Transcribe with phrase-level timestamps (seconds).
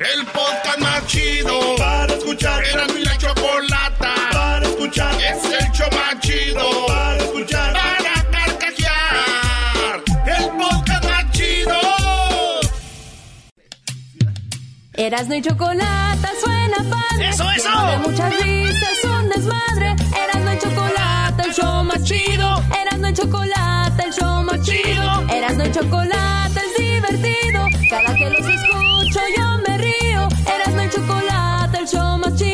[0.00, 2.64] El podcast más chido para escuchar.
[2.64, 5.14] Era mi la chocolata para escuchar.
[5.22, 7.72] Es el show más chido para escuchar.
[7.72, 10.02] Para carcajear.
[10.26, 11.80] El podcast más chido.
[14.94, 17.28] Erasno y chocolate suena padre.
[17.28, 17.70] ¡Eso, eso!
[17.70, 19.96] Tiene muchas risas, un desmadre.
[20.24, 22.62] Erasno y chocolate, el show más chido.
[22.82, 25.28] Erasno y chocolate, el show más chido.
[25.32, 27.66] Erasno y chocolate es divertido.
[27.90, 28.83] Cada que los escucho
[31.86, 32.53] chocolate, el show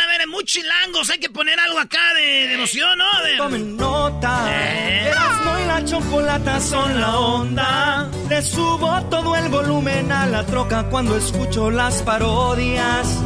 [0.41, 1.07] Muy chilangos.
[1.11, 3.05] Hay que poner algo acá de, de emoción, ¿no?
[3.23, 3.37] Ver.
[3.37, 4.47] Tomen nota.
[4.49, 5.09] Eh.
[5.09, 8.09] Erasmo y la chocolata son la onda.
[8.27, 13.19] Le subo todo el volumen a la troca cuando escucho las parodias.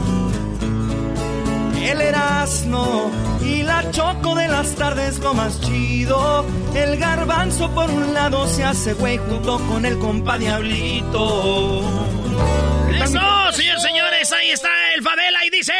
[1.81, 3.09] El Erasmo
[3.42, 6.46] y la choco de las tardes lo más chido.
[6.75, 11.81] El garbanzo por un lado se hace güey junto con el compa Diablito.
[12.94, 14.34] ¡Eso, señores, señores!
[14.34, 15.74] Ahí está el Favela y dice...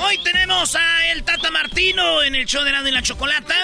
[0.00, 3.54] Hoy tenemos a el Tata Martino en el show de Erasmo y la Chocolata.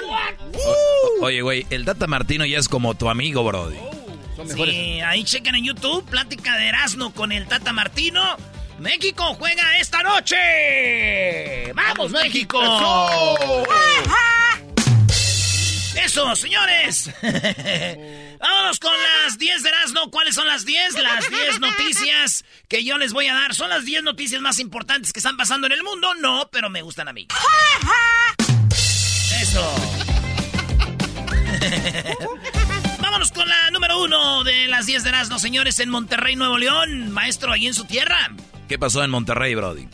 [1.20, 3.76] Oye, güey, el Tata Martino ya es como tu amigo, Brody.
[4.46, 8.22] Sí, ahí chequen en YouTube, plática de Erasmo con el Tata Martino.
[8.78, 11.70] México juega esta noche.
[11.74, 12.58] ¡Vamos, México!
[16.02, 17.10] Eso, señores.
[18.40, 18.92] Vámonos con
[19.24, 20.10] las 10 de Erasmo.
[20.10, 20.94] ¿Cuáles son las 10?
[21.02, 23.54] Las 10 noticias que yo les voy a dar.
[23.54, 26.14] ¿Son las 10 noticias más importantes que están pasando en el mundo?
[26.14, 27.28] No, pero me gustan a mí.
[29.40, 29.74] Eso.
[33.00, 37.10] Vámonos con la número uno de las 10 de Erasmo, señores, en Monterrey, Nuevo León.
[37.10, 38.34] Maestro, ahí en su tierra.
[38.68, 39.86] ¿Qué pasó en Monterrey, Brody?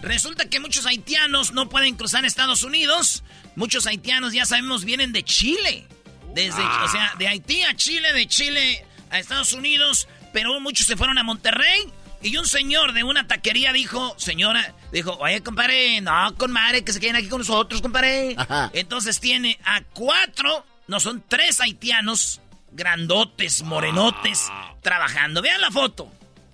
[0.00, 3.22] Resulta que muchos haitianos no pueden cruzar Estados Unidos.
[3.54, 5.86] Muchos haitianos, ya sabemos, vienen de Chile.
[6.34, 10.08] Desde, o sea, de Haití a Chile, de Chile a Estados Unidos.
[10.32, 11.92] Pero muchos se fueron a Monterrey.
[12.22, 16.92] Y un señor de una taquería dijo, señora, dijo, oye, compadre, no, con madre, que
[16.92, 18.36] se queden aquí con nosotros, compadre.
[18.72, 22.40] Entonces tiene a cuatro, no, son tres haitianos,
[22.70, 24.50] grandotes, morenotes,
[24.82, 25.42] trabajando.
[25.42, 26.12] Vean la foto.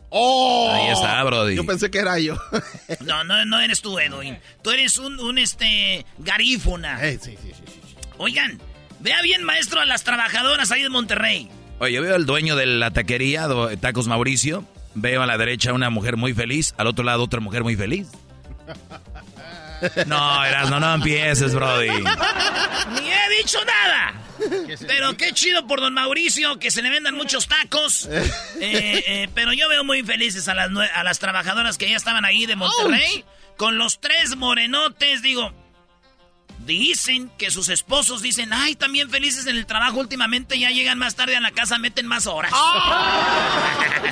[0.09, 0.73] ¡Oh!
[0.73, 1.55] Ahí está, Brody.
[1.55, 2.41] Yo pensé que era yo.
[3.01, 4.39] No, no, no eres tú, Edwin.
[4.63, 7.07] Tú eres un, un este, garífuna.
[7.07, 7.95] Eh, sí, sí, sí, sí, sí.
[8.17, 8.59] Oigan,
[9.01, 11.51] vea bien, maestro, a las trabajadoras ahí de Monterrey.
[11.81, 13.47] Oye, yo veo al dueño de la taquería,
[13.81, 14.65] Tacos Mauricio.
[14.95, 18.09] Veo a la derecha una mujer muy feliz, al otro lado otra mujer muy feliz.
[20.07, 21.89] No, Erasmo, no empieces, Brody.
[21.89, 24.15] Ni he dicho nada.
[24.87, 28.09] Pero qué chido por don Mauricio, que se le vendan muchos tacos.
[28.61, 32.25] Eh, eh, pero yo veo muy felices a las, a las trabajadoras que ya estaban
[32.25, 33.25] ahí de Monterrey.
[33.57, 35.53] Con los tres morenotes, digo.
[36.65, 41.15] Dicen que sus esposos dicen, ay, también felices en el trabajo últimamente, ya llegan más
[41.15, 42.53] tarde a la casa, meten más horas.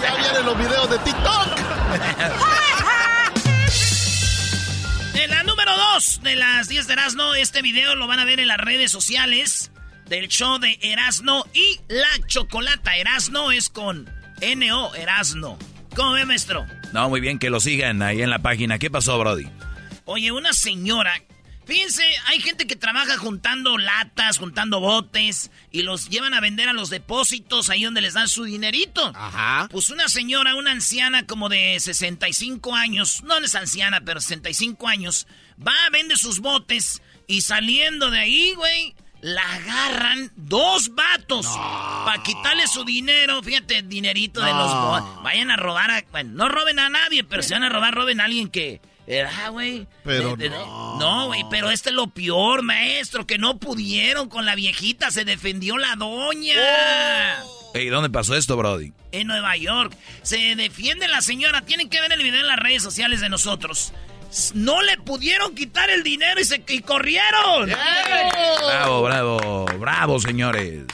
[0.01, 1.59] Ya vienen los videos de TikTok.
[5.15, 8.39] En la número 2 de las 10 de Erasmo, este video lo van a ver
[8.41, 9.71] en las redes sociales
[10.07, 12.97] del show de Erasno y la Chocolata.
[12.97, 14.09] Erasno es con
[14.41, 15.59] N-O, Erasno.
[15.95, 16.67] ¿Cómo ve, maestro?
[16.93, 18.79] No, muy bien, que lo sigan ahí en la página.
[18.79, 19.49] ¿Qué pasó, Brody?
[20.05, 21.23] Oye, una señora
[21.67, 26.73] Fíjense, hay gente que trabaja juntando latas, juntando botes y los llevan a vender a
[26.73, 29.13] los depósitos ahí donde les dan su dinerito.
[29.17, 29.69] Ajá.
[29.73, 35.27] Pues una señora, una anciana como de 65 años, no es anciana, pero 65 años,
[35.61, 41.49] va, vende sus botes y saliendo de ahí, güey, la agarran dos vatos
[42.05, 43.43] para quitarle su dinero.
[43.43, 45.23] Fíjate, dinerito de los botes.
[45.25, 46.05] Vayan a robar a.
[46.13, 48.81] Bueno, no roben a nadie, pero si van a robar, roben a alguien que.
[49.09, 49.87] Ah, güey.
[50.05, 50.99] Pero no.
[50.99, 55.25] No, güey, pero este es lo peor, maestro, que no pudieron con la viejita, se
[55.25, 57.45] defendió la doña.
[57.75, 58.93] ¿Y dónde pasó esto, Brody?
[59.13, 59.97] En Nueva York.
[60.23, 61.61] Se defiende la señora.
[61.63, 63.93] Tienen que ver el video en las redes sociales de nosotros.
[64.55, 67.69] No le pudieron quitar el dinero y se y corrieron.
[67.69, 70.85] Bravo, bravo, bravo, señores.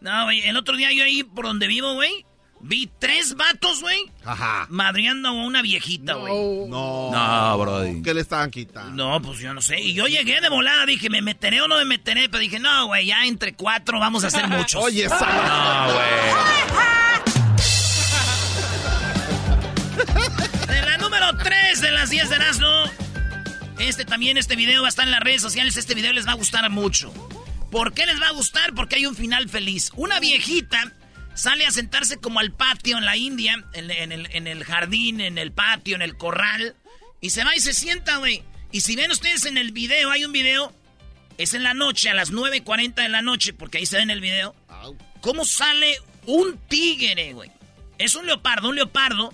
[0.00, 2.24] No, güey, el otro día yo ahí por donde vivo, güey,
[2.62, 4.66] vi tres vatos, güey, Ajá.
[4.70, 6.32] madreando a una viejita, güey.
[6.68, 7.10] No.
[7.12, 8.02] No, Brody.
[8.02, 8.92] ¿Qué le estaban quitando?
[8.92, 9.80] No, pues yo no sé.
[9.80, 12.28] Y yo llegué de volada, dije, ¿me meteré o no me meteré?
[12.28, 14.82] Pero dije, no, güey, ya entre cuatro vamos a hacer muchos.
[14.82, 15.18] Oye, esa...
[15.18, 16.10] No, güey.
[20.68, 22.84] De la número 3 de las 10 de Erasmo.
[23.78, 25.76] Este también, este video va a estar en las redes sociales.
[25.76, 27.12] Este video les va a gustar mucho.
[27.70, 28.74] ¿Por qué les va a gustar?
[28.74, 29.90] Porque hay un final feliz.
[29.96, 30.92] Una viejita
[31.40, 35.20] sale a sentarse como al patio en la India, en, en el, en el jardín,
[35.20, 36.76] en el patio, en el corral.
[37.20, 38.42] Y se va y se sienta, güey.
[38.72, 40.72] Y si ven ustedes en el video, hay un video.
[41.38, 44.10] Es en la noche, a las 9.40 de la noche, porque ahí se ve en
[44.10, 44.54] el video.
[45.22, 45.96] ¿Cómo sale
[46.26, 47.50] un tigre, güey?
[47.98, 49.32] Es un leopardo, un leopardo.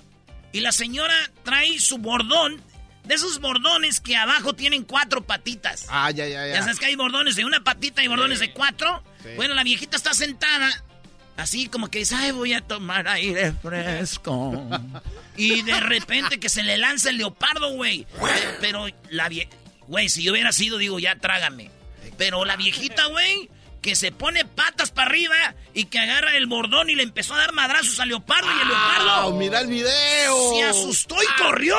[0.53, 2.63] Y la señora trae su bordón.
[3.05, 5.87] De esos bordones que abajo tienen cuatro patitas.
[5.89, 6.63] Ah, ya, ya, Ya ya.
[6.63, 9.03] sabes que hay bordones de una patita y bordones de cuatro.
[9.37, 10.69] Bueno, la viejita está sentada.
[11.37, 14.53] Así como que dice, ay, voy a tomar aire fresco.
[15.37, 18.07] y de repente que se le lanza el leopardo, güey.
[18.61, 19.49] Pero la vie...
[19.87, 21.71] Güey, si yo hubiera sido, digo, ya trágame.
[22.17, 23.49] Pero la viejita, güey,
[23.83, 25.37] que se pone patas para arriba
[25.75, 28.69] y que agarra el bordón y le empezó a dar madrazos al leopardo y el
[28.75, 30.51] Ah, leopardo mira el video.
[30.55, 31.77] se asustó y corrió.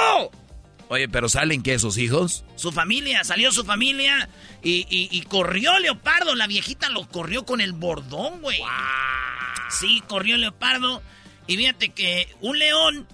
[0.90, 2.46] Oye, pero ¿salen qué, sus hijos?
[2.56, 4.30] Su familia, salió su familia
[4.64, 6.34] y, y- y corrió Leopardo.
[6.34, 8.62] La viejita lo corrió con el bordón, güey.
[9.70, 11.02] Sí, corrió Leopardo.
[11.48, 13.08] Y fíjate que un león,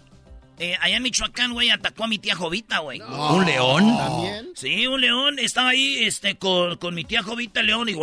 [0.60, 3.00] eh, allá en Michoacán, güey, atacó a mi tía Jovita, güey.
[3.02, 3.98] ¿Un león?
[3.98, 4.50] ¿También?
[4.56, 7.96] Sí, un león estaba ahí este, con, con mi tía Jovita el León y,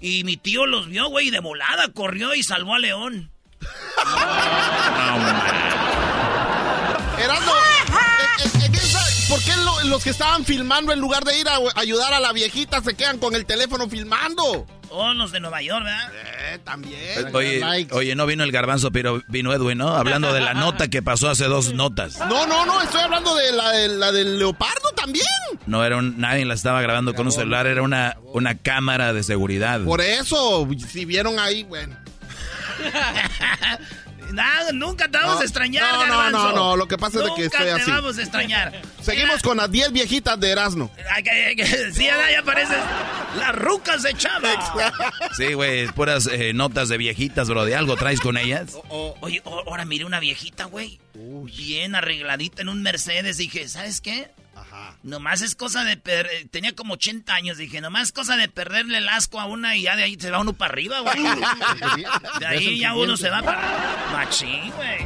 [0.00, 3.30] y mi tío los vio, güey, y de volada corrió y salvó a León.
[7.18, 11.38] Erasmo, eh, eh, ¿quién sabe ¿por qué lo- los que estaban filmando en lugar de
[11.38, 14.66] ir a ayudar a la viejita se quedan con el teléfono filmando?
[14.96, 16.12] Oh, los de Nueva York, ¿verdad?
[16.52, 17.34] Eh, también.
[17.34, 19.88] Oye, oye, no vino el garbanzo, pero vino Edwin, ¿no?
[19.88, 22.18] Hablando de la nota que pasó hace dos notas.
[22.20, 25.26] No, no, no, estoy hablando de la, de la del leopardo también.
[25.66, 29.24] No era un, nadie la estaba grabando con un celular, era una, una cámara de
[29.24, 29.80] seguridad.
[29.82, 31.96] Por eso, si vieron ahí, bueno.
[34.72, 36.38] Nunca te vamos No, a extrañar, no, no, Garbanzo.
[36.48, 37.90] no, no, lo que pasa es de que Nunca estoy te así.
[37.90, 38.82] vamos a extrañar.
[39.02, 40.90] Seguimos con las 10 viejitas de Erasmo.
[41.94, 42.76] Sí, ya, ya pareces
[43.38, 44.92] las rucas de Chava.
[45.36, 47.64] Sí, güey, puras eh, notas de viejitas, bro.
[47.64, 48.72] ¿De algo traes con ellas?
[49.20, 50.98] Oye, o- ahora miré una viejita, güey.
[51.14, 53.36] Bien arregladita en un Mercedes.
[53.36, 54.30] Dije, ¿sabes qué?
[55.02, 55.96] Nomás es cosa de...
[55.96, 57.56] per- eh, Tenía como 80 años.
[57.58, 60.30] Dije, nomás es cosa de perderle el asco a una y ya de ahí se
[60.30, 61.22] va uno para arriba, güey.
[62.40, 64.08] De ahí ya uno se va para...
[64.12, 65.00] Machín, güey.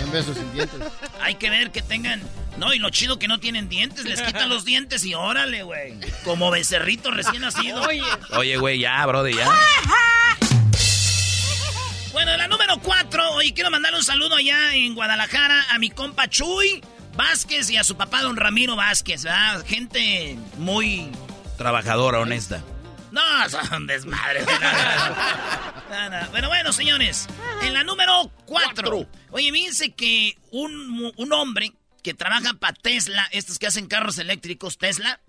[0.00, 0.80] En besos sin dientes.
[1.20, 2.22] Hay que ver que tengan...
[2.56, 4.04] No, y lo chido que no tienen dientes.
[4.04, 5.98] Les quitan los dientes y órale, güey.
[6.22, 7.82] Como becerrito recién nacido.
[8.36, 9.50] Oye, güey, ya, bro, ya.
[12.12, 13.28] Bueno, la número cuatro.
[13.32, 16.80] Oye, quiero mandarle un saludo allá en Guadalajara a mi compa Chuy
[17.16, 19.64] Vázquez y a su papá don Ramiro Vázquez, ¿verdad?
[19.66, 21.10] Gente muy...
[21.56, 22.62] Trabajadora, honesta.
[23.12, 24.44] No, son desmadres.
[25.90, 26.16] No, no.
[26.32, 27.28] Pero bueno, señores,
[27.62, 29.06] en la número cuatro.
[29.30, 34.76] Oye, fíjense que un, un hombre que trabaja para Tesla, estos que hacen carros eléctricos,
[34.78, 35.20] Tesla,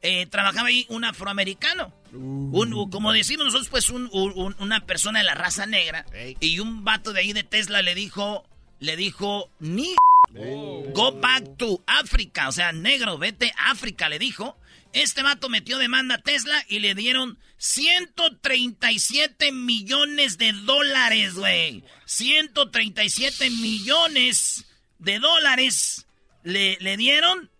[0.00, 1.92] eh, trabajaba ahí un afroamericano.
[2.12, 6.06] Un, como decimos nosotros, pues un- un- una persona de la raza negra.
[6.40, 8.44] Y un vato de ahí de Tesla le dijo,
[8.80, 9.94] le dijo, ni
[10.32, 12.48] Go back to Africa.
[12.48, 14.56] O sea, negro, vete a África, le dijo.
[14.92, 21.82] Este vato metió demanda a Tesla y le dieron 137 millones de dólares, güey.
[22.04, 24.66] 137 millones
[24.98, 26.06] de dólares
[26.44, 27.50] le, le dieron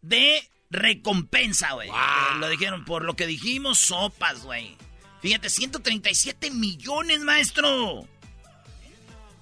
[0.00, 1.90] de recompensa, güey.
[2.38, 4.76] Lo dijeron por lo que dijimos, sopas, güey.
[5.20, 8.08] Fíjate, 137 millones, maestro.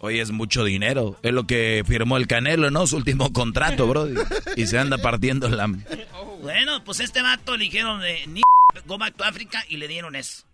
[0.00, 1.18] Hoy es mucho dinero.
[1.22, 2.86] Es lo que firmó el Canelo, ¿no?
[2.86, 4.08] Su último contrato, bro.
[4.56, 5.66] Y se anda partiendo la...
[6.42, 8.42] Bueno, pues este vato le dijeron de ni
[8.86, 10.44] go back to Africa y le dieron eso.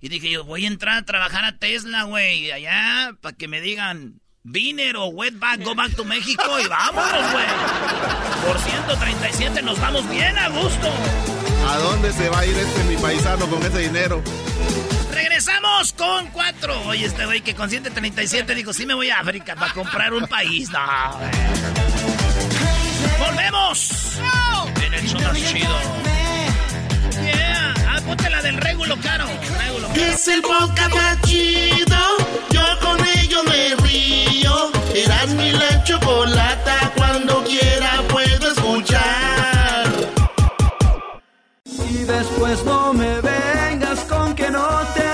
[0.00, 3.60] Y dije yo, voy a entrar a trabajar a Tesla, güey, allá, para que me
[3.60, 7.46] digan, Viner o Wetback, go back to México y vámonos, güey.
[8.46, 11.41] Por 137 nos vamos bien a gusto.
[11.68, 14.22] ¿A dónde se va a ir este mi paisano con ese dinero?
[15.12, 16.80] Regresamos con cuatro.
[16.86, 20.26] Oye, este güey que con 137 dijo, sí me voy a África para comprar un
[20.26, 20.70] país.
[20.70, 20.80] No.
[23.18, 24.18] ¡Volvemos!
[24.84, 25.76] En el show más chido.
[27.24, 27.74] Yeah.
[27.88, 29.26] Ah, ponte la del régulo caro.
[29.58, 30.00] Régulo caro.
[30.02, 31.96] Es el podcast más chido.
[32.50, 34.72] Yo con ello me río.
[34.94, 36.92] Eras mi la chocolata.
[36.96, 39.31] Cuando quiera puedo escuchar.
[42.06, 45.11] Después no me vengas con que no te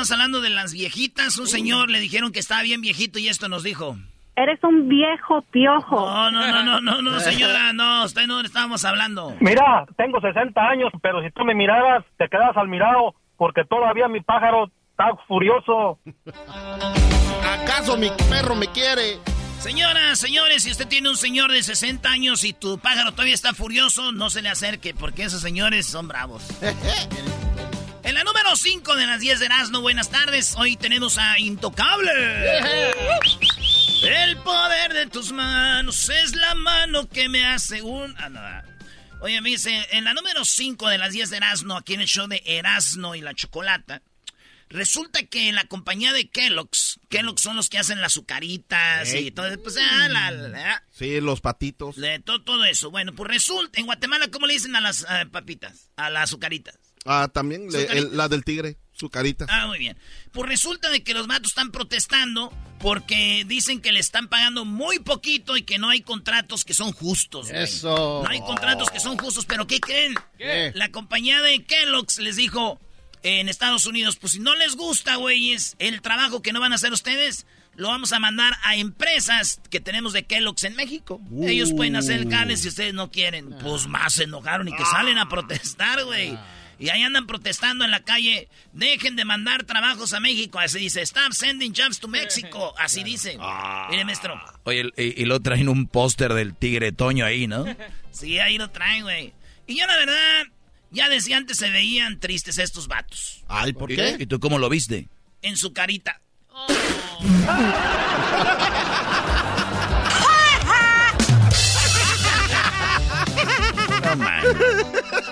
[0.00, 3.50] Estamos hablando de las viejitas, un señor le dijeron que estaba bien viejito y esto
[3.50, 3.98] nos dijo.
[4.34, 5.94] Eres un viejo piojo.
[5.94, 9.36] No, no, no, no, no, no, señora, no, usted no le estábamos hablando.
[9.40, 14.08] Mira, tengo 60 años, pero si tú me miraras, te quedas al mirado, porque todavía
[14.08, 15.98] mi pájaro está furioso.
[17.60, 19.18] ¿Acaso mi perro me quiere?
[19.58, 23.52] Señoras, señores, si usted tiene un señor de 60 años y tu pájaro todavía está
[23.52, 26.42] furioso, no se le acerque, porque esos señores son bravos.
[28.02, 30.54] En la número 5 de las 10 de Erasmo, buenas tardes.
[30.56, 32.10] Hoy tenemos a Intocable.
[34.02, 38.14] El poder de tus manos es la mano que me hace un...
[38.18, 38.40] Ah, no.
[39.20, 42.08] Oye, me dice, en la número 5 de las 10 de Erasmo, aquí en el
[42.08, 44.00] show de Erasmo y la Chocolata,
[44.70, 49.30] resulta que en la compañía de Kellogg's, Kellogg's son los que hacen las azucaritas y
[49.30, 51.96] todo, pues, ah, la- la- Sí, los patitos.
[51.96, 52.90] de todo, todo eso.
[52.90, 55.90] Bueno, pues resulta, en Guatemala, ¿cómo le dicen a las eh, papitas?
[55.96, 56.78] A las azucaritas.
[57.04, 59.46] Ah, también le- el- la del tigre, su carita.
[59.48, 59.96] Ah, muy bien.
[60.32, 64.98] Pues resulta de que los matos están protestando porque dicen que le están pagando muy
[64.98, 67.48] poquito y que no hay contratos que son justos.
[67.50, 67.62] güey.
[67.62, 68.22] Eso.
[68.24, 70.14] No hay contratos que son justos, pero ¿qué creen?
[70.38, 70.72] ¿Qué?
[70.74, 72.78] La compañía de Kellogg's les dijo
[73.22, 76.76] en Estados Unidos, pues si no les gusta, güeyes, el trabajo que no van a
[76.76, 77.44] hacer ustedes,
[77.76, 81.20] lo vamos a mandar a empresas que tenemos de Kellogg's en México.
[81.42, 83.50] Ellos pueden hacer el carne si ustedes no quieren.
[83.62, 86.36] Pues más se enojaron y que salen a protestar, güey.
[86.80, 88.48] Y ahí andan protestando en la calle.
[88.72, 90.58] Dejen de mandar trabajos a México.
[90.58, 92.74] Así dice, stop sending jobs to Mexico.
[92.78, 93.38] Así dice.
[93.90, 94.40] Mire, maestro.
[94.64, 97.64] Oye, y, y lo traen un póster del tigre Toño ahí, ¿no?
[98.12, 99.32] Sí, ahí lo traen, güey.
[99.68, 100.42] Y yo la verdad,
[100.90, 103.44] ya desde antes se veían tristes estos vatos.
[103.46, 104.16] Ay, ¿por ¿Y- qué?
[104.18, 105.06] ¿Y tú cómo lo viste?
[105.42, 106.20] En su carita.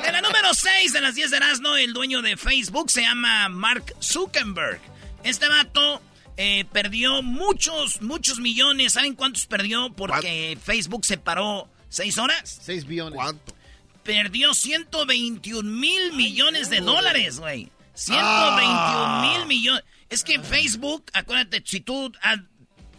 [0.07, 0.18] En la número
[0.59, 4.81] 6 de las 10 de Erasmo, el dueño de Facebook se llama Mark Zuckerberg.
[5.23, 6.03] Este vato
[6.37, 8.95] eh, perdió muchos, muchos millones.
[8.95, 9.93] ¿Saben cuántos perdió?
[9.93, 12.59] Porque Facebook se paró 6 horas.
[12.65, 13.15] 6 billones.
[13.15, 13.55] ¿Cuánto?
[14.03, 17.71] Perdió 121 mil millones de dólares, güey.
[17.95, 19.85] 121 mil millones.
[20.09, 22.35] Es que Facebook, acuérdate, si tú ah,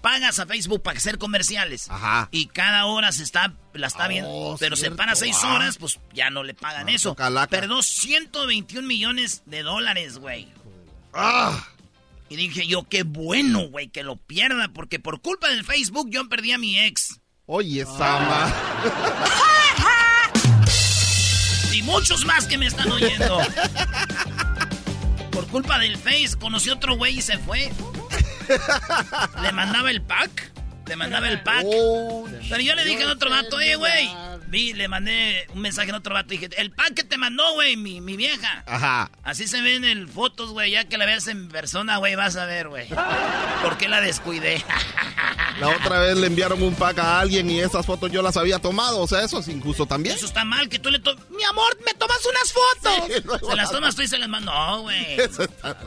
[0.02, 2.28] pagas a Facebook para hacer comerciales Ajá.
[2.32, 5.54] y cada hora se está, la está viendo, Oh, pero se para seis ah.
[5.54, 7.16] horas, pues ya no le pagan Ah, eso.
[7.16, 7.50] calaca.
[7.50, 10.48] Perdió 121 millones de dólares, güey.
[11.14, 11.66] Ah,
[12.30, 16.28] Y dije yo, qué bueno, güey, que lo pierda, porque por culpa del Facebook yo
[16.30, 17.20] perdí a mi ex.
[17.46, 18.54] oye, Sama.
[21.74, 23.40] Y muchos más que me están oyendo.
[25.32, 27.72] Por culpa del Face, conocí otro güey y se fue.
[29.42, 30.52] Le mandaba el pack.
[30.88, 31.64] Le mandaba el pack.
[31.66, 34.10] Oh, Pero yo le dije a otro vato, eh, güey.
[34.48, 37.54] Vi, le mandé un mensaje a otro vato y dije, el pack que te mandó,
[37.54, 38.64] güey, mi, mi vieja.
[38.66, 39.12] Ajá.
[39.22, 40.72] Así se ven en fotos, güey.
[40.72, 42.88] Ya que la veas en persona, güey, vas a ver, güey.
[43.62, 44.66] ¿Por qué la descuidé?
[45.60, 48.58] La otra vez le enviaron un pack a alguien y esas fotos yo las había
[48.58, 49.00] tomado.
[49.02, 50.16] O sea, eso es injusto también.
[50.16, 51.24] Eso está mal, que tú le tomas...
[51.30, 53.40] Mi amor, me tomas unas fotos.
[53.40, 54.52] Sí, se las tomas tú y se las mando.
[54.52, 55.20] No, güey.
[55.20, 55.78] Eso está-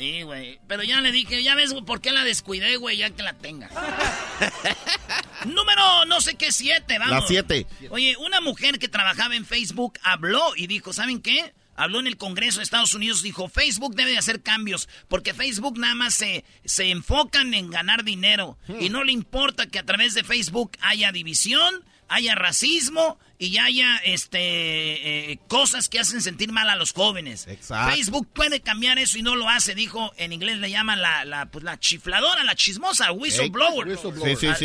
[0.00, 0.58] Sí, güey.
[0.66, 3.68] Pero ya le dije, ya ves por qué la descuidé, güey, ya que la tenga.
[5.44, 7.20] Número no sé qué, siete, vamos.
[7.20, 7.66] La siete.
[7.90, 11.52] Oye, una mujer que trabajaba en Facebook habló y dijo, ¿saben qué?
[11.76, 15.78] habló en el Congreso de Estados Unidos, dijo, Facebook debe de hacer cambios, porque Facebook
[15.78, 20.12] nada más se, se enfocan en ganar dinero y no le importa que a través
[20.12, 26.68] de Facebook haya división, haya racismo y haya este eh, cosas que hacen sentir mal
[26.68, 27.46] a los jóvenes.
[27.94, 31.46] Facebook puede cambiar eso y no lo hace, dijo, en inglés le llaman la, la,
[31.46, 33.96] pues, la chifladora, la chismosa, whistleblower.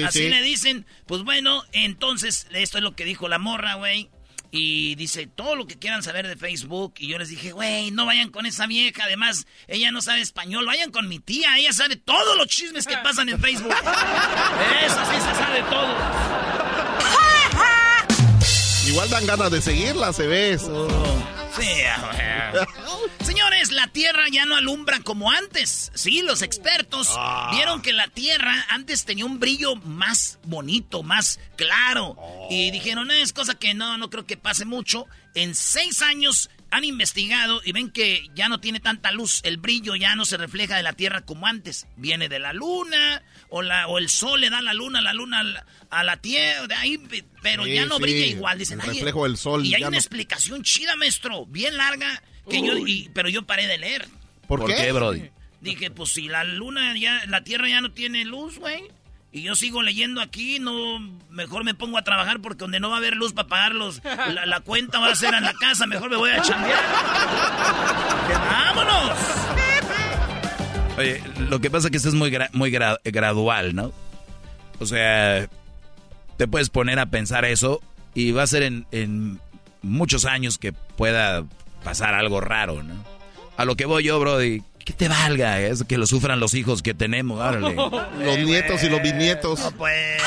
[0.06, 4.10] así le dicen, pues bueno, entonces esto es lo que dijo la morra, güey.
[4.52, 6.94] Y dice, todo lo que quieran saber de Facebook.
[6.98, 9.04] Y yo les dije, güey, no vayan con esa vieja.
[9.04, 10.66] Además, ella no sabe español.
[10.66, 11.58] Vayan con mi tía.
[11.58, 13.76] Ella sabe todos los chismes que pasan en Facebook.
[14.86, 16.45] Eso sí se sabe todo.
[18.96, 20.58] Igual dan ganas de seguirla, se ve.
[20.58, 21.68] Sí,
[23.26, 25.92] Señores, la Tierra ya no alumbra como antes.
[25.94, 27.50] Sí, los expertos ah.
[27.52, 32.16] vieron que la Tierra antes tenía un brillo más bonito, más claro.
[32.50, 35.08] Y dijeron, es cosa que no, no creo que pase mucho.
[35.34, 39.40] En seis años han investigado y ven que ya no tiene tanta luz.
[39.44, 41.88] El brillo ya no se refleja de la Tierra como antes.
[41.96, 45.42] Viene de la luna o, la, o el sol le da la luna, la luna
[45.90, 46.68] a la, Tierra.
[46.68, 47.00] De ahí,
[47.42, 48.60] pero ya no brilla igual.
[48.60, 49.66] Dicen, el reflejo del sol.
[49.66, 52.74] Y hay una explicación chida, maestro, bien larga, que yo,
[53.14, 54.08] pero yo paré de leer.
[54.48, 54.92] ¿Por, qué?
[54.92, 55.30] Brody?
[55.62, 58.84] Dije, pues si la luna ya, la Tierra ya no tiene luz, güey
[59.36, 60.98] y yo sigo leyendo aquí, no,
[61.30, 64.62] mejor me pongo a trabajar porque donde no va a haber luz para pagar la,
[64.62, 66.80] cuenta va a ser en la casa, mejor me voy a chambear.
[68.50, 69.20] ¡Vámonos!
[70.98, 73.92] Oye, lo que pasa es que esto es muy, muy gradual, ¿no?
[74.80, 75.50] O sea,
[76.38, 77.82] te puedes poner a pensar eso
[78.14, 79.42] y va a ser en, en
[79.82, 81.44] muchos años que pueda
[81.84, 83.04] pasar algo raro, ¿no?
[83.58, 86.82] A lo que voy yo, Brody, que te valga, es que lo sufran los hijos
[86.82, 87.40] que tenemos,
[88.20, 89.60] los nietos y los bisnietos.
[89.78, 90.22] pues.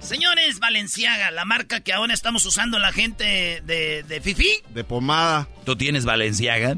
[0.00, 4.62] Señores, Valenciaga, la marca que ahora estamos usando la gente de, de Fifi.
[4.68, 5.48] De pomada.
[5.64, 6.76] ¿Tú tienes Valenciaga?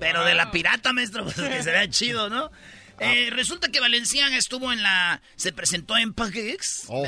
[0.00, 2.50] Pero de la pirata, maestro, pues que se chido, ¿no?
[3.00, 5.20] Eh, resulta que Valenciaga estuvo en la.
[5.36, 7.04] Se presentó en Paris, oh,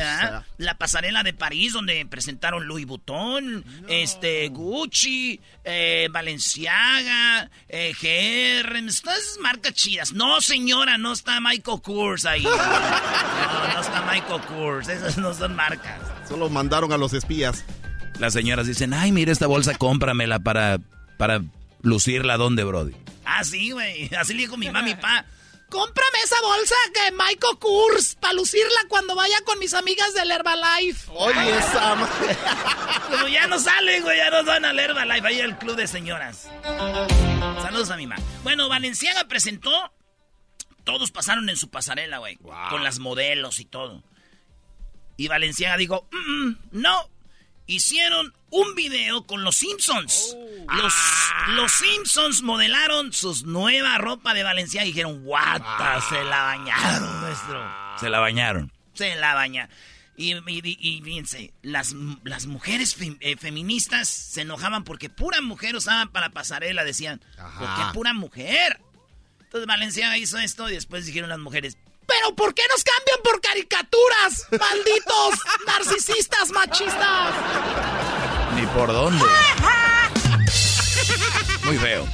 [0.58, 9.38] la pasarela de París, donde presentaron Louis Vuitton, este, Gucci, eh, Valenciaga, eh, GR, todas
[9.40, 10.12] marcas chidas.
[10.12, 12.46] No, señora, no está Michael Kors ahí.
[13.46, 16.00] No, no está Michael Kors, esas no son marcas.
[16.28, 17.64] Solo mandaron a los espías.
[18.18, 20.78] Las señoras dicen, ay, mira esta bolsa, cómpramela para,
[21.18, 21.42] para
[21.82, 22.94] lucirla donde, Brody.
[23.24, 24.10] Ah, sí, güey.
[24.14, 25.26] Así le dijo mi mami pa.
[25.68, 31.10] Cómprame esa bolsa que Michael Kors para lucirla cuando vaya con mis amigas del Herbalife.
[31.12, 32.08] Oye, Sam.
[33.10, 36.48] Como ya no salen, güey, ya no van al Herbalife, ahí el club de señoras.
[37.62, 38.22] Saludos a mi mamá.
[38.42, 39.92] Bueno, Valenciaga presentó.
[40.84, 42.36] Todos pasaron en su pasarela, güey.
[42.70, 44.04] Con las modelos y todo.
[45.16, 47.10] Y Valenciaga dijo, mm, mm, no,
[47.66, 50.34] hicieron un video con los Simpsons.
[50.36, 50.74] Oh.
[50.74, 51.46] Los, ah.
[51.50, 57.70] los, Simpsons modelaron sus nueva ropa de Valencia y dijeron, guata, se la bañaron, nuestro.
[58.00, 58.72] Se la bañaron.
[58.94, 59.70] Se la bañaron.
[60.18, 66.30] Y, y, fíjense, las, las mujeres eh, feministas se enojaban porque pura mujer usaban para
[66.30, 67.20] pasarela, decían,
[67.58, 68.80] ¿por qué pura mujer?
[69.40, 73.40] Entonces Valencia hizo esto y después dijeron las mujeres, ¿Pero por qué nos cambian por
[73.40, 74.46] caricaturas?
[74.50, 75.34] ¡Malditos
[75.66, 77.34] narcisistas machistas!
[78.54, 79.24] Ni por dónde.
[81.64, 82.06] Muy feo.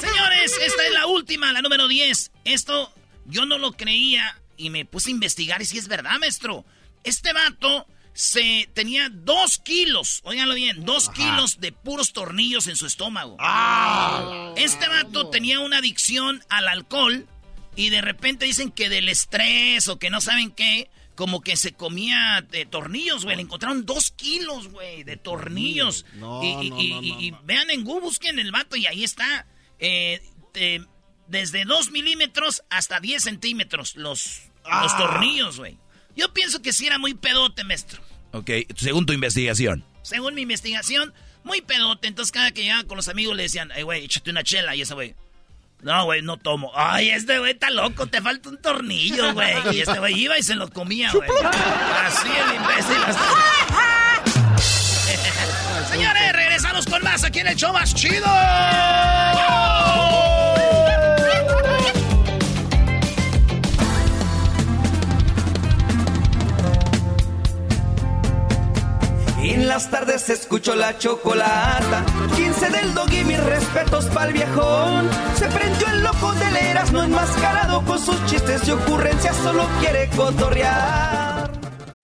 [0.00, 2.32] Señores, esta es la última, la número 10.
[2.44, 2.92] Esto
[3.24, 6.64] yo no lo creía y me puse a investigar y si es verdad, maestro.
[7.04, 12.86] Este vato se tenía dos kilos, óiganlo bien, dos kilos de puros tornillos en su
[12.86, 13.36] estómago.
[13.38, 14.52] Ah.
[14.56, 17.28] Este vato tenía una adicción al alcohol
[17.76, 21.72] y de repente dicen que del estrés o que no saben qué, como que se
[21.72, 23.36] comía de tornillos, güey.
[23.36, 26.04] Le encontraron dos kilos, güey, de tornillos.
[26.42, 29.46] y, vean en Google, busquen el vato y ahí está.
[29.78, 30.20] Eh,
[31.28, 34.96] desde dos milímetros hasta 10 centímetros los, los ah.
[34.98, 35.78] tornillos, güey.
[36.16, 38.02] Yo pienso que sí era muy pedote, maestro.
[38.32, 39.84] Ok, según tu investigación.
[40.02, 41.12] Según mi investigación,
[41.44, 42.08] muy pedote.
[42.08, 44.74] Entonces cada que llegaba con los amigos le decían, hey, güey, échate una chela.
[44.76, 45.14] Y ese güey,
[45.82, 46.72] no, güey, no tomo.
[46.74, 49.54] Ay, este güey está loco, te falta un tornillo, güey.
[49.72, 51.28] Y este güey iba y se lo comía, güey.
[52.04, 52.96] Así el imbécil.
[55.90, 58.26] Señores, regresamos con más aquí en el show más chido.
[69.48, 72.04] En las tardes escucho la chocolata.
[72.34, 75.08] 15 del dog y mis respetos pa'l viejón.
[75.38, 81.45] Se prendió el loco del Erasmo enmascarado con sus chistes y ocurrencias, solo quiere cotorrear.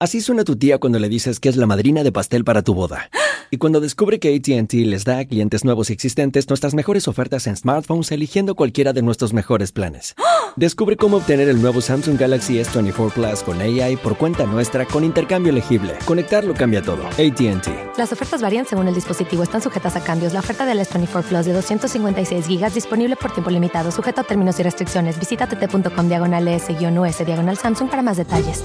[0.02, 2.74] Así suena tu tía cuando le dices que es la madrina de pastel para tu
[2.74, 3.08] boda.
[3.52, 7.46] Y cuando descubre que ATT les da a clientes nuevos y existentes nuestras mejores ofertas
[7.46, 10.16] en smartphones eligiendo cualquiera de nuestros mejores planes.
[10.56, 15.04] Descubre cómo obtener el nuevo Samsung Galaxy S24 Plus con AI por cuenta nuestra con
[15.04, 15.94] intercambio elegible.
[16.04, 17.06] Conectarlo cambia todo.
[17.06, 17.96] ATT.
[17.96, 19.44] Las ofertas varían según el dispositivo.
[19.44, 20.32] Están sujetas a cambios.
[20.32, 24.58] La oferta del S24 Plus de 256 GB disponible por tiempo limitado, sujeto a términos
[24.58, 25.20] y restricciones.
[25.20, 28.64] Visita tt.com diagonal S-US diagonal Samsung para más detalles.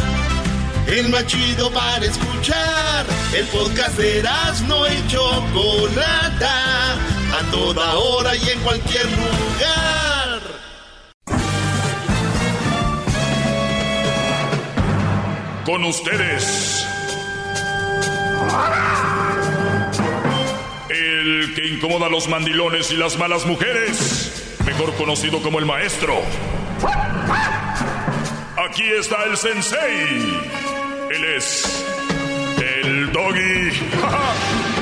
[0.87, 3.05] el más chido para escuchar.
[3.35, 4.23] El podcast de
[4.67, 10.41] no y Chocolata, a toda hora y en cualquier lugar.
[15.65, 16.85] Con ustedes.
[20.89, 26.21] El que incomoda a los mandilones y las malas mujeres, mejor conocido como el maestro.
[28.69, 29.79] Aquí está el sensei.
[31.09, 31.85] Él es
[32.83, 33.71] el doggy.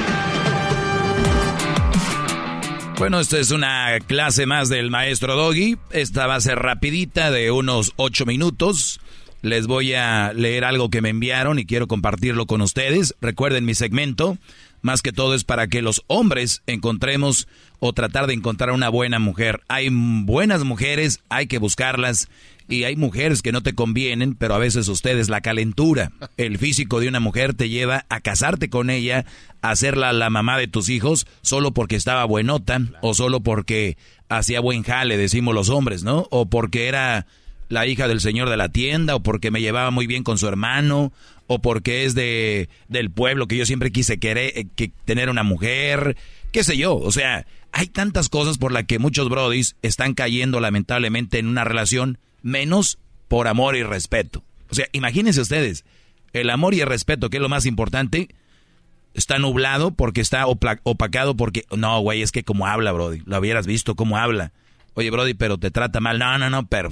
[2.97, 5.77] Bueno, esta es una clase más del maestro Doggy.
[5.91, 8.99] Esta va a ser rapidita, de unos ocho minutos.
[9.41, 13.15] Les voy a leer algo que me enviaron y quiero compartirlo con ustedes.
[13.21, 14.37] Recuerden mi segmento.
[14.81, 17.47] Más que todo es para que los hombres encontremos
[17.79, 19.61] o tratar de encontrar una buena mujer.
[19.69, 22.27] Hay buenas mujeres, hay que buscarlas
[22.69, 26.99] y hay mujeres que no te convienen, pero a veces ustedes la calentura, el físico
[26.99, 29.25] de una mujer te lleva a casarte con ella,
[29.61, 33.97] a hacerla la mamá de tus hijos, solo porque estaba buenota, o solo porque
[34.29, 36.27] hacía buen jale, decimos los hombres, ¿no?
[36.29, 37.25] O porque era
[37.69, 40.47] la hija del señor de la tienda, o porque me llevaba muy bien con su
[40.47, 41.11] hermano,
[41.47, 45.43] o porque es de del pueblo que yo siempre quise querer, eh, que tener una
[45.43, 46.15] mujer,
[46.51, 50.59] qué sé yo, o sea, hay tantas cosas por las que muchos brodis están cayendo
[50.59, 54.43] lamentablemente en una relación menos por amor y respeto.
[54.69, 55.85] O sea, imagínense ustedes,
[56.33, 58.29] el amor y el respeto, que es lo más importante,
[59.13, 61.65] está nublado porque está opacado porque...
[61.75, 64.51] No, güey, es que como habla, Brody, lo hubieras visto cómo habla.
[64.93, 66.19] Oye, Brody, pero te trata mal.
[66.19, 66.89] No, no, no, pero...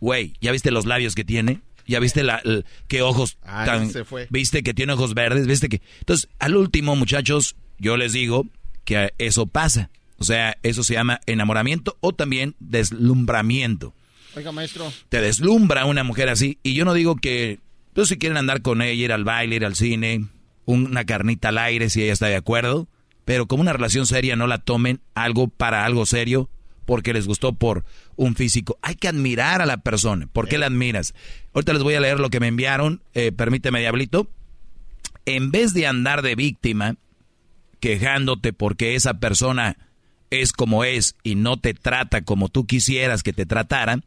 [0.00, 1.60] Güey, ¿ya viste los labios que tiene?
[1.86, 2.42] ¿Ya viste la,
[2.88, 3.90] qué ojos tan...
[4.30, 5.46] ¿Viste que tiene ojos verdes?
[5.46, 5.82] ¿Viste que...?
[5.98, 8.46] Entonces, al último, muchachos, yo les digo
[8.84, 9.90] que eso pasa.
[10.16, 13.94] O sea, eso se llama enamoramiento o también deslumbramiento.
[14.36, 14.92] Oiga, maestro.
[15.08, 16.58] Te deslumbra una mujer así.
[16.62, 17.58] Y yo no digo que,
[17.92, 20.26] pues si quieren andar con ella, ir al baile, ir al cine,
[20.66, 22.88] una carnita al aire, si ella está de acuerdo.
[23.24, 26.48] Pero como una relación seria, no la tomen algo para algo serio
[26.84, 27.84] porque les gustó por
[28.16, 28.76] un físico.
[28.82, 30.26] Hay que admirar a la persona.
[30.26, 31.14] ¿Por qué la admiras?
[31.52, 33.02] Ahorita les voy a leer lo que me enviaron.
[33.14, 34.28] Eh, permíteme, Diablito.
[35.24, 36.96] En vez de andar de víctima,
[37.78, 39.76] quejándote porque esa persona
[40.30, 44.00] es como es y no te trata como tú quisieras que te tratara,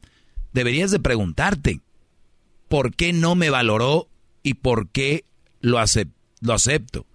[0.53, 1.81] deberías de preguntarte,
[2.69, 4.07] ¿por qué no me valoró
[4.41, 5.25] y por qué
[5.59, 5.77] lo,
[6.41, 7.05] lo acepto?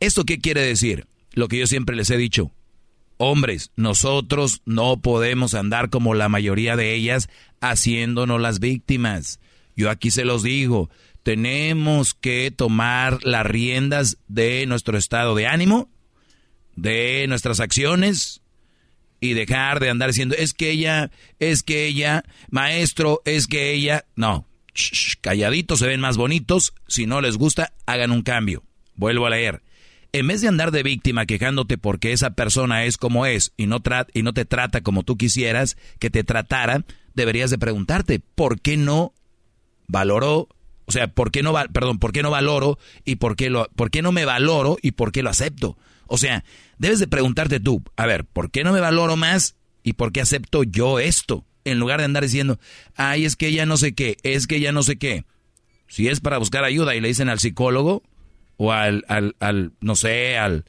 [0.00, 1.06] ¿Esto qué quiere decir?
[1.32, 2.50] Lo que yo siempre les he dicho.
[3.18, 7.28] Hombres, nosotros no podemos andar como la mayoría de ellas
[7.60, 9.40] haciéndonos las víctimas.
[9.76, 10.88] Yo aquí se los digo,
[11.22, 15.90] tenemos que tomar las riendas de nuestro estado de ánimo,
[16.76, 18.39] de nuestras acciones,
[19.20, 24.06] y dejar de andar diciendo, es que ella, es que ella, maestro, es que ella.
[24.16, 24.46] No,
[25.20, 26.74] calladitos se ven más bonitos.
[26.88, 28.62] Si no les gusta, hagan un cambio.
[28.94, 29.62] Vuelvo a leer.
[30.12, 33.80] En vez de andar de víctima quejándote porque esa persona es como es y no,
[34.12, 38.76] y no te trata como tú quisieras que te tratara, deberías de preguntarte, ¿por qué
[38.76, 39.14] no
[39.86, 40.48] valoró?
[40.86, 43.92] O sea, ¿por qué no, perdón, ¿por qué no valoro y por qué, lo, por
[43.92, 45.78] qué no me valoro y por qué lo acepto?
[46.12, 46.44] O sea,
[46.76, 50.20] debes de preguntarte tú, a ver, ¿por qué no me valoro más y por qué
[50.20, 51.44] acepto yo esto?
[51.64, 52.58] En lugar de andar diciendo,
[52.96, 55.24] ay, es que ella no sé qué, es que ella no sé qué.
[55.86, 58.02] Si es para buscar ayuda y le dicen al psicólogo
[58.56, 60.64] o al, al, al no sé, al,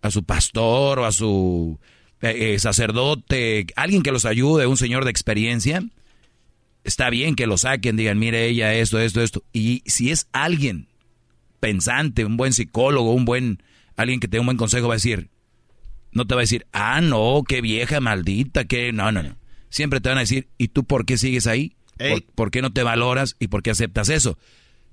[0.00, 1.78] a su pastor o a su
[2.22, 5.82] eh, eh, sacerdote, alguien que los ayude, un señor de experiencia,
[6.82, 9.44] está bien que lo saquen, digan, mire ella esto, esto, esto.
[9.52, 10.88] Y si es alguien
[11.60, 13.62] pensante, un buen psicólogo, un buen,
[13.98, 15.28] alguien que te dé un buen consejo, va a decir,
[16.12, 19.36] no te va a decir, ah, no, qué vieja maldita, que no, no, no.
[19.68, 21.76] Siempre te van a decir, ¿y tú por qué sigues ahí?
[21.98, 24.38] ¿Por, ¿Por, qué no te valoras y por qué aceptas eso?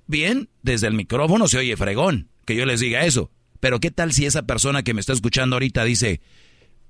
[0.06, 3.30] Bien, desde el micrófono se oye fregón que yo les diga eso.
[3.60, 6.20] Pero ¿qué tal si esa persona que me está escuchando ahorita dice,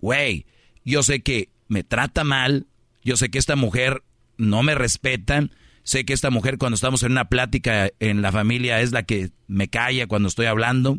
[0.00, 0.46] güey,
[0.84, 2.66] yo sé que me trata mal,
[3.02, 4.02] yo sé que esta mujer
[4.36, 5.48] no me respeta,
[5.82, 9.30] sé que esta mujer cuando estamos en una plática en la familia es la que
[9.48, 10.98] me calla cuando estoy hablando,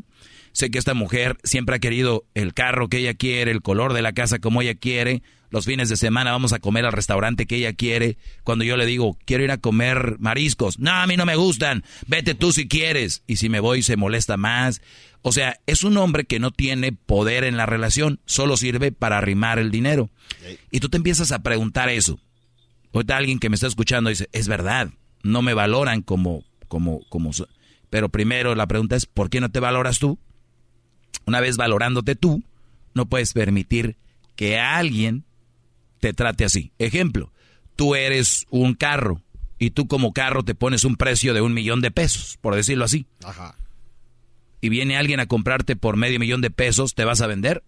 [0.57, 4.01] sé que esta mujer siempre ha querido el carro que ella quiere, el color de
[4.01, 7.57] la casa como ella quiere, los fines de semana vamos a comer al restaurante que
[7.57, 11.27] ella quiere, cuando yo le digo, quiero ir a comer mariscos, no, a mí no
[11.27, 14.81] me gustan, vete tú si quieres, y si me voy se molesta más,
[15.21, 19.19] o sea, es un hombre que no tiene poder en la relación, solo sirve para
[19.19, 20.09] arrimar el dinero.
[20.71, 22.19] Y tú te empiezas a preguntar eso.
[22.93, 24.89] Ahorita alguien que me está escuchando dice, es verdad,
[25.21, 27.29] no me valoran como, como, como...
[27.91, 30.17] Pero primero la pregunta es, ¿por qué no te valoras tú?
[31.25, 32.43] Una vez valorándote tú,
[32.93, 33.97] no puedes permitir
[34.35, 35.25] que alguien
[35.99, 36.71] te trate así.
[36.77, 37.31] Ejemplo,
[37.75, 39.21] tú eres un carro
[39.59, 42.85] y tú como carro te pones un precio de un millón de pesos, por decirlo
[42.85, 43.07] así.
[43.23, 43.55] Ajá
[44.61, 47.63] y viene alguien a comprarte por medio millón de pesos, ¿te vas a vender?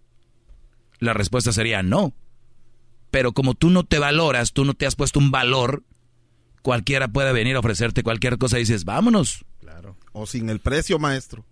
[0.98, 2.12] La respuesta sería no.
[3.10, 5.82] Pero como tú no te valoras, tú no te has puesto un valor,
[6.62, 9.44] cualquiera puede venir a ofrecerte cualquier cosa y dices, vámonos.
[9.60, 9.96] Claro.
[10.12, 11.44] O sin el precio, maestro.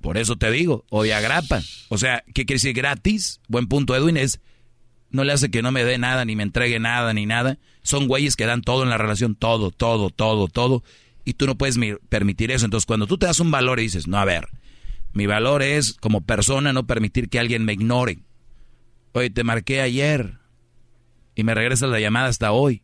[0.00, 1.60] Por eso te digo, o de agrapa.
[1.88, 3.40] O sea, ¿qué quiere decir gratis?
[3.48, 4.40] Buen punto, Edwin, es,
[5.10, 7.58] no le hace que no me dé nada, ni me entregue nada, ni nada.
[7.82, 10.84] Son güeyes que dan todo en la relación, todo, todo, todo, todo.
[11.24, 12.64] Y tú no puedes permitir eso.
[12.64, 14.48] Entonces, cuando tú te das un valor y dices, no, a ver,
[15.12, 18.20] mi valor es, como persona, no permitir que alguien me ignore.
[19.12, 20.38] Oye, te marqué ayer
[21.34, 22.82] y me regresas la llamada hasta hoy.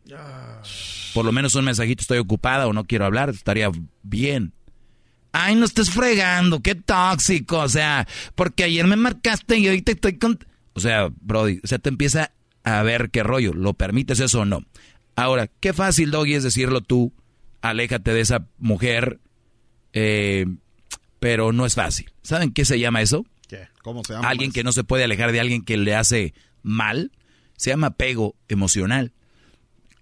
[1.13, 3.71] Por lo menos un mensajito, estoy ocupada o no quiero hablar, estaría
[4.03, 4.53] bien.
[5.37, 10.17] Ay, no estés fregando, qué tóxico, o sea, porque ayer me marcaste y ahorita estoy
[10.17, 10.39] con...
[10.71, 12.31] O sea, Brody, o sea, te empieza
[12.63, 14.63] a ver qué rollo, ¿lo permites eso o no?
[15.17, 17.11] Ahora, qué fácil, Doggy, es decirlo tú,
[17.61, 19.19] aléjate de esa mujer,
[19.91, 20.45] eh,
[21.19, 22.13] pero no es fácil.
[22.21, 23.25] ¿Saben qué se llama eso?
[23.49, 23.67] ¿Qué?
[23.81, 24.29] ¿Cómo se llama?
[24.29, 27.11] Alguien que no se puede alejar de alguien que le hace mal.
[27.57, 29.11] Se llama apego emocional.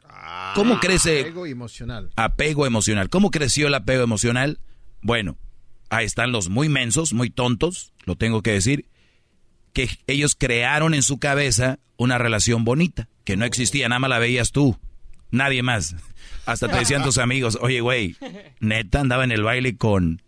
[0.08, 1.22] Ah, ¿Cómo crece?
[1.22, 2.12] Apego emocional.
[2.18, 3.10] Apego emocional.
[3.10, 4.60] ¿Cómo creció el apego emocional?
[5.04, 5.38] Bueno,
[5.90, 8.88] ahí están los muy mensos, muy tontos, lo tengo que decir,
[9.74, 14.20] que ellos crearon en su cabeza una relación bonita, que no existía, nada más la
[14.20, 14.78] veías tú,
[15.30, 15.96] nadie más.
[16.46, 18.16] Hasta te decían tus amigos, oye, güey,
[18.60, 20.22] neta andaba en el baile con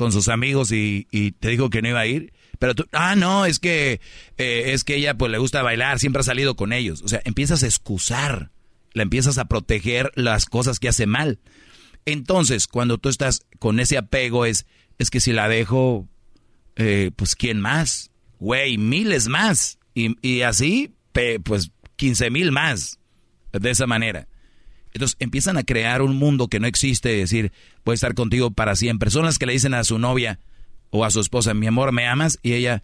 [0.00, 1.04] con sus amigos y,
[1.40, 2.32] te dijo que no iba a ir.
[2.58, 4.00] Pero tú, ah, no, es que,
[4.38, 7.02] eh, es que ella pues le gusta bailar, siempre ha salido con ellos.
[7.02, 8.50] O sea, empiezas a excusar,
[8.94, 11.38] la empiezas a proteger las cosas que hace mal.
[12.04, 14.66] Entonces, cuando tú estás con ese apego es,
[14.98, 16.08] es que si la dejo,
[16.76, 18.10] eh, pues ¿quién más?
[18.38, 19.78] Güey, miles más.
[19.94, 20.94] Y, así,
[21.44, 22.98] pues 15 mil más.
[23.52, 24.28] De esa manera.
[24.92, 27.52] Entonces empiezan a crear un mundo que no existe, decir,
[27.84, 29.10] voy a estar contigo para siempre.
[29.10, 30.40] Son las que le dicen a su novia
[30.90, 32.38] o a su esposa, mi amor, ¿me amas?
[32.42, 32.82] Y ella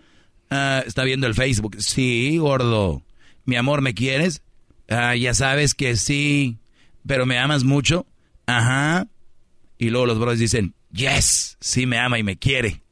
[0.50, 1.76] ah, está viendo el Facebook.
[1.79, 3.02] Sí, gordo.
[3.44, 4.42] Mi amor, ¿me quieres?
[4.88, 6.59] Ah, ya sabes que sí,
[7.07, 8.07] pero ¿me amas mucho?
[8.47, 9.09] Ajá.
[9.79, 12.83] Y luego los brothers dicen, yes, sí me ama y me quiere.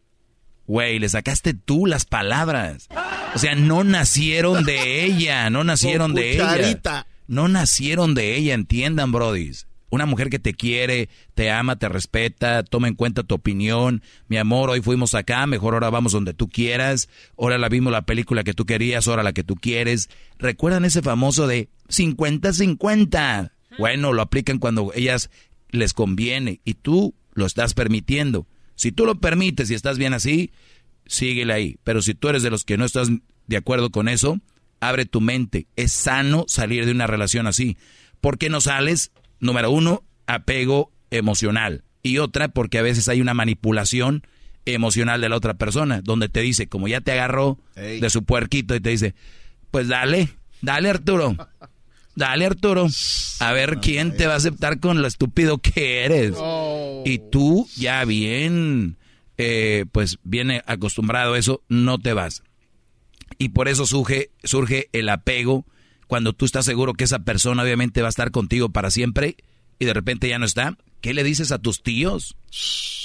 [0.67, 2.89] Güey, le sacaste tú las palabras.
[3.35, 9.13] O sea, no nacieron de ella, no nacieron de ella no nacieron de ella, entiendan,
[9.13, 9.67] brodis.
[9.91, 14.03] Una mujer que te quiere, te ama, te respeta, toma en cuenta tu opinión.
[14.27, 17.09] Mi amor, hoy fuimos acá, mejor ahora vamos donde tú quieras.
[17.39, 20.11] Ahora la vimos la película que tú querías, ahora la que tú quieres.
[20.37, 23.53] ¿Recuerdan ese famoso de 50-50?
[23.79, 25.31] Bueno, lo aplican cuando ellas
[25.71, 28.47] les conviene y tú lo estás permitiendo.
[28.75, 30.53] Si tú lo permites y estás bien así,
[31.07, 31.77] síguele ahí.
[31.85, 33.09] Pero si tú eres de los que no estás
[33.47, 34.39] de acuerdo con eso,
[34.81, 35.67] abre tu mente.
[35.77, 37.77] Es sano salir de una relación así.
[38.21, 39.13] ¿Por qué no sales?
[39.41, 41.85] Número uno, apego emocional.
[42.03, 44.27] Y otra, porque a veces hay una manipulación
[44.67, 48.75] emocional de la otra persona, donde te dice, como ya te agarró de su puerquito
[48.75, 49.15] y te dice,
[49.71, 50.31] pues dale,
[50.63, 51.37] dale Arturo,
[52.15, 52.89] dale Arturo,
[53.41, 56.35] a ver quién te va a aceptar con lo estúpido que eres.
[56.37, 57.03] Oh.
[57.05, 58.97] Y tú ya bien,
[59.37, 62.43] eh, pues viene acostumbrado a eso, no te vas.
[63.39, 65.67] Y por eso surge, surge el apego.
[66.07, 69.37] Cuando tú estás seguro que esa persona obviamente va a estar contigo para siempre,
[69.79, 72.37] y de repente ya no está, ¿qué le dices a tus tíos?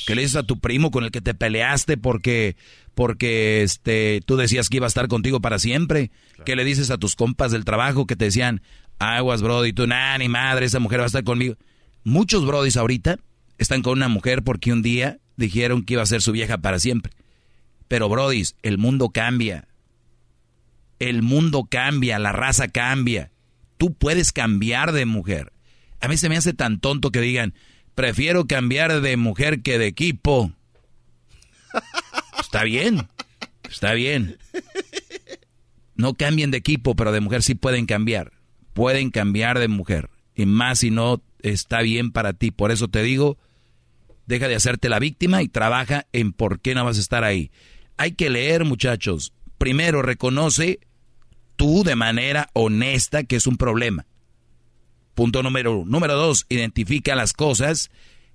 [0.05, 2.55] ¿Qué le dices a tu primo con el que te peleaste porque,
[2.95, 6.11] porque este, tú decías que iba a estar contigo para siempre?
[6.45, 8.61] ¿Qué le dices a tus compas del trabajo que te decían,
[8.99, 11.55] aguas, Brody, tú, nada, ni madre, esa mujer va a estar conmigo?
[12.03, 13.17] Muchos Brodis ahorita
[13.57, 16.79] están con una mujer porque un día dijeron que iba a ser su vieja para
[16.79, 17.13] siempre.
[17.87, 19.67] Pero Brodis, el mundo cambia.
[20.99, 23.31] El mundo cambia, la raza cambia.
[23.77, 25.53] Tú puedes cambiar de mujer.
[26.01, 27.53] A mí se me hace tan tonto que digan,
[27.95, 30.51] prefiero cambiar de mujer que de equipo.
[32.39, 33.07] Está bien,
[33.69, 34.39] está bien.
[35.93, 38.31] No cambien de equipo, pero de mujer sí pueden cambiar.
[38.79, 40.09] Pueden cambiar de mujer.
[40.33, 42.49] Y más si no está bien para ti.
[42.49, 43.37] Por eso te digo,
[44.25, 47.51] deja de hacerte la víctima y trabaja en por qué no vas a estar ahí.
[47.97, 49.33] Hay que leer, muchachos.
[49.57, 50.79] Primero, reconoce
[51.57, 54.05] tú de manera honesta que es un problema.
[55.13, 55.91] Punto número uno.
[55.91, 57.91] Número dos, identifica las cosas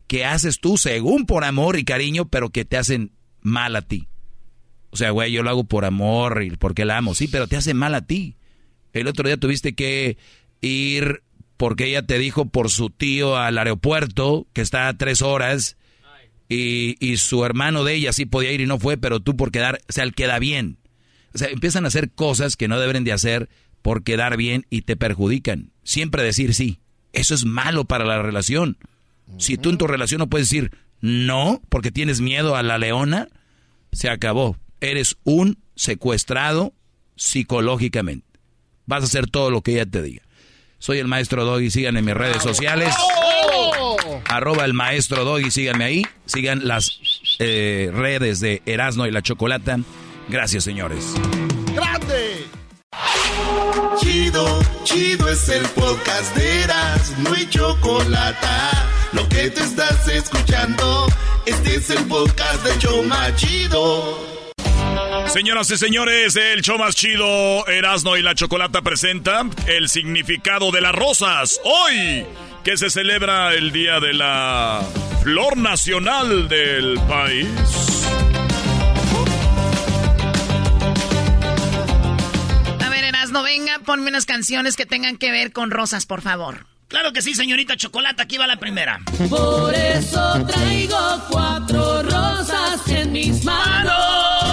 [0.07, 4.09] que haces tú según por amor y cariño, pero que te hacen mal a ti.
[4.91, 7.57] O sea, güey, yo lo hago por amor y porque la amo, sí, pero te
[7.57, 8.37] hace mal a ti.
[8.95, 10.17] El otro día tuviste que
[10.61, 11.23] ir
[11.57, 15.77] porque ella te dijo por su tío al aeropuerto, que está a tres horas,
[16.49, 19.51] y, y, su hermano de ella sí podía ir y no fue, pero tú por
[19.51, 20.79] quedar, o sea, él queda bien.
[21.35, 23.49] O sea, empiezan a hacer cosas que no deben de hacer
[23.83, 25.73] por quedar bien y te perjudican.
[25.83, 26.81] Siempre decir sí.
[27.13, 28.77] Eso es malo para la relación.
[29.39, 33.29] Si tú en tu relación no puedes decir no porque tienes miedo a la leona,
[33.93, 34.57] se acabó.
[34.81, 36.73] Eres un secuestrado
[37.17, 38.27] psicológicamente.
[38.87, 40.23] Vas a hacer todo lo que ella te diga.
[40.79, 42.95] Soy el maestro Doggy, síganme en mis redes sociales.
[44.27, 46.07] Arroba el maestro Doggy, síganme ahí.
[46.27, 46.99] Sigan las
[47.39, 49.79] eh, redes de Erasno y la Chocolata.
[50.29, 51.15] Gracias, señores.
[51.75, 52.47] ¡Grande!
[54.01, 58.47] Chido, chido es el podcast de Eras, no hay chocolate.
[59.13, 61.07] Lo que te estás escuchando,
[61.47, 64.34] este es el podcast de Choma Chido.
[65.27, 70.81] Señoras y señores, el show más chido, Erasno y la Chocolata presenta el significado de
[70.81, 71.61] las rosas.
[71.65, 72.25] Hoy,
[72.63, 74.83] que se celebra el Día de la
[75.23, 77.49] Flor Nacional del país.
[83.35, 86.67] no venga, ponme unas canciones que tengan que ver con rosas, por favor.
[86.87, 89.01] Claro que sí, señorita Chocolata, aquí va la primera.
[89.29, 90.97] Por eso traigo
[91.29, 94.44] cuatro rosas en mis manos.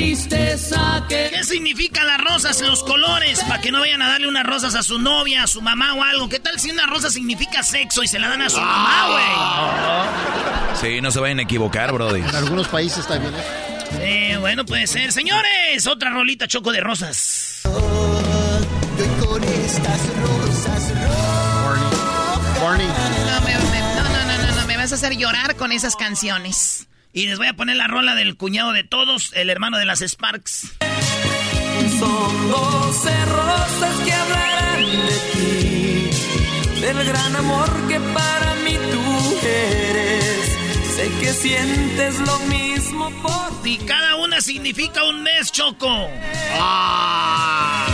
[0.00, 1.30] Tristeza que...
[1.30, 3.44] ¿Qué significan las rosas, los colores?
[3.44, 6.02] Para que no vayan a darle unas rosas a su novia, a su mamá o
[6.02, 6.28] algo.
[6.28, 10.76] ¿Qué tal si una rosa significa sexo y se la dan a su mamá, güey?
[10.80, 12.20] Sí, no se vayan a equivocar, Brody.
[12.20, 14.00] En algunos países está bien eso.
[14.00, 15.12] Eh, bueno, puede ser.
[15.12, 17.60] Señores, otra rolita choco de rosas.
[17.62, 20.92] con estas rosas
[22.62, 22.86] Barney.
[22.86, 26.86] No, me, no, no, no, no, me vas a hacer llorar con esas canciones.
[27.12, 30.00] Y les voy a poner la rola del cuñado de todos, el hermano de las
[30.00, 30.72] Sparks.
[31.98, 40.58] Son doce rosas que hablarán de ti, del gran amor que para mí tú eres.
[40.94, 43.78] Sé que sientes lo mismo por ti.
[43.86, 46.08] Cada una significa un mes, Choco.
[46.54, 47.86] Ah.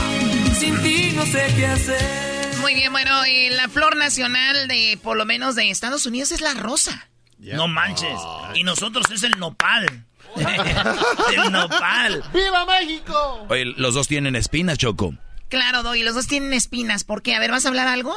[0.59, 2.57] Sin ti no sé qué hacer.
[2.61, 6.41] Muy bien, bueno, y la flor nacional de, por lo menos de Estados Unidos, es
[6.41, 7.09] la rosa.
[7.39, 7.57] Yeah.
[7.57, 8.19] No manches.
[8.55, 10.05] Y nosotros es el nopal.
[10.37, 12.23] el nopal.
[12.33, 13.47] ¡Viva México!
[13.49, 15.15] Oye, los dos tienen espinas, Choco.
[15.49, 17.05] Claro, Doy, los dos tienen espinas.
[17.05, 17.35] ¿Por qué?
[17.35, 18.15] A ver, ¿vas a hablar algo?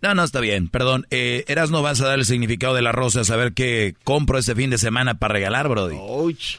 [0.00, 1.06] No, no, está bien, perdón.
[1.10, 4.38] Eh, Eras no vas a dar el significado de la rosa, a saber qué compro
[4.38, 5.96] este fin de semana para regalar, Brody.
[5.98, 6.56] Ouch.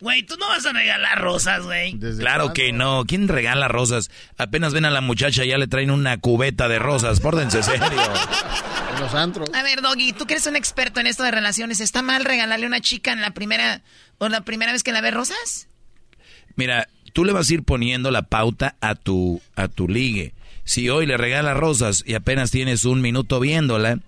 [0.00, 1.98] Güey, tú no vas a regalar rosas, güey.
[2.18, 3.04] Claro que no.
[3.06, 4.10] ¿Quién regala rosas?
[4.36, 7.20] Apenas ven a la muchacha, ya le traen una cubeta de rosas.
[7.20, 7.82] Pórdense serio.
[8.94, 9.50] En los antros.
[9.52, 12.64] A ver, Doggy, tú que eres un experto en esto de relaciones, ¿está mal regalarle
[12.64, 13.82] a una chica en la primera
[14.16, 15.68] o la primera vez que la ve rosas?
[16.54, 20.32] Mira, tú le vas a ir poniendo la pauta a tu a tu ligue.
[20.64, 23.98] Si hoy le regalas rosas y apenas tienes un minuto viéndola,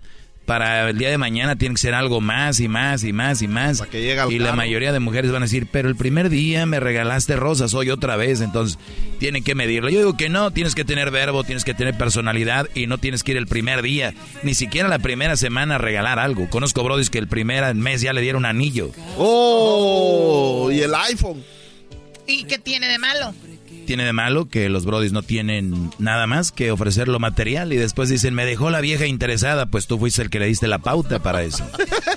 [0.49, 3.47] para el día de mañana tiene que ser algo más y más y más y
[3.47, 3.77] más.
[3.77, 6.31] Para que llegue al y la mayoría de mujeres van a decir, pero el primer
[6.31, 8.79] día me regalaste rosas, hoy otra vez, entonces
[9.19, 9.91] tienen que medirlo.
[9.91, 13.21] Yo digo que no, tienes que tener verbo, tienes que tener personalidad y no tienes
[13.21, 16.49] que ir el primer día, ni siquiera la primera semana a regalar algo.
[16.49, 18.89] Conozco brodis que el primer mes ya le dieron anillo.
[19.19, 20.71] ¡Oh!
[20.71, 21.43] Y el iPhone.
[22.25, 23.35] ¿Y qué tiene de malo?
[23.89, 27.75] Tiene de malo que los brodis no tienen nada más que ofrecer lo material y
[27.75, 30.77] después dicen, me dejó la vieja interesada, pues tú fuiste el que le diste la
[30.77, 31.67] pauta para eso.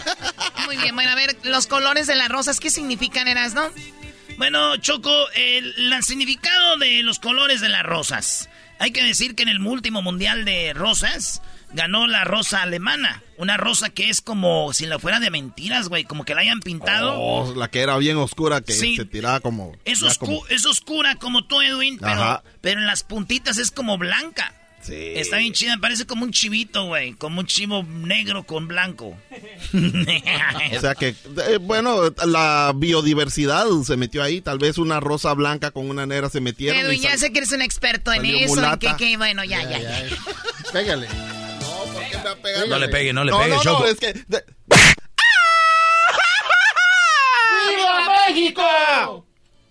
[0.66, 3.70] Muy bien, bueno, a ver, los colores de las rosas, ¿qué significan, Eras, no?
[4.37, 8.51] Bueno, Choco, el, el significado de los colores de las rosas.
[8.79, 11.41] Hay que decir que en el último mundial de rosas
[11.75, 13.23] ganó la rosa alemana.
[13.37, 16.05] Una rosa que es como si la fuera de mentiras, güey.
[16.05, 17.14] Como que la hayan pintado.
[17.18, 18.97] Oh, la que era bien oscura, que Sí.
[18.97, 19.77] se tiraba como...
[19.85, 23.70] es, ya oscu- como- es oscura como tú, Edwin, pero, pero en las puntitas es
[23.70, 24.55] como blanca.
[24.83, 24.95] Sí.
[25.14, 27.12] Está bien chida, parece como un chivito, güey.
[27.12, 29.16] Como un chivo negro con blanco.
[30.77, 31.09] O sea que,
[31.49, 34.41] eh, bueno, la biodiversidad se metió ahí.
[34.41, 36.81] Tal vez una rosa blanca con una negra se metieron.
[36.81, 38.62] Edwin, ya sé que eres un experto en eso.
[38.73, 40.05] en que, que, bueno, ya, ya, ya.
[40.73, 41.07] Pégale.
[42.68, 43.87] No le pegue, no le No, pegue, no, no, Choco.
[43.87, 44.12] es que...
[44.12, 44.45] de-
[47.68, 49.27] ¡Viva México!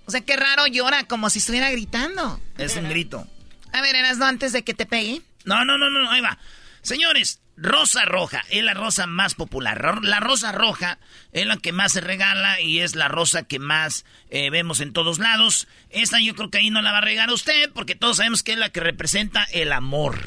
[0.06, 2.40] O sea, qué raro llora, como si estuviera gritando.
[2.58, 3.28] Es un grito.
[3.74, 5.22] A ver, Erasno, antes de que te pegue.
[5.46, 6.38] No, no, no, no, ahí va.
[6.82, 10.00] Señores, rosa roja es la rosa más popular.
[10.04, 10.98] La rosa roja
[11.32, 14.94] es la que más se regala y es la rosa que más eh, vemos en
[14.94, 15.68] todos lados.
[15.90, 18.54] Esta yo creo que ahí no la va a regalar usted porque todos sabemos que
[18.54, 20.18] es la que representa el amor.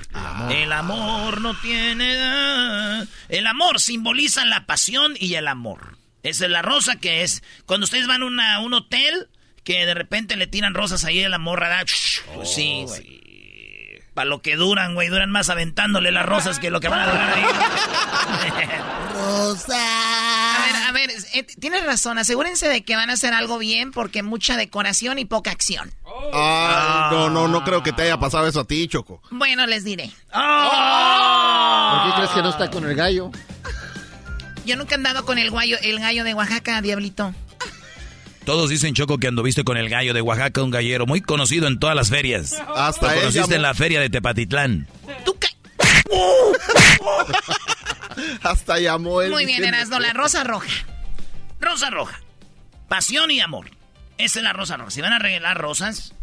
[0.50, 3.08] El amor no tiene edad.
[3.28, 5.98] El amor simboliza la pasión y el amor.
[6.22, 7.42] Esa es la rosa que es.
[7.66, 9.28] Cuando ustedes van a una- un hotel,
[9.64, 11.84] que de repente le tiran rosas ahí a la morra, ¿da?
[12.34, 12.84] Pues sí.
[14.14, 15.08] Para lo que duran, güey.
[15.08, 17.44] Duran más aventándole las rosas que lo que van a durar ahí.
[19.14, 19.76] Rosa.
[19.76, 22.18] A ver, a ver, eh, tienes razón.
[22.18, 25.92] Asegúrense de que van a hacer algo bien porque mucha decoración y poca acción.
[26.32, 29.20] Ay, no, no, no creo que te haya pasado eso a ti, Choco.
[29.30, 30.10] Bueno, les diré.
[30.32, 33.30] ¿Por qué crees que no está con el gallo?
[34.64, 37.34] Yo nunca he andado con el gallo, el gallo de Oaxaca, diablito.
[38.44, 41.78] Todos dicen, Choco, que anduviste con el gallo de Oaxaca, un gallero muy conocido en
[41.78, 42.54] todas las ferias.
[42.76, 44.86] Hasta Lo conociste llamó- en la feria de Tepatitlán.
[48.42, 49.30] Hasta llamó él.
[49.30, 50.68] Muy bien, Erasno, la rosa roja.
[51.60, 52.20] Rosa roja.
[52.88, 53.70] Pasión y amor.
[54.18, 54.90] Esa es la rosa roja.
[54.90, 56.14] Si van a regalar rosas,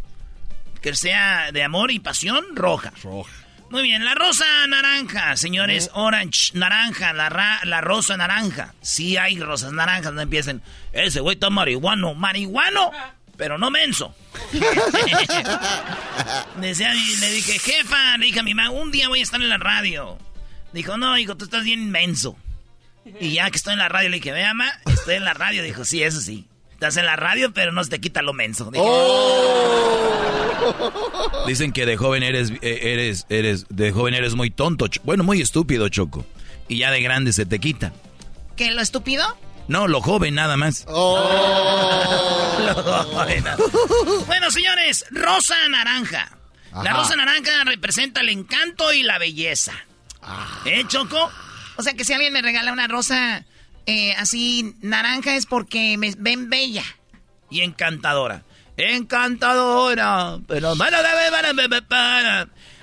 [0.80, 2.92] que sea de amor y pasión, roja.
[3.02, 3.32] Roja.
[3.72, 8.74] Muy bien, la rosa naranja, señores, orange, naranja, la, ra- la rosa naranja.
[8.82, 10.60] Sí hay rosas naranjas, no empiecen.
[10.92, 12.90] Ese güey está marihuano, marihuano,
[13.38, 14.14] pero no menso.
[16.60, 19.48] Decía, le dije, jefa, le dije a mi mamá, un día voy a estar en
[19.48, 20.18] la radio.
[20.74, 22.36] Dijo, no, hijo, tú estás bien inmenso.
[23.20, 25.62] Y ya que estoy en la radio, le dije, ve, mamá, estoy en la radio.
[25.62, 26.46] Dijo, sí, eso sí.
[26.82, 28.68] Estás en la radio, pero no se te quita lo menso.
[28.72, 28.84] Dije,
[31.46, 35.40] Dicen que de joven eres, eh, eres, eres, de joven eres muy tonto, bueno, muy
[35.40, 36.26] estúpido, Choco.
[36.66, 37.92] Y ya de grande se te quita.
[38.56, 39.24] ¿Qué, lo estúpido?
[39.68, 40.84] No, lo joven nada más.
[40.88, 41.14] Lo
[42.82, 43.44] joven.
[44.26, 46.36] Bueno, señores, rosa naranja.
[46.82, 49.72] La rosa naranja representa el encanto y la belleza.
[50.64, 51.30] ¿Eh, Choco?
[51.76, 53.44] O sea que si alguien me regala una rosa
[53.86, 56.84] eh, así naranja es porque me ven bella.
[57.50, 58.42] Y encantadora.
[58.76, 60.38] Encantadora.
[60.46, 60.74] Pero.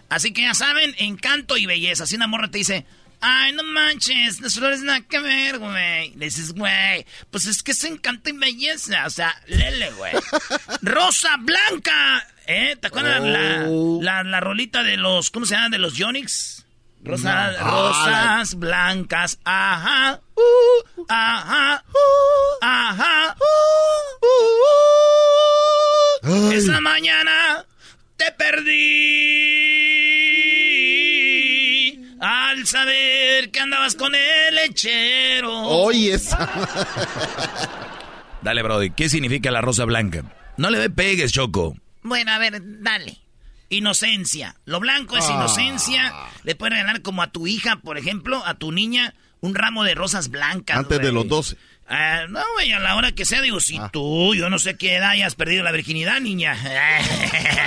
[0.10, 2.06] Así que ya saben, encanto y belleza.
[2.06, 2.86] Si una morra te dice,
[3.22, 6.14] ay, no manches, las flores nada que ver, güey.
[6.16, 9.06] Le dices, güey, pues es que es encanto y belleza.
[9.06, 10.14] O sea, lele, güey.
[10.82, 12.28] Rosa blanca.
[12.47, 12.76] ¿Eh?
[12.80, 13.68] ¿Te acuerdas la,
[14.02, 15.70] la, la rolita de los, ¿cómo se llama?
[15.70, 16.66] De los Yonix.
[17.04, 17.60] Rosa- No.
[17.72, 23.45] rosas blancas, ajá, uh, ajá, uh, ajá, uh,
[26.30, 26.52] uh.
[26.52, 27.66] Esa mañana
[28.18, 28.26] te
[31.10, 35.54] perdí al saber que andabas con el lechero.
[35.64, 36.50] Oye, esa.
[38.41, 40.24] Dale, Brody, ¿qué significa la rosa blanca?
[40.58, 41.76] No le pegues, Choco.
[42.04, 43.18] Bueno, a ver, dale.
[43.70, 44.55] Inocencia.
[44.65, 45.34] Lo blanco es Ah.
[45.34, 46.13] inocencia.
[46.43, 49.95] Le puedes regalar como a tu hija, por ejemplo, a tu niña, un ramo de
[49.95, 50.78] rosas blancas.
[50.78, 51.57] Antes de los 12.
[51.88, 54.95] Ah, no, güey, a la hora que sea, digo, si tú, yo no sé qué
[54.95, 56.55] edad hayas perdido la virginidad, niña.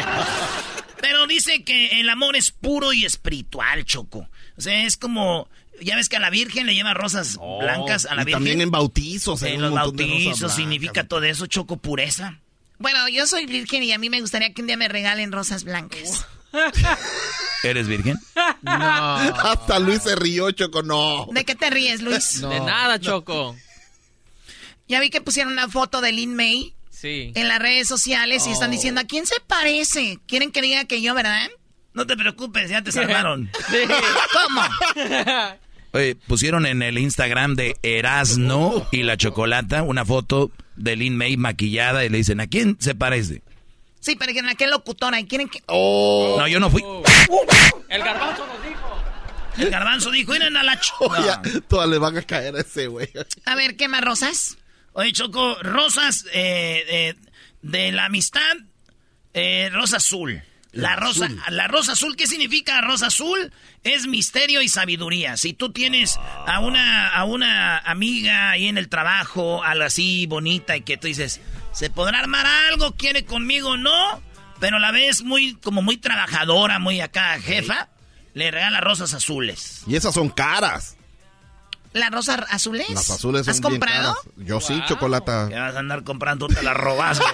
[1.01, 4.29] Pero dice que el amor es puro y espiritual, Choco.
[4.57, 5.49] O sea, es como,
[5.81, 8.39] ya ves que a la Virgen le lleva rosas blancas a la y Virgen.
[8.41, 9.43] también en bautizos.
[9.43, 12.39] En un los bautizos significa todo eso, Choco, pureza.
[12.83, 15.63] Bueno, yo soy virgen y a mí me gustaría que un día me regalen rosas
[15.63, 16.27] blancas.
[17.63, 18.19] ¿Eres virgen?
[18.65, 21.29] Hasta Luis se rió, Choco, no.
[21.31, 22.41] ¿De qué te ríes, Luis?
[22.41, 23.57] De nada, Choco.
[24.89, 27.33] Ya vi que pusieron una foto de Lin May Sí.
[27.37, 28.73] en las redes sociales y están Oh.
[28.73, 30.19] diciendo, ¿a quién se parece?
[30.27, 31.51] ¿Quieren que diga que yo, verdad?
[31.95, 33.49] No te preocupes, ya te salvaron.
[34.33, 34.63] ¿Cómo?
[35.93, 41.37] Oye, pusieron en el Instagram de Erasno y la Chocolata una foto de Lin May
[41.37, 43.43] maquillada y le dicen, ¿a quién se parece?
[44.01, 45.21] Sí, pero ¿a qué locutora?
[45.21, 45.61] ¿Y quieren que...?
[45.69, 46.83] No, yo no fui.
[47.89, 49.03] El garbanzo nos dijo.
[49.59, 50.93] El garbanzo dijo, miren a la ch...
[51.01, 51.61] Oye, No.
[51.69, 53.09] todas le van a caer a ese güey.
[53.45, 54.57] A ver, ¿qué más rosas?
[54.95, 57.15] Oye, Choco, rosas, eh, eh,
[57.61, 58.41] de la amistad,
[59.35, 60.43] eh, rosa azul.
[60.73, 63.53] La rosa, la rosa azul, ¿qué significa rosa azul?
[63.85, 65.37] Es misterio y sabiduría.
[65.37, 70.75] Si tú tienes a una, a una amiga ahí en el trabajo, algo así bonita,
[70.75, 71.43] y que tú dices,
[71.73, 72.97] ¿se podrá armar algo?
[72.97, 73.77] ¿Quiere conmigo?
[73.77, 74.23] No.
[74.61, 77.89] Pero la ves muy, como muy trabajadora, muy acá, jefa,
[78.33, 79.83] le regala rosas azules.
[79.87, 80.97] Y esas son caras.
[81.93, 82.89] ¿Las rosas azules?
[82.89, 84.15] Las azules son ¿Has bien comprado?
[84.15, 84.47] caras.
[84.49, 85.49] Yo sí, chocolata.
[85.51, 87.21] Que vas a andar comprando, te la robas.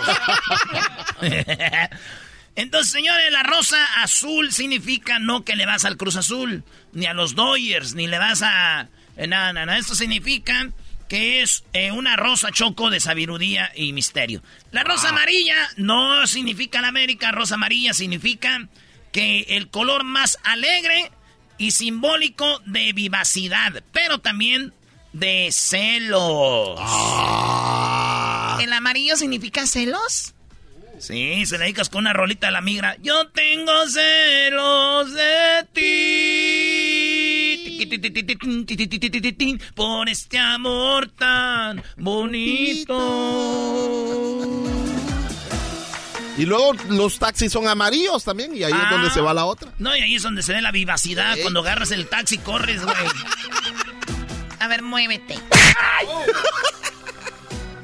[2.59, 7.15] Entonces, señores, la rosa azul significa no que le vas al Cruz Azul, ni a
[7.15, 8.89] los Dodgers, ni le vas a...
[9.17, 9.79] eh, Nada, nada, nada.
[9.79, 10.69] Esto significa
[11.09, 14.43] que es eh, una rosa choco de sabiduría y misterio.
[14.73, 18.69] La rosa amarilla no significa la América, rosa amarilla significa
[19.13, 21.13] que el color más alegre
[21.59, 24.75] y simbólico de vivacidad, pero también
[25.13, 26.81] de celos.
[28.61, 30.35] ¿El amarillo significa celos?
[30.99, 32.97] Sí, se le dedicas con una rolita a la migra.
[33.01, 36.09] Yo tengo celos de ti.
[39.75, 42.95] Por este amor tan bonito.
[46.37, 49.73] Y luego los taxis son amarillos también, y ahí es donde se va la otra.
[49.79, 51.37] No, y ahí es donde se ve la vivacidad.
[51.43, 52.97] Cuando agarras el taxi, corres, güey.
[54.61, 55.35] A ver, muévete.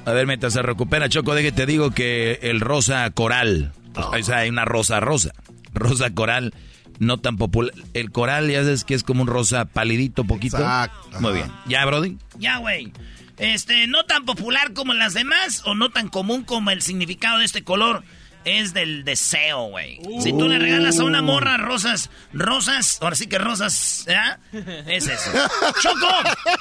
[0.07, 4.22] A ver, mientras se recupera, Choco, de que te digo que el rosa coral, o
[4.22, 5.32] sea, hay una rosa rosa,
[5.72, 6.52] rosa coral,
[6.98, 7.74] no tan popular.
[7.94, 10.59] El coral ya sabes que es como un rosa palidito poquito.
[10.59, 11.20] Exacto.
[11.20, 11.50] Muy bien.
[11.66, 12.18] ¿Ya, Brody?
[12.38, 12.92] Ya, güey.
[13.38, 17.44] Este, no tan popular como las demás o no tan común como el significado de
[17.46, 18.05] este color
[18.45, 20.01] es del deseo, güey.
[20.20, 24.38] Si tú le regalas a una morra rosas, rosas, ahora sí que rosas, ¿ya?
[24.86, 25.30] Es eso.
[25.82, 26.09] Choco,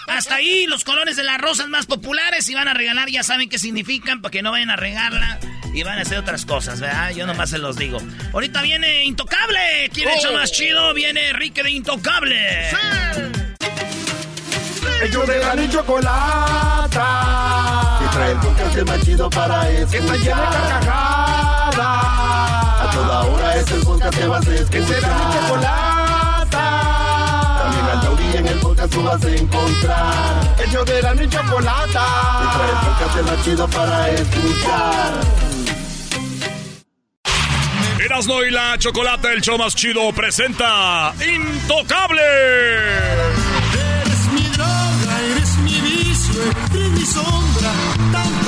[0.08, 3.50] hasta ahí los colores de las rosas más populares y van a regalar, ya saben
[3.50, 5.40] qué significan para que no vayan a regarla
[5.74, 7.12] y van a hacer otras cosas, ¿verdad?
[7.16, 7.98] Yo nomás se los digo.
[8.32, 9.90] Ahorita viene Intocable.
[9.94, 10.94] ¿Quién hecho más chido?
[10.94, 12.70] Viene Enrique de Intocable.
[15.02, 16.94] Ellos de la chocolata.
[18.14, 19.90] Trae el podcast más chido para escuchar.
[19.90, 21.78] Que está llena de carcajadas.
[22.80, 24.70] A toda hora es el podcast que vas a escuchar.
[24.70, 26.66] Que será mi chocolata.
[27.64, 30.56] También al taurí en el podcast tú vas a encontrar.
[30.64, 32.06] Ellos de la ni chocolata.
[32.40, 35.14] Que trae el podcast más chido para escuchar.
[38.00, 42.22] Erasmo y la Chocolata, el show más chido, presenta Intocable.
[44.02, 46.42] Eres mi droga, eres mi vicio,
[46.74, 47.53] eres mi sombra.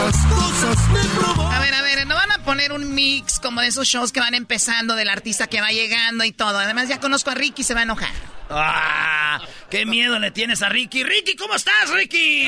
[0.06, 1.54] Tantas cosas me provocan.
[1.54, 4.20] A ver, a ver, no van a poner un mix como de esos shows que
[4.20, 6.60] van empezando del artista que va llegando y todo.
[6.60, 8.12] Además, ya conozco a Ricky, se va a enojar.
[8.50, 9.42] ¡Ah!
[9.72, 11.04] ¡Qué miedo le tienes a Ricky!
[11.04, 12.46] ¡Ricky, ¿cómo estás, Ricky?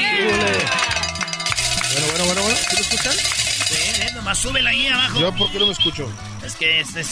[1.93, 2.58] Bueno, bueno, bueno, bueno.
[2.70, 3.14] ¿Sí me escuchan?
[3.14, 5.20] Sí, eh, nomás súbela ahí abajo.
[5.20, 6.12] Yo, ¿por qué no me escucho?
[6.45, 7.10] Es que este es...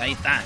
[0.00, 0.42] Ahí está.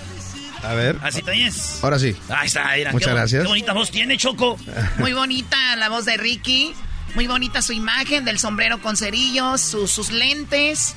[0.63, 0.99] A ver.
[1.03, 1.79] ¿Así te oyes?
[1.83, 2.15] Ahora sí.
[2.29, 2.93] Ahí está, mira.
[2.93, 3.43] Muchas qué, gracias.
[3.43, 4.59] Qué bonita voz tiene, Choco.
[4.99, 6.75] Muy bonita la voz de Ricky.
[7.15, 10.95] Muy bonita su imagen del sombrero con cerillos, su- sus lentes.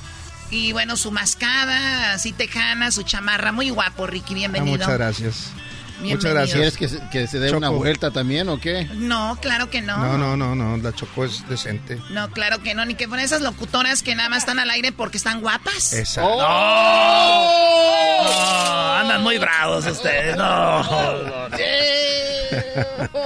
[0.50, 3.50] Y bueno, su mascada, así tejana, su chamarra.
[3.50, 4.34] Muy guapo, Ricky.
[4.34, 4.78] Ah, Bienvenido.
[4.78, 5.50] muchas gracias.
[6.00, 6.54] Muchas gracias.
[6.54, 8.88] ¿Quieres que se, que se dé una vuelta también o qué?
[8.94, 9.96] No, claro que no.
[9.96, 10.76] No, no, no, no.
[10.76, 11.98] La Choco es decente.
[12.10, 12.84] No, claro que no.
[12.84, 15.92] Ni que fueran esas locutoras que nada más están al aire porque están guapas.
[15.94, 16.36] Exacto.
[18.24, 20.36] No, andan muy bravos ustedes.
[20.36, 20.80] No.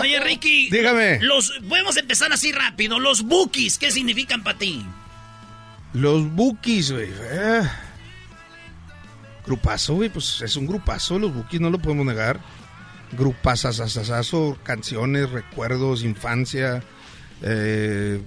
[0.01, 0.69] Oye, Ricky.
[0.71, 1.19] Dígame.
[1.21, 2.99] Los, podemos empezar así rápido.
[3.01, 4.85] Los bookies, ¿qué significan para ti?
[5.95, 7.09] Los Bookies, güey.
[7.31, 7.63] eh.
[9.47, 10.11] Grupazo, güey.
[10.11, 11.19] Pues es un grupazo.
[11.19, 12.39] Los Bookies no lo podemos negar.
[13.13, 16.83] Grupazazazazo, canciones, recuerdos, infancia.
[17.43, 18.21] Eh,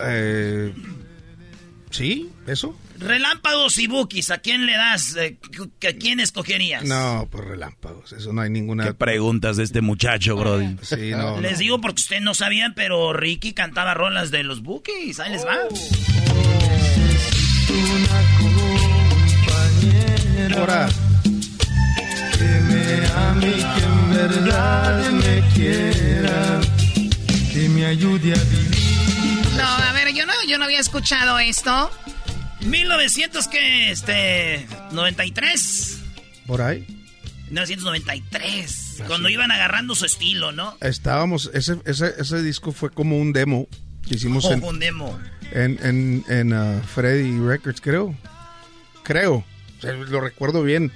[0.00, 0.74] eh,
[1.90, 2.76] sí, eso.
[2.98, 5.16] Relámpagos y bookies, ¿a quién le das?
[5.16, 5.38] eh,
[5.88, 6.84] ¿A quién escogerías?
[6.84, 8.12] No, pues relámpagos.
[8.12, 8.84] Eso no hay ninguna.
[8.84, 10.76] ¿Qué preguntas de este muchacho, Brody?
[10.82, 11.40] Sí, no.
[11.40, 11.58] Les no.
[11.58, 15.18] digo porque ustedes no sabían, pero Ricky cantaba rolas de los bookies.
[15.20, 15.56] Ahí les va.
[20.56, 20.88] Ahora.
[23.16, 26.60] Ame y que en verdad me quiera.
[27.52, 29.46] Que me ayude a vivir.
[29.56, 31.90] No, a ver, yo no, yo no había escuchado esto.
[32.62, 35.98] 1900 que este 93.
[36.46, 36.86] Por ahí.
[37.48, 39.02] 1993.
[39.06, 40.76] Cuando iban agarrando su estilo, ¿no?
[40.80, 41.50] Estábamos.
[41.54, 43.66] Ese, ese, ese disco fue como un demo
[44.06, 45.18] que hicimos Oh, en, un demo.
[45.52, 48.14] en, en, en uh, Freddy Records, creo.
[49.02, 49.36] Creo.
[49.78, 50.92] O sea, lo recuerdo bien.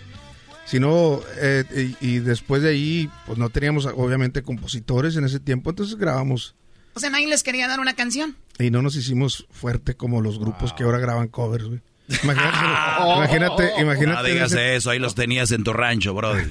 [0.66, 1.64] Si no, eh,
[2.00, 6.54] y, y después de ahí, pues no teníamos obviamente compositores en ese tiempo, entonces grabamos.
[6.94, 8.36] O sea, nadie les quería dar una canción.
[8.58, 11.80] Y no nos hicimos fuerte como los grupos que ahora graban covers, güey.
[12.22, 14.22] Imagínate, imagínate, imagínate.
[14.22, 16.44] No digas eso, ahí los tenías en tu rancho, brody.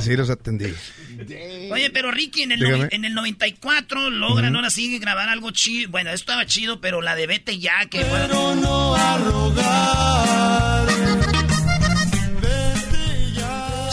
[0.00, 0.72] sí, los atendí.
[1.70, 4.56] Oye, pero Ricky, en el, noven- en el 94 logran Ujú.
[4.56, 5.90] ahora sí grabar algo chido.
[5.90, 8.28] Bueno, esto estaba chido, pero la de Vete ya, que fue...
[8.28, 10.87] no a rogar.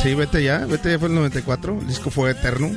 [0.06, 2.70] Sí, vete ya, vete ya fue el 94, el disco fue eterno.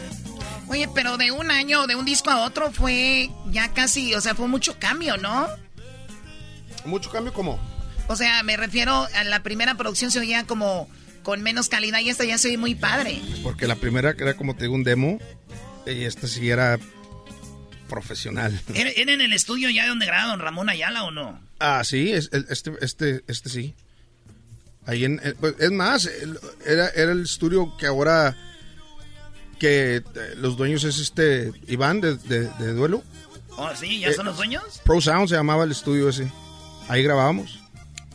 [0.69, 4.35] Oye, pero de un año, de un disco a otro fue ya casi, o sea,
[4.35, 5.47] fue mucho cambio, ¿no?
[6.87, 7.61] ¿Mucho cambio cómo?
[8.07, 10.89] O sea, me refiero a la primera producción se oía como
[11.23, 13.21] con menos calidad y esta ya se oye muy padre.
[13.43, 15.19] Porque la primera era como te digo un demo
[15.87, 16.79] y esta sí era
[17.91, 18.59] profesional.
[18.73, 21.39] ¿Era, en el estudio ya donde graba Don Ramón Ayala o no?
[21.59, 23.75] Ah, sí, es- este, este, este sí.
[24.89, 26.11] Ahí en, eh, pues, es más,
[26.67, 28.35] era, era el estudio que ahora
[29.59, 30.03] que eh,
[30.37, 33.05] los dueños es este Iván de, de- de Duelo.
[33.51, 34.81] Oh, sí, ¿ya Eh, son los dueños?
[34.85, 36.31] Pro Sound se llamaba el estudio ese.
[36.89, 37.61] Ahí grabábamos.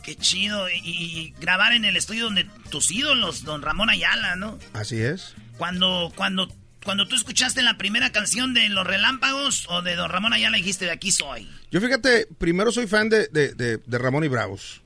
[0.02, 0.68] Qué chido.
[0.68, 4.58] Y, y grabar en el estudio donde tus ídolos, Don Ramón Ayala, ¿no?
[4.72, 5.34] Así es.
[5.58, 6.48] Cuando, cuando,
[6.84, 10.86] cuando tú escuchaste la primera canción de Los Relámpagos o de Don Ramón Ayala, dijiste,
[10.86, 11.48] de aquí soy.
[11.70, 14.80] Yo fíjate, primero soy fan de- de- de Ramón y Bravos.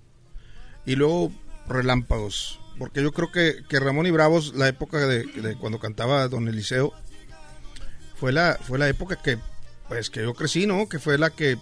[0.84, 1.32] Y luego
[1.68, 2.60] Relámpagos.
[2.78, 6.92] Porque yo creo que, que Ramón y Bravos, la época de, cuando cantaba Don Eliseo,
[8.16, 9.38] fue la, fue la época que,
[9.88, 10.88] pues, que yo crecí, ¿no?
[10.88, 11.58] Que fue la que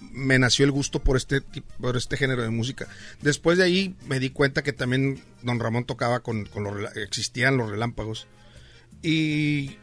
[0.00, 1.42] me nació el gusto por este,
[1.80, 2.88] por este género de música.
[3.20, 7.56] Después de ahí me di cuenta que también Don Ramón tocaba con, con los, existían
[7.56, 8.26] los relámpagos.
[9.02, 9.76] Y,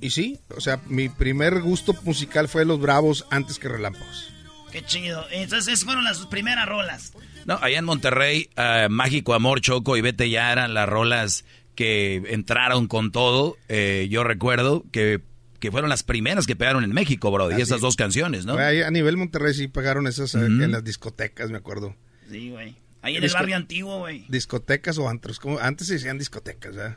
[0.00, 4.32] y sí, o sea, mi primer gusto musical fue Los Bravos antes que Relámpagos.
[4.70, 5.24] Qué chido.
[5.30, 7.12] Entonces, esas fueron las primeras rolas.
[7.48, 12.16] No, allá en Monterrey, eh, Mágico Amor, Choco y Vete ya eran las rolas que
[12.28, 13.56] entraron con todo.
[13.68, 15.22] Eh, yo recuerdo que,
[15.58, 17.50] que fueron las primeras que pegaron en México, bro.
[17.50, 18.58] Y esas dos canciones, ¿no?
[18.58, 21.96] A nivel Monterrey sí pagaron esas eh, en las discotecas, me acuerdo.
[22.30, 22.76] Sí, güey.
[23.00, 24.26] Ahí en el barrio antiguo, güey.
[24.28, 26.96] Discotecas o antros, como antes se decían discotecas, ¿eh?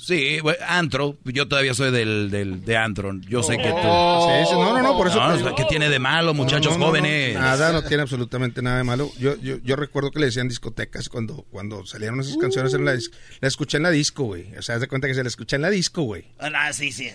[0.00, 1.18] Sí, güey, antro.
[1.24, 3.12] Yo todavía soy del, del de antro.
[3.28, 3.76] Yo sé que tú.
[3.76, 5.20] Sí, sí, no, no, no, por eso.
[5.20, 7.34] No, pues, ¿Qué tiene de malo, muchachos no, no, no, jóvenes?
[7.34, 9.12] nada, no tiene absolutamente nada de malo.
[9.18, 12.94] Yo, yo, yo recuerdo que le decían discotecas cuando, cuando salieron esas canciones en la
[12.94, 14.54] La escuché en la disco, güey.
[14.56, 16.24] O sea, haz de cuenta que se la escuché en la disco, güey.
[16.38, 17.10] Ah, sí, sí.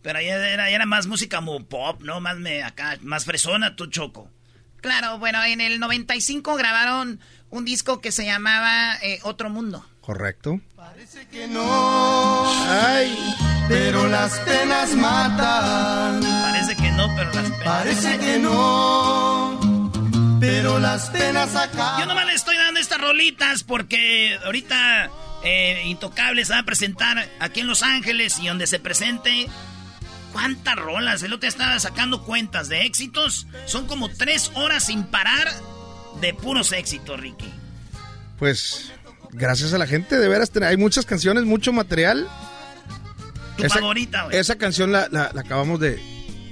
[0.00, 2.20] Pero ahí era, era más música como pop, ¿no?
[2.20, 4.30] Más me, acá, más fresona, tu choco.
[4.80, 7.20] Claro, bueno, en el 95 grabaron
[7.50, 9.84] un disco que se llamaba eh, Otro Mundo.
[10.10, 10.60] Correcto.
[11.30, 12.44] que no.
[12.68, 13.16] Ay,
[13.68, 16.20] pero las penas matan.
[16.20, 17.64] Parece que no, pero las penas.
[17.64, 20.00] Parece que no.
[20.40, 22.00] Pero las penas acaban.
[22.00, 25.10] Yo nomás le estoy dando estas rolitas porque ahorita
[25.44, 29.46] eh, Intocable se va a presentar aquí en Los Ángeles y donde se presente.
[30.32, 31.22] ¿Cuántas rolas?
[31.22, 33.46] El otro día estaba sacando cuentas de éxitos.
[33.66, 35.52] Son como tres horas sin parar
[36.20, 37.60] de puros éxitos, Ricky.
[38.40, 38.90] Pues,
[39.32, 42.28] gracias a la gente, de veras, hay muchas canciones, mucho material.
[43.56, 44.36] Tu favorita, güey.
[44.36, 46.00] Esa canción la, la- la acabamos de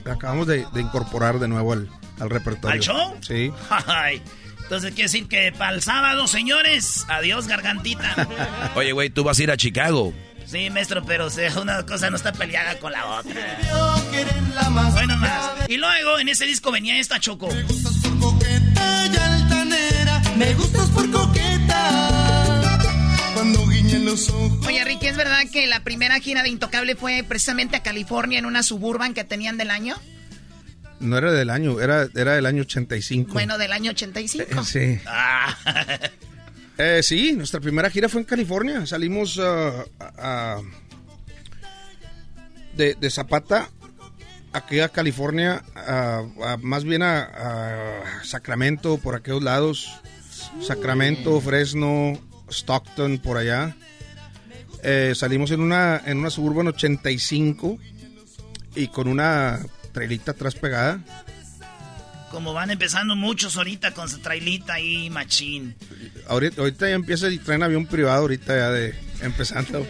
[0.05, 1.89] la acabamos de, de incorporar de nuevo al,
[2.21, 2.71] al repertorio.
[2.75, 3.17] ¿Al show?
[3.21, 3.53] Sí.
[3.87, 4.23] Ay,
[4.63, 8.27] Entonces quiere decir que para el sábado, señores, adiós gargantita.
[8.75, 10.13] Oye, güey, tú vas a ir a Chicago.
[10.47, 13.59] Sí, maestro, pero o sea, una cosa no está peleada con la otra.
[14.93, 15.51] Bueno, más.
[15.69, 17.49] Y luego en ese disco venía esta Choco.
[17.51, 22.08] Ella altanera, me gustas por coqueta.
[24.67, 28.45] Oye, Ricky, ¿es verdad que la primera gira de Intocable fue precisamente a California en
[28.45, 29.97] una suburban que tenían del año?
[31.01, 33.33] No era del año, era, era del año 85.
[33.33, 34.45] Bueno, del año 85.
[34.61, 35.01] Eh, sí.
[35.07, 35.57] Ah.
[36.77, 38.85] Eh, sí, nuestra primera gira fue en California.
[38.87, 40.61] Salimos a- a-
[42.75, 43.71] de, de Zapata
[44.53, 49.89] aquí a California, a- a- más bien a, a Sacramento, por aquellos lados.
[50.61, 52.19] Sacramento, Fresno,
[52.51, 53.77] Stockton, por allá.
[54.83, 57.79] Eh, salimos en una, en una Suburban 85
[58.75, 59.61] y con una
[59.93, 61.01] trailita atrás pegada.
[62.31, 65.75] Como van empezando muchos ahorita con su trailita ahí, machín.
[66.29, 69.87] Ahorita, ahorita ya empieza el tren avión privado, ahorita ya de empezando.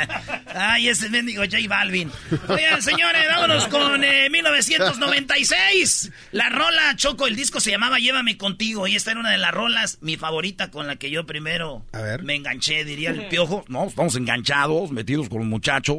[0.54, 2.10] Ay, ese mendigo J Balvin.
[2.48, 6.10] Oigan, señores, vámonos con eh, 1996.
[6.32, 8.86] La rola Choco, el disco se llamaba Llévame contigo.
[8.86, 12.00] Y esta era una de las rolas, mi favorita, con la que yo primero A
[12.00, 12.22] ver.
[12.22, 13.64] me enganché, diría el piojo.
[13.68, 15.98] No, estamos enganchados, metidos con los muchachos.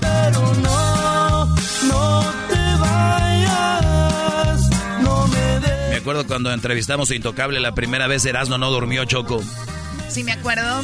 [0.00, 0.89] Pero no,
[6.20, 9.42] acuerdo cuando entrevistamos a Intocable la primera vez, Erasmo no durmió, Choco.
[10.08, 10.82] Sí, me acuerdo.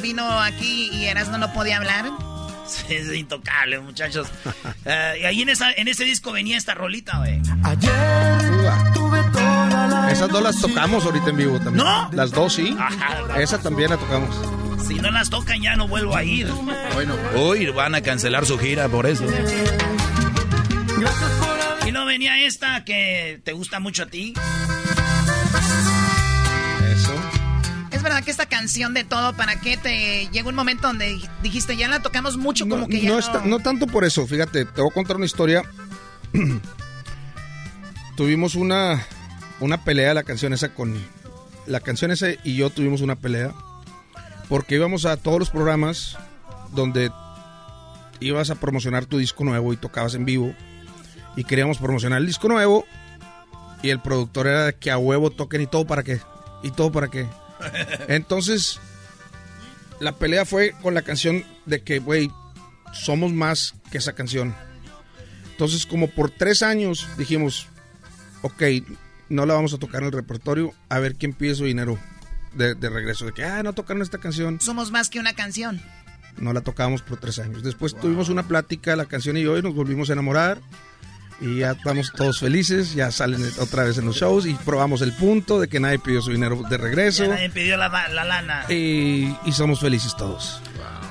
[0.00, 2.10] Vino aquí y Erasmo no podía hablar.
[2.88, 4.28] Es intocable, muchachos.
[4.84, 7.40] Eh, y ahí en, esa, en ese disco venía esta rolita, güey.
[10.10, 11.86] Esas dos las tocamos ahorita en vivo también.
[11.86, 12.10] ¿No?
[12.12, 12.76] Las dos sí.
[12.76, 13.40] Ajá.
[13.40, 14.34] Esa también la tocamos.
[14.84, 16.48] Si no las tocan ya no vuelvo a ir.
[16.94, 19.24] Bueno, Uy, van a cancelar su gira por eso.
[21.92, 24.32] Y no venía esta que te gusta mucho a ti.
[26.90, 27.12] Eso.
[27.90, 31.76] Es verdad que esta canción de todo, ¿para qué te llegó un momento donde dijiste
[31.76, 34.64] ya la tocamos mucho como que ya no, no, está- no tanto por eso, fíjate,
[34.64, 35.64] te voy a contar una historia.
[38.16, 39.06] tuvimos una,
[39.60, 40.96] una pelea, la canción esa con...
[41.66, 43.52] La canción esa y yo tuvimos una pelea
[44.48, 46.16] porque íbamos a todos los programas
[46.72, 47.10] donde
[48.20, 50.54] ibas a promocionar tu disco nuevo y tocabas en vivo
[51.36, 52.84] y queríamos promocionar el disco nuevo
[53.82, 56.20] y el productor era de que a huevo toquen y todo para qué,
[56.62, 57.26] y todo para qué.
[58.08, 58.80] Entonces,
[60.00, 62.30] la pelea fue con la canción de que, güey,
[62.92, 64.54] somos más que esa canción.
[65.50, 67.66] Entonces, como por tres años dijimos,
[68.42, 68.62] ok,
[69.28, 71.98] no la vamos a tocar en el repertorio, a ver quién pide su dinero
[72.54, 73.26] de, de regreso.
[73.26, 74.60] De que, ah, no tocaron esta canción.
[74.60, 75.80] Somos más que una canción.
[76.38, 77.62] No la tocábamos por tres años.
[77.62, 80.60] Después tuvimos una plática, la canción y yo, y nos volvimos a enamorar.
[81.40, 85.12] Y ya estamos todos felices, ya salen otra vez en los shows y probamos el
[85.12, 87.24] punto de que nadie pidió su dinero de regreso.
[87.24, 88.64] Ya nadie pidió la, la lana.
[88.68, 90.60] Y, y somos felices todos.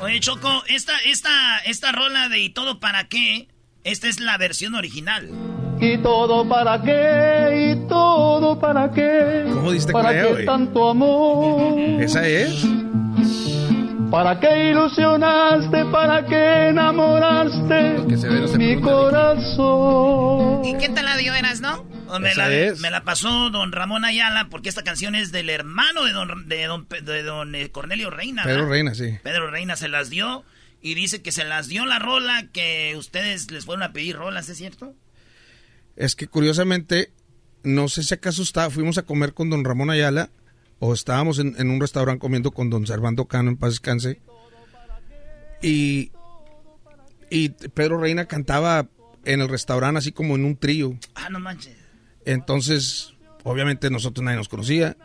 [0.02, 3.48] Oye, Choco, esta, esta, esta rola de ¿Y todo para qué?
[3.84, 5.30] Esta es la versión original.
[5.80, 7.72] ¿Y todo para qué?
[7.72, 9.46] ¿Y todo para qué?
[9.52, 10.46] ¿Cómo diste ¿Para qué güey?
[10.46, 11.80] tanto amor?
[12.02, 12.64] ¿Esa es?
[14.12, 15.86] ¿Para qué ilusionaste?
[15.86, 18.00] ¿Para qué enamoraste
[18.58, 20.66] mi corazón?
[20.66, 21.86] ¿Y quién te la dio, eras, no?
[22.20, 22.50] Me la,
[22.82, 26.66] me la pasó don Ramón Ayala porque esta canción es del hermano de don, de
[26.66, 28.44] don, Pe- de don, eh, Cornelio Reina.
[28.44, 28.72] Pedro ¿verdad?
[28.72, 29.18] Reina, sí.
[29.24, 30.44] Pedro Reina se las dio
[30.82, 34.50] y dice que se las dio la rola que ustedes les fueron a pedir rolas,
[34.50, 34.94] ¿es cierto?
[35.96, 37.12] Es que curiosamente,
[37.64, 40.30] no sé si acaso está, fuimos a comer con don Ramón Ayala
[40.84, 44.20] o estábamos en, en un restaurante comiendo con don Servando Cano en paz descanse.
[45.62, 46.12] Y,
[47.30, 48.90] y Pedro Reina cantaba
[49.24, 50.98] en el restaurante así como en un trío.
[51.14, 51.78] Ah, no manches.
[52.26, 53.14] Entonces,
[53.44, 54.98] obviamente nosotros nadie nos conocía.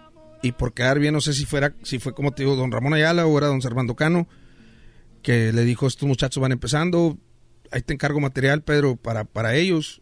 [0.43, 2.95] Y por quedar bien, no sé si fuera, si fue como te digo, don Ramón
[2.95, 4.29] Ayala o era don Servando Cano,
[5.21, 7.19] que le dijo, estos muchachos van empezando,
[7.71, 10.01] ahí te encargo material, Pedro, para, para ellos.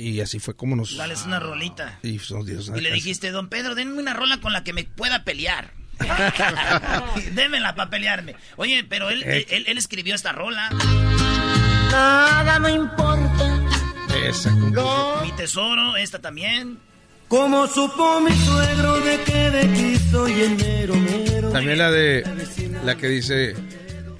[0.00, 0.96] Y así fue como nos...
[0.96, 1.98] Dales una rolita.
[2.02, 4.72] Y nos dio esa Y le dijiste, don Pedro, denme una rola con la que
[4.72, 5.72] me pueda pelear.
[7.34, 8.34] Démela para pelearme.
[8.56, 9.46] Oye, pero él, Eh.
[9.50, 10.70] él, él escribió esta rola.
[11.90, 13.60] Nada me importa.
[14.24, 14.50] Esa,
[15.22, 16.78] Mi tesoro, esta también.
[17.28, 21.50] Como supo mi suegro de que de ti soy el mero mero.
[21.52, 22.24] También la de...
[22.84, 23.54] La que dice...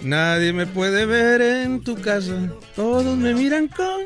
[0.03, 2.33] Nadie me puede ver en tu casa.
[2.74, 4.01] Todos me miran con...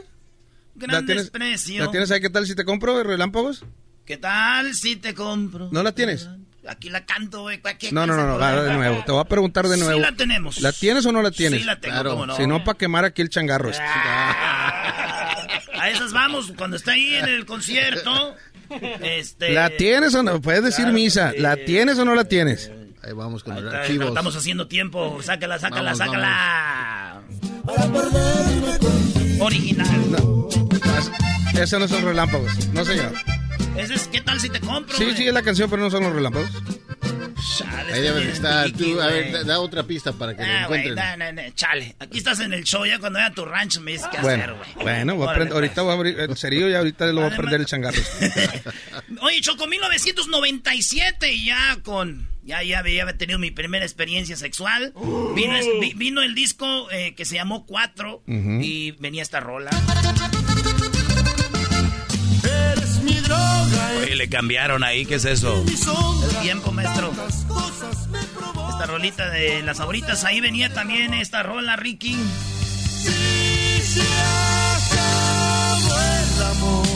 [0.92, 1.84] Gran tienes, desprecio.
[1.84, 2.20] ¿La tienes ahí?
[2.20, 3.64] ¿Qué tal si te compro relámpagos?
[4.04, 5.68] ¿Qué tal si te compro?
[5.72, 6.28] ¿No la tienes?
[6.66, 7.60] Aquí la canto, güey.
[7.78, 9.02] ¿qué No, no, no, no, va de nuevo.
[9.04, 10.00] Te voy a preguntar de Sí nuevo.
[10.00, 10.60] la tenemos.
[10.60, 11.60] ¿La tienes o no la tienes?
[11.60, 12.36] Sí la tengo, cómo no.
[12.36, 13.70] Si no, para quemar aquí el changarro.
[13.70, 13.82] este.
[13.82, 18.34] A esas vamos, cuando está ahí en el concierto.
[19.02, 19.52] Este.
[19.52, 20.40] ¿La tienes o no?
[20.40, 21.32] Puedes decir Claro misa.
[21.32, 21.38] sí.
[21.38, 22.70] ¿La tienes o no la tienes?
[23.02, 24.08] Ahí vamos con los archivos.
[24.08, 25.20] Estamos haciendo tiempo.
[25.22, 27.20] Sácala, sácala, Vamos, sácala.
[29.40, 30.10] Original.
[30.10, 30.48] No.
[31.54, 32.68] Esos no son relámpagos.
[32.68, 33.12] No, señor.
[33.76, 34.96] Ese es, ¿qué tal si te compro?
[34.96, 35.16] Sí, güey?
[35.16, 36.48] sí, es la canción, pero no son los relámpagos.
[37.58, 38.70] Chale, Ahí debe estar.
[38.72, 41.18] Tú, a ver, da, da otra pista para que lo Ah, güey, encuentren.
[41.18, 41.94] da, da, chale.
[42.00, 44.38] Aquí estás en el show, ya cuando vaya a tu rancho me dices qué hacer,
[44.52, 44.84] Bueno, güey.
[44.84, 47.32] bueno, voy a Órale, aprender- ahorita voy a abrir el cerillo y ahorita lo voy
[47.32, 48.00] a prender el changarro.
[49.20, 52.28] Oye, Choco, 1997 y ya con...
[52.44, 54.92] Ya, ya había tenido mi primera experiencia sexual.
[55.34, 58.60] Vino, es- vi- vino el disco eh, que se llamó Cuatro Ujú.
[58.60, 59.70] y venía esta rola.
[62.44, 63.90] Eres mi droga.
[64.02, 65.64] Oye, le cambiaron ahí, ¿qué es eso?
[65.64, 67.12] El tiempo, maestro.
[68.70, 72.16] Esta rolita de las favoritas, ahí venía también esta rola, Ricky.
[76.60, 76.93] Tú,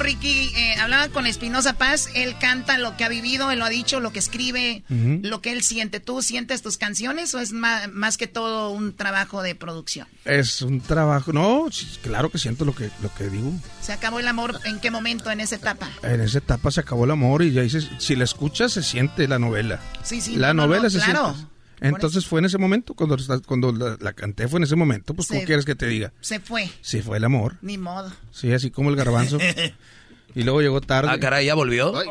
[0.00, 2.08] Ricky, eh, hablaba con Espinosa Paz.
[2.14, 5.52] Él canta lo que ha vivido, él lo ha dicho, lo que escribe, lo que
[5.52, 6.00] él siente.
[6.00, 10.08] ¿Tú sientes tus canciones o es más, que todo un trabajo de producción?
[10.24, 11.32] Es un trabajo.
[11.32, 11.68] No,
[12.02, 13.52] claro que siento lo que, lo que digo.
[13.80, 15.88] ¿Se acabó el amor en qué momento en esa etapa?
[16.02, 19.28] En esa etapa se acabó el amor y ya dices, si la escuchas se siente
[19.28, 19.80] la novela.
[20.02, 20.36] Sí, sí.
[20.36, 21.34] la no, no, novela no, se claro.
[21.34, 21.49] siente.
[21.80, 23.16] Entonces fue en ese momento, cuando,
[23.46, 26.12] cuando la, la canté fue en ese momento, pues ¿cómo quieres que te diga?
[26.20, 26.68] Se fue.
[26.82, 27.56] Sí, fue el amor.
[27.62, 28.12] Ni modo.
[28.30, 29.38] Sí, así como el garbanzo.
[30.34, 31.08] y luego llegó tarde.
[31.10, 31.96] Ah, caray, ¿ya volvió?
[31.98, 32.06] Ay.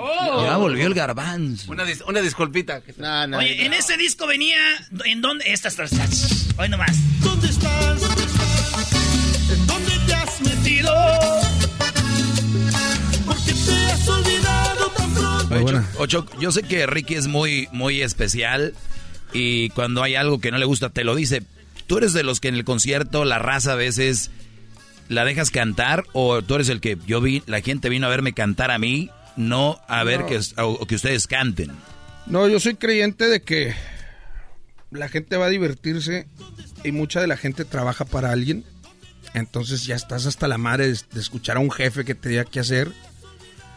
[0.46, 1.72] Ya volvió el garbanzo.
[1.72, 2.82] Una, dis- una disculpita.
[2.98, 3.64] No, no, Oye, no.
[3.64, 4.58] en ese disco venía...
[5.06, 5.46] ¿En dónde?
[5.52, 6.48] Estas, estas.
[6.58, 6.96] Hoy nomás.
[7.22, 8.02] ¿Dónde estás?
[9.52, 10.94] ¿En dónde te has metido?
[13.26, 15.56] Porque te has olvidado tan pronto.
[15.56, 18.74] Oye, Cho- Ocho, yo sé que Ricky es muy, muy especial
[19.34, 21.44] y cuando hay algo que no le gusta te lo dice.
[21.88, 24.30] ¿Tú eres de los que en el concierto la raza a veces
[25.08, 28.34] la dejas cantar o tú eres el que yo vi, la gente vino a verme
[28.34, 30.26] cantar a mí, no a ver No.
[30.28, 31.72] que, o que ustedes canten?
[32.28, 33.74] No, yo soy creyente de que
[34.92, 36.28] la gente va a divertirse
[36.84, 38.64] y mucha de la gente trabaja para alguien.
[39.34, 42.46] Entonces ya estás hasta la madre de, de escuchar a un jefe que te diga
[42.46, 42.92] qué hacer.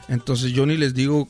[0.08, 1.28] Entonces yo ni les digo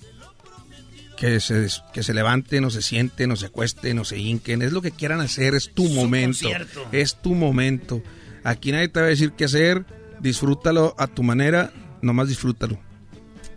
[1.17, 4.63] que se, des- que se levanten o se sienten o se acuesten o se hinquen.
[4.63, 6.39] Es lo que quieran hacer, es tu momento.
[6.41, 6.87] concierto.
[6.93, 8.03] Es tu momento.
[8.45, 9.85] Aquí nadie te va a decir qué hacer.
[10.21, 12.79] Disfrútalo a tu manera, nomás disfrútalo.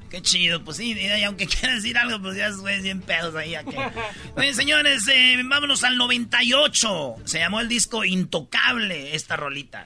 [0.09, 3.55] Qué chido, pues sí, y aunque quieras decir algo, pues ya güeyes bien pedos ahí.
[3.55, 3.75] aquí.
[4.37, 7.15] Oye, señores, eh, vámonos al 98.
[7.25, 9.83] Se llamó el disco Intocable, esta rolita.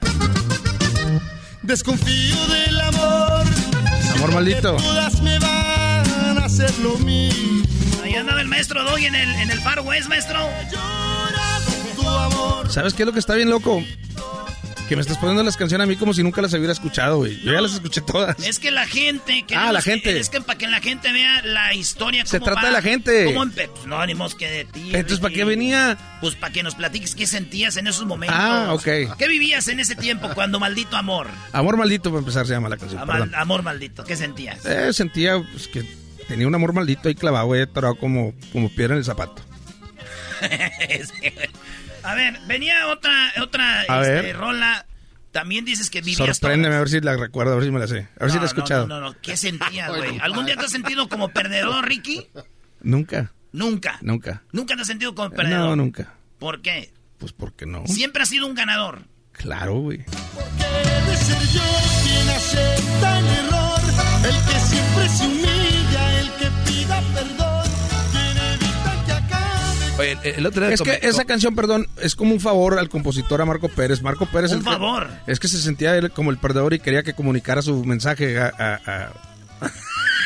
[1.62, 3.44] Desconfío del amor.
[4.16, 4.76] Amor maldito.
[4.76, 5.79] Todas me van a
[6.50, 7.64] hacer lo mismo.
[8.02, 10.38] Ahí andaba el maestro Doggy en el, en el Far West, maestro.
[11.94, 12.70] Tu amor.
[12.70, 13.82] ¿Sabes qué es lo que está bien loco?
[14.88, 17.40] Que me estás poniendo las canciones a mí como si nunca las hubiera escuchado, güey.
[17.42, 18.36] Yo ya las escuché todas.
[18.44, 19.44] Es que la gente...
[19.54, 20.18] Ah, la que- gente.
[20.18, 22.26] es que para que la gente vea la historia.
[22.26, 23.24] Se cómo trata va, de la gente.
[23.26, 24.86] cómo empe- pues no, ni que de ti.
[24.86, 25.96] Entonces, ¿para qué venía?
[26.20, 28.36] Pues para que nos platiques qué sentías en esos momentos.
[28.36, 29.16] Ah, ok.
[29.16, 31.28] ¿Qué vivías en ese tiempo cuando maldito amor?
[31.52, 33.00] Amor maldito, para empezar, se llama la canción.
[33.36, 34.66] Amor maldito, ¿qué sentías?
[34.66, 35.99] Eh, sentía pues, que
[36.30, 39.42] tenía un amor maldito ahí clavado, güey, atorado como, como piedra en el zapato.
[40.40, 41.32] Sí,
[42.02, 43.12] a ver, venía otra,
[43.42, 44.36] otra A este, ver.
[44.38, 44.86] rola.
[45.32, 46.76] También dices que vivías Sorpréndeme, todas.
[46.76, 48.08] a ver si la recuerdo, a ver si me la sé.
[48.18, 48.86] A ver si la he escuchado.
[48.86, 50.18] No, no, no, ¿qué sentías, güey?
[50.20, 52.26] ¿Algún día te has sentido como perdedor, Ricky?
[52.80, 53.98] Nunca, Nunca.
[54.00, 54.42] nunca.
[54.52, 55.60] Nunca te has sentido como perdedor.
[55.68, 56.14] No, nunca.
[56.38, 56.90] ¿Por qué?
[57.18, 57.86] Pues porque no.
[57.86, 59.02] Siempre has sido un ganador.
[59.32, 59.98] Claro, güey.
[59.98, 61.62] Debe ser yo
[62.02, 63.80] quien acepta el error.
[64.24, 65.79] El que siempre se humilla,
[69.98, 73.42] Oye, el, otro día Es que esa canción, perdón, es como un favor al compositor,
[73.42, 74.00] a Marco Pérez.
[74.00, 74.50] Marco Pérez...
[74.52, 75.08] Un el que- favor.
[75.26, 78.46] es que se sentía él como el perdedor y quería que comunicara su mensaje a...
[78.58, 79.12] a- a-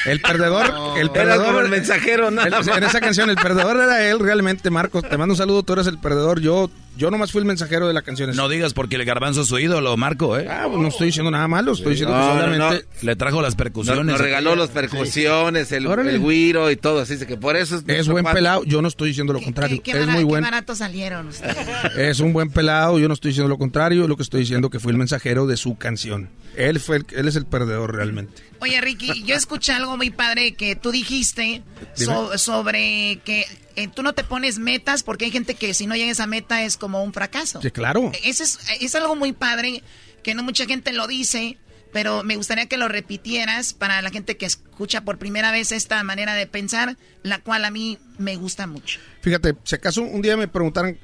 [0.07, 2.69] El perdedor, el Era perdedor, como el mensajero, nada el- más.
[2.69, 5.03] en esa canción el perdedor era él realmente, Marcos.
[5.09, 6.41] Te mando un saludo, tú eres el perdedor.
[6.41, 8.35] Yo, yo nomás fui el mensajero de la canción.
[8.37, 10.47] No digas porque el garbanzo es su ídolo, Marco, ¿eh?
[10.49, 13.43] Ah, pues no estoy diciendo nada malo, estoy diciendo No, que no, solamente Le trajo
[13.43, 14.05] las percusiones.
[14.05, 18.09] nos regaló las percusiones, el, el güiro y todo, así que por eso es, es
[18.09, 18.65] buen pelado.
[18.65, 19.81] Yo no estoy diciendo lo contrario.
[19.83, 20.43] Qué, es bara- muy qué buen.
[20.45, 21.57] baratos salieron ustedes.
[21.97, 24.79] Es un buen pelado, yo no estoy diciendo lo contrario, lo que estoy diciendo que
[24.81, 26.31] fui el mensajero de su canción.
[26.57, 28.43] Él fue el- él es el perdedor realmente.
[28.61, 31.63] Oye, Ricky, yo escuché algo muy padre que tú dijiste
[31.95, 33.45] so- sobre que
[33.77, 36.27] eh, tú no te pones metas porque hay gente que si no llega a esa
[36.27, 37.61] meta es como un fracaso.
[37.63, 38.13] Sí, claro.
[38.25, 39.83] Eso es, es algo muy padre
[40.23, 41.59] que no mucha gente lo dice,
[41.93, 46.03] pero me gustaría que lo repitieras para la gente que escucha por primera vez esta
[46.03, 48.99] manera de pensar, la cual a mí me gusta mucho.
[49.21, 50.99] Fíjate, si acaso un día me preguntaran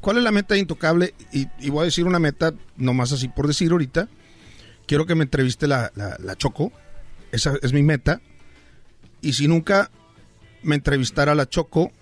[0.00, 3.28] cuál es la meta de intocable y, y voy a decir una meta nomás así
[3.28, 4.08] por decir ahorita,
[4.86, 6.72] quiero que me entreviste la, la, la Choco,
[7.32, 8.20] esa es mi meta,
[9.20, 9.90] y si nunca
[10.62, 11.92] me entrevistara la Choco,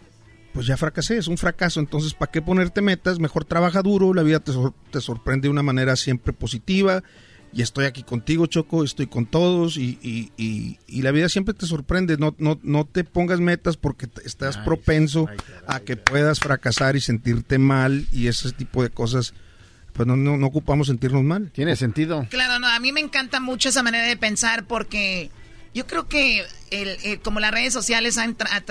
[0.56, 3.18] pues ya fracasé, es un fracaso, entonces ¿para qué ponerte metas?
[3.18, 7.02] Mejor trabaja duro, la vida te, sor- te sorprende de una manera siempre positiva,
[7.52, 11.52] y estoy aquí contigo, Choco, estoy con todos, y, y- y- y la vida siempre
[11.52, 15.26] te sorprende, no, no, no te pongas metas porque te- estás propenso
[15.66, 19.34] a que puedas fracasar y sentirte mal, y ese tipo de cosas,
[19.92, 21.50] pues no, no, no ocupamos sentirnos mal.
[21.52, 22.26] Tiene sentido.
[22.30, 25.30] Claro, no, a mí me encanta mucho esa manera de pensar porque
[25.74, 28.62] yo creo que el, el- como las redes sociales han, tra-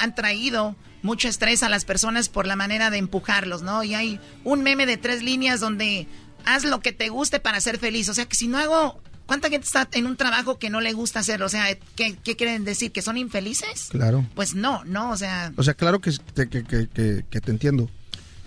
[0.00, 0.74] han traído
[1.04, 3.84] mucho estrés a las personas por la manera de empujarlos, ¿no?
[3.84, 6.08] Y hay un meme de tres líneas donde
[6.44, 8.08] haz lo que te guste para ser feliz.
[8.08, 9.00] O sea, que si no hago...
[9.26, 11.46] ¿Cuánta gente está en un trabajo que no le gusta hacerlo?
[11.46, 11.64] O sea,
[11.96, 12.92] ¿qué, qué quieren decir?
[12.92, 13.88] ¿Que son infelices?
[13.90, 14.26] Claro.
[14.34, 15.50] Pues no, no, o sea...
[15.56, 17.88] O sea, claro que, te- que, que- que- que te entiendo.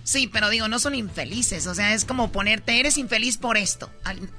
[0.03, 1.66] Sí, pero digo, no son infelices.
[1.66, 3.89] O sea, es como ponerte, eres infeliz por esto.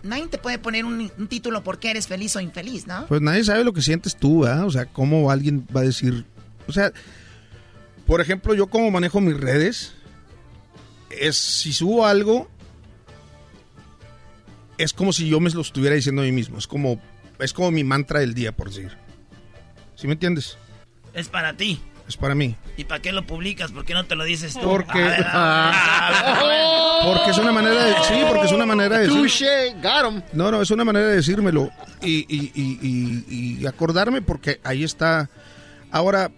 [0.04, 3.06] Nadie te puede poner un, un título porque eres feliz o infeliz, ¿no?
[3.06, 4.64] Pues nadie sabe lo que sientes tú, ¿ah?
[4.64, 6.24] O sea, cómo alguien va a decir...
[6.68, 6.92] O sea,
[8.08, 9.92] por ejemplo, yo como manejo mis redes,
[11.10, 12.48] es si subo algo,
[14.78, 16.58] es como si yo me lo estuviera diciendo a mí mismo.
[16.58, 17.00] Es como,
[17.38, 18.96] es como mi mantra del día, por decir.
[19.94, 20.56] ¿Sí me entiendes?
[21.14, 21.80] Es para ti.
[22.08, 22.56] Es para mí.
[22.78, 23.70] ¿Y para qué lo publicas?
[23.72, 24.60] ¿Por qué no te lo dices tú?
[24.60, 27.14] Porque- A ver, a ver, a ver.
[27.16, 27.94] Porque es una manera de...
[28.04, 29.18] Sí, porque es una manera de decir...
[29.18, 30.22] Touché, got 'em.
[30.32, 32.78] No, no, es una manera de decírmelo y, y- y-
[33.28, 35.28] y- y acordarme porque ahí está.
[35.90, 36.30] Ahora,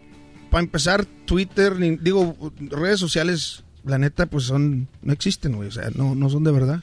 [0.51, 5.73] para empezar, Twitter, ni- digo, redes sociales la neta, pues son, no existen, güey, o
[5.73, 6.83] sea, no, no son de verdad.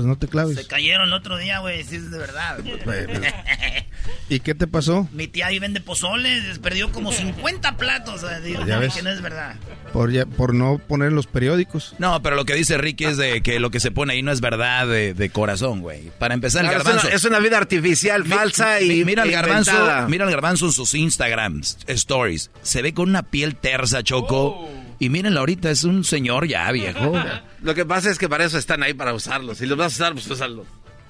[0.00, 0.56] Entonces no te claves.
[0.56, 2.58] Se cayeron el otro día, güey, sí es de verdad.
[4.28, 5.08] ¿Y qué te pasó?
[5.12, 8.24] Mi tía ahí vende pozoles, perdió como 50 platos.
[8.44, 8.94] digo, Ya ves.
[8.94, 9.56] que no es verdad.
[9.92, 11.94] Por, ya- por no poner en los periódicos.
[11.98, 14.30] No, pero lo que dice Ricky es de que lo que se pone ahí no
[14.32, 16.10] es verdad de, de corazón, güey.
[16.18, 17.06] Para empezar, el es garbanzo.
[17.08, 20.08] una- es una vida artificial, Mi- falsa mi- y Mira el garbanzo, inventada.
[20.08, 22.50] mira el garbanzo en sus Instagram stories.
[22.62, 24.68] Se ve con una piel tersa, Choco.
[25.00, 27.12] Y mírenlo ahorita, es un señor ya viejo.
[27.62, 29.58] Lo que pasa es que para eso están ahí, para usarlos.
[29.58, 30.66] Si los vas a usar, pues úsalos.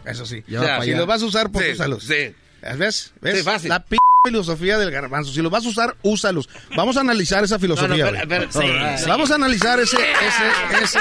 [0.06, 0.42] Eso sí.
[0.56, 2.04] O sea, si los vas a usar, pues Sí, úsalos.
[2.04, 2.32] sí.
[2.78, 3.12] ¿Ves?
[3.20, 3.38] ¿Ves?
[3.38, 3.68] Sí, fácil.
[3.68, 5.32] La p filosofía del garbanzo.
[5.32, 6.48] Si los vas a usar, úsalos.
[6.76, 8.04] Vamos a analizar esa filosofía.
[8.06, 8.68] No, no, pero- pero- sí,
[9.02, 9.08] sí.
[9.08, 11.00] Vamos a analizar ese, ese, ese,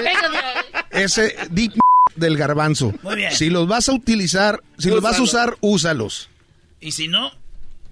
[0.91, 1.73] ese deep
[2.15, 2.93] del garbanzo.
[3.03, 3.31] Muy bien.
[3.33, 6.29] Si los vas a utilizar, si los vas a usar, úsalos.
[6.81, 7.31] Y si no,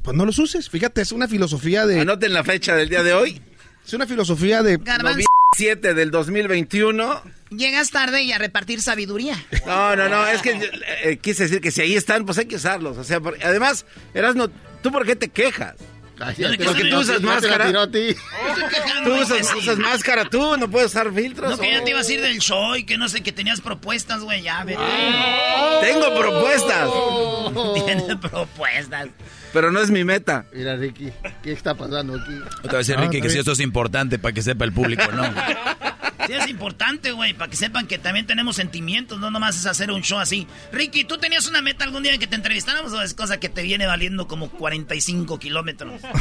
[0.02, 0.70] Pues no los uses.
[0.70, 2.00] Fíjate, es una filosofía de.
[2.00, 3.42] Anoten la fecha del día de hoy.
[3.88, 4.78] Es una filosofía de.
[4.78, 5.26] Garbanzo.
[5.56, 7.22] 7 del 2021.
[7.50, 9.36] Llegas tarde y a repartir sabiduría.
[9.66, 10.60] No, no, no, es que
[11.04, 12.98] eh, quise decir que si ahí están, pues hay que usarlos.
[12.98, 14.50] O sea, por- además, Erasno,
[14.84, 15.76] ¿tú por qué te quejas?
[16.38, 17.72] Yo Porque tú usas máscara.
[19.04, 21.52] Tú usas, usas máscara, tú no puedes usar filtros.
[21.52, 21.84] no que ya Oh.
[21.84, 24.64] te ibas a ir del show y que no sé, que tenías propuestas, güey, ya,
[24.64, 24.80] vete.
[25.82, 26.90] Tengo propuestas.
[27.86, 29.08] Tienes propuestas.
[29.54, 30.46] Pero no es mi meta.
[30.54, 31.10] Mira, Ricky,
[31.44, 32.40] ¿qué está pasando aquí?
[32.68, 35.24] A decir, Ah, Ricky, que si esto es importante para que sepa el público, ¿no?
[36.28, 39.92] Sí, es importante, güey, para que sepan que también tenemos sentimientos, no nomás es hacer
[39.92, 40.48] un show así.
[40.72, 43.50] Ricky, ¿tú tenías una meta algún día de que te entrevistáramos o es cosa que
[43.50, 46.02] te viene valiendo como 45 kilómetros?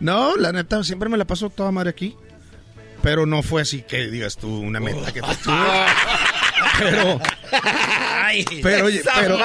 [0.00, 2.16] No, la neta, siempre me la paso toda madre aquí.
[3.02, 5.26] Pero no fue así que digas tú una meta que te
[6.78, 7.20] Pero.
[8.22, 9.38] Ay, Pero, pero,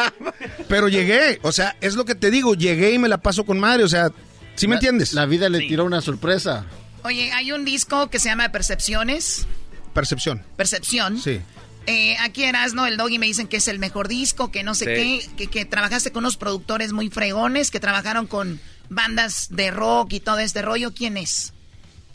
[0.67, 3.59] pero llegué, o sea, es lo que te digo, llegué y me la paso con
[3.59, 4.09] madre, o sea,
[4.55, 5.13] ¿sí me entiendes?
[5.13, 6.65] La vida le tiró una sorpresa.
[7.03, 9.47] Oye, hay un disco que se llama Percepciones.
[9.95, 10.43] Percepción.
[10.55, 11.17] Percepción.
[11.19, 11.41] Sí.
[11.87, 14.85] Eh, aquí Erasno, el doggy me dicen que es el mejor disco, que no sé
[14.85, 15.29] Sí.
[15.29, 20.13] qué, que, que trabajaste con unos productores muy fregones, que trabajaron con bandas de rock
[20.13, 20.93] y todo este rollo.
[20.93, 21.53] ¿Quién es?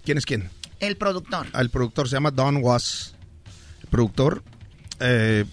[0.04, 0.50] ¿Quién es quién?
[0.78, 1.46] El productor.
[1.58, 3.14] El productor se llama Don Was.
[3.82, 4.42] El productor.
[5.00, 5.44] eh,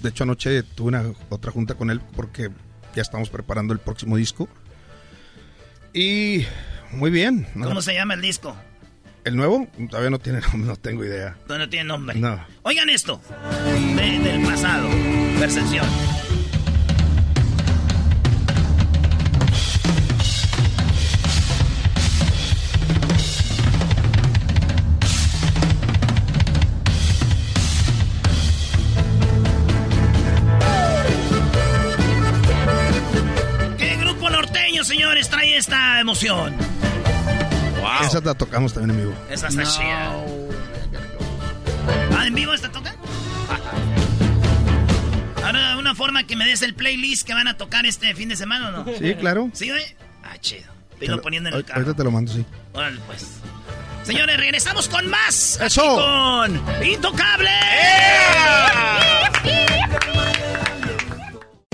[0.00, 2.50] de hecho, anoche tuve una otra junta con él porque
[2.94, 4.48] ya estamos preparando el próximo disco.
[5.92, 6.44] Y
[6.92, 7.48] muy bien.
[7.54, 7.66] ¿no?
[7.66, 8.56] ¿Cómo se llama el disco?
[9.28, 9.68] ¿El nuevo?
[9.90, 11.36] Todavía no tiene nombre, no tengo idea.
[11.50, 12.18] No, no tiene nombre.
[12.18, 12.40] No.
[12.62, 13.20] Oigan esto,
[13.94, 14.88] de- del pasado,
[15.38, 15.84] percepción.
[33.78, 36.54] ¿Qué grupo norteño, señores, trae esta emoción?
[38.02, 39.18] Esa la tocamos también en vivo.
[39.30, 40.12] Esa está chida.
[42.16, 42.94] ¿Ah, en vivo esta toca?
[45.44, 48.36] Ahora, una forma que me des el playlist que van a tocar este fin de
[48.36, 48.84] semana, ¿o no?
[48.98, 49.50] Sí, claro.
[49.54, 49.82] ¿Sí, güey?
[50.22, 50.64] Ah, chido.
[50.92, 51.84] Estoy Te lo poniendo en el ahorita- carro.
[51.86, 52.44] Ahorita te lo mando, sí.
[52.72, 53.26] Órale, pues.
[54.02, 55.58] Señores, regresamos con más.
[55.60, 56.42] ¡Eso!
[56.42, 57.50] Aquí Con Intocable.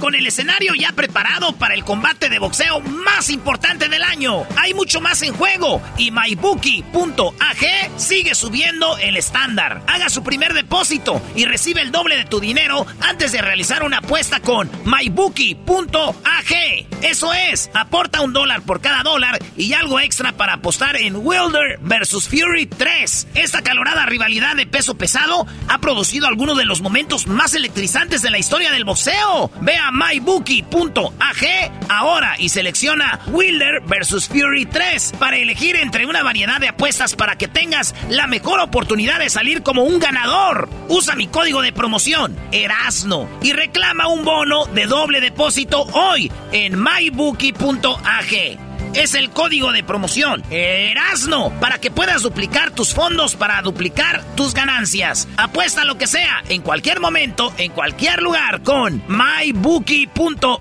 [0.04, 4.46] Con el escenario ya preparado para el combate de boxeo más importante del año.
[4.54, 9.80] Hay mucho más en juego y MyBookie.ag sigue subiendo el estándar.
[9.86, 14.00] Haga su primer depósito y recibe el doble de tu dinero antes de realizar una
[14.00, 16.54] apuesta con MyBookie.ag.
[17.00, 21.78] Eso es, aporta un dólar por cada dólar y algo extra para apostar en Wilder
[21.80, 23.28] vs Fury 3.
[23.36, 28.30] Esta calorada rivalidad de peso pesado ha producido algunos de los momentos más electrizantes de
[28.30, 29.50] la historia del boxeo.
[29.62, 36.60] Ve a mybookie.ag ahora y selecciona Wilder vs Fury 3 para elegir entre una variedad
[36.60, 40.68] de apuestas para que tengas la mejor oportunidad de salir como un ganador.
[40.88, 46.76] Usa mi código de promoción, Erasno, y reclama un bono de doble depósito hoy en
[46.82, 48.73] mybookie.ag.
[48.94, 54.54] Es el código de promoción Erasno para que puedas duplicar tus fondos para duplicar tus
[54.54, 55.26] ganancias.
[55.36, 60.54] Apuesta lo que sea, en cualquier momento, en cualquier lugar con mybookie.ag.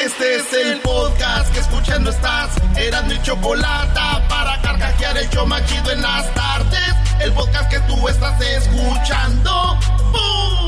[0.00, 2.50] Este es el podcast que escuchando estás.
[2.76, 6.94] Eran mi chocolate para carcajear el show más chido en las tardes.
[7.20, 9.76] El podcast que tú estás escuchando.
[10.12, 10.67] ¡Bum!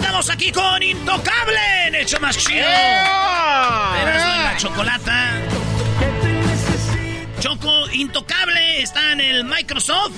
[0.00, 2.66] Estamos aquí con Intocable en el show más chido.
[2.66, 5.32] Y la Chocolata.
[7.40, 10.12] Choco Intocable está en el Microsoft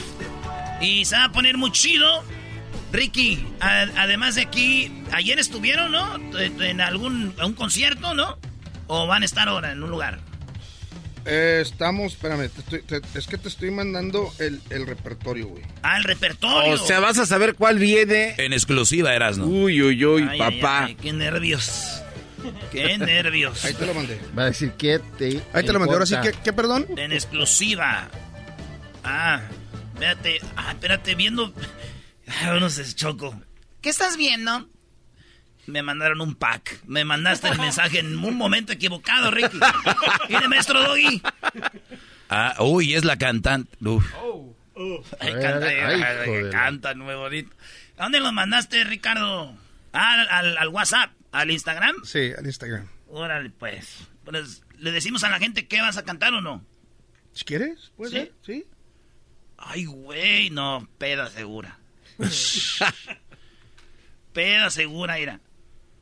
[0.81, 2.25] y se va a poner muy chido.
[2.93, 6.17] Ricky, a- además de aquí, ayer estuvieron, ¿no?
[6.39, 8.39] En algún un concierto, ¿no?
[8.87, 10.21] ¿O van a estar ahora en un lugar?
[11.25, 15.63] Eh, estamos, espérame, te estoy- te- es que te estoy mandando el, el repertorio, güey.
[15.83, 16.75] Ah, el repertorio.
[16.75, 18.35] O sea, vas a saber cuál viene.
[18.39, 19.47] En exclusiva, Erasno.
[19.47, 20.85] Uy, uy, uy, Ay, papá.
[20.85, 22.03] ay, ay, qué nervios.
[22.73, 23.65] Qué nervios.
[23.65, 24.21] Ahí te lo mandé.
[24.37, 25.41] Va a decir que te.
[25.53, 25.95] Ahí te lo mandé.
[25.95, 26.17] Ahora sí.
[26.23, 26.87] ¿qué, qué perdón?
[26.97, 28.09] En exclusiva.
[29.05, 29.43] Ah,
[29.95, 30.41] espérate.
[30.57, 31.53] Ah, espérate, viendo.
[32.41, 33.39] Ah, no sé, Choco.
[33.83, 34.67] ¿Qué estás viendo?
[35.67, 36.81] Me mandaron un pack.
[36.87, 39.59] Me mandaste el mensaje en un momento equivocado, Ricky.
[40.29, 41.23] Mire, maestro Doggy.
[42.29, 43.77] Ah, uy, es la cantante.
[43.85, 44.05] Uf.
[45.21, 47.55] Ay, Ay, canta, ay, canta muy bonito.
[47.99, 49.55] ¿A dónde lo mandaste, Ricardo?
[49.93, 51.95] Ah, al, al- al WhatsApp, al Instagram.
[52.05, 52.89] Sí, al Instagram.
[53.09, 53.99] Órale, pues.
[54.25, 56.65] Pues, ¿Le decimos a la gente qué vas a cantar o no?
[57.35, 58.17] Si quieres, puede ¿Sí?
[58.17, 58.65] ser, sí.
[59.59, 61.79] Ay, güey, no, peda segura.
[64.33, 65.41] peda segura, mira.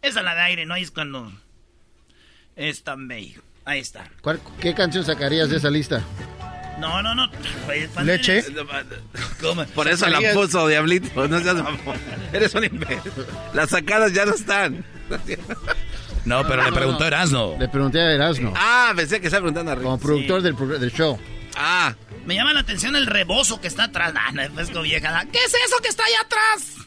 [0.03, 1.33] Esa es la de aire, no es cuando
[2.57, 3.43] es tan bello.
[3.65, 4.09] Ahí está.
[4.23, 6.03] ¿Cuál- ¿Qué canción sacarías de esa lista?
[6.79, 7.31] No, no, no.
[7.67, 8.43] Güey, ¿cuándo Leche.
[9.43, 9.65] ¿Cómo?
[9.67, 11.29] Por eso la puso, diablito.
[11.29, 11.57] No seas.
[12.33, 13.13] Eres un imbécil.
[13.53, 14.83] Las sacadas ya no están.
[16.25, 17.57] No, pero le preguntó Erasno.
[17.59, 18.55] Le pregunté a Erasmo.
[18.57, 19.85] Ah, pensé que estaba preguntando a Ricky.
[19.85, 20.45] Como productor Sí.
[20.47, 21.19] del, del show.
[21.57, 21.95] Ah.
[22.25, 24.15] Me llama la atención el rebozo que está atrás.
[24.17, 25.25] Ah, no, es con vieja.
[25.31, 26.80] ¿Qué es eso que está allá atrás?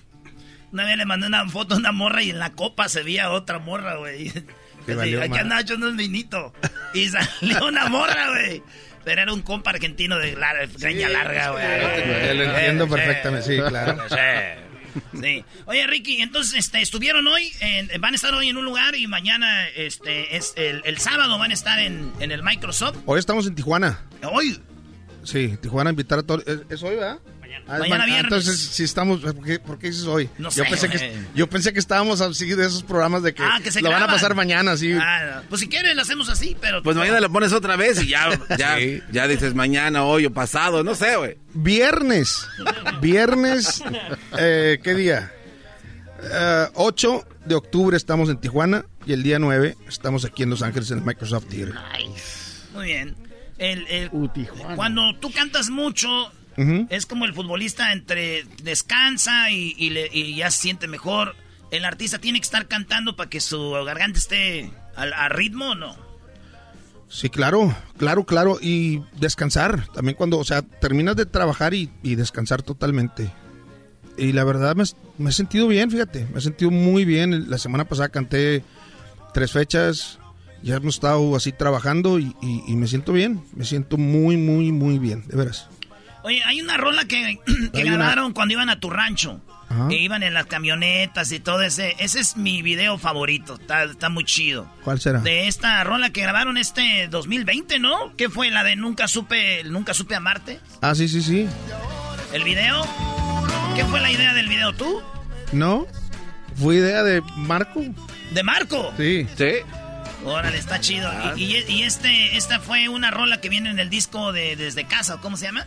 [0.73, 3.29] Una vez le mandé una foto a una morra y en la copa se veía
[3.31, 4.29] otra morra, güey.
[5.21, 6.53] Aquí andaba echando un vinito.
[6.93, 8.61] Y salió una morra, güey.
[9.05, 11.63] Pero era un compa argentino de lar- greña larga, güey.
[11.65, 12.91] Eh, Lo entiendo Sí.
[12.91, 14.03] perfectamente, sí, claro.
[14.09, 15.19] Sí.
[15.21, 15.45] Sí.
[15.65, 19.07] Oye, Ricky, entonces este, estuvieron hoy, en- van a estar hoy en un lugar y
[19.07, 22.97] mañana, este, es el, el sábado van a estar en, en el Microsoft.
[23.05, 24.01] Hoy estamos en Tijuana.
[24.31, 24.59] Hoy.
[25.23, 26.45] Sí, Tijuana invitar a todos.
[26.47, 27.19] ¿Es, es hoy, verdad?
[27.67, 28.23] Ah, Mañana ma- viernes.
[28.25, 29.21] Entonces, si estamos.
[29.21, 30.29] ¿por qué, por qué dices hoy?
[30.37, 33.43] No yo, sé, pensé que, yo pensé que estábamos así de esos programas de que,
[33.43, 34.93] Ah, que se lo van a pasar mañana, sí.
[34.99, 36.83] Ah, pues si quieren lo hacemos así, pero...
[36.83, 39.01] Pues mañana lo pones otra vez y ya, ya, Sí.
[39.11, 41.37] ya dices mañana, hoy o pasado, no sé, güey.
[41.53, 42.47] Viernes.
[43.01, 43.83] Viernes.
[44.37, 45.31] eh, ¿Qué día?
[46.21, 50.61] Eh, 8 de octubre estamos en Tijuana y el día 9 estamos aquí en Los
[50.61, 51.75] Ángeles en el Microsoft Theater.
[52.73, 53.15] Muy bien.
[53.57, 54.29] El, el- Uh,
[54.75, 56.31] cuando tú cantas mucho,
[56.89, 61.35] Es como el futbolista entre descansa y, y le- y ya se siente mejor.
[61.71, 65.75] El artista tiene que estar cantando para que su garganta esté al, a ritmo o
[65.75, 65.95] no.
[67.09, 68.57] Sí, claro, claro, claro.
[68.61, 69.87] Y descansar.
[69.93, 73.31] También cuando, o sea, terminas de trabajar y, y descansar totalmente.
[74.17, 74.83] Y la verdad me,
[75.17, 76.27] me he sentido bien, fíjate.
[76.31, 77.49] Me he sentido muy bien.
[77.49, 78.63] La semana pasada canté
[79.33, 80.19] tres fechas.
[80.61, 83.43] Ya hemos estado así trabajando y, y- y me siento bien.
[83.55, 85.67] Me siento muy, muy, muy bien, de veras.
[86.23, 87.39] Oye, hay una rola que,
[87.73, 89.41] que Hay una- grabaron cuando iban a tu rancho.
[89.69, 89.87] Ajá.
[89.87, 91.95] Que iban en las camionetas y todo ese.
[91.97, 93.55] Ese es mi video favorito.
[93.59, 94.71] Está, está muy chido.
[94.83, 95.19] ¿Cuál será?
[95.19, 98.15] De esta rola que grabaron este 2020, ¿no?
[98.15, 98.51] ¿Qué fue?
[98.51, 100.59] La de Nunca supe, Nunca supe amarte.
[100.81, 101.47] Ah, sí, sí, sí.
[102.33, 102.85] ¿El video?
[103.75, 105.01] ¿Qué fue la idea del video tú?
[105.51, 105.87] ¿No?
[106.55, 107.83] Fue idea de Marco.
[108.31, 108.93] ¿De Marco?
[108.97, 109.25] Sí.
[109.35, 109.53] Sí.
[110.25, 111.09] Órale, está chido.
[111.11, 111.33] Ah.
[111.35, 114.85] Y, y- y este, esta fue una rola que viene en el disco de Desde
[114.85, 115.65] Casa, ¿o ¿cómo se llama?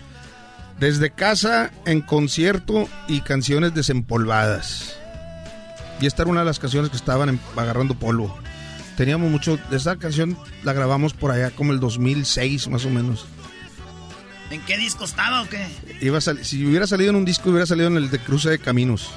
[0.79, 4.97] Desde casa, en concierto y canciones desempolvadas.
[6.01, 8.37] Y esta era una de las canciones que estaban em- agarrando polvo.
[8.97, 9.59] Teníamos mucho.
[9.71, 13.27] Esta canción la grabamos por allá como el 2006, más o menos.
[14.51, 15.67] ¿En qué disco estaba o qué?
[16.01, 18.59] Iba a si hubiera salido en un disco, hubiera salido en el de Cruce de
[18.59, 19.11] Caminos.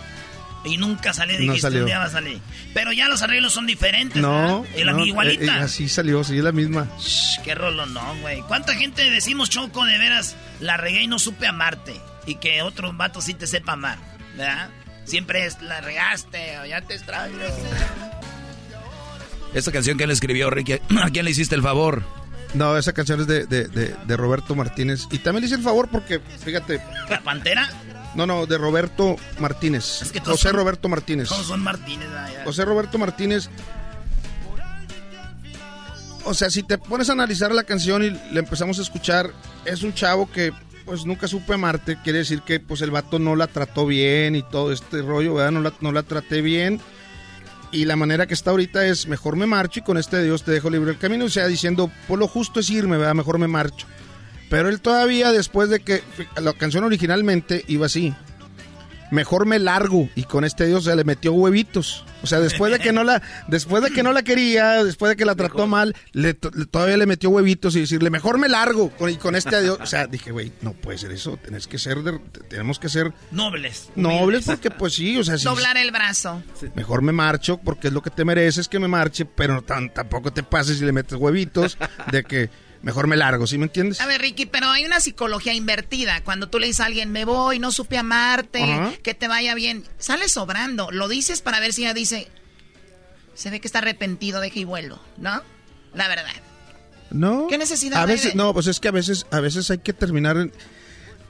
[0.66, 1.80] Y nunca salió, No dijiste, salió.
[1.82, 2.40] un día va a salir.
[2.74, 4.66] Pero ya los arreglos son diferentes, No.
[4.86, 5.44] no, igualita.
[5.44, 6.88] eh, eh, así salió, sí, es la misma.
[7.00, 8.42] Shh, qué rolón, no, güey.
[8.42, 11.96] ¿Cuánta gente decimos, Choco, de veras, la regué y no supe amarte?
[12.26, 13.98] Y que otro vato sí te sepa amar,
[14.36, 14.70] ¿verdad?
[15.06, 17.38] Siempre es, la regaste o ya te extraño.
[19.54, 22.04] Esta canción que él escribió, Ricky, ¿a quién le hiciste el favor?
[22.54, 25.04] No, esa canción es de, de- de- de Roberto Martínez.
[25.12, 26.82] Y también le hice el favor porque, fíjate.
[27.10, 27.70] ¿La Pantera?
[28.16, 30.02] No, no, de Roberto Martínez.
[30.12, 31.30] que todos José son- Roberto Martínez.
[31.30, 32.44] Todos son Martínez, vaya.
[32.44, 33.50] José Roberto Martínez.
[36.26, 39.32] O sea, si te pones a analizar la canción y le empezamos a escuchar,
[39.66, 40.52] es un chavo que
[40.86, 44.42] pues nunca supe amarte, quiere decir que pues el vato no la trató bien y
[44.44, 45.52] todo este rollo, ¿verdad?
[45.52, 46.82] No la, no la traté bien.
[47.72, 50.52] Y la manera que está ahorita es mejor me marcho y con este Dios te
[50.52, 51.26] dejo libre el camino.
[51.26, 53.14] O sea, diciendo, pues lo justo es irme, ¿verdad?
[53.14, 53.86] Mejor me marcho.
[54.50, 56.02] Pero él todavía, después de que
[56.42, 58.14] la canción originalmente iba así.
[59.12, 62.06] Mejor me largo y con este Dios se le metió huevitos.
[62.22, 65.16] O sea, después de que no la, después de que no la quería, después de
[65.16, 68.48] que la trató mal, le, to- le- todavía le metió huevitos y decirle mejor me
[68.48, 69.80] largo con, y con este adiós.
[69.82, 71.38] O sea, dije, güey, no puede ser eso.
[71.38, 72.20] Tenés que ser, de-
[72.50, 73.90] tenemos que ser Nobles.
[73.96, 76.44] nobles porque pues sí, o sea, si, Doblar el brazo.
[76.76, 80.32] Mejor me marcho porque es lo que te mereces que me marche, pero tan- tampoco
[80.32, 81.80] te pases y le metes huevitos
[82.12, 82.50] de que
[82.82, 84.00] mejor me largo, ¿sí me entiendes?
[84.02, 86.22] A ver, Ricky, pero hay una psicología invertida.
[86.24, 89.84] Cuando tú le dices a alguien, me voy, no supe amarte, que te vaya bien,
[89.98, 90.90] sale sobrando.
[90.92, 92.28] Lo dices para ver si ella dice,
[93.34, 95.42] se ve que está arrepentido, deja y vuelvo, ¿no?
[95.94, 96.26] La verdad.
[97.12, 97.48] No.
[97.50, 99.94] ¿Qué necesidad A veces, de- no, pues es que a veces, a veces hay que
[99.94, 100.38] terminar.
[100.38, 100.54] en-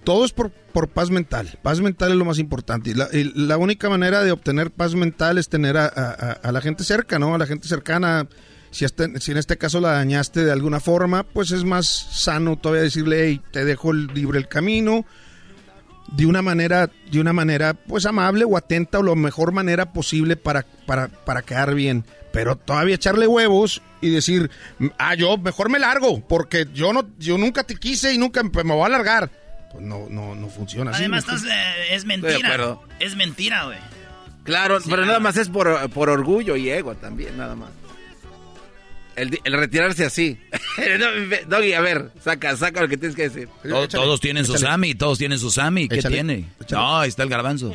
[0.04, 1.58] Todo es por, por paz mental.
[1.62, 2.90] Paz mental es lo más importante.
[2.90, 6.62] Y la, y la única manera de obtener paz mental es tener a- a la
[6.62, 7.34] gente cerca, ¿no?
[7.36, 8.28] A la gente cercana.
[8.72, 12.56] Si, este- si en este caso la dañaste de alguna forma, pues es más sano
[12.58, 15.06] todavía decirle, hey, te dejo el- libre el camino.
[16.12, 20.36] De una manera, de una manera, pues amable o atenta o la mejor manera posible
[20.36, 22.04] para, para, para quedar bien.
[22.32, 24.50] Pero todavía echarle huevos y decir,
[24.98, 28.50] ah, yo mejor me largo, porque yo no, yo nunca te quise y nunca me
[28.64, 29.30] voy a alargar.
[29.72, 31.02] Pues no, no, no funciona así.
[31.04, 32.78] Además, ¿me estás, eh, es mentira.
[33.00, 33.78] Es mentira, güey.
[34.44, 37.70] Claro, Sí, pero nada más es por, por orgullo y ego también, nada más.
[39.22, 40.40] El, retirarse así.
[41.48, 43.50] Doggy, a ver, saca, saca lo que tienes que decir.
[43.68, 45.88] To- todos tienen su Sammy, todos tienen su Sammy.
[45.90, 46.46] ¿Qué Échale, tiene?
[46.72, 47.74] No, ahí está el garbanzo.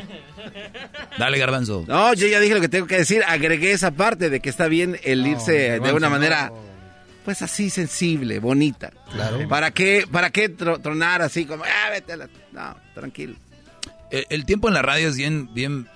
[1.19, 1.85] Dale, garbanzo.
[1.87, 3.23] No, yo ya dije lo que tengo que decir.
[3.27, 6.11] Agregué esa parte de que está bien el irse de una no.
[6.11, 6.53] manera,
[7.25, 8.93] pues así sensible, bonita.
[9.13, 9.47] Claro.
[9.49, 12.29] ¿Para qué, para qué tro- tronar así como, ah, vete a la...
[12.53, 13.35] No, tranquilo.
[14.11, 15.89] El, el tiempo en la radio es bien, bien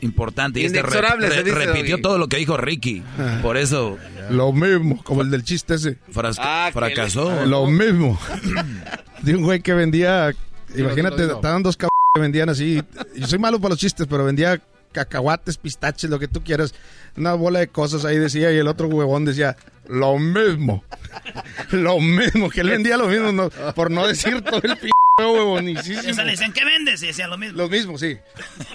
[0.00, 0.60] importante.
[0.60, 2.02] Y este re- Inexorable, re- se dice, repitió Doggy.
[2.02, 3.02] todo lo que dijo Ricky.
[3.42, 3.96] Por eso
[4.30, 5.98] Lo mismo, como el del chiste ese.
[6.38, 7.44] Ah, fracasó.
[7.46, 8.18] Lo mismo.
[9.22, 10.32] De un güey que vendía,
[10.76, 12.82] imagínate, estaban dos cabrones que vendían así.
[13.16, 14.60] Yo soy malo para los chistes, pero vendía
[14.92, 16.74] cacahuates, pistaches, lo que tú quieras.
[17.16, 19.56] Una bola de cosas ahí decía y el otro huevón decía,
[19.88, 20.84] lo mismo.
[21.70, 26.24] lo mismo, que él vendía lo mismo, no- por no decir todo el p sea,
[26.24, 27.00] le decían, ¿qué vendes?
[27.04, 27.56] Y decían lo mismo.
[27.56, 28.18] Lo mismo, sí.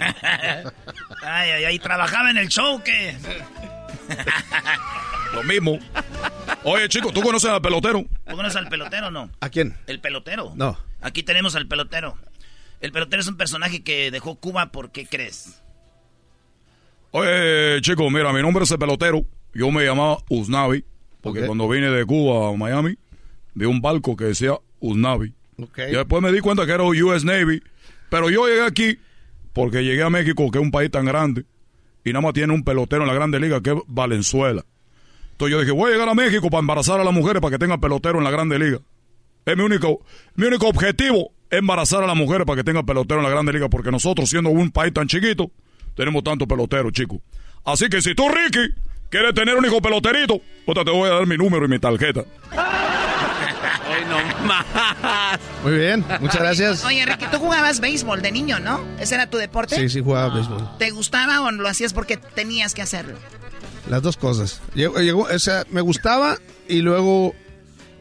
[1.22, 3.14] ay, ay, ay, trabajaba en el show, que
[5.34, 5.78] Lo mismo.
[6.64, 8.06] Oye, chico, ¿tú conoces al pelotero?
[8.26, 9.30] ¿Tú conoces al pelotero o no?
[9.40, 9.76] ¿A quién?
[9.86, 10.52] El pelotero.
[10.56, 10.78] No.
[11.02, 12.16] Aquí tenemos al pelotero.
[12.80, 15.60] El pelotero es un personaje que dejó Cuba, ¿por qué crees?
[17.10, 19.26] Oye, chico, mira, mi nombre es el pelotero.
[19.52, 20.84] Yo me llamaba Usnavi,
[21.20, 22.96] porque cuando vine de Cuba a Miami,
[23.52, 25.34] vi un barco que decía Usnavi.
[25.76, 27.62] Y después me di cuenta que era US Navy.
[28.08, 28.98] Pero yo llegué aquí
[29.52, 31.44] porque llegué a México, que es un país tan grande,
[32.04, 34.64] y nada más tiene un pelotero en la Grande Liga, que es Valenzuela.
[35.32, 37.58] Entonces yo dije, voy a llegar a México para embarazar a las mujeres para que
[37.58, 38.78] tengan pelotero en la Grande Liga.
[39.46, 40.04] Es mi único,
[40.34, 43.68] mi único objetivo, embarazar a las mujeres para que tengan pelotero en la Grande Liga,
[43.68, 45.50] porque nosotros, siendo un país tan chiquito,
[45.96, 47.20] tenemos tanto pelotero, chico.
[47.64, 48.74] Así que si tú, Ricky,
[49.08, 52.24] quieres tener un hijo peloterito, te voy a dar mi número y mi tarjeta.
[53.90, 54.66] Hoy no más.
[55.62, 56.84] Muy bien, muchas gracias.
[56.84, 58.80] Oye, Ricky, tú jugabas béisbol de niño, ¿no?
[58.98, 59.76] ¿Ese era tu deporte?
[59.76, 60.78] Sí, sí jugaba béisbol.
[60.78, 63.16] ¿Te gustaba o lo hacías porque tenías que hacerlo?
[63.88, 64.60] Las dos cosas.
[64.74, 66.36] Llegó, llegó- o sea, me gustaba
[66.68, 67.34] y luego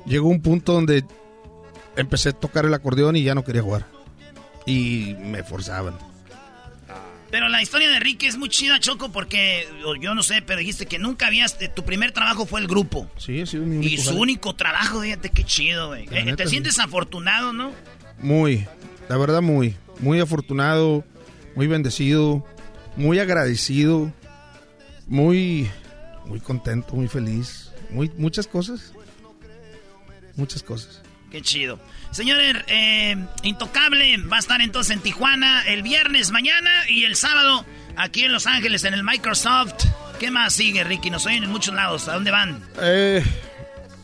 [0.06, 1.03] llegó un punto donde
[1.95, 3.86] empecé a tocar el acordeón y ya no quería jugar.
[4.65, 5.95] Y me forzaban.
[7.31, 9.68] Pero la historia de Ricky es muy chida, Choco, porque
[10.01, 11.56] yo no sé, pero dijiste que nunca habías.
[11.61, 13.10] eh, Tu primer trabajo fue el grupo.
[13.18, 14.22] Sí, sido mi Y único su jale.
[14.22, 16.06] único trabajo, fíjate qué chido, güey.
[16.11, 16.49] Eh, neta, Te sí.
[16.51, 17.72] sientes afortunado, ¿no?
[18.22, 18.65] Muy,
[19.10, 21.06] la verdad muy, muy afortunado,
[21.56, 22.43] muy bendecido,
[22.95, 24.11] muy agradecido,
[25.07, 25.69] muy,
[26.26, 28.91] muy contento, muy feliz, muy, muchas cosas,
[30.35, 31.01] muchas cosas.
[31.31, 31.80] Qué chido.
[32.11, 37.65] Señores, eh, Intocable va a estar entonces en Tijuana el viernes mañana y el sábado
[37.95, 39.85] aquí en Los Ángeles en el Microsoft.
[40.19, 41.10] ¿Qué más sigue, Ricky?
[41.10, 42.07] Nos oyen en muchos lados.
[42.07, 42.64] ¿A dónde van?
[42.81, 43.23] Eh,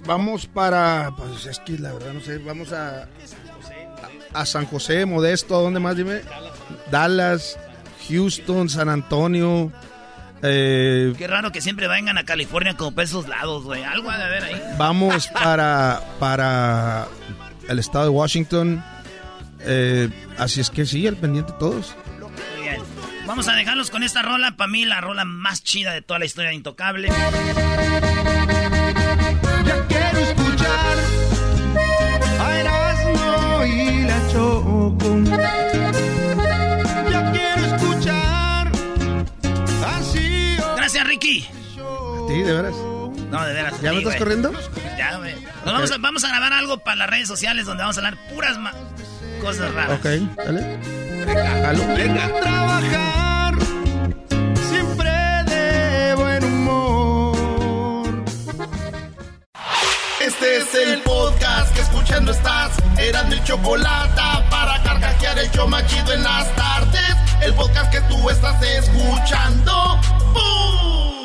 [0.05, 3.07] vamos para, pues es que la verdad no sé, vamos a,
[4.33, 6.21] a San José, Modesto, ¿a dónde más dime?
[6.91, 7.57] Dallas,
[8.07, 9.71] Houston, San Antonio.
[10.41, 13.83] Eh, Qué raro que siempre vengan a California como para esos lados, güey.
[13.83, 14.61] Algo ha de haber ahí.
[14.77, 17.07] Vamos para, para
[17.67, 18.83] el estado de Washington.
[19.61, 21.95] Eh, así es que sí, al pendiente todos.
[22.19, 22.81] Muy bien.
[23.25, 24.55] Vamos a dejarlos con esta rola.
[24.55, 27.09] Para mí, la rola más chida de toda la historia de Intocable.
[42.35, 42.73] Sí, de veras.
[43.31, 43.73] No, de veras.
[43.81, 44.17] ¿Ya me sí, estás güey.
[44.19, 44.51] corriendo?
[44.97, 45.35] Ya, güey.
[45.65, 48.57] Vamos, a, vamos a grabar algo para las redes sociales donde vamos a hablar puras
[48.57, 48.73] ma-
[49.41, 49.97] cosas raras.
[49.99, 50.05] Ok,
[50.35, 50.79] dale.
[51.61, 51.87] Jalo.
[51.95, 53.53] Venga a trabajar
[54.69, 55.09] siempre
[55.47, 57.35] de buen humor.
[60.21, 62.71] Este es el podcast que escuchando estás.
[62.97, 67.15] Eran mi chocolate para carcajear el show más chido en las tardes.
[67.41, 69.99] El podcast que tú estás escuchando.
[70.33, 71.24] ¡Bum!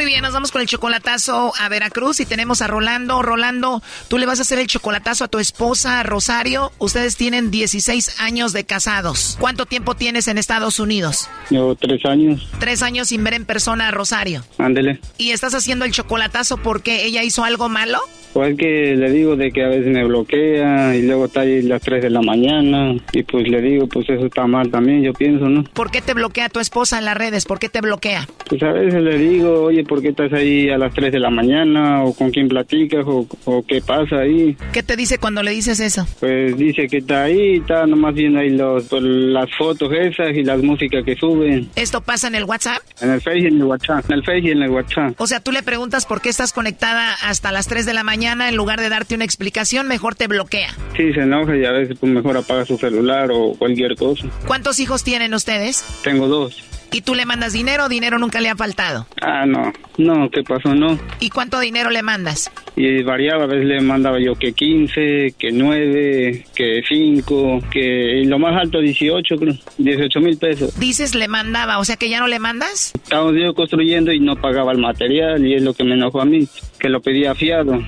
[0.00, 3.20] Muy bien, nos vamos con el chocolatazo a Veracruz y tenemos a Rolando.
[3.20, 6.72] Rolando, tú le vas a hacer el chocolatazo a tu esposa Rosario.
[6.78, 9.36] Ustedes tienen 16 años de casados.
[9.38, 11.28] ¿Cuánto tiempo tienes en Estados Unidos?
[11.50, 12.48] Llevo tres años.
[12.58, 14.42] Tres años sin ver en persona a Rosario.
[14.56, 15.00] Ándele.
[15.18, 18.00] ¿Y estás haciendo el chocolatazo porque ella hizo algo malo?
[18.32, 21.82] Pues que le digo de que a veces me bloquea y luego está ahí las
[21.82, 25.48] 3 de la mañana y pues le digo pues eso está mal también, yo pienso,
[25.48, 25.64] ¿no?
[25.64, 27.44] ¿Por qué te bloquea tu esposa en las redes?
[27.44, 28.28] ¿Por qué te bloquea?
[28.48, 31.30] Pues a veces le digo, oye, ¿por qué estás ahí a las 3 de la
[31.30, 32.04] mañana?
[32.04, 33.04] ¿O con quién platicas?
[33.06, 34.56] ¿O, o qué pasa ahí?
[34.72, 36.06] ¿Qué te dice cuando le dices eso?
[36.20, 40.44] Pues dice que está ahí, está nomás viendo ahí los, pues, las fotos esas y
[40.44, 41.68] las músicas que suben.
[41.74, 42.80] ¿Esto pasa en el WhatsApp?
[43.00, 44.04] En el Face y en el WhatsApp.
[44.08, 45.20] En el Face y en el WhatsApp.
[45.20, 48.19] O sea, tú le preguntas por qué estás conectada hasta las 3 de la mañana
[48.22, 50.70] en lugar de darte una explicación, mejor te bloquea.
[50.96, 54.26] Sí, se enoja y a veces pues mejor apaga su celular o cualquier cosa.
[54.46, 55.84] ¿Cuántos hijos tienen ustedes?
[56.02, 56.69] Tengo dos.
[56.92, 59.06] ¿Y tú le mandas dinero o dinero nunca le ha faltado?
[59.22, 59.72] Ah, no.
[59.96, 60.74] No, ¿qué pasó?
[60.74, 60.98] No.
[61.20, 62.50] ¿Y cuánto dinero le mandas?
[62.74, 68.38] Y variaba, a veces le mandaba yo que 15, que 9, que 5, que lo
[68.38, 69.54] más alto 18, creo.
[69.78, 70.78] 18 mil pesos.
[70.80, 72.92] Dices le mandaba, o sea que ya no le mandas?
[72.94, 76.24] Estábamos yo construyendo y no pagaba el material y es lo que me enojó a
[76.24, 76.48] mí,
[76.78, 77.80] que lo pedía fiado.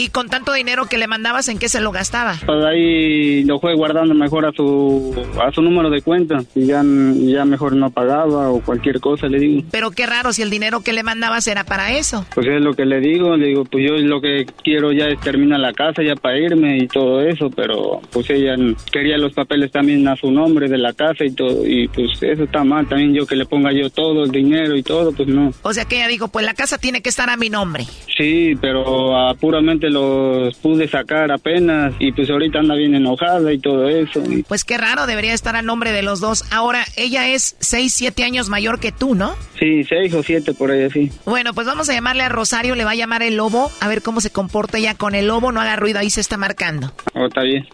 [0.00, 2.34] ¿Y con tanto dinero que le mandabas, en qué se lo gastaba?
[2.46, 6.82] Pues ahí lo fue guardando mejor a su a su número de cuenta y ya,
[6.82, 9.62] ya mejor no pagaba o cualquier cosa, le digo.
[9.70, 12.24] Pero qué raro si el dinero que le mandabas era para eso.
[12.34, 15.20] Pues es lo que le digo, le digo, pues yo lo que quiero ya es
[15.20, 18.54] terminar la casa ya para irme y todo eso, pero pues ella
[18.92, 22.44] quería los papeles también a su nombre de la casa y todo, y pues eso
[22.44, 25.52] está mal, también yo que le ponga yo todo el dinero y todo, pues no.
[25.62, 27.84] O sea que ella dijo, pues la casa tiene que estar a mi nombre.
[28.16, 33.58] Sí, pero ah, puramente los pude sacar apenas y pues ahorita anda bien enojada y
[33.58, 34.22] todo eso.
[34.30, 36.44] y- Pues qué raro, debería estar a nombre de los dos.
[36.52, 39.34] Ahora, ella es 6, 7 años mayor que tú, ¿no?
[39.58, 41.12] Sí, seis o siete por ahí así.
[41.26, 44.00] Bueno, pues vamos a llamarle a Rosario, le va a llamar el lobo, a ver
[44.02, 46.92] cómo se comporta ella con el lobo, no haga ruido, ahí se está marcando.
[47.14, 47.66] Oh, está bien.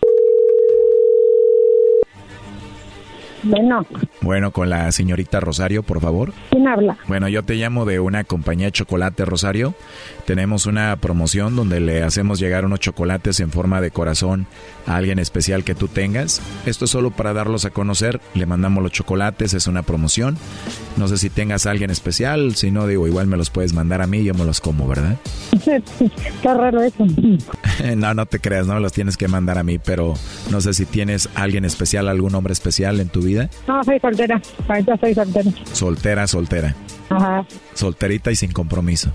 [3.42, 3.86] Bueno,
[4.22, 6.32] Bueno, con la señorita Rosario, por favor.
[6.50, 6.98] ¿quién habla?
[7.06, 9.74] Bueno, yo te llamo de una compañía de chocolate, Rosario.
[10.26, 14.46] Tenemos una promoción donde le hacemos llegar unos chocolates en forma de corazón
[14.84, 16.42] a alguien especial que tú tengas.
[16.66, 18.20] Esto es solo para darlos a conocer.
[18.34, 20.36] Le mandamos los chocolates, es una promoción.
[20.96, 24.02] No sé si tengas a alguien especial, si no, digo, igual me los puedes mandar
[24.02, 25.16] a mí y yo me los como, ¿verdad?
[25.66, 27.06] Está raro eso.
[27.96, 30.14] no, no te creas, no me los tienes que mandar a mí, pero
[30.50, 33.48] no sé si tienes alguien especial, algún hombre especial en tu vida.
[33.68, 34.42] No, soy soltera.
[34.66, 35.50] Ahorita soy soltera.
[35.72, 36.74] Soltera, soltera.
[37.10, 37.46] Ajá.
[37.74, 39.12] Solterita y sin compromiso.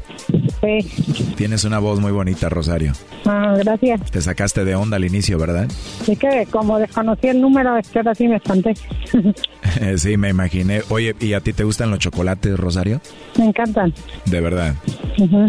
[0.62, 1.34] Sí.
[1.36, 2.94] Tienes una voz muy bonita, Rosario.
[3.26, 4.12] Ah, gracias.
[4.12, 5.68] Te sacaste de onda al inicio, ¿verdad?
[6.06, 8.76] Sí que como desconocí el número, es que ahora sí me espanté.
[9.98, 10.82] sí, me imaginé.
[10.90, 13.02] Oye, ¿y a ti te gustan los chocolates, Rosario?
[13.38, 13.94] me encantan.
[14.26, 14.76] De verdad.
[15.18, 15.48] Ujú.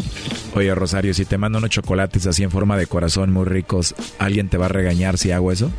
[0.55, 4.49] Oye, Rosario, si te mando unos chocolates así en forma de corazón muy ricos, ¿alguien
[4.49, 5.71] te va a regañar si hago eso?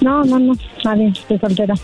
[0.00, 0.54] No, no, no.
[0.84, 1.08] Nadie.
[1.08, 1.74] Estoy soltera.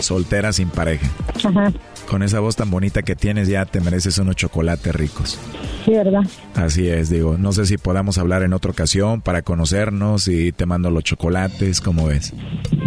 [0.00, 1.06] Soltera sin pareja.
[1.44, 1.72] Ajá.
[2.08, 5.38] Con esa voz tan bonita que tienes ya te mereces unos chocolates ricos.
[5.84, 6.22] Sí, ¿verdad?
[6.54, 10.66] Así es, digo, no sé si podamos hablar en otra ocasión para conocernos y te
[10.66, 12.32] mando los chocolates, ¿cómo ves?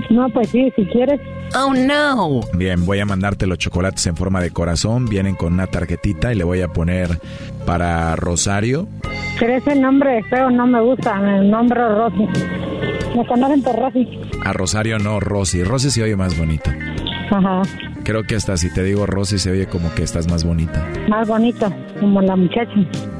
[0.10, 1.20] No, pues sí, si quieres.
[1.56, 2.42] Oh, no.
[2.54, 6.36] Bien, voy a mandarte los chocolates en forma de corazón, vienen con una tarjetita y
[6.36, 7.20] le voy a poner
[7.66, 8.88] para Rosario.
[9.40, 11.20] Pero ese nombre feo no me gusta.
[11.38, 12.28] El nombre Rosy.
[13.16, 14.08] Me conocen por Rosy.
[14.44, 15.64] A Rosario no, Rosy.
[15.64, 16.72] Rosy se oye más bonito.
[17.30, 17.62] Ajá.
[18.04, 20.86] Creo que hasta si te digo Rosy se oye como que estás más bonita.
[21.10, 21.72] Más bonito.
[22.00, 22.72] Como la muchacha.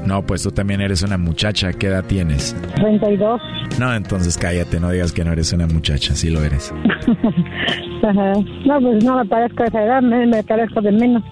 [0.06, 1.72] No, pues tú también eres una muchacha.
[1.72, 2.56] ¿Qué edad tienes?
[2.76, 3.40] 32.
[3.78, 6.72] No, entonces cállate, no digas que no eres una muchacha, sí lo eres.
[8.02, 8.32] Ajá.
[8.66, 10.02] No, pues no me parezco de esa edad.
[10.02, 11.22] Me, me parezco de menos.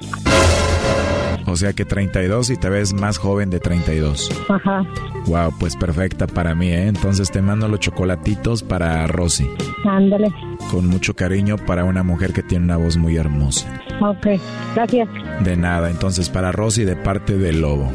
[1.47, 4.31] O sea que 32 y te ves más joven de 32.
[4.49, 4.85] Ajá.
[5.27, 6.89] Wow, pues perfecta para mí, ¿eh?
[6.89, 9.49] Entonces te mando los chocolatitos para Rosy.
[9.85, 10.33] Ándale.
[10.71, 13.67] Con mucho cariño para una mujer que tiene una voz muy hermosa.
[14.01, 14.27] Ok.
[14.75, 15.09] Gracias.
[15.45, 17.91] De nada, entonces para Rosy de parte del lobo.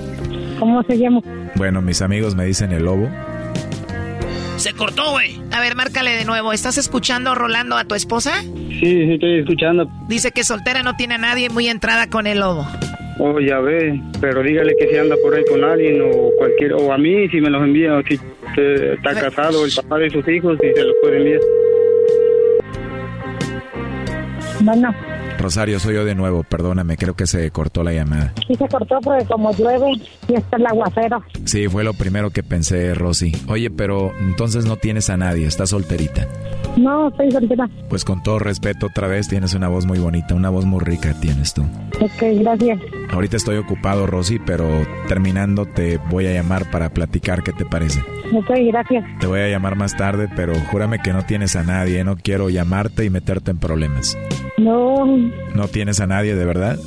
[0.60, 1.22] ¿Cómo se llama?
[1.56, 3.10] Bueno, mis amigos me dicen el lobo.
[4.58, 5.42] Se cortó, güey.
[5.52, 6.54] A ver, márcale de nuevo.
[6.54, 8.42] ¿Estás escuchando, Rolando, a tu esposa?
[8.44, 9.90] Sí, sí, estoy escuchando.
[10.08, 12.68] Dice que soltera no tiene a nadie muy entrada con el lobo.
[13.24, 16.92] Oh, ya ve, pero dígale que si anda por ahí con alguien o cualquier, o
[16.92, 18.16] a mí si me los envía, o si
[18.58, 21.40] eh, está casado el papá de sus hijos, si se los puede enviar.
[24.62, 24.96] Bueno,
[25.38, 28.34] Rosario, soy yo de nuevo, perdóname, creo que se cortó la llamada.
[28.48, 29.92] sí se cortó porque como llueve
[30.28, 31.24] y está el aguacero.
[31.46, 33.34] Sí, fue lo primero que pensé, Rosy.
[33.48, 36.28] Oye, pero entonces no tienes a nadie, estás solterita.
[36.82, 37.70] No, estoy soltera.
[37.90, 41.14] Pues con todo respeto, otra vez tienes una voz muy bonita, una voz muy rica
[41.20, 41.62] tienes tú.
[42.00, 42.80] Ok, gracias.
[43.12, 44.68] Ahorita estoy ocupado, Rosy, pero
[45.08, 48.00] terminando te voy a llamar para platicar, ¿qué te parece?
[48.34, 49.04] Ok, gracias.
[49.20, 52.50] Te voy a llamar más tarde, pero júrame que no tienes a nadie, no quiero
[52.50, 54.18] llamarte y meterte en problemas.
[54.58, 55.06] No,
[55.56, 56.78] ¿No tienes a nadie de verdad?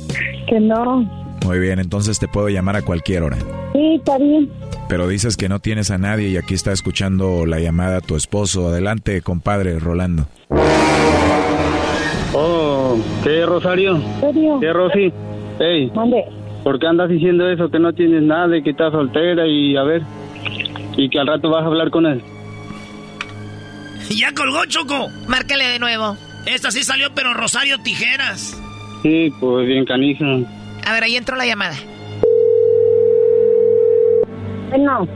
[0.47, 1.01] que no.
[1.45, 3.37] Muy bien, entonces te puedo llamar a cualquier hora.
[3.73, 4.49] Sí, está bien.
[4.87, 8.15] Pero dices que no tienes a nadie y aquí está escuchando la llamada a tu
[8.15, 8.67] esposo.
[8.67, 10.27] Adelante, compadre Rolando.
[12.33, 13.99] Oh, ¿qué, Rosario?
[14.59, 15.11] ¿Qué, Rosy?
[15.59, 16.23] Hey, ¿Dónde?
[16.63, 19.83] ¿por qué andas diciendo eso, que no tienes nada y que estás soltera y a
[19.83, 20.01] ver,
[20.97, 22.23] y que al rato vas a hablar con él?
[24.09, 25.09] Ya colgó, Choco.
[25.27, 26.17] Márcale de nuevo.
[26.45, 28.59] Esta sí salió, pero Rosario Tijeras.
[29.03, 30.25] Sí, pues bien canija.
[30.85, 31.75] A ver, ahí entró la llamada.
[34.69, 35.07] Bueno,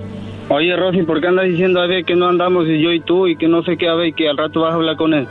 [0.52, 3.28] Oye, Rosy, ¿por qué andas diciendo a ver que no andamos y yo y tú
[3.28, 5.14] y que no sé qué, a ver, y que al rato vas a hablar con
[5.14, 5.28] él?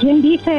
[0.00, 0.50] ¿quién dice?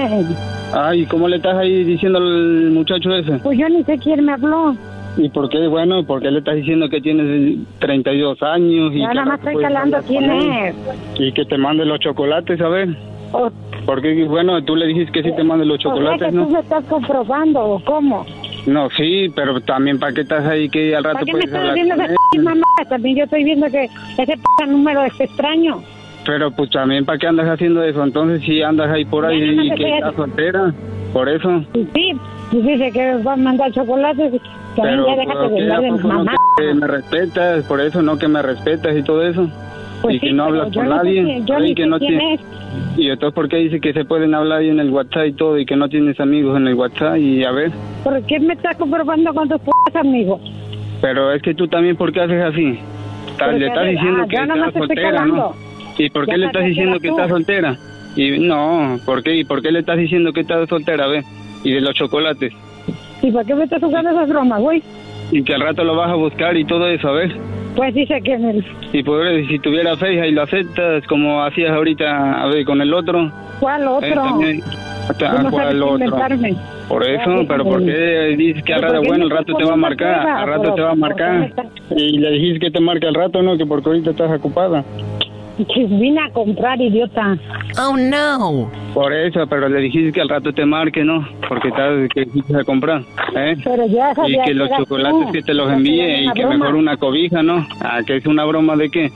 [0.74, 3.34] Ay, ¿cómo le estás ahí diciendo al muchacho ese?
[3.40, 4.76] Pues yo ni sé quién me habló.
[5.18, 8.94] ¿Y por qué, bueno, por qué le estás diciendo que tienes 32 años?
[8.94, 10.76] Y nada más estoy calando quién es.
[11.20, 12.90] Y que te mande los chocolates, a ver.
[13.34, 13.50] O,
[13.86, 16.50] Porque, bueno, tú le dijiste que sí te mande los o sea chocolates, que tú
[16.50, 18.26] me estás comprobando, ¿o cómo?
[18.68, 21.78] No, sí, pero también, ¿para qué estás ahí que al rato ¿Para qué me puedes
[21.78, 22.67] estás p- mamá?
[22.86, 23.86] También yo estoy viendo que
[24.18, 25.82] ese p número es extraño.
[26.26, 28.04] Pero pues también, ¿para qué andas haciendo eso?
[28.04, 30.74] Entonces, si andas ahí por ahí no y que estás soltera,
[31.14, 31.64] por eso.
[31.94, 32.14] Sí,
[32.52, 34.34] pues dice que va a mandar chocolates.
[34.76, 36.36] También Pero, ya déjate ¿por de mamá.
[36.58, 37.66] que me respetas?
[37.66, 39.50] Por eso, no que me respetas y todo eso.
[40.02, 41.42] Pues y que no hablas con nadie.
[41.46, 42.42] yo ni que no quién tiene- es.
[42.98, 45.58] Y entonces, ¿por qué dice que se pueden hablar ahí en el WhatsApp y todo
[45.58, 47.18] y que no tienes amigos en el WhatsApp?
[47.18, 47.72] Y a ver,
[48.04, 50.40] ¿Por qué me estás comprobando con tus p amigos?
[51.02, 52.80] Pero es que tú también, ¿por qué haces así?
[53.38, 55.26] Porque Le estás diciendo ah, que estás soltera.
[55.26, 55.54] ¿no?
[55.98, 57.78] ¿Y por qué Ya le estás diciendo que estás soltera?
[58.16, 59.36] Y no, ¿por qué?
[59.36, 61.06] ¿Y por qué le estás diciendo que estás soltera?
[61.06, 61.24] A ver,
[61.64, 62.54] y de los chocolates.
[63.22, 64.84] ¿Y por qué me estás jugando esas bromas, güey?
[65.32, 67.36] Y que al rato lo vas a buscar y todo eso, a ver.
[67.76, 68.66] Pues dice que en el...
[68.92, 72.94] Y por si tuviera fe y lo aceptas como hacías ahorita, a ver, con el
[72.94, 73.32] otro.
[73.60, 74.24] ¿Cuál eh, otro?
[74.24, 74.64] también,
[75.10, 76.18] hasta- no ¿cuál otro?
[76.88, 77.64] Por eso, Ya, pero.
[77.66, 80.42] ¿por qué dices que al ¿Pero rato, bueno, al rato te va a marcar, prueba?
[80.42, 81.66] al rato Pero, te va a ¿por qué me marcar?
[81.98, 83.58] Y le dijiste que te marque al rato, ¿no?
[83.58, 84.84] Que porque ahorita estás ocupada.
[85.76, 87.36] Vine a comprar, idiota.
[87.82, 88.70] Oh, no.
[88.94, 91.28] Por eso, pero le dijiste que al rato te marque, ¿no?
[91.50, 93.02] Porque estás que a comprar,
[93.36, 93.56] ¿eh?
[93.64, 95.32] Pero ya Y sabía que los chocolates tú.
[95.34, 96.58] que te los envíe y que broma.
[96.58, 97.66] mejor una cobija, ¿no?
[97.82, 99.10] Ah, que es una broma de qué.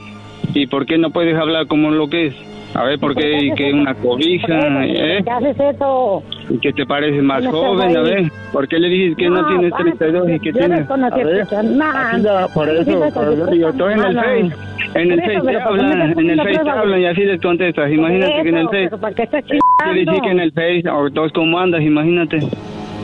[0.52, 2.34] ¿Y por qué no puedes hablar como lo que es?
[2.74, 5.20] A ver, ¿por qué y que una cobija, eh?
[5.22, 6.22] ¿Qué haces eso?
[6.48, 8.30] Y que te pareces más No joven, a ver.
[8.50, 10.90] ¿Por qué le dices que no, No, tienes vale, 32 y que yo tienes?
[10.90, 12.10] A ver, nada.
[12.12, 14.14] aquí la- por eso, por eso digo, tú en el.
[14.16, 14.50] Face,
[14.94, 17.20] en el Face te pero ¿por qué hablan, en el Face te hablan y así
[17.24, 17.92] les contestas.
[17.92, 20.22] Imagínate que en el Face ¿para qué estás decís chingando?
[20.22, 22.38] que en el Face, o todos cómo andas, imagínate.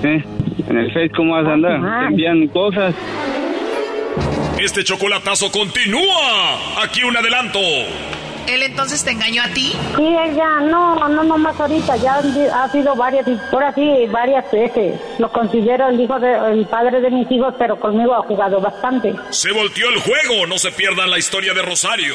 [0.02, 0.24] ¿Eh?
[0.68, 2.94] En el Face cómo vas a andar, te envían cosas.
[4.62, 6.82] Este chocolatazo continúa.
[6.82, 7.58] Aquí un adelanto.
[8.48, 9.74] ¿Él entonces te engañó a ti?
[9.96, 12.18] Sí, ella, no, no, no más ahorita, ya
[12.54, 14.98] ha sido varias, y ahora sí, varias veces.
[15.18, 19.14] Lo considero el hijo de, el padre de mis hijos, pero conmigo ha jugado bastante.
[19.30, 20.46] Se volteó el juego.
[20.46, 22.14] No se pierdan la historia de Rosario.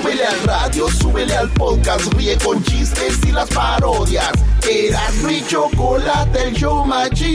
[0.00, 4.30] Súbele al radio, súbele al podcast, ríe con chistes y las parodias.
[4.70, 7.32] Eras mi chocolate, el show más chido.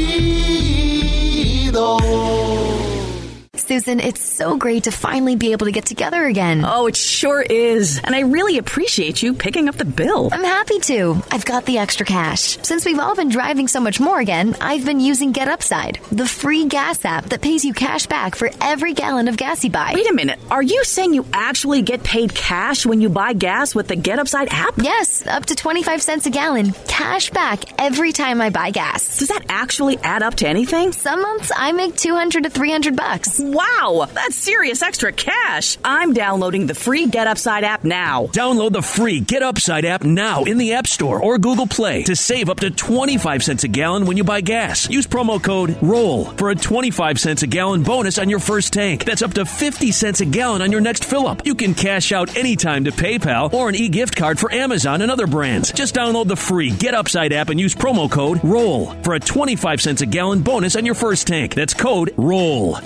[3.64, 6.66] Susan, it's so great to finally be able to get together again.
[6.66, 8.02] Oh, it sure is.
[8.04, 10.28] And I really appreciate you picking up the bill.
[10.34, 11.22] I'm happy to.
[11.32, 12.58] I've got the extra cash.
[12.62, 16.28] Since we've all been driving so much more again, I've been using Get Upside, the
[16.28, 19.94] free gas app that pays you cash back for every gallon of gas you buy.
[19.96, 20.40] Wait a minute.
[20.52, 24.20] Are you saying you actually get paid cash when you buy gas with the Get
[24.20, 24.74] Upside app?
[24.78, 26.74] Yes, up to 25 cents a gallon.
[26.90, 29.20] Cash back every time I buy gas.
[29.20, 30.92] Does that actually add up to anything?
[30.92, 33.40] Some months I make 200 to 300 bucks.
[33.54, 35.78] Wow, that's serious extra cash.
[35.86, 38.26] I'm downloading the free Get Upside app now.
[38.28, 42.16] Download the free Get Upside app now in the App Store or Google Play to
[42.16, 44.90] save up to 25 cents a gallon when you buy gas.
[44.90, 49.06] Use promo code ROLL for a 25 cents a gallon bonus on your first tank.
[49.06, 51.46] That's up to 50 cents a gallon on your next fill up.
[51.46, 55.12] You can cash out anytime to PayPal or an e gift card for Amazon and
[55.12, 55.72] other brands.
[55.72, 59.80] Just download the free Get Upside app and use promo code ROLL for a 25
[59.80, 61.54] cents a gallon bonus on your first tank.
[61.54, 62.82] That's code ROLL.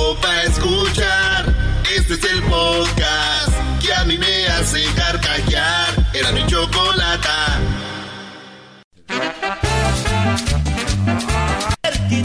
[0.00, 1.54] Chido pa' escuchar.
[1.94, 6.08] Este es el podcast que a mí me hace carcajear.
[6.14, 7.60] Era mi chocolata.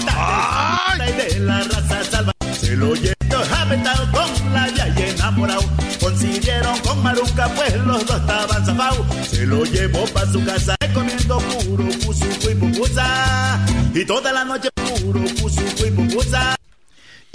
[0.07, 2.31] Ay, de la raza salva.
[2.59, 3.15] Se lo llevo
[3.57, 5.63] aventado con la yaya enamorado.
[5.99, 9.05] Consiguieron con Maruca, pues los dos estaban zafados.
[9.29, 13.59] Se lo llevó pa' su casa comiendo puro pusuco y pupusa.
[13.93, 16.54] Y toda la noche puro pusuco y pupusa.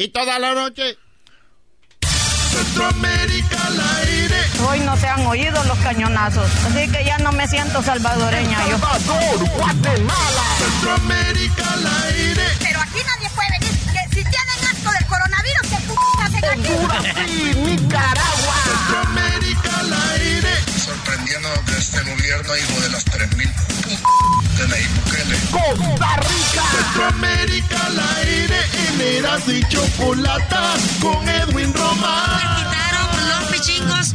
[0.01, 0.97] Y toda la noche.
[2.01, 4.37] Centroamérica al aire.
[4.67, 8.79] Hoy no se han oído los cañonazos, así que ya no me siento salvadoreña yo.
[8.79, 10.45] Guatemala.
[10.57, 12.45] Centroamérica al aire.
[12.61, 13.75] Pero aquí nadie puede venir.
[13.93, 16.73] Que si tienen asco del coronavirus, ¿qué p hacen aquí?
[16.73, 18.55] Honduras y Nicaragua.
[18.65, 20.55] Centroamérica al aire.
[20.83, 23.51] Sorprendiendo que este gobierno, hijo de las 3000
[24.61, 25.37] de Nayib Bukele.
[25.51, 26.65] Costa Rica.
[26.77, 28.61] Centroamérica al aire.
[28.87, 32.41] En Eras y Chocolata con Edwin Román.
[32.57, 34.15] quitaron los pichingos.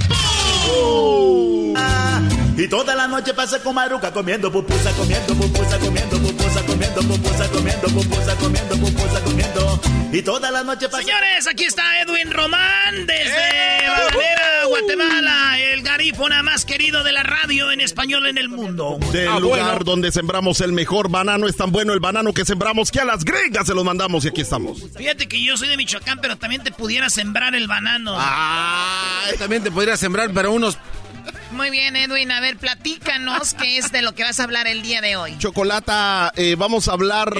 [1.78, 2.15] Ah,
[2.58, 7.50] Y toda la noche pasa con Maruca comiendo pupusa, comiendo pupusa, comiendo pupusa, comiendo pupusa,
[7.50, 9.82] comiendo pupusa, comiendo pupusa, comiendo.
[10.14, 11.04] Y toda la noche pasa.
[11.04, 17.72] Señores, aquí está Edwin Román desde Bananera, Guatemala, el garífona más querido de la radio
[17.74, 18.98] en español en el mundo.
[19.12, 19.84] Del Ah, lugar bueno.
[19.84, 23.26] donde sembramos el mejor banano es tan bueno el banano que sembramos que a las
[23.26, 24.78] gringas se los mandamos y aquí estamos.
[24.98, 28.16] Fíjate que yo soy de Michoacán, pero también te pudiera sembrar el banano.
[28.18, 30.78] Ah, también te podría sembrar, pero unos
[31.56, 32.32] Muy bien, Edwin.
[32.32, 35.38] A ver, platícanos qué es de lo que vas a hablar el día de hoy.
[35.38, 37.34] Chocolata, eh, vamos a hablar.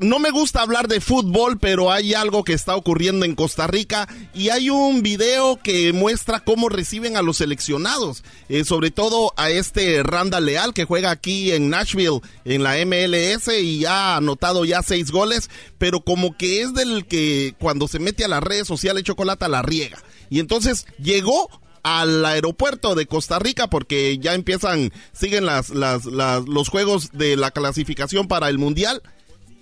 [0.00, 4.08] No me gusta hablar de fútbol, pero hay algo que está ocurriendo en Costa Rica
[4.34, 9.50] y hay un video que muestra cómo reciben a los seleccionados, eh, sobre todo a
[9.50, 14.82] este Randa Leal que juega aquí en Nashville en la MLS y ha anotado ya
[14.82, 19.04] seis goles, pero como que es del que cuando se mete a las redes sociales
[19.04, 20.02] Chocolata la riega.
[20.30, 21.48] Y entonces llegó
[21.82, 27.36] al aeropuerto de Costa Rica porque ya empiezan, siguen las, las, las- los juegos de
[27.36, 29.02] la clasificación para el Mundial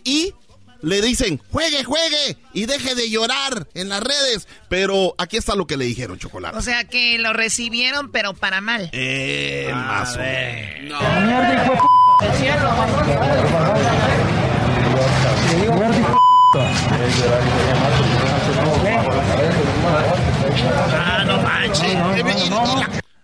[0.04, 0.34] y
[0.82, 4.48] le dicen, juegue, juegue y deje de llorar en las redes.
[4.70, 6.56] Pero aquí está lo que le dijeron, Chocolate.
[6.56, 8.88] O sea que lo recibieron, pero para mal.
[8.92, 11.02] Eh, más o menos.
[20.92, 21.96] Ah, no manches.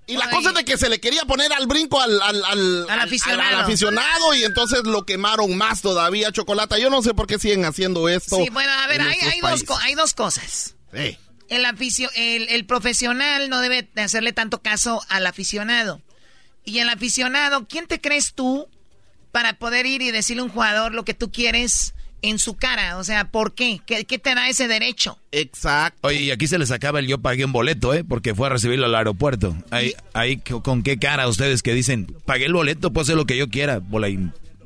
[0.08, 2.86] Y la cosa es de que se le quería poner al brinco al, al, al,
[2.88, 3.42] Al aficionado.
[3.48, 6.78] al- al aficionado y entonces lo quemaron más todavía, Chocolata.
[6.78, 8.36] Yo no sé por qué siguen haciendo esto.
[8.36, 10.76] Sí, bueno, a ver, hay, dos, hay dos cosas.
[11.48, 16.00] El, aficio- el, el profesional no debe de hacerle tanto caso al aficionado.
[16.64, 18.68] Y el aficionado, ¿quién te crees tú
[19.32, 21.94] para poder ir y decirle a un jugador lo que tú quieres
[22.26, 22.98] en su cara?
[22.98, 23.80] O sea, ¿por qué?
[23.86, 25.18] ¿Qué, qué te da ese derecho?
[25.32, 26.08] Exacto.
[26.08, 28.04] Oye, y aquí se les acaba el yo pagué un boleto, ¿eh?
[28.04, 29.56] Porque fue a recibirlo al aeropuerto.
[29.70, 33.36] Ahí, ahí ¿con qué cara ustedes que dicen, pagué el boleto, puedo hacer lo que
[33.36, 33.78] yo quiera?
[33.78, 34.08] Bola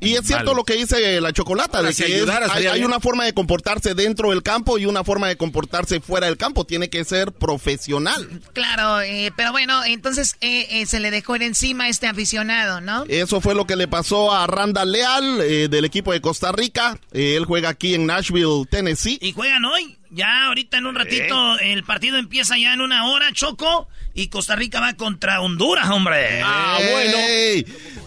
[0.01, 0.55] Y es cierto Vale.
[0.57, 2.29] lo que dice la chocolata, de si que es-
[2.67, 6.37] hay, una forma de comportarse dentro del campo y una forma de comportarse fuera del
[6.37, 6.65] campo.
[6.65, 8.41] Tiene que ser profesional.
[8.53, 12.81] Claro, eh, pero bueno, entonces eh, eh, se le dejó ir encima a este aficionado,
[12.81, 13.05] ¿no?
[13.07, 16.97] Eso fue lo que le pasó a Randall Leal eh, del equipo de Costa Rica.
[17.11, 19.19] Eh, él juega aquí en Nashville, Tennessee.
[19.21, 19.97] Y juegan hoy.
[20.13, 23.87] Ya ahorita en un ratito el partido empieza ya en una hora, Choco.
[24.13, 26.41] Y Costa Rica va contra Honduras, hombre.
[26.43, 27.17] Ah, bueno.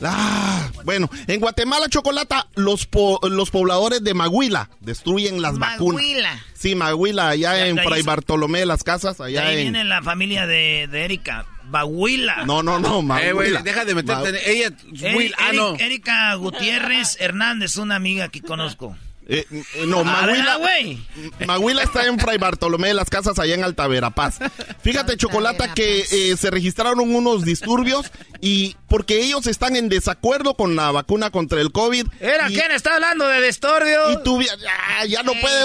[0.02, 6.02] Ah, bueno, en Guatemala, Chocolata, los, po- los pobladores de Maguila destruyen las vacunas.
[6.02, 6.44] Maguila.
[6.52, 9.62] Sí, Maguila, allá Ya, en Fray Bartolomé de las Casas, allá ahí en...
[9.72, 11.46] viene la familia de, de Erika.
[11.66, 12.44] Bahuila.
[12.44, 13.28] No, no, no, Maguila.
[13.30, 15.16] Eh, güey, deja de meterte en ella.
[15.16, 15.74] Will, ah, no.
[15.76, 18.94] Erika Gutiérrez Hernández, una amiga que conozco.
[19.26, 20.98] Eh, eh, no, Ah, Maguila, ¿verdad, güey?
[21.46, 24.38] Maguila está en Fray Bartolomé de las Casas, allá en Alta Verapaz.
[24.82, 28.10] Fíjate, Chocolata, que eh, se registraron unos disturbios
[28.42, 32.06] y porque ellos están en desacuerdo con la vacuna contra el COVID.
[32.20, 34.12] Era, y, ¿quién está hablando de disturbio?
[34.12, 35.62] y tú, ya, ya no Ey, puede,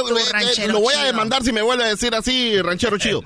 [0.69, 1.06] lo voy a chido.
[1.07, 3.23] demandar si me vuelve a decir así, ranchero chido.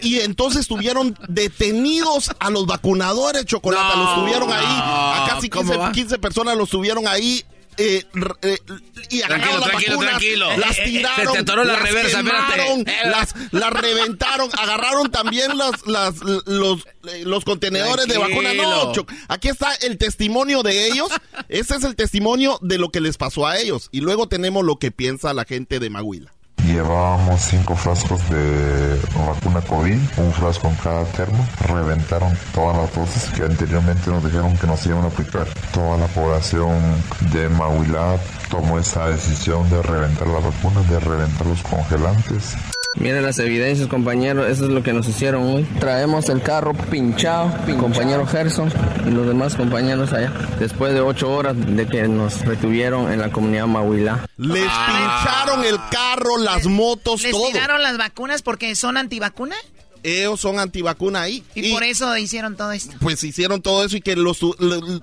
[0.00, 5.64] Y entonces tuvieron detenidos a los vacunadores, Chocolata, No, los tuvieron ahí, a casi ¿cómo
[5.72, 5.92] 15, va?
[5.92, 7.44] 15 personas los tuvieron ahí.
[7.78, 8.04] Eh,
[8.42, 8.58] eh,
[9.08, 10.56] y agarraron Tranquilo, las tranquilo, vacunas, tranquilo.
[10.56, 15.56] las Eh, tiraron, se te atoró la las reversa, quemaron, las, las reventaron, agarraron también
[15.56, 16.84] las, las, los,
[17.24, 18.52] los contenedores de vacuna.
[18.54, 18.92] No.
[18.92, 21.08] Choc, aquí está el testimonio de ellos.
[21.48, 23.88] Este es el testimonio de lo que les pasó a ellos.
[23.92, 26.32] Y luego tenemos lo que piensa la gente de Maguila.
[26.68, 31.48] Llevábamos cinco frascos de vacuna COVID, un frasco en cada termo.
[31.66, 35.46] Reventaron todas las dosis que anteriormente nos dijeron que nos iban a aplicar.
[35.72, 36.78] Toda la población
[37.32, 38.18] de Mahuilá
[38.50, 42.54] tomó esa decisión de reventar las vacunas, de reventar los congelantes.
[43.00, 45.62] Miren las evidencias, compañero, eso es lo que nos hicieron hoy.
[45.78, 48.72] Traemos el carro pinchado, compañero Gerson
[49.06, 50.32] y los demás compañeros allá.
[50.58, 54.26] Después de ocho horas de que nos retuvieron en la comunidad Mahuilá.
[54.36, 57.46] Les pincharon el carro, las motos, ¿Les todo.
[57.52, 59.54] tiraron las vacunas porque son antivacuna?
[60.08, 61.42] Ellos son antivacuna ahí.
[61.54, 62.96] Y, por eso hicieron todo esto.
[63.00, 64.38] Pues hicieron todo eso y que los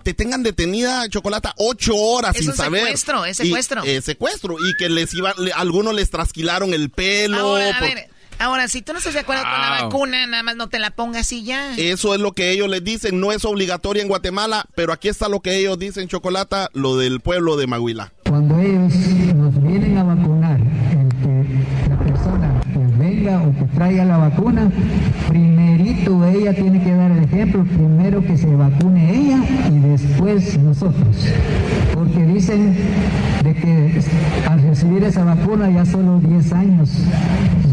[0.03, 2.82] te tengan detenida, Chocolata, ocho horas Es sin un saber.
[2.82, 3.84] secuestro, es Y- secuestro.
[3.84, 4.56] es secuestro.
[4.60, 7.38] Y que les iba, le- algunos les trasquilaron el pelo.
[7.40, 8.10] Ahora, a por- ver,
[8.40, 9.90] ahora, si tú no estás de acuerdo con la Wow.
[9.90, 11.76] vacuna, nada más no te la pongas y ya.
[11.77, 13.19] Eso es lo que ellos les dicen.
[13.19, 17.19] No es obligatoria en Guatemala, pero aquí está lo que ellos dicen, Chocolata, lo del
[17.22, 18.11] pueblo de Maguila.
[18.27, 18.94] Cuando ellos
[19.36, 20.55] nos vienen a vacunar,
[23.26, 24.72] o que traiga la vacuna,
[25.27, 29.39] primerito ella tiene que dar el ejemplo, primero que se vacune ella
[29.72, 31.27] y después nosotros.
[31.93, 32.76] Porque dicen
[33.43, 34.02] de que
[34.47, 36.91] al recibir esa vacuna ya solo 10 años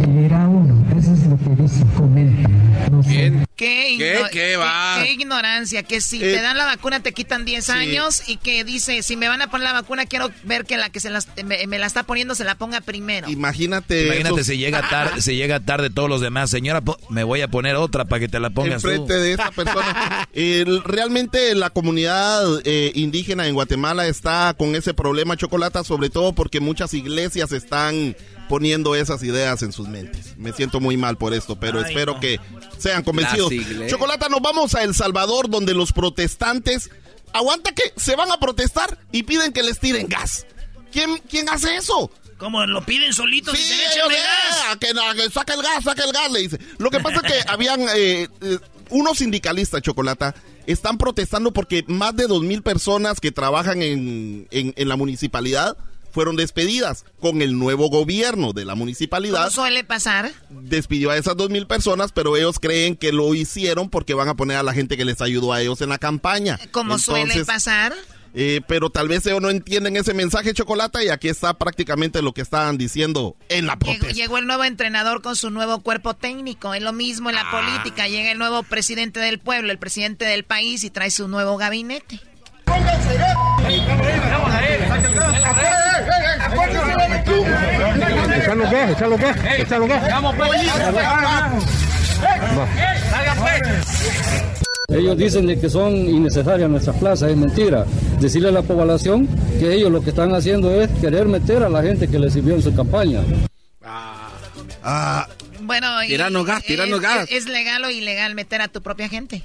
[0.04, 0.74] vivirá uno.
[0.96, 2.52] Eso es lo que dicen, comentan.
[2.90, 3.51] No.
[3.62, 4.22] ¿Qué, ¿Qué?
[4.32, 5.00] ¿Qué va?
[5.02, 7.72] qué ignorancia, que si Eh, te dan la vacuna te quitan 10 sí.
[7.72, 10.90] años y que dice, si me van a poner la vacuna, quiero ver que la
[10.90, 13.28] que se las- me, me la está poniendo se la ponga primero.
[13.30, 14.06] Imagínate.
[14.06, 16.50] Imagínate esos- si llega tarde, si llega tarde todos los demás.
[16.50, 18.88] Señora, me voy a poner otra para que te la pongas tú.
[18.88, 20.28] enfrente de esta persona.
[20.32, 26.32] El- realmente la comunidad eh, indígena en Guatemala está con ese problema, Chocolata, sobre todo
[26.32, 28.16] porque muchas iglesias están
[28.52, 30.36] poniendo esas ideas en sus mentes.
[30.36, 32.20] Me siento muy mal por esto, pero Ay, espero no.
[32.20, 32.38] que
[32.76, 33.50] sean convencidos.
[33.88, 36.90] Chocolata, nos vamos a El Salvador, donde los protestantes
[37.32, 40.44] aguanta que se van a protestar y piden que les tiren gas.
[40.92, 42.10] ¿Quién, quién hace eso?
[42.36, 44.64] Como lo piden solitos y Sí, se ellos, gas.
[44.72, 44.88] a que,
[45.22, 46.58] que saca el gas, saca el gas, le dice.
[46.76, 48.58] Lo que pasa es que habían eh, eh,
[48.90, 50.34] unos sindicalistas, Chocolata,
[50.66, 55.74] están protestando porque más de dos mil personas que trabajan en, en, en la municipalidad
[56.12, 59.50] fueron despedidas con el nuevo gobierno de la ¿Cómo municipalidad.
[59.50, 60.30] suele pasar?
[60.50, 64.34] Despidió a esas dos mil personas, pero ellos creen que lo hicieron porque van a
[64.34, 66.58] poner a la gente que les ayudó a ellos en la campaña.
[66.70, 67.92] Como suele pasar.
[68.34, 72.32] eh, pero tal vez ellos no entienden ese mensaje, Chocolata, y aquí está prácticamente lo
[72.32, 74.10] que estaban diciendo en la protesta.
[74.12, 76.72] llegó el nuevo entrenador con su nuevo cuerpo técnico.
[76.74, 78.08] Es lo mismo en la política.
[78.08, 82.20] Llega el nuevo presidente del pueblo, el presidente del país y trae su nuevo gabinete.
[88.36, 88.92] ¿Echalo qué?
[88.92, 89.62] ¿Echalo qué?
[89.62, 89.98] ¿Echalo qué?
[94.88, 97.86] Ellos dicen de que son innecesarias nuestras plazas, es mentira.
[98.20, 99.26] Decirle a la población
[99.58, 102.54] que ellos lo que están haciendo es querer meter a la gente que les sirvió
[102.54, 103.20] en su campaña.
[104.84, 105.26] Ah,
[105.60, 107.26] Bueno, y- Tirando gas, tirando es, gas.
[107.30, 109.42] ¿Es legal o ilegal meter a tu propia gente?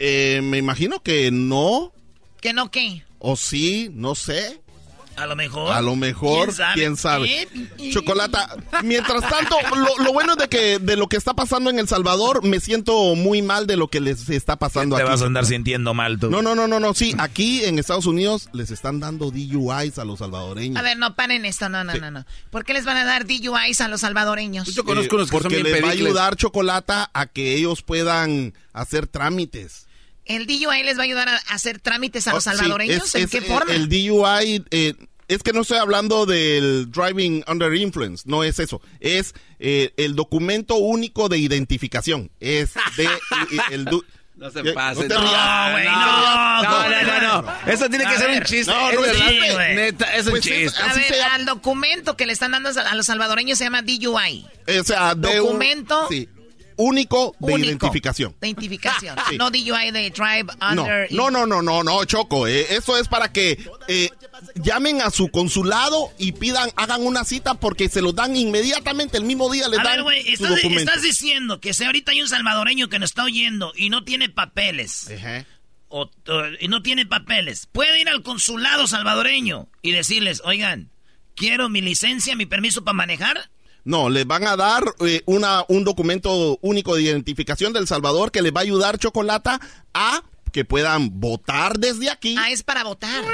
[0.00, 1.92] eh, me imagino que no,
[2.40, 3.02] ¿Que no qué?
[3.26, 4.60] O sí, no sé.
[5.16, 5.72] A lo mejor.
[5.72, 7.48] A lo mejor, quién sabe.
[7.92, 11.78] Chocolata, mientras tanto, lo, lo bueno es de que de lo que está pasando en
[11.78, 15.10] El Salvador, me siento muy mal de lo que les está pasando Te aquí.
[15.10, 16.30] vas a andar sintiendo mal tú.
[16.30, 20.04] No, no, no, no, no, sí, aquí en Estados Unidos les están dando DUIs a
[20.04, 20.76] los salvadoreños.
[20.78, 22.26] A ver, no paren esto, no, no, no, no.
[22.50, 24.68] ¿Por qué les van a dar DUIs a los salvadoreños?
[24.76, 24.82] Eh,
[25.30, 29.86] porque les va a ayudar Chocolata a que ellos puedan hacer trámites.
[30.26, 33.04] ¿El DUI les va a ayudar a hacer trámites a los Oh, sí, salvadoreños?
[33.08, 33.72] es- ¿En es, qué eh, forma?
[33.74, 34.94] El DUI, eh,
[35.28, 38.80] es que no estoy hablando del driving under influence, no es eso.
[39.00, 42.30] Es eh, el documento único de identificación.
[42.40, 43.08] Es de
[43.70, 44.04] el du-
[44.36, 45.06] No se Eh, pasen.
[45.06, 45.14] no
[45.70, 46.88] güey, No, no.
[46.88, 47.72] no, No, no.
[47.72, 48.72] Eso tiene que A ser un chiste.
[48.72, 49.76] No, Es no es.
[49.76, 50.82] Neta, es un Pues es- chiste.
[50.82, 54.44] A ver, al documento que le están dando a los salvadoreños se llama DUI.
[54.80, 56.28] o sea, de un- Documento sí,
[56.76, 58.34] único de único identificación.
[58.40, 59.16] De identificación.
[59.30, 59.36] Sí.
[59.38, 61.12] No DUI de Drive No, Under.
[61.12, 62.46] no, no, no, no, no, Choco.
[62.46, 64.10] eh, eso es para que eh,
[64.56, 69.24] llamen a su consulado y pidan, hagan una cita porque se los dan inmediatamente, el
[69.24, 70.80] mismo día les A dan ver, güey, su estás, documento.
[70.90, 74.28] estás diciendo que si ahorita hay un salvadoreño que nos está oyendo y no tiene
[74.28, 75.08] papeles,
[75.88, 80.90] o, o- y no tiene papeles, puede ir al consulado salvadoreño y decirles, oigan,
[81.34, 83.50] quiero mi licencia, mi permiso para manejar.
[83.84, 88.40] No, les van a dar eh, una, un documento único de identificación del Salvador que
[88.40, 89.60] les va a ayudar, Chocolata,
[89.92, 90.22] a
[90.54, 92.36] que puedan votar desde aquí.
[92.38, 93.24] Ah, es para votar.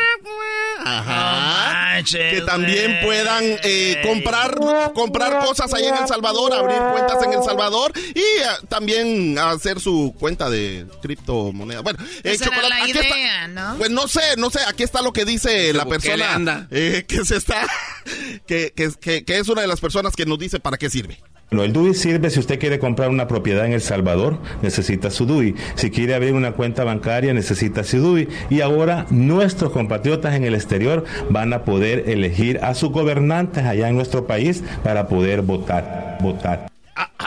[0.83, 2.03] Ajá.
[2.03, 4.59] que también puedan eh, comprar
[4.95, 9.81] comprar cosas ahí en El Salvador, abrir cuentas en El Salvador y eh, también hacer
[9.81, 11.83] su cuenta de criptomoneda.
[11.83, 13.77] Bueno, eh, Esa era Chocolata, la aquí está- idea, ¿no?
[13.77, 16.69] Pues no sé, no sé, aquí está lo que dice la ¿Qué le persona anda?
[16.71, 17.67] eh, que se está
[18.47, 21.21] que, que, que- que es una de las personas que nos dice para qué sirve.
[21.51, 25.27] Bueno, el DUI sirve si usted quiere comprar una propiedad en El Salvador, necesita su
[25.27, 25.57] DUI.
[25.75, 28.29] Si quiere abrir una cuenta bancaria, necesita su DUI.
[28.51, 33.89] Y ahora nuestros compatriotas en el exterior van a poder elegir a sus gobernantes allá
[33.89, 36.70] en nuestro país para poder votar, votar.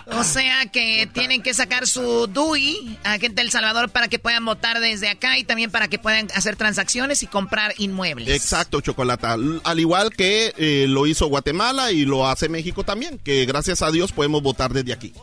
[0.07, 4.43] O sea que tienen que sacar su DUI a gente del Salvador para que puedan
[4.45, 8.27] votar desde acá y también para que puedan hacer transacciones y comprar inmuebles.
[8.29, 9.37] Exacto, Chocolata.
[9.63, 13.91] Al igual que eh, lo hizo Guatemala y lo hace México también, que gracias a
[13.91, 15.13] Dios podemos votar desde aquí.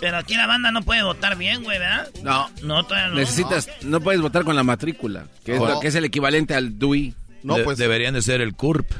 [0.00, 2.08] Pero aquí la banda no puede votar bien, güey, ¿verdad?
[2.22, 2.50] No.
[2.62, 3.14] No, todavía no.
[3.14, 6.78] Necesitas, no puedes votar con la matrícula, que es, lo que es el equivalente al
[6.78, 7.14] DUI.
[7.42, 8.90] De- Deberían de ser el CURP.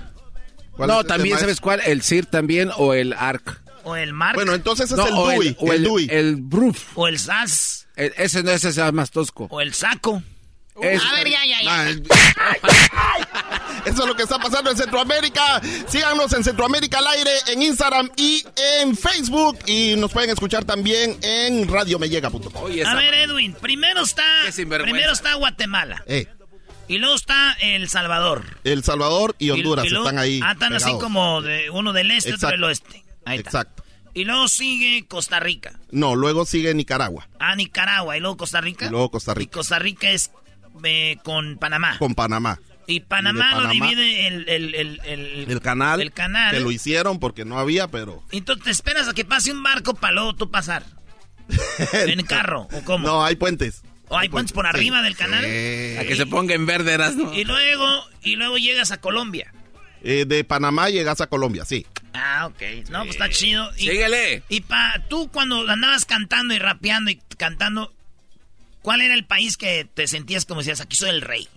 [0.78, 1.80] No, también, ¿sabes cuál?
[1.86, 3.61] El CIR también o el ARC.
[3.84, 4.34] O el MARC.
[4.36, 6.08] Bueno, entonces es No, el o DUI, o el DUI.
[6.10, 6.96] El BRUF.
[6.96, 7.86] O el SAS.
[7.96, 9.46] El- ese no, ese es más tosco.
[9.50, 10.22] O el saco.
[10.80, 11.88] Es- A ver, ya, ya, ya.
[13.84, 15.60] Eso es lo que está pasando en Centroamérica.
[15.88, 18.44] Síganos en Centroamérica al aire, en Instagram y
[18.80, 19.58] en Facebook.
[19.66, 22.52] Y nos pueden escuchar también en radiomellega.com.
[22.86, 24.22] A ver, Edwin, primero está,
[24.54, 26.02] primero está Guatemala.
[26.06, 26.26] Eh,
[26.88, 28.44] Y luego está El Salvador.
[28.64, 30.40] El Salvador y Honduras Y- y luego- están ahí.
[30.42, 32.54] Ah, están así como de uno del este, otro Exacto.
[32.56, 33.04] del oeste.
[33.24, 33.50] Ahí está.
[33.50, 33.84] Exacto.
[34.14, 35.78] Y luego sigue Costa Rica.
[35.90, 37.28] No, luego sigue Nicaragua.
[37.38, 38.16] Ah, Nicaragua.
[38.16, 38.86] Y luego Costa Rica.
[38.86, 39.52] Y luego Costa Y Rica.
[39.52, 40.30] Costa Rica es
[40.84, 41.96] eh, con Panamá.
[41.98, 42.60] Con Panamá.
[42.86, 46.00] Y Panamá, Y lo divide el, el, el, el- El canal.
[46.02, 46.52] El canal.
[46.52, 48.22] Que lo hicieron porque no había, pero.
[48.32, 50.84] Entonces te esperas a que pase un barco para luego tú pasar.
[51.92, 53.06] en carro, ¿o cómo?
[53.06, 53.82] No, hay puentes.
[54.08, 55.42] ¿O hay puentes por arriba del canal?
[55.44, 57.32] A que se ponga en verde, ¿no?
[57.34, 57.86] Y luego,
[58.22, 59.52] y luego llegas a Colombia.
[60.04, 61.86] Eh, de Panamá llegas a Colombia, sí.
[62.12, 62.90] Ah, ok.
[62.90, 63.70] No, pues está chido.
[63.76, 64.42] Y, Síguele.
[64.48, 67.92] Y pa, tú cuando andabas cantando y rapeando y cantando,
[68.82, 71.48] ¿cuál era el país que te sentías como decías, aquí soy el rey?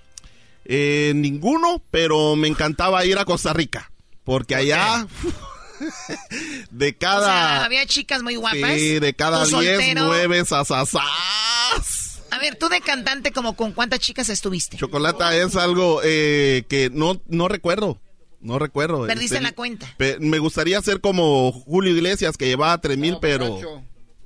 [0.65, 3.91] Eh, ninguno, pero me encantaba ir a Costa Rica.
[4.23, 5.07] Porque allá.
[6.71, 7.25] de O cada.
[7.25, 8.75] sea, había chicas muy guapas.
[8.75, 10.05] Sí, de cada Tú 10, soltero.
[10.05, 12.21] 9, sasasas.
[12.31, 14.77] A ver, tú de cantante, como con cuántas chicas estuviste?
[14.77, 17.99] Chocolata es algo eh, que no, no recuerdo.
[18.45, 19.07] No recuerdo.
[19.07, 19.87] Perdiste Este, la cuenta.
[19.97, 23.59] pe- me gustaría ser como Julio Iglesias, que llevaba 3 mil, pero.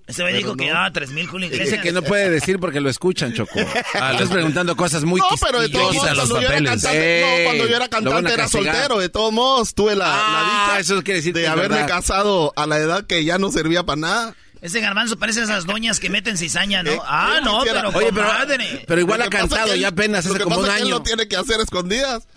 [0.07, 1.69] Ese me dijo que ah, tres mil Julio Iglesias.
[1.69, 3.53] Dice que no puede decir porque lo escuchan, Choco.
[3.93, 7.43] Ah, estás preguntando cosas muy No, pero de todos modos, cuando, yo era cantante, no,
[7.45, 8.97] cuando yo era cantante era soltero.
[8.99, 11.87] De todos modos, tuve la, Ah, la dicha eso quiere decir de haberme verdad.
[11.87, 14.35] casado a la edad que ya no servía para nada.
[14.61, 16.89] Ese garbanzo parece a esas doñas que meten cizaña, ¿no?
[16.91, 19.73] Eh, ah, yo no, quisiera- pero Oye, pero, pero igual ha que pasa cantado que
[19.75, 20.97] él- ya apenas lo hace que como pasa un es que él año.
[20.97, 22.27] lo tiene que hacer escondidas.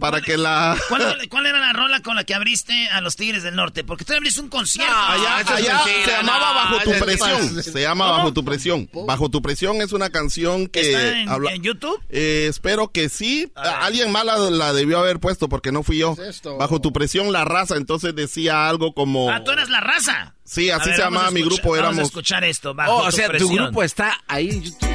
[0.00, 0.76] Para que la...
[0.88, 3.84] ¿Cuál, cuál era la rola con la que abriste a los Tigres del Norte?
[3.84, 4.92] Porque tú abriste un concierto.
[4.94, 7.62] allá, eso es allá mentira, se llamaba no, Bajo tu es presión.
[7.62, 8.16] Se llama ¿Cómo?
[8.18, 8.90] Bajo tu presión.
[9.06, 12.00] Bajo tu presión es una canción que ¿Está en, habla- en YouTube?
[12.10, 13.50] Eh, espero que sí.
[13.54, 16.16] Alguien más la, la debió haber puesto porque no fui yo.
[16.58, 17.76] Bajo tu presión, la raza.
[17.76, 19.30] Entonces decía algo como.
[19.30, 20.34] Ah, tú eras la raza.
[20.44, 21.70] Sí, así ver, se llamaba mi grupo.
[21.70, 22.04] Vamos a Éramos.
[22.08, 22.74] escuchar esto.
[22.74, 23.54] Bajo Oh, o tu sea, tu presión.
[23.66, 24.88] grupo está ahí en YouTube.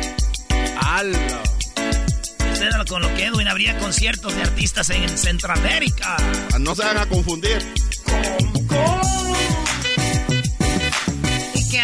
[0.81, 1.19] ¡Hala!
[2.89, 6.17] Con lo que Edwin habría conciertos de artistas en Centroamérica.
[6.59, 7.57] No se van a confundir.
[8.39, 9.48] ¿Y que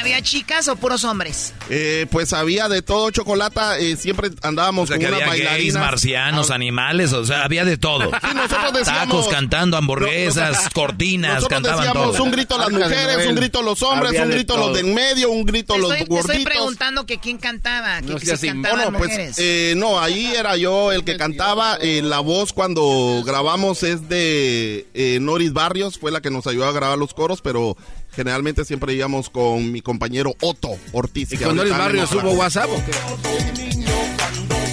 [0.06, 1.54] había chicas o puros hombres?
[1.70, 3.60] Eh, pues había de todo chocolate.
[3.80, 5.82] eh, siempre andábamos O sea, con que unas había gays, bailarinas.
[5.82, 8.12] marcianos, animales, o sea, había de todo.
[8.36, 12.24] nosotros decíamos- Tacos cantando, hamburguesas, No, no, cortinas, Nosotros cantaban decíamos todo.
[12.24, 14.74] un grito las mujeres, un grito los hombres, Había un grito los todo.
[14.74, 16.54] de en medio, un grito Te los estoy, te estoy gorditos.
[16.54, 19.36] preguntando que quién cantaba, que, No que si cantaban Bueno, pues mujeres.
[19.40, 21.78] eh, no, ahí era yo el que cantaba.
[21.82, 26.66] eh, la voz cuando grabamos es de eh, Noris Barrios, fue la que nos ayudó
[26.68, 27.76] a grabar los coros, pero
[28.16, 31.34] generalmente siempre íbamos con mi compañero Otto Ortiz.
[31.34, 32.30] ¿Y anda en hubo otra.
[32.30, 32.92] WhatsApp o qué?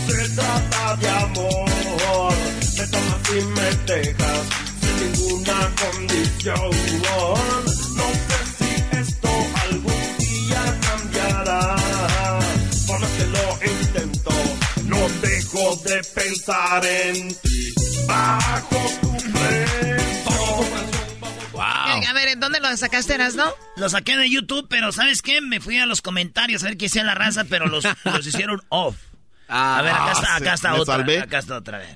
[0.07, 2.35] se trata de amor,
[2.79, 4.43] me tomas y me dejas
[4.81, 6.71] sin ninguna condición.
[7.97, 9.29] No sé si esto
[9.65, 11.77] algún día cambiará,
[12.87, 14.33] por más que lo intento,
[14.87, 17.75] no dejo de pensar en ti.
[18.07, 19.92] Bajo tu presión.
[22.13, 23.51] A ver, ¿dónde lo sacaste, no?
[23.77, 25.41] Lo saqué de YouTube, pero ¿sabes qué?
[25.41, 28.61] Me fui a los comentarios a ver qué hacía la raza, pero los, los hicieron
[28.69, 28.97] off.
[29.49, 30.97] Ah, a ver, acá está, acá está otra.
[30.97, 31.21] salvé.
[31.21, 31.89] Acá está otra vez.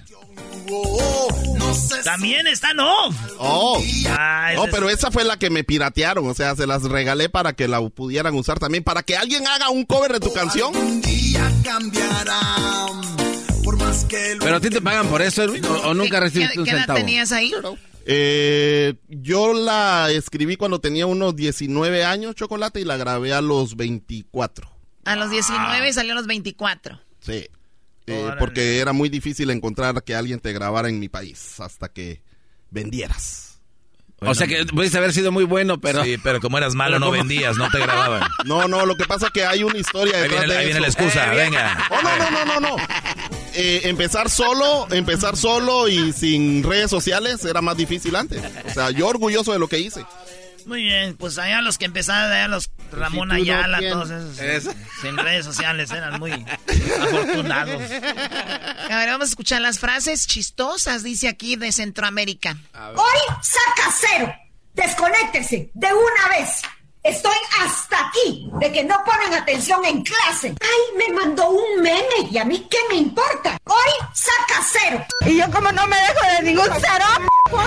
[2.02, 3.14] También están off.
[3.38, 6.82] Oh, Ah, no, es- pero esa fue la que me piratearon, o sea, se las
[6.84, 10.32] regalé para que la pudieran usar también, para que alguien haga un cover de tu
[10.32, 10.72] canción.
[14.40, 15.64] ¿Pero a ti te pagan por eso, Edwin?
[15.66, 16.98] ¿O, o nunca ¿Qué, recibiste qué- un qué edad centavo?
[16.98, 17.52] tenías ahí?
[18.08, 23.76] Eh, yo la escribí cuando tenía unos 19 años, Chocolate, y la grabé a los
[23.76, 24.70] 24.
[25.04, 27.00] A los 19 y salió a los 24.
[27.20, 27.48] Sí.
[28.06, 32.22] Eh, porque era muy difícil encontrar que alguien te grabara en mi país hasta que
[32.70, 33.60] vendieras.
[34.20, 36.02] O sea que pudiste haber sido muy bueno, pero...
[36.02, 38.22] Sí, pero como eras malo, no vendías, no te grababan.
[38.46, 40.80] No, no, lo que pasa es que hay una historia Ahí viene, de ahí viene
[40.80, 41.86] la excusa, Eh, venga.
[41.90, 42.76] Oh, no, no, no, no, no.
[43.58, 48.42] Eh, empezar solo, empezar solo y sin redes sociales era más difícil antes.
[48.66, 50.04] O sea, yo orgulloso de lo que hice.
[50.66, 54.38] Muy bien, pues allá los que empezaron, allá los Ramón Ayala, todos esos.
[54.40, 54.74] Eso.
[55.00, 57.82] Sin redes sociales, eran muy afortunados.
[58.90, 62.58] A ver, vamos a escuchar las frases chistosas, dice aquí, de Centroamérica.
[62.94, 64.34] Hoy saca cero.
[64.74, 66.60] Desconéctese de una vez.
[67.06, 70.52] Estoy hasta aquí de que no ponen atención en clase.
[70.60, 73.56] Ay, me mandó un meme y a mí qué me importa.
[73.64, 75.06] Hoy saca cero.
[75.24, 77.04] Y yo como no me dejo de ningún cero,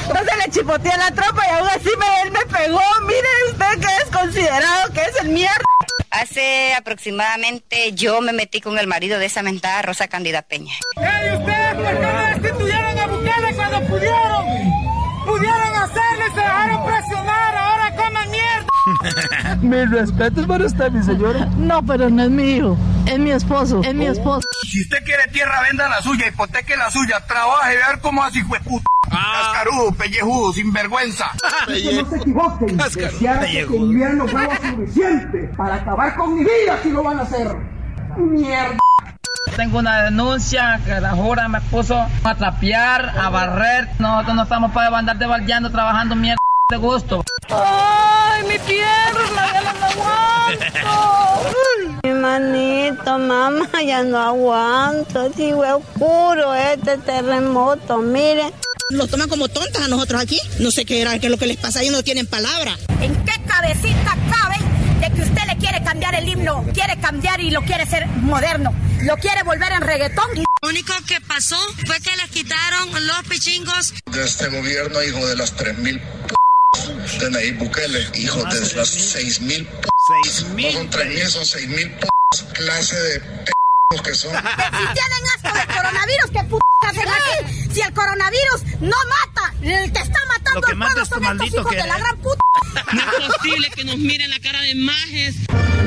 [0.07, 2.81] entonces le chipoteé a la tropa y aún así me, él me pegó.
[3.03, 5.63] Mire usted que es considerado que es el mierda.
[6.11, 10.73] Hace aproximadamente yo me metí con el marido de esa mentada Rosa Cándida Peña.
[10.97, 14.45] ¡Ey, ustedes por qué no destituyeron a Bukele cuando pudieron!
[15.25, 16.98] ¡Pudieron hacerlo y se dejaron presionar!
[19.61, 21.45] Mis respetos para usted, mi señora.
[21.57, 22.77] No, pero no es mi hijo.
[23.05, 23.81] Es mi esposo.
[23.83, 24.47] Es mi esposo.
[24.67, 28.41] Si usted quiere tierra, venda la suya, hipoteque la suya, trabaje, a ver cómo así
[28.43, 28.85] fue puta.
[29.09, 31.31] Cascarudo, pellejudo, sinvergüenza.
[31.65, 32.77] Que no se equivoquen.
[32.77, 37.47] Deseárate que invierno fuera suficiente para acabar con mi vida si lo van a hacer.
[38.17, 38.77] Mierda.
[39.55, 43.89] Tengo una denuncia que la jura me puso a trapear, a barrer.
[43.97, 46.39] Nosotros no estamos para andar debaldeando, trabajando mierda
[46.69, 47.23] de gusto.
[47.49, 49.53] ¡Ay, mi pierna!
[49.53, 51.49] ¡Ya no aguanto!
[52.03, 55.33] Mi manito, mamá, ya no aguanto.
[55.35, 58.53] Si fue oscuro este terremoto, miren.
[58.91, 60.39] Nos toman como tontas a nosotros aquí.
[60.59, 62.77] No sé qué era, qué es lo que les pasa, ellos no tienen palabra.
[63.01, 64.57] ¿En qué cabecita cabe
[65.01, 66.65] de que usted le quiere cambiar el himno?
[66.73, 68.73] Quiere cambiar y lo quiere hacer moderno.
[69.01, 70.29] Lo quiere volver en reggaetón.
[70.61, 73.93] Lo único que pasó fue que les quitaron los pichingos.
[74.05, 76.38] de este gobierno, hijo de las 3.000 p
[77.19, 79.89] de Nayib Bukele, hijo de las 6.000 p
[80.63, 82.07] No son 3.000, son 6.000 p
[82.53, 83.58] clase de p
[83.97, 84.31] que son.
[84.31, 86.57] Si tienen asco del coronavirus, ¿qué p
[86.87, 87.73] hacen aquí?
[87.73, 91.71] Si el coronavirus no mata, el que está matando que al pueblo son estos hijos
[91.71, 92.43] de la gran puta.
[92.93, 95.37] No es posible que nos miren la cara de majes.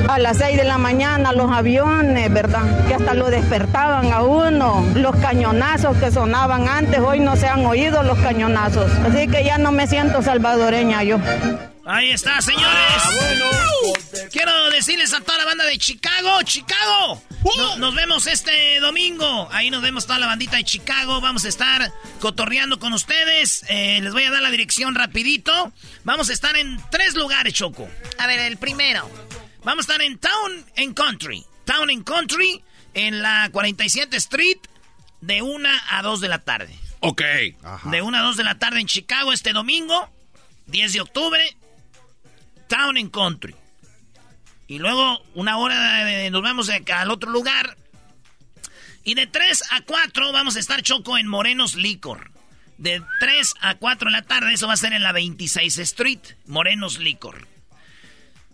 [0.09, 2.87] A las 6 de la mañana los aviones, ¿verdad?
[2.87, 4.85] Que hasta lo despertaban a uno.
[4.95, 8.91] Los cañonazos que sonaban antes, hoy no se han oído los cañonazos.
[9.05, 11.19] Así que ya no me siento salvadoreña yo.
[11.85, 13.03] Ahí está, señores.
[14.31, 17.21] Quiero decirles a toda la banda de Chicago, Chicago.
[17.57, 19.49] No- nos vemos este domingo.
[19.51, 21.19] Ahí nos vemos toda la bandita de Chicago.
[21.19, 21.91] Vamos a estar
[22.21, 23.65] cotorreando con ustedes.
[23.67, 25.73] Eh, les voy a dar la dirección rapidito.
[26.05, 27.89] Vamos a estar en tres lugares, Choco.
[28.17, 29.09] A ver, el primero.
[29.63, 31.43] Vamos a estar en Town and Country.
[31.65, 34.57] Town and Country en la 47 Street
[35.19, 36.73] de 1 a 2 de la tarde.
[37.01, 37.21] Ok.
[37.91, 40.09] De 1 a 2 de la tarde en Chicago este domingo,
[40.67, 41.57] 10 de octubre,
[42.67, 43.55] Town and Country.
[44.67, 47.77] Y luego una hora de- nos acá al otro lugar.
[49.03, 52.31] Y de 3 a 4 vamos a estar Choco en Morenos Licor.
[52.77, 56.19] De 3 a 4 de la tarde, eso va a ser en la 26 Street,
[56.47, 57.47] Morenos Licor.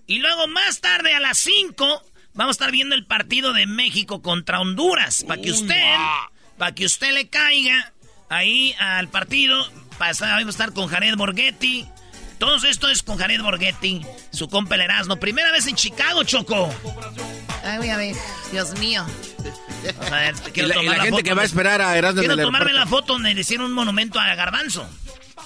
[0.08, 2.04] Y luego más tarde a las 5
[2.34, 5.24] vamos a estar viendo el partido de México contra Honduras.
[5.28, 5.96] Para que usted,
[6.58, 7.94] para que usted le caiga
[8.30, 9.70] ahí al partido.
[9.98, 11.88] Para estar, vamos a estar con Jared Borghetti.
[12.40, 14.02] Todo esto es con Jared Borghetti,
[14.32, 15.18] su compa el Erasmo.
[15.18, 16.74] Primera vez en Chicago, Choco.
[17.64, 18.16] Ay, voy a ver,
[18.52, 19.06] Dios mío.
[20.12, 21.82] A ver, Y quiero la, y tomar la la gente foto que va a esperar
[21.82, 24.90] a Erasmo en Quiero el tomarme la foto donde le hicieron un monumento a Garbanzo.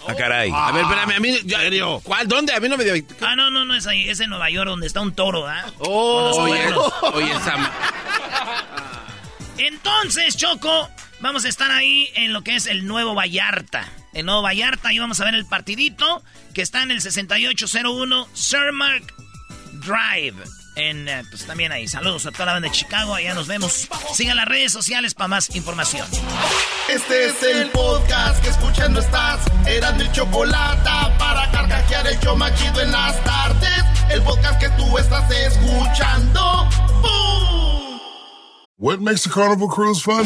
[0.07, 0.51] Ah, caray.
[0.53, 1.39] A ver, espérame, a mí...
[1.45, 2.27] yo- ¿Cuál?
[2.27, 2.53] ¿Dónde?
[2.53, 2.93] A mí no me dio...
[3.21, 5.65] Ah, no, no, no es ahí, es en Nueva York donde está un toro, ¿ah?
[5.79, 6.83] Oh, Con los
[7.13, 7.71] oye, oye, esa...
[9.57, 10.89] Entonces, Choco,
[11.21, 13.87] vamos a estar ahí en lo que es el Nuevo Vallarta.
[14.13, 16.23] El Nuevo Vallarta, ahí vamos a ver el partidito
[16.53, 19.13] que está en el 6801 Cermark
[19.73, 20.35] Drive.
[20.75, 21.87] En, eh, pues también ahí.
[21.87, 23.13] Saludos a toda la banda de Chicago.
[23.13, 23.87] Allá nos vemos.
[24.13, 26.07] Sigan las redes sociales para más información.
[26.89, 29.39] Este es el podcast que escuchando estás.
[29.67, 33.83] Eran mi chocolate para carcajear el show más chido en las tardes.
[34.09, 36.67] El podcast que tú estás escuchando.
[37.01, 37.99] ¡Bum!
[38.77, 40.25] What makes a carnival cruise fun?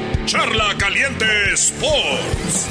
[0.25, 2.67] Charla Caliente Sports.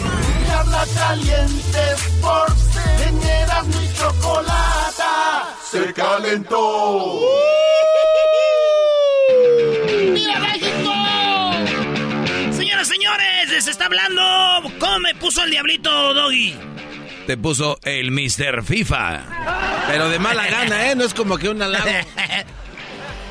[0.46, 5.02] Charla caliente Sports en Erasmo y chocolate.
[5.70, 7.20] Se calentó.
[10.14, 10.92] ¡Viva México!
[12.56, 14.22] Señoras, señores, les está hablando.
[14.78, 16.54] ¿Cómo me puso el diablito Doggy?
[17.26, 18.62] Te puso el Mr.
[18.64, 19.20] FIFA.
[19.88, 20.94] Pero de mala gana, ¿eh?
[20.96, 21.84] No es como que un halago.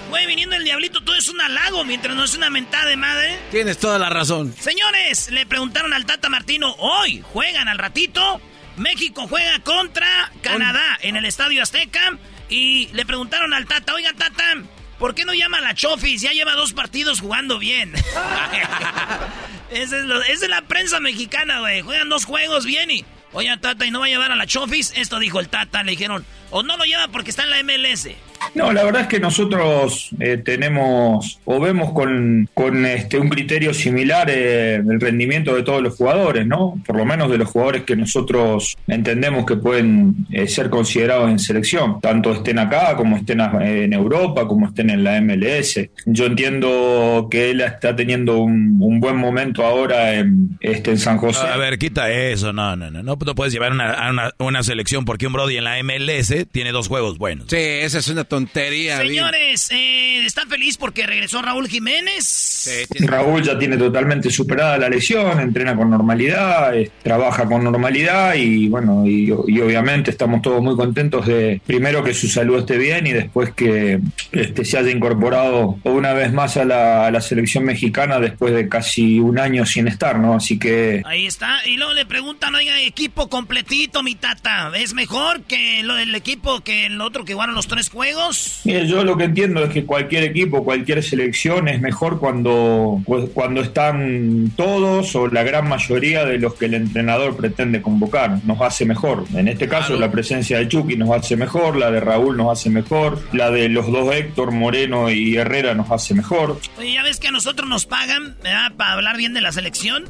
[0.10, 3.38] Güey, viniendo el diablito, todo es un halago mientras no es una mentada de madre.
[3.52, 4.54] Tienes toda la razón.
[4.60, 8.42] Señores, le preguntaron al Tata Martino, hoy juegan al ratito.
[8.78, 12.18] México juega contra Canadá en el Estadio Azteca.
[12.50, 14.56] Y le preguntaron al Tata, oiga Tata,
[14.98, 16.22] ¿por qué no llama a la Chofis?
[16.22, 17.94] Ya lleva dos partidos jugando bien.
[19.72, 21.82] esa, es lo- esa es la prensa mexicana, güey.
[21.82, 23.06] Juegan dos juegos bien y...
[23.32, 24.92] Oiga, Tata, ¿y no va a llevar a la Chofis?
[24.96, 28.10] Esto dijo el Tata, le dijeron, o no lo lleva porque está en la MLS.
[28.56, 33.74] No, la verdad es que nosotros eh, tenemos o vemos con, con, este, un criterio
[33.74, 36.82] similar eh, el rendimiento de todos los jugadores, ¿no?
[36.86, 41.38] Por lo menos de los jugadores que nosotros entendemos que pueden eh, ser considerados en
[41.38, 45.90] selección, tanto estén acá como estén a- en Europa, como estén en la MLS.
[46.06, 51.18] Yo entiendo que él está teniendo un, un buen momento ahora en, este, en San
[51.18, 51.46] José.
[51.46, 52.54] A ver, quita eso.
[52.54, 53.04] No, no, no.
[53.04, 56.39] No, no puedes llevar una, a una, una selección porque un Brody en la MLS
[56.46, 57.48] tiene dos juegos buenos.
[57.50, 58.98] Sí, esa es una tontería.
[58.98, 62.88] Señores, eh, ¿están feliz porque regresó Raúl Jiménez?
[63.00, 68.68] Raúl ya tiene totalmente superada la lesión, entrena con normalidad, eh, trabaja con normalidad y
[68.68, 73.08] bueno, y, y obviamente estamos todos muy contentos de primero que su salud esté bien
[73.08, 74.00] y después que
[74.32, 78.70] este, se haya incorporado una vez más a la, a la selección mexicana después de
[78.70, 80.36] casi un año sin estar, ¿no?
[80.36, 81.66] Así que Ahí está.
[81.66, 84.72] Y luego le preguntan, oiga, equipo completito, mi tata.
[84.76, 88.62] ¿Es mejor que lo del equipo equipo que el otro que jugaron los tres juegos?
[88.64, 93.30] Mire, yo lo que entiendo es que cualquier equipo, cualquier selección es mejor cuando, pues,
[93.34, 98.40] cuando están todos o la gran mayoría de los que el entrenador pretende convocar.
[98.46, 99.26] Nos hace mejor.
[99.34, 102.70] En este caso, la presencia de Chucky nos hace mejor, la de Raúl nos hace
[102.70, 106.60] mejor, la de los dos Héctor, Moreno y Herrera nos hace mejor.
[106.78, 108.74] Oye, ya ves que a nosotros nos pagan ¿verdad?
[108.78, 110.06] para hablar bien de la selección.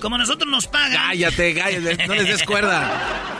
[0.00, 0.92] Como nosotros nos pagan.
[0.96, 2.90] Cállate, cállate, no les des cuerda.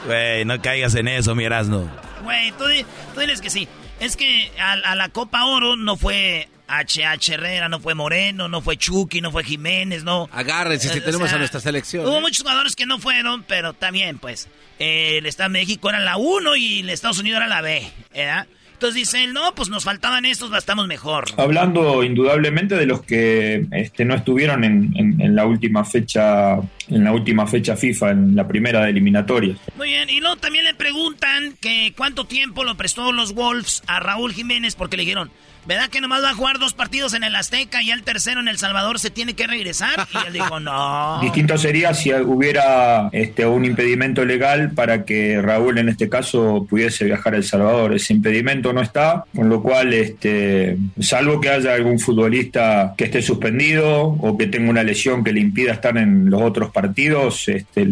[0.07, 1.91] Güey, no caigas en eso, mi Erasno.
[2.23, 2.85] Güey, tú, di-
[3.15, 3.69] tú diles que sí.
[4.01, 8.61] Es que a, a la Copa Oro no fue HH Herrera, no fue Moreno, no
[8.63, 10.29] fue Chucky, no fue Jiménez, no.
[10.33, 12.07] Agárrense si Eh, o tenemos sea, a nuestra selección.
[12.07, 12.21] Hubo ¿eh?
[12.21, 14.49] muchos jugadores que no fueron, pero también, pues.
[14.79, 17.91] eh, el Estado de México era la 1 y el Estados Unidos era la B,
[18.13, 18.47] ¿verdad?
[18.77, 21.25] Entonces dice él, no, pues nos faltaban estos, estamos mejor.
[21.39, 26.57] Hablando indudablemente de los que este, no estuvieron en, en- en la última fecha,
[26.89, 29.55] en la última fecha FIFA, en la primera de eliminatoria.
[29.79, 33.99] Muy bien, y luego también le preguntan que cuánto tiempo lo prestó los Wolves a
[33.99, 35.31] Raúl Jiménez porque le dijeron,
[35.67, 38.49] ¿verdad que nomás va a jugar dos partidos en el Azteca y el tercero en
[38.49, 40.07] El Salvador se tiene que regresar?
[40.13, 41.21] Y él dijo, no.
[41.23, 47.05] Distinto sería si hubiera este, un impedimento legal para que Raúl en este caso pudiese
[47.05, 47.95] viajar a El Salvador.
[47.95, 53.23] Ese impedimento no está, con lo cual, este, salvo que haya algún futbolista que esté
[53.23, 57.87] suspendido o que tenga una lesión que le impida estar en los otros partidos, este,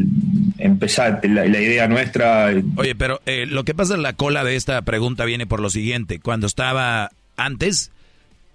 [0.58, 2.52] empezar la, la idea nuestra.
[2.76, 5.70] Oye, pero eh, lo que pasa en la cola de esta pregunta viene por lo
[5.70, 6.20] siguiente.
[6.20, 7.92] Cuando estaba antes,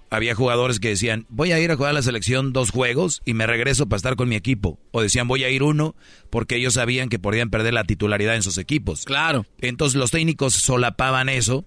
[0.10, 3.34] había jugadores que decían, voy a ir a jugar a la selección dos juegos y
[3.34, 4.80] me regreso para estar con mi equipo.
[4.92, 5.96] O decían, voy a ir uno
[6.30, 9.06] porque ellos sabían que podían perder la titularidad en sus equipos.
[9.06, 9.46] Claro.
[9.62, 11.66] Entonces los técnicos solapaban eso,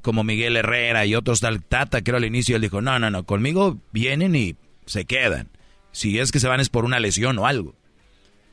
[0.00, 3.24] como Miguel Herrera y otros tal Tata, creo al inicio, él dijo, no, no, no,
[3.24, 4.56] conmigo vienen y
[4.86, 5.48] se quedan.
[5.92, 7.76] Si es que se van es por una lesión o algo.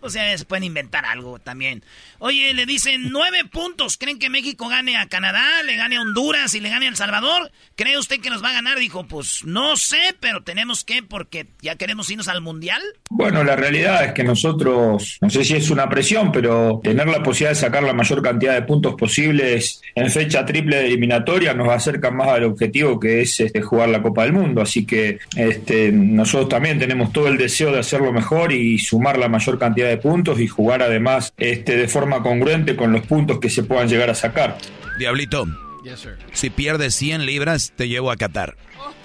[0.02, 1.84] O sea, se pueden inventar algo también.
[2.20, 3.98] Oye, le dicen nueve puntos.
[3.98, 6.96] ¿Creen que México gane a Canadá, le gane a Honduras y le gane a El
[6.96, 7.52] Salvador?
[7.76, 8.80] ¿Cree usted que nos va a ganar?
[8.80, 12.82] Dijo, pues no sé, pero tenemos que porque ya queremos irnos al Mundial.
[13.10, 17.22] Bueno, la realidad es que nosotros, no sé si es una presión, pero tener la
[17.24, 21.70] posibilidad de sacar la mayor cantidad de puntos posibles en fecha triple de eliminatoria nos
[21.70, 24.62] acerca más al objetivo que es este, jugar la Copa del Mundo.
[24.62, 29.28] Así que este, nosotros también tenemos todo el deseo de hacerlo mejor y sumar la
[29.28, 33.50] mayor cantidad de puntos y jugar además este, de forma congruente con los puntos que
[33.50, 34.58] se puedan llegar a sacar.
[34.98, 35.46] Diablito,
[35.84, 36.18] Yes, sir.
[36.34, 38.56] si pierdes 100 libras, te llevo a Qatar.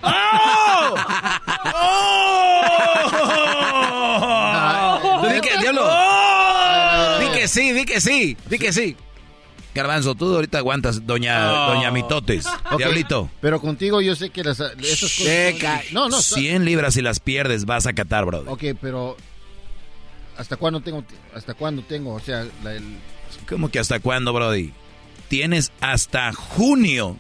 [0.03, 0.95] ¡Oh!
[5.23, 5.89] Tú di que, diablo.
[7.21, 8.97] Di que sí, di que sí, di que sí.
[9.75, 11.75] Garbanzo, tú ahorita aguantas, doña, Oh.
[11.75, 12.47] doña Mitotes.
[12.71, 13.29] Ok, Diablito.
[13.41, 15.11] Pero contigo yo sé que las, esas cosas...
[15.11, 15.83] Seca.
[15.91, 18.49] No, no, está- 100 libras si las pierdes, vas a Qatar, brother.
[18.53, 19.17] Ok, pero...
[20.37, 21.05] ¿Hasta cuándo tengo?
[21.35, 22.15] ¿Hasta cuándo tengo?
[22.15, 22.99] O sea, la- el-
[23.49, 24.73] ¿Cómo que hasta cuándo, Brody?
[25.29, 27.17] Tienes hasta junio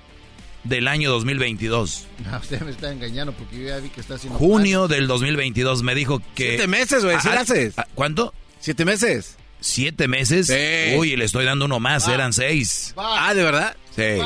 [0.65, 2.07] del año 2022.
[2.31, 4.39] No, usted me está engañando porque yo ya vi que está haciendo...
[4.39, 6.51] Junio del 2022 me dijo que...
[6.51, 7.74] Siete meses, güey, ¿sí Ah, lo haces?
[7.77, 8.32] ah, ¿Cuánto?
[8.61, 9.36] ¿Siete meses?
[9.61, 10.47] ¿Siete meses?
[10.49, 10.97] Sí.
[10.99, 12.93] Uy, le estoy dando uno más, eran seis.
[12.97, 13.77] Ah, ¿de verdad?
[13.97, 14.20] Sí.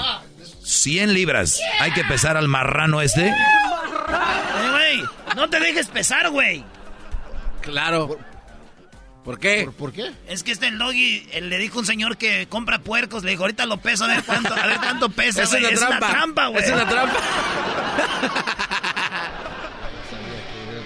[0.65, 1.61] 100 libras.
[1.81, 3.29] Hay que pesar al marrano este.
[3.29, 3.35] Eh,
[4.71, 5.03] güey,
[5.37, 6.65] no te dejes pesar, güey.
[7.63, 8.09] Claro.
[8.09, 8.19] ¿Por
[9.39, 9.65] qué?
[9.65, 10.11] ¿Por, por qué?
[10.29, 13.43] Es que este el doggy eh, le dijo un señor que compra puercos, le dijo,
[13.43, 16.11] ahorita lo peso, a ver cuánto, a ver cuánto pesa, Es una Es una trampa.
[16.11, 16.65] trampa, güey.
[16.65, 17.19] Es una trampa.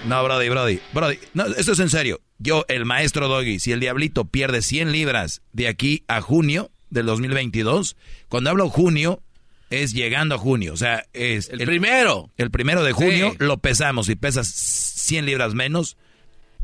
[0.05, 0.79] No, Brody, Brody.
[0.91, 2.19] Brody, no, esto es en serio.
[2.37, 7.05] Yo, el maestro Doggy, si el diablito pierde 100 libras de aquí a junio del
[7.05, 7.95] 2022,
[8.27, 9.23] cuando hablo junio,
[9.69, 10.73] es llegando a junio.
[10.73, 11.47] O sea, es...
[11.49, 12.29] El primero.
[12.37, 13.37] El primero de junio Sí.
[13.39, 14.07] lo pesamos.
[14.07, 15.95] Si pesas 100 libras menos,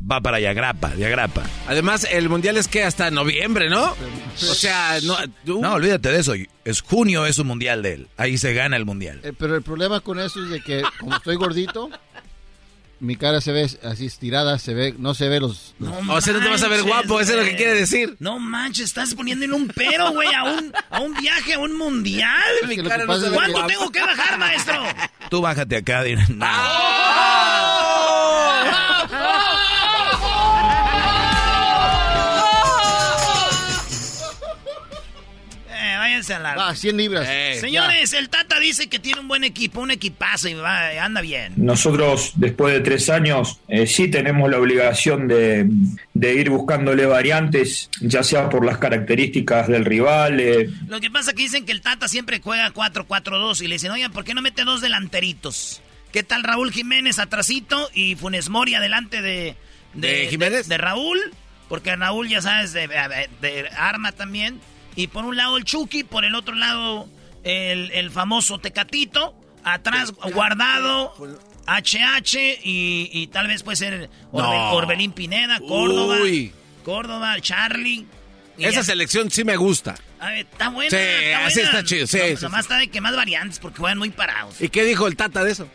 [0.08, 1.42] va para Yagrapa, Yagrapa.
[1.68, 3.92] Además, el mundial es que hasta noviembre, ¿no?
[3.92, 5.16] O sea, no.
[5.44, 6.34] tú- No, olvídate de eso.
[6.64, 8.08] Es junio, es un mundial de él.
[8.16, 9.20] Ahí se gana el mundial.
[9.24, 11.90] Eh, pero el problema con eso es de que como estoy gordito,
[13.00, 15.74] mi cara se ve así estirada, se ve, no se ve los...
[15.78, 18.16] los- O sea, no te vas a ver guapo, eso es lo que quiere decir.
[18.18, 22.42] No manches, estás poniéndole un pero, güey, a un, a un viaje, a un mundial.
[22.68, 24.82] que cara no que- ¿Cuánto tengo que bajar, maestro?
[25.30, 26.02] Tú bájate acá.
[26.02, 26.44] di- no.
[26.44, 26.48] Eh,
[36.28, 36.54] váyanse a la...
[36.54, 37.26] Va, 100 libras.
[37.28, 41.20] Eh, Señores, el Tata dice que tiene un buen equipo, un equipazo y va, anda
[41.20, 41.54] bien.
[41.56, 45.66] Nosotros, después de tres años, eh, sí tenemos la obligación de,
[46.14, 50.40] de ir buscándole variantes, ya sea por las características del rival.
[50.40, 53.74] eh, Lo que pasa es que dicen que el Tata siempre juega 4-4-2 y le
[53.76, 55.80] dicen, oigan, ¿por qué no mete dos delanteritos?
[56.12, 59.54] ¿Qué tal Raúl Jiménez atrasito y Funes Mori adelante de,
[59.94, 60.66] ¿De Jiménez?
[60.66, 61.18] De, Raúl,
[61.68, 64.58] porque Raúl, ya sabes, de, de- de arma también.
[64.96, 67.08] Y por un lado el Chucky, por el otro lado
[67.44, 69.34] el, famoso Tecatito.
[69.62, 71.12] Atrás guardado
[71.66, 76.16] HH y, tal vez puede ser Orbelín Pineda, Córdoba.
[76.84, 78.06] Córdoba, Charlie.
[78.58, 79.96] Esa selección sí me gusta.
[80.18, 80.90] A ver, está buena.
[80.90, 82.06] Sí, está así está chido.
[82.06, 84.60] Sí, no, Nomás está de que más variantes porque juegan muy parados.
[84.60, 85.68] ¿Y qué dijo el Tata de eso?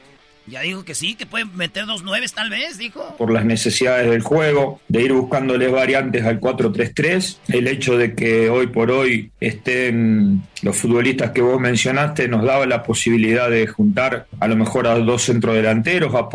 [0.47, 3.15] Ya dijo que sí, que puede meter dos nueves tal vez, dijo.
[3.17, 7.37] Por las necesidades del juego, de ir buscándole variantes al 4-3-3.
[7.47, 12.65] El hecho de que hoy por hoy estén los futbolistas que vos mencionaste nos daba
[12.65, 16.27] la posibilidad de juntar a lo mejor a dos centrodelanteros, a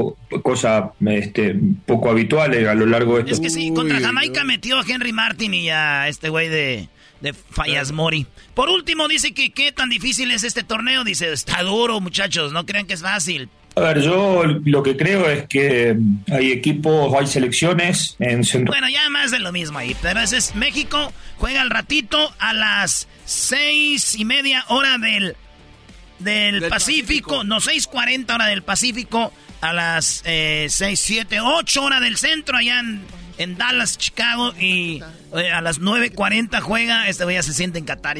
[0.42, 1.56] cosa este,
[1.86, 3.38] poco habituales a lo largo de estos...
[3.38, 6.88] Es que sí, contra Jamaica metió a Henry Martin y a este güey de
[7.20, 8.26] de Fallas Mori.
[8.54, 11.04] Por último, dice que qué tan difícil es este torneo.
[11.04, 13.48] Dice, está duro, muchachos, no crean que es fácil.
[13.76, 15.97] A ver, yo lo que creo es que
[16.30, 18.72] hay equipos, hay selecciones en centro.
[18.72, 19.97] Bueno, ya más de lo mismo ahí.
[20.02, 25.36] Pero ese es México, juega al ratito a las seis y media hora del,
[26.18, 27.44] del, Pacífico.
[27.44, 29.32] No, seis cuarenta hora del Pacífico.
[29.60, 33.02] A las eh, seis, siete, ocho hora del centro allá en
[33.40, 35.02] en Dallas, Chicago y
[35.34, 38.10] eh, a las 9.40 juega, este güey ya se siente en Qatar.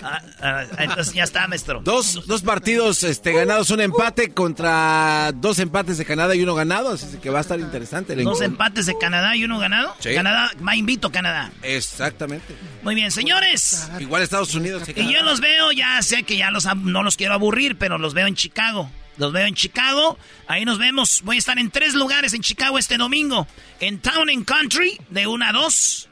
[0.00, 1.80] Ah, ah, entonces ya está, maestro.
[1.82, 6.92] Dos, dos partidos este, ganados, un empate contra dos empates de Canadá y uno ganado,
[6.92, 8.14] así que va a estar interesante.
[8.14, 9.96] dos empates de Canadá y uno ganado.
[10.02, 11.50] Canadá, va invito Canadá.
[11.62, 12.54] Exactamente.
[12.82, 13.90] Muy bien, señores.
[13.98, 14.84] Igual Estados Unidos.
[14.94, 18.14] Y yo los veo, ya sé que ya los, no los quiero aburrir, pero los
[18.14, 18.88] veo en Chicago.
[19.20, 20.18] Los veo en Chicago.
[20.48, 21.20] Ahí nos vemos.
[21.24, 23.46] Voy a estar en tres lugares en Chicago este domingo.
[23.78, 26.08] En Town and Country, de 1 a 2.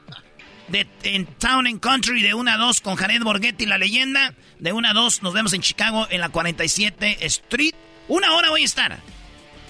[0.67, 4.35] De, en Town and Country, de 1 a 2, con Jared Borghetti, la leyenda.
[4.59, 7.73] De 1 a 2, nos vemos en Chicago, en la 47 Street.
[8.07, 8.99] Una hora voy a estar.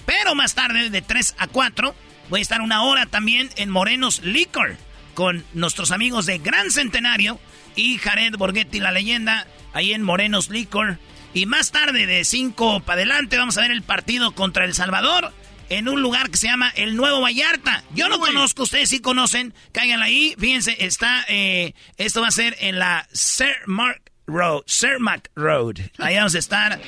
[0.04, 1.94] Pero más tarde, de 3 a 4,
[2.28, 4.76] voy a estar una hora también en Morenos Liquor.
[5.14, 7.40] Con nuestros amigos de Gran Centenario
[7.74, 10.98] y Jared Borghetti, la leyenda, ahí en Morenos Liquor.
[11.32, 15.32] Y más tarde, de 5 para adelante, vamos a ver el partido contra El Salvador
[15.68, 17.84] en un lugar que se llama El Nuevo Vallarta.
[17.94, 20.34] Yo no conozco, ustedes sí conocen, caigan ahí.
[20.38, 25.76] Fíjense, está, eh, esto va a ser en la Cermak Road, Cermak Road.
[25.98, 26.80] Ahí vamos a estar,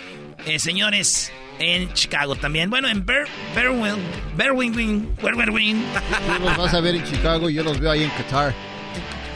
[0.45, 2.69] eh, señores, en Chicago también.
[2.69, 3.97] Bueno, en Ber, Berwin,
[4.37, 5.85] Berwin, Berwin.
[6.37, 8.53] Tú los vas a ver en Chicago y yo los veo ahí en Qatar.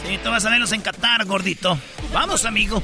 [0.05, 1.79] Sí, tú vas a verlos en Qatar, gordito.
[2.13, 2.83] Vamos, amigo.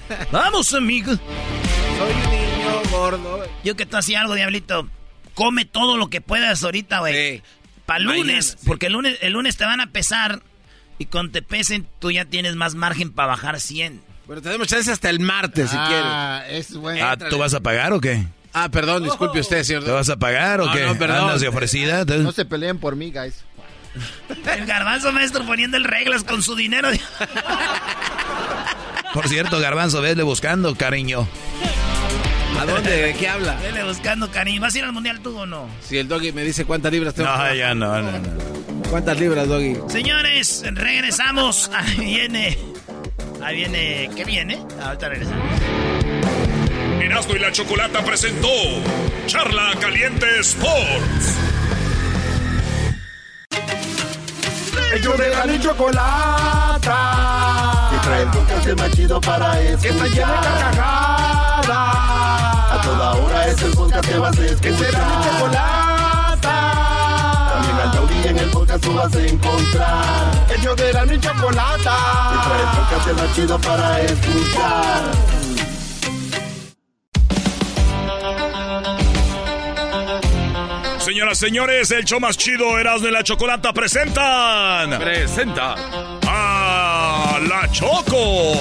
[0.32, 1.12] Vamos, amigo.
[1.12, 3.44] Soy un niño gordo.
[3.64, 4.88] Yo que tú hacía algo, diablito.
[5.34, 7.36] Come todo lo que puedas ahorita, güey.
[7.36, 7.42] Sí.
[7.86, 10.42] Para lunes, porque el lunes, el lunes te van a pesar
[10.98, 14.00] y cuando te pesen tú ya tienes más margen para bajar 100.
[14.28, 16.04] Pero tenemos chance hasta el martes, si quieres.
[16.06, 17.04] Ah, es bueno.
[17.04, 18.24] Ah, ¿tú vas a pagar o qué?
[18.52, 19.84] Ah, perdón, disculpe usted, señor.
[19.84, 20.84] ¿Te vas a pagar o qué?
[20.86, 21.22] No, perdón.
[21.22, 22.04] ¿Andas de ofrecida?
[22.04, 23.44] No se peleen por mí, guys.
[24.56, 26.88] El garbanzo maestro poniendo el reglas con su dinero.
[29.12, 31.28] Por cierto, garbanzo, vesle buscando, cariño.
[32.58, 32.90] ¿A dónde?
[32.90, 33.56] ¿De qué habla?
[33.56, 34.60] Vele buscando, cariño.
[34.60, 35.68] ¿Vas a ir al mundial tú o no?
[35.86, 37.28] Si el doggy me dice cuántas libras tengo.
[37.28, 38.28] No, ya no, no, no.
[38.88, 39.76] ¿Cuántas libras, doggy?
[39.88, 41.70] Señores, regresamos.
[41.74, 42.58] Ahí viene.
[43.42, 44.10] Ahí viene.
[44.14, 44.58] ¿Qué viene?
[44.82, 45.44] Ahorita regresamos.
[47.00, 48.48] Erasmo y la Chocolata presentó
[49.26, 51.36] Charla Caliente Sports.
[54.94, 56.92] Ellos de la chocolata.
[58.02, 59.80] Trae el podcast más chido para escuchar.
[59.80, 61.68] Que está llena de carcajadas.
[61.68, 64.60] A toda hora es el podcast que vas a escuchar.
[64.60, 66.56] Que será mi chocolata.
[67.52, 70.30] También al taurí en el podcast tú vas a encontrar.
[70.56, 71.96] Ellos de la chocolata.
[72.32, 75.02] Que trae el podcast más chido para escuchar.
[80.98, 84.98] Señoras, señores, el show más chido Erasmo y la Chocolata presentan.
[85.00, 85.74] Presenta.
[87.48, 88.54] La Choco.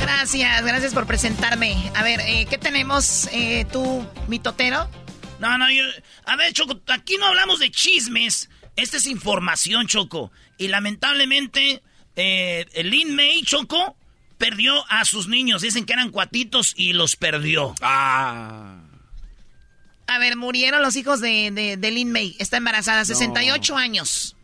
[0.00, 1.90] Gracias, gracias por presentarme.
[1.94, 4.88] A ver, eh, ¿qué tenemos eh, tú, mi totero?
[5.38, 5.84] No, no, yo.
[6.24, 8.50] A ver, Choco, aquí no hablamos de chismes.
[8.76, 10.32] Esta es información, Choco.
[10.56, 11.82] Y lamentablemente,
[12.16, 13.96] eh, Lin May, Choco,
[14.38, 15.62] perdió a sus niños.
[15.62, 17.74] Dicen que eran cuatitos y los perdió.
[17.80, 18.80] Ah.
[20.08, 22.34] A ver, murieron los hijos de, de, Lin May.
[22.38, 24.34] Está embarazada, 68 años.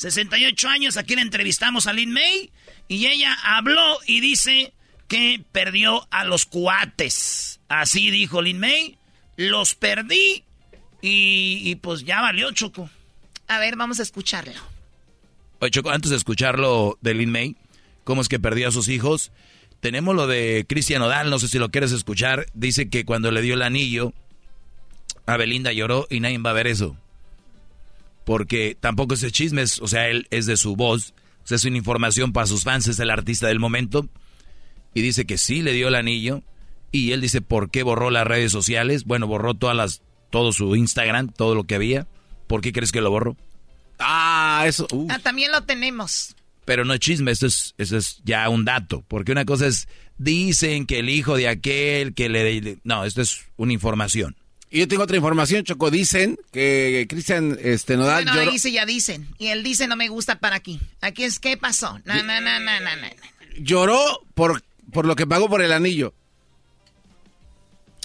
[0.00, 2.50] 68 años, aquí le entrevistamos a Lin May
[2.88, 4.72] y ella habló y dice
[5.08, 7.60] que perdió a los cuates.
[7.68, 8.96] Así dijo Lin May.
[9.36, 10.44] Los perdí
[11.02, 12.88] y, y pues ya valió, Choco.
[13.46, 14.54] A ver, vamos a escucharlo.
[15.58, 17.56] Oye, Choco, antes de escucharlo de Lin May,
[18.04, 19.32] cómo es que perdió a sus hijos,
[19.80, 22.46] tenemos lo de Cristian Odal, no sé si lo quieres escuchar.
[22.54, 24.14] Dice que cuando le dio el anillo
[25.26, 26.96] a Belinda lloró y nadie va a ver eso.
[28.24, 31.78] Porque tampoco ese chisme, o sea, él es de su voz, O sea, es una
[31.78, 34.08] información para sus fans, es el artista del momento.
[34.94, 36.42] Y dice que sí le dio el anillo.
[36.92, 39.04] Y él dice, ¿por qué borró las redes sociales?
[39.04, 42.06] Bueno, borró todas las, todo su Instagram, todo lo que había.
[42.46, 43.36] ¿Por qué crees que lo borró?
[43.98, 44.88] Ah, eso.
[45.08, 46.34] Ah, también lo tenemos.
[46.64, 49.04] Pero no es chisme, esto es, eso es ya un dato.
[49.06, 49.88] Porque una cosa es,
[50.18, 52.78] dicen que el hijo de aquel, que le...
[52.84, 54.36] No, esto es una información.
[54.70, 55.90] Y yo tengo otra información, Choco.
[55.90, 58.52] Dicen que Cristian este, Nodal bueno, lloró...
[58.52, 59.28] ahí ya dicen.
[59.36, 60.80] Y él dice no me gusta para aquí.
[61.00, 61.98] Aquí es, ¿qué pasó?
[62.04, 62.90] No, no, no, no, no,
[63.58, 66.14] Lloró por, por lo que pagó por el anillo.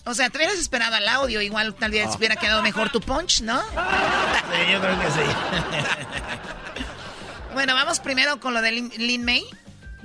[0.06, 2.16] O sea, te hubieras esperado al audio, igual tal vez ah.
[2.18, 3.60] hubiera quedado mejor tu punch, ¿no?
[3.62, 5.22] Sí, yo creo que sí.
[7.54, 9.46] bueno, vamos primero con lo de Lin, May.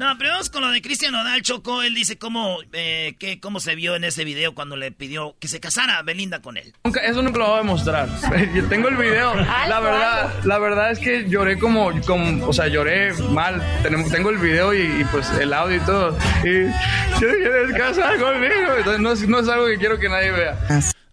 [0.00, 1.82] No, pero vamos con lo de Cristian Nodal Choco.
[1.82, 5.46] Él dice cómo, eh, que, cómo se vio en ese video cuando le pidió que
[5.46, 6.72] se casara Belinda con él.
[7.02, 8.08] eso nunca lo voy a demostrar.
[8.54, 9.34] Yo tengo el video.
[9.34, 13.62] La verdad, la verdad es que lloré como, como o sea, lloré mal.
[13.82, 16.16] Tengo el video y, pues el audio y todo.
[16.44, 16.72] Y
[17.18, 18.76] quieres casar conmigo.
[18.78, 20.58] Entonces no es, no es algo que quiero que nadie vea.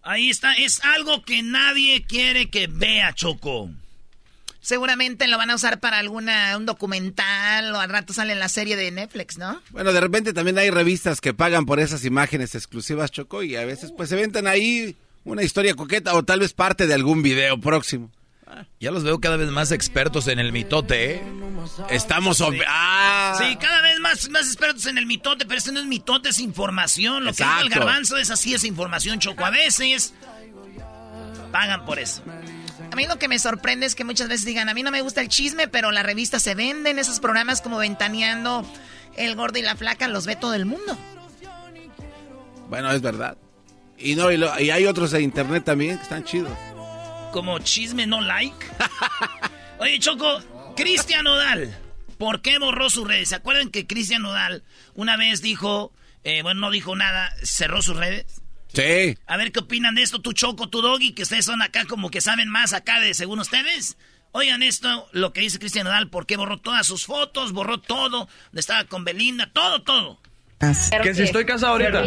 [0.02, 3.68] Ahí está, es algo que nadie quiere que vea, Choco.
[4.68, 8.50] Seguramente lo van a usar para alguna un documental o al rato sale en la
[8.50, 9.62] serie de Netflix, ¿no?
[9.70, 13.64] Bueno, de repente también hay revistas que pagan por esas imágenes exclusivas, Choco, y a
[13.64, 17.58] veces pues se ventan ahí una historia coqueta o tal vez parte de algún video
[17.58, 18.10] próximo.
[18.78, 21.22] Ya los veo cada vez más expertos en el mitote, ¿eh?
[21.88, 22.36] Estamos...
[22.36, 22.44] Sí.
[22.68, 23.38] Ah.
[23.38, 26.40] sí, cada vez más, más expertos en el mitote, pero este no es mitote, es
[26.40, 27.24] información.
[27.24, 29.46] Lo que dice el garbanzo es así, es información, Choco.
[29.46, 30.12] A veces
[31.52, 32.22] pagan por eso.
[32.90, 35.02] A mí lo que me sorprende es que muchas veces digan, a mí no me
[35.02, 38.64] gusta el chisme, pero la revista se vende en esos programas como Ventaneando,
[39.16, 40.96] El Gordo y la Flaca, los ve todo el mundo.
[42.68, 43.36] Bueno, es verdad.
[43.98, 46.56] Y no y, hay otros de internet también que están chidos.
[47.32, 48.66] Como chisme no like.
[49.78, 50.40] Oye, Choco,
[50.76, 51.76] Cristian Nodal,
[52.16, 53.30] ¿por qué borró sus redes?
[53.30, 54.62] ¿Se acuerdan que Cristian Nodal
[54.94, 55.92] una vez dijo,
[56.24, 58.37] eh, bueno, no dijo nada, cerró sus redes?
[58.72, 59.16] Sí.
[59.26, 62.10] A ver qué opinan de esto, tu Choco, tu Doggy, que ustedes son acá como
[62.10, 63.96] que saben más acá de según ustedes.
[64.32, 68.60] Oigan esto, lo que dice Cristian Nodal, porque borró todas sus fotos, borró todo, donde
[68.60, 70.20] estaba con Belinda, todo, todo.
[71.02, 72.02] Que si estoy casado ahorita.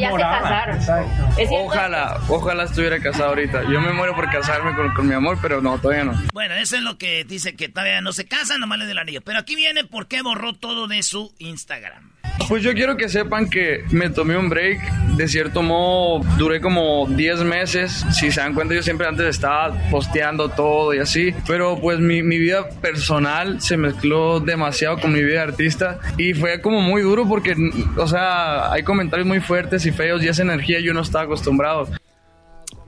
[1.49, 3.63] Ojalá, ojalá estuviera casado ahorita.
[3.63, 6.21] Yo me muero por casarme con, con, mi amor, pero no, todavía no.
[6.33, 9.21] Bueno, eso es lo que dice que todavía no se casa, nomás le del anillo.
[9.21, 12.11] Pero aquí viene por qué borró todo de su Instagram.
[12.47, 14.79] Pues yo quiero que sepan que me tomé un break.
[15.15, 18.05] De cierto modo, duré como 10 meses.
[18.11, 21.33] Si se dan cuenta, yo siempre antes estaba posteando todo y así.
[21.47, 25.99] Pero pues mi, mi vida personal se mezcló demasiado con mi vida de artista.
[26.17, 27.55] Y fue como muy duro porque,
[27.97, 31.87] o sea, hay comentarios muy fuertes y feos y esa energía yo no estaba acostumbrado.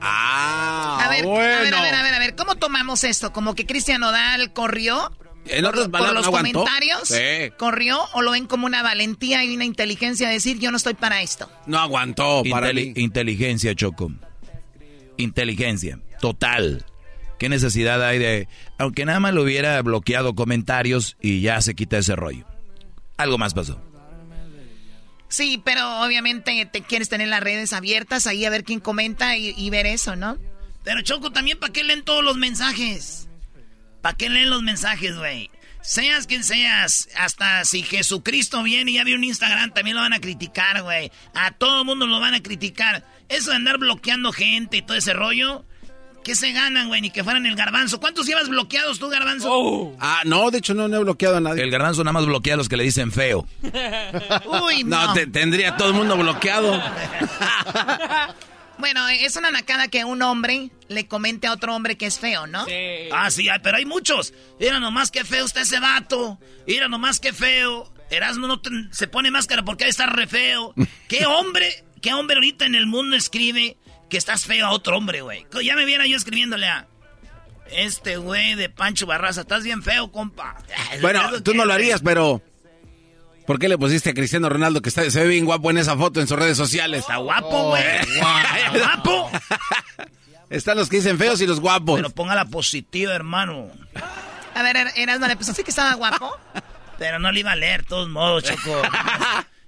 [0.01, 1.41] Ah, a ver, bueno.
[1.41, 3.31] a ver, a ver, a ver, a ver, ¿cómo tomamos esto?
[3.31, 5.11] ¿Como que Cristian Odal corrió?
[5.45, 7.13] En otras por, los comentarios,
[7.57, 10.93] ¿corrió o lo ven como una valentía y una inteligencia de decir yo no estoy
[10.93, 11.49] para esto?
[11.65, 14.11] No aguantó para Inteligencia, Choco.
[15.17, 16.85] Inteligencia, total.
[17.37, 18.47] ¿Qué necesidad hay de...
[18.77, 22.45] Aunque nada más lo hubiera bloqueado comentarios y ya se quita ese rollo.
[23.17, 23.81] Algo más pasó.
[25.27, 29.53] Sí, pero obviamente te quieres tener las redes abiertas ahí a ver quién comenta y,
[29.57, 30.37] y ver eso, ¿no?
[30.83, 33.27] Pero Choco, también para qué leen todos los mensajes.
[34.03, 35.49] ¿Para qué leen los mensajes, güey?
[35.81, 40.11] Seas quien seas, hasta si Jesucristo viene y ya vi un Instagram, también lo van
[40.11, 41.09] a criticar, güey.
[41.33, 43.05] A todo el mundo lo van a criticar.
[43.29, 45.63] Eso de andar bloqueando gente y todo ese rollo,
[46.25, 46.99] ¿qué se ganan, güey?
[46.99, 48.01] Ni que fueran el garbanzo.
[48.01, 49.47] ¿Cuántos llevas bloqueados tú, garbanzo?
[49.49, 49.95] Oh.
[50.01, 51.63] Ah, no, de hecho no, he bloqueado a nadie.
[51.63, 53.47] El garbanzo nada más bloquea a los que le dicen feo.
[53.63, 55.15] Uy, no.
[55.15, 56.77] No, tendría todo el mundo bloqueado.
[58.83, 62.47] Bueno, es una nacada que un hombre le comente a otro hombre que es feo,
[62.47, 62.65] ¿no?
[62.65, 63.07] Sí.
[63.13, 64.33] Ah, sí, pero hay muchos.
[64.59, 66.37] Mira nomás qué feo está ese vato.
[66.67, 67.93] Mira nomás qué feo.
[68.09, 68.61] Erasmo no
[68.91, 70.73] se pone máscara porque está re feo.
[71.07, 73.77] ¿Qué hombre, qué hombre ahorita en el mundo escribe
[74.09, 75.47] que estás feo a otro hombre, güey?
[75.63, 76.85] Ya me viera yo escribiéndole a...
[77.71, 80.57] Este güey de Pancho Barraza, estás bien feo, compa.
[80.99, 82.41] Bueno, tú no lo harías, pero...
[83.45, 85.97] ¿Por qué le pusiste a Cristiano Ronaldo que está, se ve bien guapo en esa
[85.97, 87.01] foto en sus redes sociales?
[87.01, 87.83] Está guapo, güey.
[88.21, 89.31] Oh, guapo.
[90.49, 91.97] Están los que dicen feos y los guapos.
[91.97, 93.69] Pero ponga la positiva, hermano.
[94.55, 96.31] A ver, er, Erasmo, ¿le pusiste que estaba guapo?
[96.97, 98.81] Pero no le iba a leer, todos modos, Choco.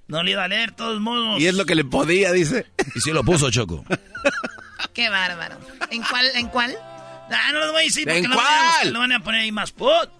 [0.07, 1.41] No le iba a leer, todos modos.
[1.41, 2.67] Y es lo que le podía, dice.
[2.93, 3.83] Y sí lo puso, Choco.
[4.93, 5.57] Qué bárbaro.
[5.89, 6.27] ¿En cuál?
[6.35, 6.77] ¿En cuál?
[7.31, 8.93] Ah, no lo voy a decir porque ¿En cuál?
[8.93, 10.11] Lo van a poner ahí más pot.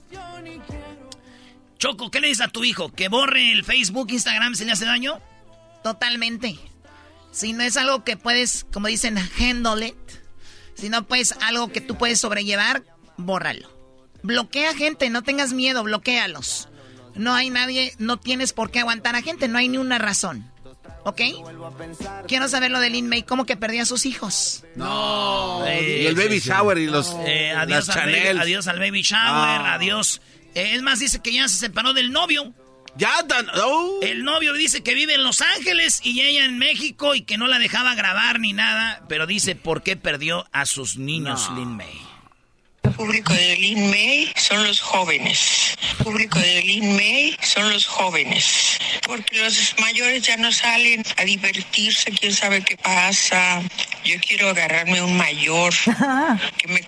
[1.86, 2.92] Choco, ¿qué le dices a tu hijo?
[2.92, 5.22] ¿Que borre el Facebook, Instagram si le hace daño?
[5.84, 6.58] Totalmente.
[7.30, 9.96] Si no es algo que puedes, como dicen, handle it.
[10.74, 12.84] Si no pues algo que tú puedes sobrellevar,
[13.18, 13.70] bórralo.
[14.24, 16.70] Bloquea gente, no tengas miedo, bloquealos.
[17.14, 20.52] no hay nadie, no tienes por qué aguantar a gente, no hay ni una razón.
[21.04, 21.22] ¿Ok?
[22.28, 24.64] Quiero saber lo de Lin May, cómo que perdió a sus hijos.
[24.74, 25.64] No.
[25.68, 29.74] y el baby shower y los eh, adiós, al baby, adiós al baby shower, ah.
[29.76, 30.20] adiós.
[30.56, 32.54] Es más, dice que ya se separó del novio.
[32.98, 33.48] Ya tan.
[33.62, 34.00] Oh.
[34.02, 37.48] El novio dice que vive en Los Ángeles y ella en México y que no
[37.48, 42.02] la dejaba grabar ni nada, pero dice por qué perdió a sus niños Lin May.
[42.84, 45.76] El público de Lin May son los jóvenes.
[45.90, 48.80] El público de Lin May son los jóvenes.
[49.06, 53.62] Porque los mayores ya no salen a divertirse, quién sabe qué pasa.
[54.06, 55.74] Yo quiero agarrarme un mayor
[56.58, 56.82] que me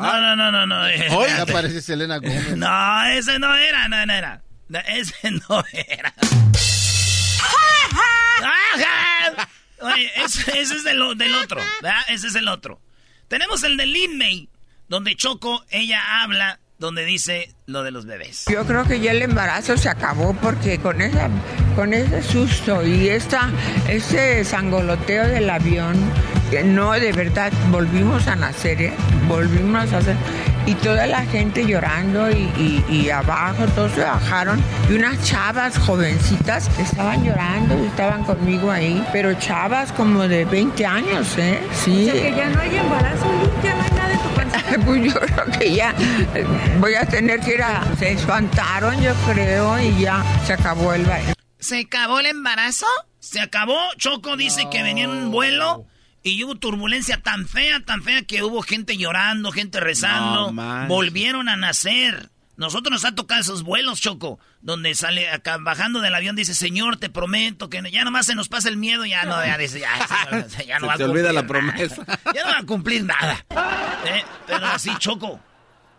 [0.00, 0.82] No, no, no, no, no.
[1.16, 2.56] Hoy aparece Selena Gómez.
[2.56, 4.42] No, ese no era, no, no era.
[4.86, 6.14] ese no era.
[9.82, 12.02] Oye, ese, es del, del otro, ¿verdad?
[12.08, 12.82] Ese es el otro.
[13.28, 14.50] Tenemos el de Lin May
[14.90, 18.46] donde Choco, ella habla, donde dice lo de los bebés.
[18.50, 21.30] Yo creo que ya el embarazo se acabó porque con esa,
[21.76, 23.50] con ese susto y esta,
[23.88, 25.96] ese sangoloteo del avión,
[26.64, 28.92] no, de verdad, volvimos a nacer, ¿eh?
[29.28, 30.16] volvimos a hacer
[30.66, 37.24] y toda la gente llorando y, abajo, todos se bajaron y unas chavas jovencitas estaban
[37.24, 41.60] llorando y estaban conmigo ahí, pero chavas como de 20 años, ¿eh?
[41.72, 42.08] Sí.
[42.08, 43.26] O sea que ya no hay embarazo,
[43.62, 44.60] ya no hay nada en tu panza.
[44.84, 45.94] pues yo creo que ya
[46.78, 47.82] voy a tener que ir a...
[47.98, 51.34] Se espantaron, yo creo, y ya se acabó el baile.
[51.58, 52.86] ¿Se acabó el embarazo?
[53.18, 53.78] Se acabó.
[53.96, 55.86] Choco dice que venía en un vuelo
[56.22, 60.52] y hubo turbulencia tan fea, tan fea que hubo gente llorando, gente rezando.
[60.88, 62.30] Volvieron a nacer.
[62.56, 66.98] Nosotros nos ha tocado esos vuelos, Choco, donde sale acá bajando del avión, dice, Señor,
[66.98, 69.88] te prometo que ya nomás se nos pasa el miedo, ya no, ya dice, ya,
[70.66, 72.04] ya no va a te olvida la promesa.
[72.34, 73.46] Ya no va a cumplir nada.
[74.04, 74.22] ¿Eh?
[74.46, 75.40] Pero así, Choco.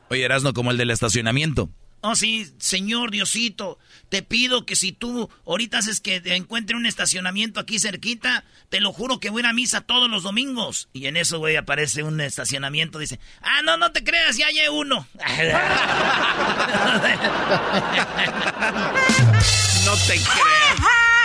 [0.10, 1.72] Oye, Erasno, como el del estacionamiento.
[2.02, 3.78] Oh, sí, Señor Diosito,
[4.10, 8.92] te pido que si tú ahorita haces que encuentre un estacionamiento aquí cerquita, te lo
[8.92, 10.90] juro que voy a misa todos los domingos.
[10.94, 14.68] Y en eso, güey, aparece un estacionamiento, dice, ah, no, no te creas, ya hay
[14.72, 15.08] uno.
[19.86, 21.21] no te creas.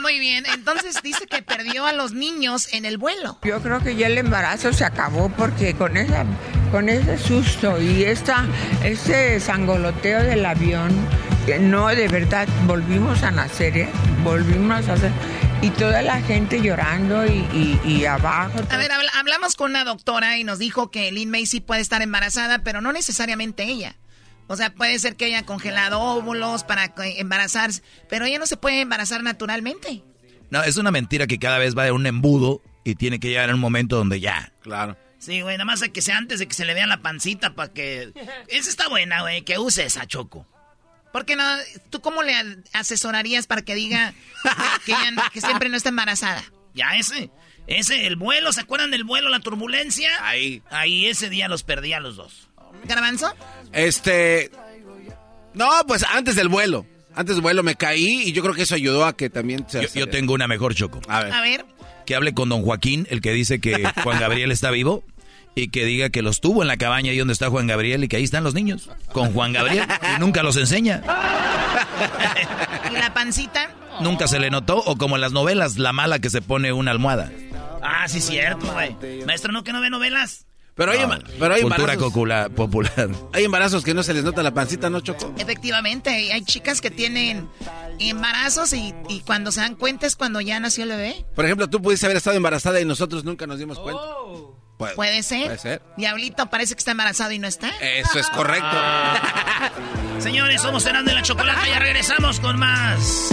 [0.00, 3.38] Muy bien, entonces dice que perdió a los niños en el vuelo.
[3.42, 6.24] Yo creo que ya el embarazo se acabó porque con esa
[6.70, 8.44] con ese susto y esta,
[8.84, 10.94] ese sangoloteo del avión,
[11.60, 13.88] no, de verdad, volvimos a nacer, ¿eh?
[14.22, 15.10] volvimos a hacer,
[15.62, 18.60] y toda la gente llorando y, abajo.
[18.70, 22.58] A ver, hablamos con una doctora y nos dijo que Lynn Macy puede estar embarazada,
[22.58, 23.96] pero no necesariamente ella.
[24.48, 28.80] O sea, puede ser que haya congelado óvulos para embarazarse, pero ella no se puede
[28.80, 30.02] embarazar naturalmente.
[30.50, 33.50] No, es una mentira que cada vez va de un embudo y tiene que llegar
[33.50, 34.52] a un momento donde ya.
[34.62, 34.96] Claro.
[35.18, 37.54] Sí, güey, nada más hay que sea antes de que se le vea la pancita
[37.54, 38.12] para que...
[38.48, 40.46] Esa está buena, güey, que use esa Choco.
[41.12, 41.44] ¿Por qué no?
[41.90, 42.34] ¿Tú cómo le
[42.72, 44.14] asesorarías para que diga
[44.86, 44.94] que,
[45.32, 46.42] que siempre no está embarazada?
[46.74, 47.30] Ya ese,
[47.66, 50.10] ese, el vuelo, ¿se acuerdan del vuelo, la turbulencia?
[50.22, 50.62] Ahí.
[50.70, 52.48] Ahí ese día los perdí a los dos.
[52.84, 53.34] ¿Garbanzo?
[53.72, 54.50] Este...
[55.54, 56.86] No, pues antes del vuelo.
[57.14, 59.64] Antes del vuelo me caí y yo creo que eso ayudó a que también...
[59.68, 61.00] Se yo, yo tengo una mejor, Choco.
[61.08, 61.32] A ver.
[61.32, 61.64] A ver
[62.08, 65.04] que hable con don Joaquín, el que dice que Juan Gabriel está vivo,
[65.54, 68.08] y que diga que los tuvo en la cabaña ahí donde está Juan Gabriel y
[68.08, 69.86] que ahí están los niños, con Juan Gabriel,
[70.16, 71.02] y nunca los enseña.
[72.90, 73.74] ¿Y la pancita?
[74.00, 76.92] Nunca se le notó, o como en las novelas, la mala que se pone una
[76.92, 77.30] almohada.
[77.82, 78.96] Ah, sí, cierto, güey.
[79.26, 80.46] Maestro, ¿no que no ve novelas?
[80.78, 80.98] Pero hay,
[81.40, 82.54] pero hay Cultura embarazos.
[82.54, 83.10] popular.
[83.32, 85.34] Hay embarazos que no se les nota la pancita, ¿no, Choco?
[85.36, 87.48] Efectivamente, hay chicas que tienen
[87.98, 88.94] embarazos y,
[89.26, 91.26] cuando se dan cuenta es cuando ya nació el bebé.
[91.34, 94.00] Por ejemplo, tú pudiste haber estado embarazada y nosotros nunca nos dimos cuenta.
[94.00, 94.56] Oh.
[94.78, 95.46] Puede, ser.
[95.46, 95.82] Puede ser.
[95.96, 97.70] Diablito parece que está embarazado y no está.
[97.80, 98.76] Eso es correcto.
[100.20, 103.30] Señores, somos Serán de la Chocolata y ya regresamos con más.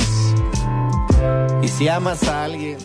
[1.61, 2.84] Y si amas a alguien.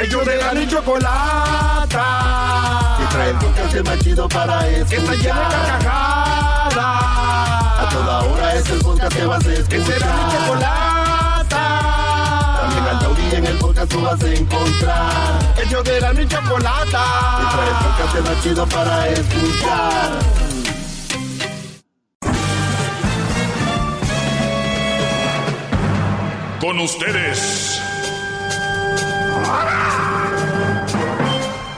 [0.00, 2.06] Ellos de la ni chocolata.
[3.02, 5.80] Y trae el podcast más chido para escuchar.
[5.80, 7.00] Que.
[7.80, 9.68] A toda hora es el podcast que vas a escuchar.
[9.68, 11.62] Que será chocolata.
[12.60, 15.54] También al taurí en el podcast tú vas a encontrar.
[15.64, 17.04] Ellos de la ni chocolata.
[17.42, 20.48] Y trae el podcast más chido para escuchar.
[26.60, 27.87] con ustedes.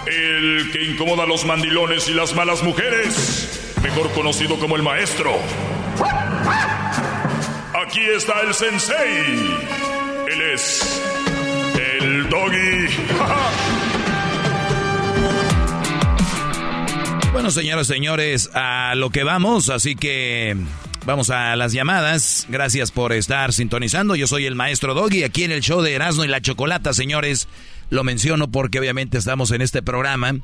[0.07, 5.33] El que incomoda a los mandilones y las malas mujeres, mejor conocido como el maestro.
[7.87, 9.59] Aquí está el sensei.
[10.29, 11.03] Él es
[12.01, 12.89] el doggy.
[17.33, 20.57] Bueno, señoras y señores, a lo que vamos, así que
[21.05, 22.47] vamos a las llamadas.
[22.49, 24.17] Gracias por estar sintonizando.
[24.17, 27.49] Yo soy el maestro Doggy aquí en el show de Erasmo y la Chocolata, señores.
[27.91, 30.35] Lo menciono porque obviamente estamos en este programa.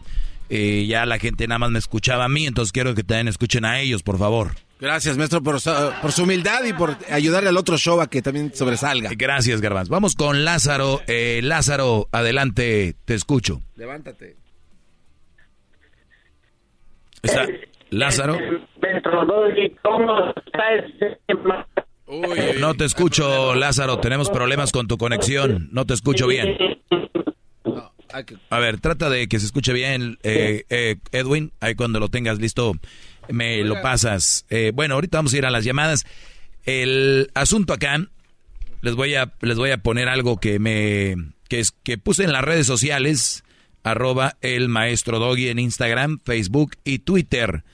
[0.49, 3.65] Eh, ya la gente nada más me escuchaba a mí, entonces quiero que también escuchen
[3.65, 4.55] a ellos, por favor.
[4.79, 5.59] Gracias, maestro, por,
[6.03, 9.11] por su humildad y por ayudarle al otro show a que también sobresalga.
[9.17, 9.89] Gracias, Garbanz.
[9.89, 11.01] Vamos con Lázaro.
[11.07, 13.63] Eh, Lázaro, adelante, te escucho.
[13.75, 14.37] Levántate.
[17.23, 17.47] Está
[17.91, 18.39] Lázaro.
[22.61, 23.99] No te escucho, Lázaro.
[23.99, 25.69] Tenemos problemas con tu conexión.
[25.73, 26.57] No te escucho bien.
[28.51, 31.53] A ver, trata de que se escuche bien, eh, eh, Edwin.
[31.61, 32.73] Ahí cuando lo tengas listo,
[33.29, 34.47] me lo pasas.
[34.49, 36.07] Eh, bueno, ahorita vamos a ir a las llamadas.
[36.65, 37.99] El asunto acá,
[38.83, 41.17] les voy a, les voy a poner algo que me,
[41.49, 43.45] que es, que puse en las redes sociales,
[43.83, 47.65] arroba el maestro Doggy en Instagram, Facebook y Twitter.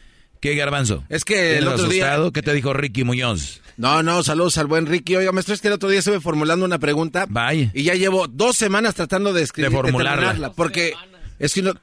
[0.42, 1.04] ¿Qué garbanzo?
[1.08, 2.24] Es que el otro asustado?
[2.24, 2.32] día...
[2.32, 3.60] ¿Qué te dijo Ricky Muñoz?
[3.76, 5.14] No, no, saludos al buen Ricky.
[5.14, 7.26] Oiga, maestro, es que el otro día estuve formulando una pregunta.
[7.28, 7.70] Vaya.
[7.72, 9.70] Y ya llevo dos semanas tratando de escribir.
[9.70, 10.50] De formularla.
[10.50, 10.94] porque
[11.38, 11.74] es que no...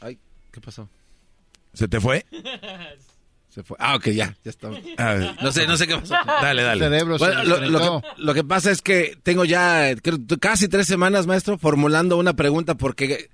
[0.00, 0.18] Ay,
[0.52, 0.88] ¿qué pasó?
[1.74, 2.24] ¿Se te fue?
[3.50, 3.76] Se fue.
[3.78, 4.70] Ah, ok, ya, ya está.
[5.42, 6.14] no sé, no sé qué pasó.
[6.26, 7.04] Dale, dale.
[7.04, 11.26] Bueno, lo, lo, que, lo, que, pasa es que tengo ya creo, casi tres semanas,
[11.26, 13.28] maestro, formulando una pregunta porque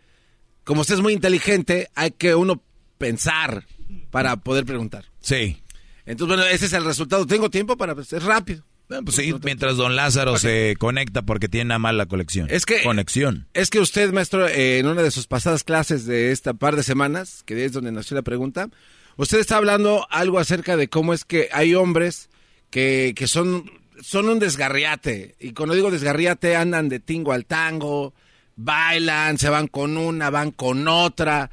[0.65, 2.61] como usted es muy inteligente, hay que uno
[2.99, 3.67] pensar
[4.13, 5.07] para poder preguntar.
[5.21, 5.61] Sí.
[6.07, 7.27] Entonces, bueno, ese es el resultado.
[7.27, 7.97] Tengo tiempo para...
[7.97, 8.63] Pues, es rápido.
[8.89, 12.47] Pues sí, mientras don Lázaro se conecta porque tiene una mala conexión.
[12.51, 13.49] Es que, conexión.
[13.55, 16.83] Es que usted, maestro, eh, en una de sus pasadas clases de esta par de
[16.83, 18.69] semanas, que es donde nació la pregunta,
[19.17, 22.29] usted está hablando algo acerca de cómo es que hay hombres
[22.69, 23.71] que, que son,
[24.03, 25.37] son un desgarriate.
[25.41, 28.13] Y cuando digo desgarriate, andan de tingo al tango,
[28.57, 31.51] bailan, se van con una, van con otra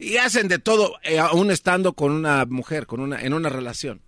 [0.00, 4.00] y hacen de todo, eh, aún estando con una mujer, con una, en una relación.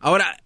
[0.00, 0.36] Ahora,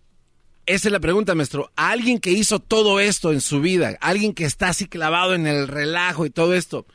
[0.66, 1.73] esa es la pregunta, maestro.
[1.77, 5.66] alguien que hizo todo esto en su vida, alguien que está así clavado en el
[5.66, 6.87] relajo y todo esto,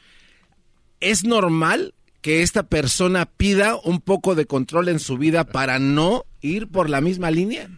[1.00, 6.26] ¿es normal que esta persona pida un poco de control en su vida para no
[6.42, 7.70] ir por la misma línea?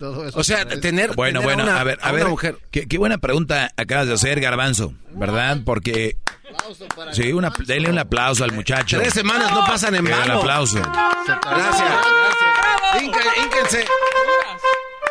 [0.00, 2.58] O sea, tener, bueno, bueno, a, ver, a, ver, mujer.
[2.70, 5.58] Qué, qué, buena pregunta acabas de hacer, Garbanzo, ¿verdad?
[5.64, 6.16] Porque
[7.12, 8.98] Sí, una, denle un aplauso al muchacho.
[8.98, 10.24] Tres semanas no pasan en vano.
[10.24, 10.78] Un aplauso.
[10.78, 11.38] Gracias,
[13.56, 13.84] gracias.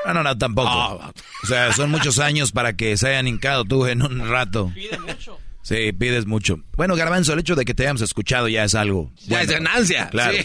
[0.05, 1.13] No, no, no, tampoco.
[1.43, 4.71] O sea, son muchos años para que se hayan hincado tú en un rato.
[4.73, 5.39] Pide mucho.
[5.67, 6.63] Sí, pides mucho.
[6.77, 9.11] Bueno, Garbanzo, el hecho de que te hayamos escuchado ya es algo.
[9.27, 10.07] Ya es ganancia.
[10.07, 10.37] Claro.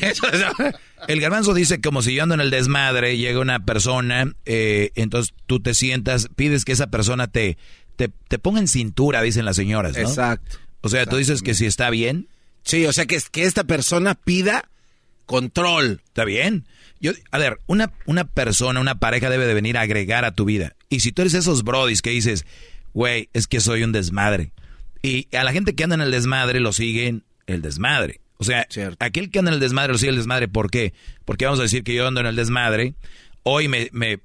[1.07, 5.33] El Garbanzo dice como si yo ando en el desmadre, llega una persona, eh, entonces
[5.47, 7.57] tú te sientas, pides que esa persona te,
[7.95, 10.09] te, te ponga en cintura, dicen las señoras, ¿no?
[10.09, 10.59] Exacto.
[10.81, 12.27] O sea, tú dices que si está bien.
[12.65, 14.71] Sí, o sea, que, que esta persona pida
[15.27, 16.03] control.
[16.05, 16.67] Está bien.
[17.01, 20.45] Yo, a ver, una, una persona, una pareja debe de venir a agregar a tu
[20.45, 20.75] vida.
[20.89, 22.45] Y si tú eres esos brodis que dices,
[22.93, 24.51] güey, es que soy un desmadre.
[25.03, 28.21] Y a la gente que anda en el desmadre lo siguen el desmadre.
[28.39, 28.67] O sea,
[28.99, 30.49] aquel que anda en el desmadre lo sigue el desmadre.
[30.49, 30.93] ¿Por qué?
[31.25, 32.95] Porque vamos a decir que yo ando en el desmadre.
[33.43, 34.21] Hoy me, me,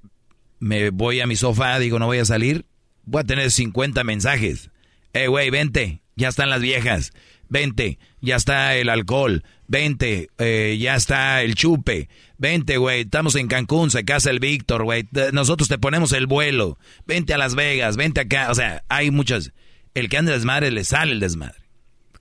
[0.59, 2.65] me voy a mi sofá, digo, no voy a salir.
[3.05, 4.69] Voy a tener 50 mensajes.
[5.13, 7.13] Eh, güey, vente ya están las viejas.
[7.47, 9.45] Vente, ya está el alcohol.
[9.67, 12.09] Vente, eh, ya está el chupe.
[12.37, 15.07] Vente, güey, estamos en Cancún, se casa el Víctor, güey.
[15.31, 16.77] Nosotros te ponemos el vuelo.
[17.05, 18.51] Vente a Las Vegas, vente acá.
[18.51, 19.53] O sea, hay muchas.
[19.97, 21.57] El que anda desmadre le sale el desmadre.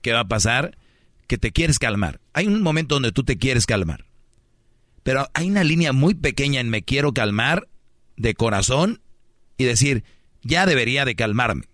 [0.01, 0.75] ¿Qué va a pasar?
[1.27, 2.19] Que te quieres calmar.
[2.33, 4.05] Hay un momento donde tú te quieres calmar.
[5.03, 7.67] Pero hay una línea muy pequeña en me quiero calmar
[8.15, 8.99] de corazón
[9.59, 10.03] y decir,
[10.41, 11.65] ya debería de calmarme.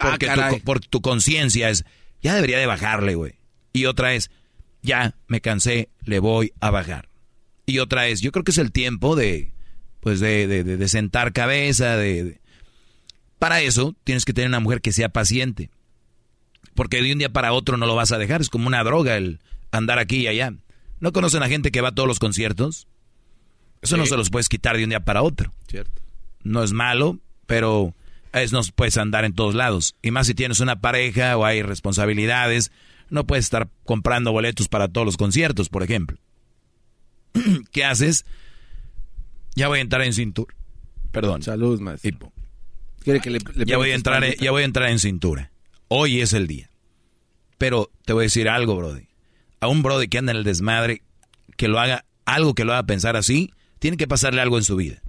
[0.00, 1.84] Ah, Porque tu, por tu conciencia es,
[2.20, 3.34] ya debería de bajarle, güey.
[3.72, 4.32] Y otra es,
[4.82, 7.08] ya me cansé, le voy a bajar.
[7.64, 9.52] Y otra es, yo creo que es el tiempo de,
[10.00, 12.40] pues de, de, de, sentar cabeza, de,
[13.38, 15.70] Para eso tienes que tener una mujer que sea paciente.
[16.74, 18.40] Porque de un día para otro no lo vas a dejar.
[18.40, 19.40] Es como una droga el
[19.70, 20.52] andar aquí y allá.
[21.00, 22.86] ¿No conocen a gente que va a todos los conciertos?
[23.82, 25.52] Eso no se los puedes quitar de un día para otro.
[25.68, 26.02] Cierto.
[26.42, 27.94] No es malo, pero
[28.32, 29.96] es no puedes andar en todos lados.
[30.02, 32.72] Y más si tienes una pareja o hay responsabilidades,
[33.10, 36.18] no puedes estar comprando boletos para todos los conciertos, por ejemplo.
[37.70, 38.24] ¿Qué haces?
[39.54, 40.54] Ya voy a entrar en cintura.
[41.12, 41.42] Perdón.
[41.42, 42.32] Salud, maestro.
[43.64, 45.52] Ya voy a entrar, ya voy a entrar en cintura.
[45.88, 46.70] Hoy es el día.
[47.58, 49.08] Pero te voy a decir algo, Brody.
[49.60, 51.02] A un Brody que anda en el desmadre,
[51.56, 54.76] que lo haga, algo que lo haga pensar así, tiene que pasarle algo en su
[54.76, 55.02] vida.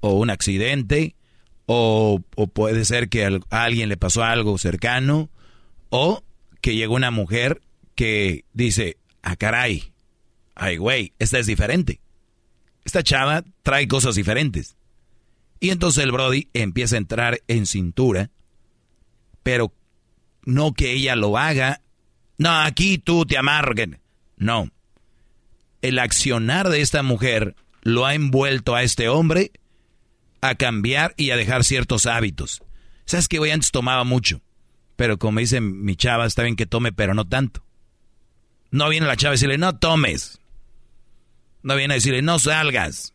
[0.00, 1.14] O un accidente,
[1.66, 5.30] o, o puede ser que a alguien le pasó algo cercano,
[5.90, 6.24] o
[6.60, 7.60] que llegó una mujer
[7.94, 9.92] que dice, ah, caray,
[10.54, 12.00] ay, güey, esta es diferente.
[12.84, 14.76] Esta chava trae cosas diferentes.
[15.64, 18.30] Y entonces el Brody empieza a entrar en cintura,
[19.42, 19.72] pero
[20.44, 21.80] no que ella lo haga.
[22.36, 23.98] No, aquí tú te amarguen.
[24.36, 24.68] No.
[25.80, 29.52] El accionar de esta mujer lo ha envuelto a este hombre
[30.42, 32.62] a cambiar y a dejar ciertos hábitos.
[33.06, 34.42] ¿Sabes que Hoy antes tomaba mucho,
[34.96, 37.64] pero como dice mi chava, está bien que tome, pero no tanto.
[38.70, 40.40] No viene la chava a decirle, no tomes.
[41.62, 43.14] No viene a decirle, no salgas.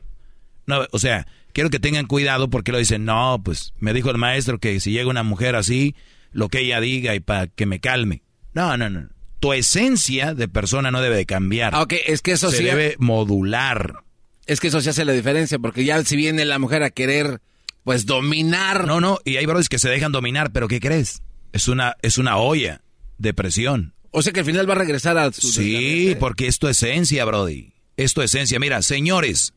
[0.66, 4.18] No, o sea, quiero que tengan cuidado porque lo dicen, no, pues me dijo el
[4.18, 5.96] maestro que si llega una mujer así,
[6.32, 8.24] lo que ella diga y para que me calme.
[8.54, 9.10] No, no, no.
[9.40, 11.74] Tu esencia de persona no debe de cambiar.
[11.74, 14.04] Ah, ok, es que eso Se debe modular.
[14.46, 17.40] Es que eso se hace la diferencia, porque ya si viene la mujer a querer,
[17.84, 18.88] pues, dominar.
[18.88, 21.22] No, no, y hay brothers que se dejan dominar, pero ¿qué crees?
[21.54, 22.82] Es una, es una olla
[23.18, 23.94] de presión.
[24.12, 25.48] O sea que al final va a regresar a su...
[25.48, 27.74] Sí, porque es tu esencia, Brody.
[27.96, 28.60] Es tu esencia.
[28.60, 29.54] Mira, señores,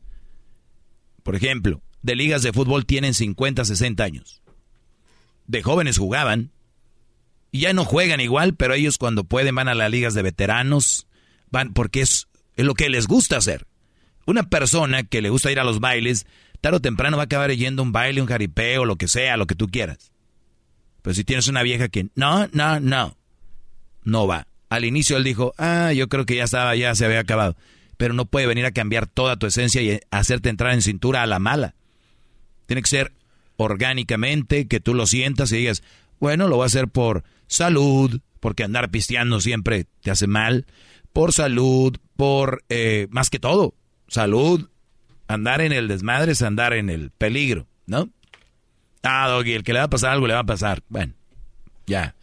[1.23, 4.41] por ejemplo, de ligas de fútbol tienen 50, 60 años.
[5.47, 6.51] De jóvenes jugaban.
[7.51, 11.07] Y ya no juegan igual, pero ellos cuando pueden van a las ligas de veteranos,
[11.49, 12.27] van porque es,
[12.57, 13.67] lo que les gusta hacer.
[14.25, 16.25] Una persona que le gusta ir a los bailes,
[16.61, 19.37] tarde o temprano va a acabar yendo a un baile, un jaripeo, lo que sea,
[19.37, 20.11] lo que tú quieras.
[21.01, 23.17] Pero si tienes una vieja que, no, no, no,
[24.03, 24.47] no va.
[24.69, 27.55] Al inicio él dijo, ah, yo creo que ya estaba, ya se había acabado
[27.97, 31.27] pero no puede venir a cambiar toda tu esencia y hacerte entrar en cintura a
[31.27, 31.75] la mala.
[32.65, 33.13] Tiene que ser
[33.57, 35.83] orgánicamente, que tú lo sientas y digas,
[36.19, 40.65] bueno, lo voy a hacer por salud, porque andar pisteando siempre te hace mal,
[41.11, 43.75] por salud, por eh, más que todo,
[44.07, 44.69] salud,
[45.27, 48.09] andar en el desmadre es andar en el peligro, ¿no?
[49.03, 50.81] Ah, Doggy, el que le va a pasar algo le va a pasar.
[50.87, 51.13] Bueno,
[51.85, 52.15] ya.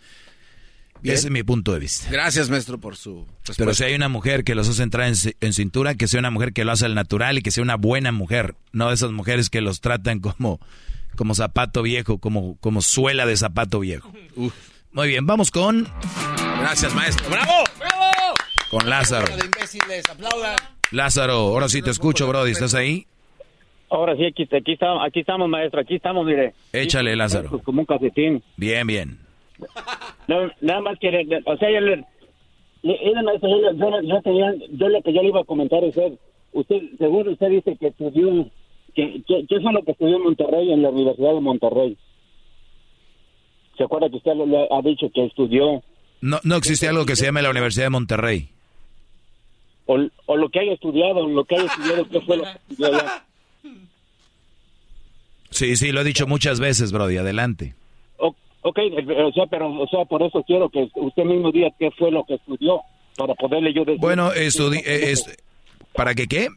[1.03, 2.09] Ese es mi punto de vista.
[2.11, 3.55] Gracias, maestro, por su respuesta.
[3.57, 6.53] Pero si hay una mujer que los hace entrar en, cintura, que sea una mujer
[6.53, 9.51] que lo hace al natural y que sea una buena mujer, no de esas mujeres
[9.51, 10.61] que los tratan como,
[11.17, 14.13] como zapato viejo, como, como suela de zapato viejo.
[14.93, 15.89] Muy bien, vamos con...
[16.61, 17.29] Gracias, maestro.
[17.31, 17.65] ¡Bravo!
[17.79, 18.35] ¡Bravo!
[18.71, 19.27] Con Lázaro.
[20.91, 22.53] Lázaro, ahora sí te escucho, Brody.
[22.53, 23.07] ¿Estás ahí?
[23.91, 25.81] Ahora sí, aquí, aquí, estamos, aquí estamos, maestro.
[25.81, 26.55] Aquí estamos, mire.
[26.73, 27.61] Échale, Lázaro.
[27.61, 28.43] Como un cafetín.
[28.57, 29.30] Bien, bien.
[30.29, 31.09] No, nada más que,
[31.45, 32.05] o sea, yo, le,
[32.83, 32.95] yo,
[34.03, 35.97] yo, tenía, yo lo que yo le iba a comentar es,
[36.53, 38.49] usted, según usted dice que estudió,
[38.95, 41.97] que, que, ¿qué fue lo que estudió en Monterrey, en la Universidad de Monterrey?
[43.77, 45.83] ¿Se acuerda que usted le ha dicho que estudió?
[46.21, 48.51] No, no existe algo que se llame la Universidad de Monterrey.
[49.87, 52.87] O, o lo que haya estudiado, lo que haya estudiado, ¿qué fue lo que estudió
[52.87, 53.25] allá?
[55.51, 57.75] Sí, sí, lo he dicho muchas veces, Brody, adelante.
[58.63, 62.11] Ok, o sea, pero o sea, por eso quiero que usted mismo diga qué fue
[62.11, 62.83] lo que estudió
[63.17, 64.01] para poderle yo decir.
[64.01, 65.15] Bueno, estudié, eh,
[65.95, 66.49] ¿para qué qué?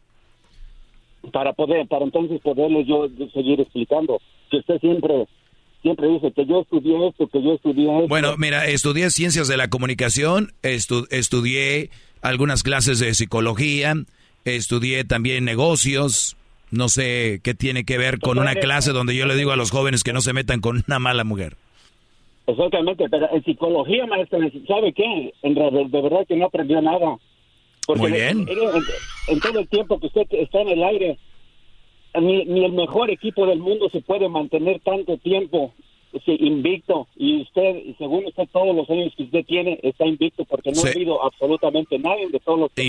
[1.32, 4.20] Para poder, para entonces poderle yo seguir explicando.
[4.52, 5.28] Que usted siempre
[5.82, 8.08] siempre dice que yo estudié esto, que yo estudié esto.
[8.08, 11.90] Bueno, mira, estudié ciencias de la comunicación, estudié
[12.22, 13.94] algunas clases de psicología,
[14.46, 16.38] estudié también negocios,
[16.72, 19.72] no sé qué tiene que ver con una clase donde yo le digo a los
[19.72, 21.56] jóvenes que no se metan con una mala mujer.
[22.46, 25.34] Exactamente, pero en psicología, maestro, ¿sabe qué?
[25.44, 27.18] En de, de verdad que no aprendió nada.
[27.86, 28.46] Porque Muy bien.
[29.28, 31.18] En, todo el tiempo que usted está en el aire,
[32.20, 35.74] ni, ni el mejor equipo del mundo se puede mantener tanto tiempo
[36.28, 40.82] invicto y usted, según usted, todos los años que usted tiene, está invicto porque no
[40.84, 42.84] ha habido absolutamente nadie de todos los que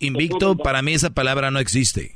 [0.00, 2.12] Invicto, para mí esa palabra no existe.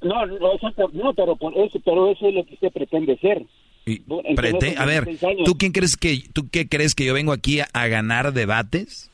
[0.00, 3.44] No, no, no pero, eso, pero eso es lo que usted pretende ser
[4.76, 5.08] a ver,
[5.44, 9.10] ¿tú quién crees que tú qué crees que yo vengo aquí a, ganar debates?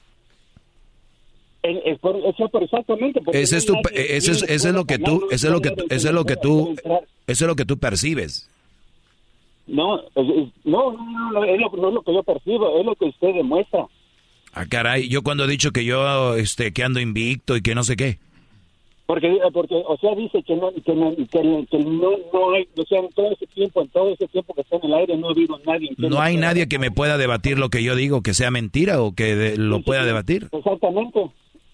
[1.63, 3.21] exactamente.
[3.33, 6.77] Eso es, es, lo que tú, eso es lo que, eso es lo que tú,
[7.27, 8.51] eso es lo que tú percibes.
[9.67, 13.07] No, no, no, no, es lo, no es lo que yo percibo, es lo que
[13.07, 13.87] usted demuestra.
[14.53, 17.83] Ah, caray, yo cuando he dicho que yo, este, que ando invicto y que no
[17.83, 18.19] sé qué.
[19.07, 22.85] Porque, eh, porque, o sea, dice que no, que no, que, no, no hay, o
[22.87, 25.29] sea, en todo ese tiempo, en todo ese tiempo que está en el aire, no
[25.29, 25.91] ha habido nadie.
[25.99, 29.15] no hay nadie que me pueda debatir lo que yo digo, que sea mentira o
[29.15, 30.49] que lo pueda debatir.
[30.51, 31.21] Exactamente.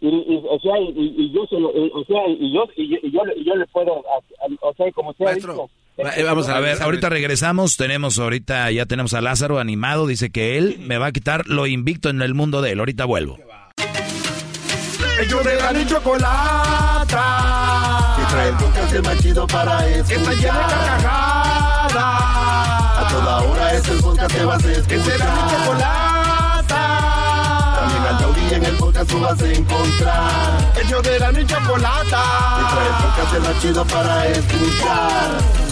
[0.01, 2.89] y, y, o sea, y, y yo se lo, y- o sea, y yo, y,
[2.89, 6.23] yo- y yo, y yo le puedo, a- a- o sea, como sea dicho, Eh,
[6.25, 10.77] Vamos a ver, ahorita regresamos, tenemos ahorita, ya tenemos a Lázaro animado, dice que él
[10.81, 13.37] me va a quitar lo invicto en el mundo de él, ahorita vuelvo.
[15.21, 17.25] Ellos de la ni chocolata.
[18.19, 20.19] Y trae el podcast el más chido para escuchar.
[20.19, 21.95] Está llena de carcajadas.
[21.95, 24.89] A toda hora es el podcast que vas a escuchar.
[24.89, 26.83] Que será mi chocolata.
[27.81, 30.73] También al taurí en el podcast tú vas a encontrar.
[30.83, 32.23] Ellos de la ni chocolata.
[32.59, 35.70] Y trae el podcast el más chido para escuchar.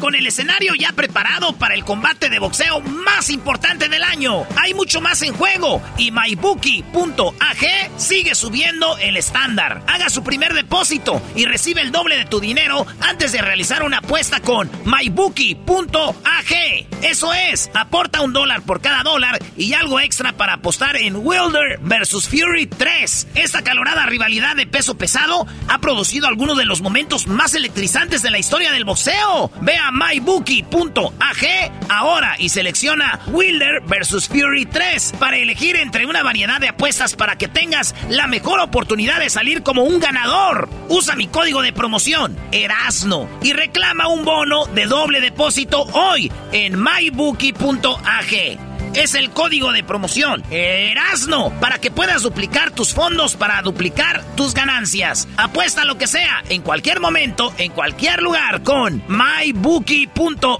[0.00, 4.46] Con el escenario ya preparado para el combate de boxeo más importante del año.
[4.56, 9.82] Hay mucho más en juego y MyBookie.ag sigue subiendo el estándar.
[9.88, 13.98] Haga su primer depósito y recibe el doble de tu dinero antes de realizar una
[13.98, 16.54] apuesta con MyBookie.ag.
[17.02, 21.78] Eso es, aporta un dólar por cada dólar y algo extra para apostar en Wilder
[21.80, 23.28] vs Fury 3.
[23.34, 28.30] Esta calorada rivalidad de peso pesado ha producido algunos de los momentos más electrizantes de
[28.30, 29.50] la historia del boxeo.
[29.60, 36.68] Ve mybookie.ag ahora y selecciona Wilder vs Fury 3 para elegir entre una variedad de
[36.68, 40.68] apuestas para que tengas la mejor oportunidad de salir como un ganador.
[40.88, 46.78] Usa mi código de promoción, Erasno, y reclama un bono de doble depósito hoy en
[46.80, 48.67] mybookie.ag.
[48.94, 54.54] Es el código de promoción Erasno para que puedas duplicar tus fondos para duplicar tus
[54.54, 55.28] ganancias.
[55.36, 60.58] Apuesta lo que sea, en cualquier momento, en cualquier lugar con mybookie.ag.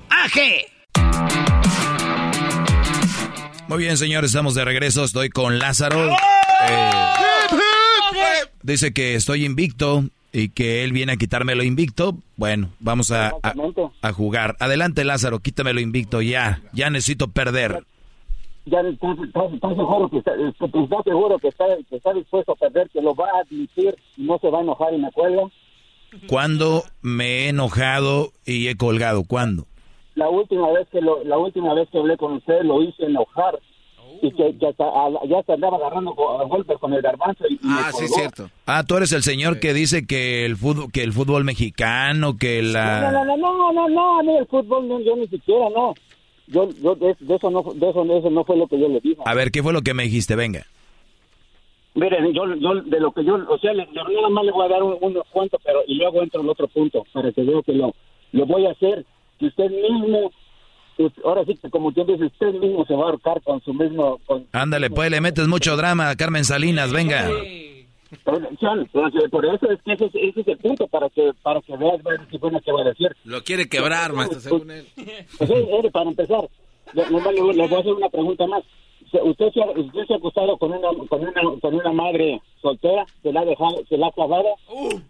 [3.69, 6.11] Muy bien, señores, estamos de regreso, estoy con Lázaro.
[6.11, 6.91] Eh,
[8.63, 12.17] dice que estoy invicto y que él viene a quitarme lo invicto.
[12.37, 13.55] Bueno, vamos a, a,
[14.03, 14.57] a jugar.
[14.61, 16.63] Adelante, Lázaro, quítame lo invicto ya.
[16.73, 17.85] Ya necesito perder.
[18.69, 20.33] Ya estás, estás- estás seguro que está,
[21.05, 24.39] seguro que está, que está dispuesto a perder, que lo va a admitir y no
[24.39, 25.45] se va a enojar y me cuelga.
[26.29, 29.25] ¿Cuándo me he enojado y he colgado?
[29.27, 29.67] ¿Cuándo?
[30.15, 33.59] La última vez que lo, la última vez que hablé con usted lo hice enojar
[34.21, 37.59] y que, que hasta, a- ya se andaba agarrando golpes con el garbanzo y, y
[37.69, 38.49] me colgó.
[38.67, 42.63] Ah, tú eres el señor que dice que el fútbol, que el fútbol mexicano, que
[42.63, 43.13] No, la...
[43.13, 45.95] no, no, no, no, no, a mí el fútbol no, yo ni siquiera no.
[46.49, 48.89] Yo, yo de, de eso no, de eso, de eso no fue lo que yo
[48.89, 49.21] le dije.
[49.25, 50.35] A ver, ¿qué fue lo que me dijiste?
[50.37, 50.65] Venga.
[51.95, 54.69] Miren, yo, yo de lo que yo, o sea, le, nada más le voy a
[54.69, 57.73] dar un- unos cuantos, pero y luego entro en otro punto para que veo que
[57.73, 57.95] lo,
[58.33, 59.05] lo voy a hacer.
[59.39, 60.31] Que usted mismo,
[60.99, 63.75] us- ahora sí que como usted dice, usted mismo se va a ahorcar con su
[63.75, 64.19] mismo.
[64.27, 67.27] Con, Ándale, pues le metes mucho drama a Carmen Salinas, venga.
[67.27, 67.78] Pues, eh,
[69.31, 72.01] por eso es que ese, es- ese es el punto para que para que veas
[72.31, 73.09] qué buena que va a decir.
[73.25, 74.87] Lo quiere quebrar, maestro, según él.
[75.39, 76.49] Pues, eh, eh, para empezar,
[76.95, 78.63] le, le- le voy a hacer una pregunta más.
[79.11, 83.07] ¿Usted se, ha, usted se ha acostado con una, con una con una madre soltera?
[83.23, 84.45] ¿Se la ha dejado, se la ha clavado?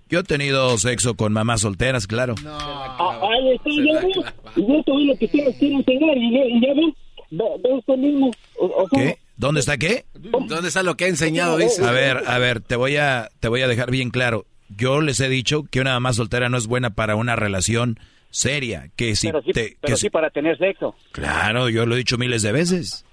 [0.09, 2.35] Yo he tenido sexo con mamás solteras, claro.
[2.47, 4.13] Ah, ahí está, ya ve.
[4.57, 6.17] Y yo es lo que ustedes quieren enseñar.
[6.17, 6.95] Y, ya- ven,
[7.31, 8.31] ve, ve usted mismo.
[8.61, 9.19] O, o sea, ¿Qué?
[9.39, 10.05] ¿Dónde está qué?
[10.15, 11.57] ¿Dónde está lo que ha enseñado?
[11.57, 11.83] Dice.
[11.85, 14.45] A ver, a ver, te voy a, te voy a dejar bien claro.
[14.77, 17.99] Yo les he dicho que una mamá soltera no es buena para una relación
[18.31, 18.91] seria.
[18.97, 20.95] Que si pero sí, te, pero que sí si- para tener sexo.
[21.13, 23.05] claro, yo lo he dicho miles de veces.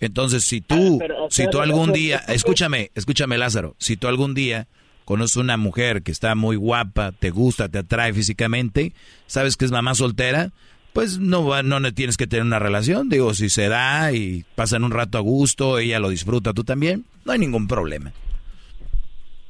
[0.00, 4.34] Entonces, si tú, Ah, pero, si tú algún día, escúchame, escúchame Lázaro, si tú algún
[4.34, 4.66] día
[5.04, 8.92] conoces una mujer que está muy guapa, te gusta, te atrae físicamente,
[9.26, 10.50] sabes que es mamá soltera,
[10.94, 13.10] pues no, va- no ne- tienes que tener una relación.
[13.10, 17.04] Digo, si se da y pasan un rato a gusto, ella lo disfruta, tú también,
[17.26, 18.12] no hay ningún problema.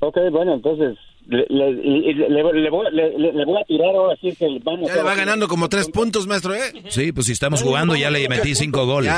[0.00, 0.98] Ok, bueno, entonces
[1.28, 4.96] le, le, le, le- le voy, le, voy a tirar ahora sí que vamos Ya
[4.96, 6.72] le va ganando como tres puntos, maestro, ¿eh?
[6.88, 9.12] Sí, pues si estamos jugando ya le metí cinco goles.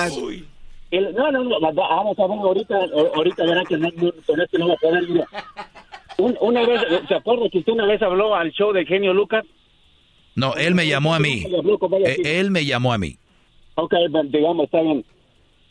[0.90, 3.88] El- no, no, no, va- va- vamos a ver ahorita, a- ahorita verá que no,
[3.96, 5.08] no, con esto no va a poder.
[5.08, 5.26] mira.
[6.18, 9.44] Un- una vez, ¿se acuerda que usted una vez habló al show de Genio Lucas?
[10.36, 11.44] No, él me llamó a mí.
[12.24, 13.16] Él me llamó a mí.
[13.74, 13.94] Ok,
[14.31, 15.05] digamos, está bien.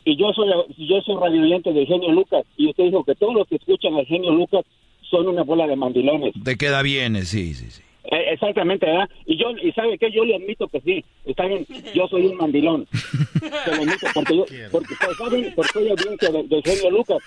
[0.04, 3.48] Y yo soy yo soy radioyente de Genio Lucas y usted dijo que todos los
[3.48, 4.64] que escuchan al Genio Lucas
[5.10, 6.34] son una bola de mandilones.
[6.44, 7.82] Te queda bien, sí, sí, sí.
[8.04, 9.08] Eh, exactamente, ¿verdad?
[9.24, 12.36] Y yo, y sabe que yo le admito que sí, está bien, yo soy un
[12.36, 12.86] mandilón.
[12.92, 15.52] Se lo admito, porque yo, porque, pues, ¿saben?
[15.56, 17.18] Porque soy audiencia de, de Genio Lucas.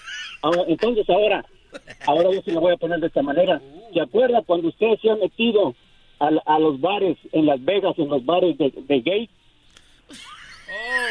[0.42, 1.46] Ahora, entonces ahora,
[2.08, 3.62] ahora yo se lo voy a poner de esta manera.
[3.94, 5.76] ¿Se acuerda cuando usted se ha metido
[6.20, 9.30] a, a los bares en Las Vegas, en los bares de, de gays?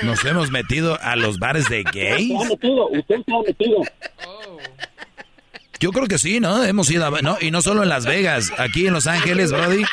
[0.03, 2.29] Nos hemos metido a los bares de gays.
[2.29, 3.83] Se ha metido, usted se ha metido.
[5.81, 6.65] Yo creo que sí, ¿no?
[6.65, 7.37] Hemos ido a, ¿no?
[7.41, 9.85] Y no solo en Las Vegas, aquí en Los Ángeles, Brody.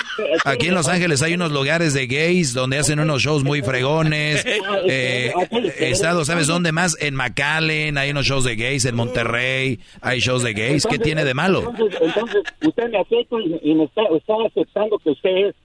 [0.43, 4.45] Aquí en Los Ángeles hay unos lugares de gays donde hacen unos shows muy fregones.
[4.87, 5.33] Eh,
[5.79, 6.97] estado, ¿sabes dónde más?
[6.99, 10.85] En McAllen hay unos shows de gays, en Monterrey hay shows de gays.
[10.85, 11.73] ¿Qué tiene de malo?
[12.01, 15.55] Entonces, usted me acepta y, me está, está, aceptando que usted es.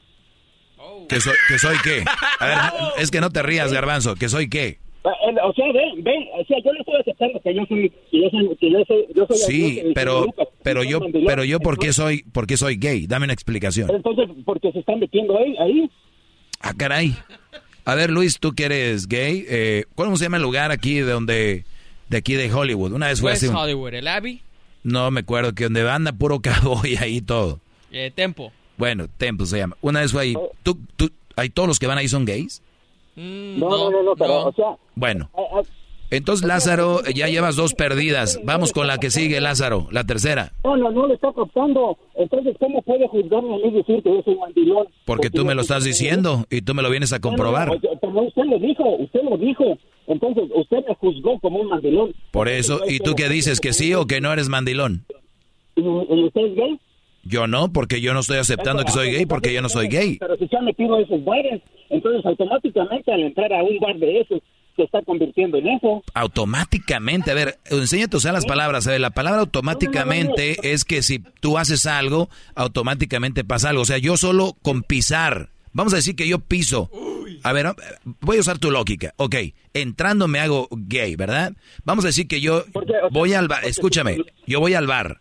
[1.09, 2.05] ¿Que soy, ¿Que soy qué?
[2.39, 2.59] A ver,
[2.99, 4.15] es que no te rías, Garbanzo.
[4.17, 4.80] ¿Que soy qué?
[5.03, 8.23] Ah, o sea, ven, ven, o sea, yo le estoy aceptando que yo soy, que
[8.23, 10.27] yo soy, que yo soy, yo soy Sí, pero,
[10.63, 13.07] pero yo, pero yo, ¿por qué soy, por qué soy gay?
[13.07, 13.91] Dame una explicación.
[13.91, 15.91] Entonces, porque se están metiendo ahí, ahí.
[16.61, 17.17] Ah, caray.
[17.87, 21.11] A ver, Luis, tú que eres gay, eh, ¿cómo se llama el lugar aquí de
[21.11, 21.65] donde,
[22.11, 22.93] de aquí de Hollywood?
[22.93, 23.47] Una vez fue así.
[23.47, 24.43] Hollywood, el Abbey.
[24.83, 27.61] No me acuerdo que donde anda puro cowboy ahí todo.
[27.91, 28.53] Eh, Tempo.
[28.77, 29.77] Bueno, Tempo se llama.
[29.81, 30.35] Una vez fue ahí.
[30.63, 32.63] ¿Tú, tú, ¿Hay todos los que van ahí son gays?
[33.17, 35.31] Mm, no, no, no, no, pero, o sea, Bueno.
[36.13, 38.41] Entonces, Lázaro, ya llevas dos perdidas.
[38.43, 40.53] Vamos con la que sigue, Lázaro, la tercera.
[40.65, 41.97] No, no, no le está costando.
[42.17, 44.89] Entonces, ¿cómo puede juzgarme a mí decir que yo soy mandilón?
[45.05, 47.69] Porque tú me lo estás diciendo y tú me lo vienes a comprobar.
[47.69, 49.65] No, no, pero usted lo dijo, usted lo dijo.
[50.09, 52.13] Entonces, usted me juzgó como un mandilón.
[52.33, 53.61] Por eso, ¿y tú qué dices?
[53.61, 55.05] ¿Que sí o que no eres mandilón?
[55.77, 55.83] ¿Y
[56.25, 56.81] usted es gay?
[57.23, 60.17] Yo no, porque yo no estoy aceptando que soy gay, porque yo no soy gay.
[60.19, 64.21] Pero si se han metido esos bares, entonces automáticamente al entrar a un bar de
[64.21, 64.41] esos,
[64.77, 66.03] se está convirtiendo en eso.
[66.15, 68.87] Automáticamente, a ver, enséñate a usar las palabras.
[68.87, 73.83] A ver, la palabra automáticamente es que si tú haces algo, automáticamente pasa algo.
[73.83, 76.91] O sea, yo solo con pisar, vamos a decir que yo piso.
[77.43, 77.67] A ver,
[78.21, 79.13] voy a usar tu lógica.
[79.17, 79.37] Ok,
[79.75, 81.53] entrando me hago gay, ¿verdad?
[81.85, 82.65] Vamos a decir que yo
[83.11, 85.21] voy al bar, escúchame, yo voy al bar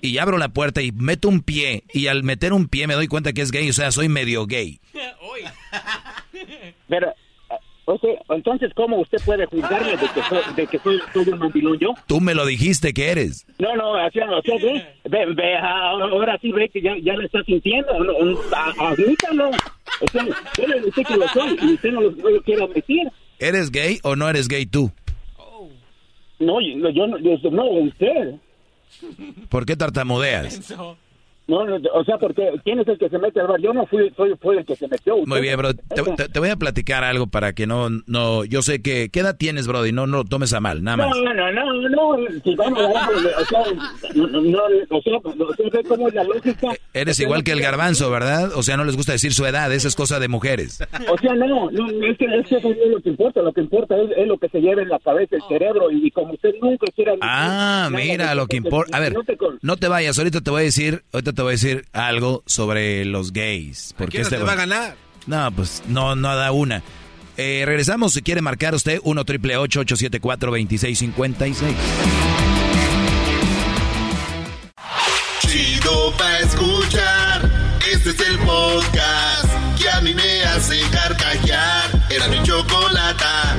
[0.00, 3.08] y abro la puerta y meto un pie y al meter un pie me doy
[3.08, 4.80] cuenta que es gay, o sea, soy medio gay.
[6.88, 7.12] Pero,
[8.00, 11.78] sea, entonces, ¿cómo usted puede juzgarme de que soy, de que soy, soy un mandilón
[11.78, 11.94] yo?
[12.06, 13.46] Tú me lo dijiste que eres.
[13.58, 17.24] No, no, así no, sea, ve, ve, ve, ahora sí ve que ya, ya lo
[17.24, 17.88] está sintiendo,
[18.78, 19.50] admítalo.
[20.00, 22.64] O sea, yo le dije que lo soy y usted no lo, no lo quiere
[22.64, 23.08] admitir.
[23.38, 24.90] ¿Eres gay o no eres gay tú?
[26.40, 28.34] No, yo, yo, no, yo, no, usted.
[29.48, 30.72] ¿Por qué tartamudeas?
[31.48, 33.58] No, no, o sea, porque ¿quién es el que se mete al bar?
[33.60, 35.16] Yo no fui, soy, fui el que se metió.
[35.26, 35.72] Muy bien, bro.
[35.74, 39.20] Te, te- te voy a platicar algo para que no, no, yo sé que, ¿qué
[39.20, 39.86] edad tienes, bro?
[39.86, 41.16] Y no, no lo tomes a mal, nada más.
[41.16, 43.08] No, no, no, no, si vamos a
[43.40, 43.60] o sea,
[44.14, 44.58] no, no,
[44.90, 46.68] o sea, o sea, ve cómo es la lógica.
[46.92, 48.50] Eres igual que el garbanzo, ¿verdad?
[48.54, 50.80] O sea, no les gusta decir su edad, eso es cosa de mujeres.
[51.10, 53.52] O sea, no, no, es que, es que eso no es lo que importa, lo
[53.54, 56.34] que importa es, es lo que se lleva en la cabeza, el cerebro, y como
[56.34, 57.14] usted nunca quiera...
[57.22, 58.96] Ah, mira, lo que importa.
[58.96, 59.14] A ver,
[59.62, 63.04] no te vayas, ahorita te voy a decir, ahorita te voy a decir algo sobre
[63.04, 63.94] los gays.
[63.96, 64.96] Porque quién no este te va a ganar?
[65.26, 66.82] No, pues no, no da una.
[67.36, 71.76] Eh, regresamos, si quiere marcar usted, 1 triple 874 2656
[75.38, 77.78] Chido pa' escuchar.
[77.88, 82.06] Este es el podcast que a mí me hace carcajear.
[82.10, 83.54] Era mi chocolata.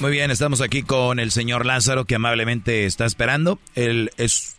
[0.00, 3.58] Muy bien, estamos aquí con el señor Lázaro que amablemente está esperando.
[3.74, 4.54] Él es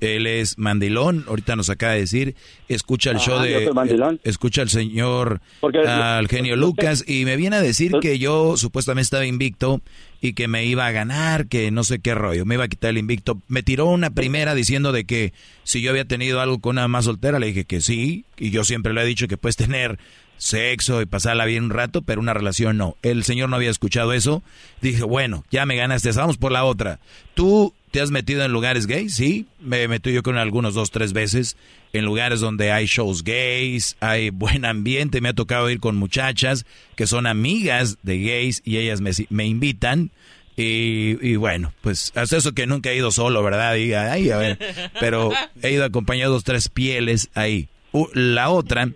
[0.00, 2.34] él es mandilón, ahorita nos acaba de decir,
[2.68, 4.20] escucha el Ah, show de soy mandilón.
[4.24, 9.04] escucha al señor Porque- al genio Lucas y me viene a decir que yo supuestamente
[9.04, 9.80] estaba invicto
[10.20, 12.90] y que me iba a ganar, que no sé qué rollo, me iba a quitar
[12.90, 13.40] el invicto.
[13.48, 15.32] Me tiró una primera diciendo de que
[15.64, 18.64] si yo había tenido algo con una más soltera, le dije que sí, y yo
[18.64, 19.98] siempre le he dicho que puedes tener
[20.40, 22.96] sexo y pasarla bien un rato, pero una relación no.
[23.02, 24.42] El señor no había escuchado eso.
[24.80, 26.98] Dije, bueno, ya me ganaste, vamos por la otra.
[27.34, 29.14] ¿Tú te has metido en lugares gays?
[29.14, 31.56] Sí, me metí yo con algunos dos, tres veces
[31.92, 36.64] en lugares donde hay shows gays, hay buen ambiente, me ha tocado ir con muchachas
[36.96, 40.10] que son amigas de gays y ellas me, me invitan.
[40.56, 43.76] Y, y bueno, pues hasta eso que nunca he ido solo, ¿verdad?
[43.76, 44.58] Y, ay, a ver,
[45.00, 47.68] pero he ido acompañado dos, tres pieles ahí.
[48.14, 48.90] La otra,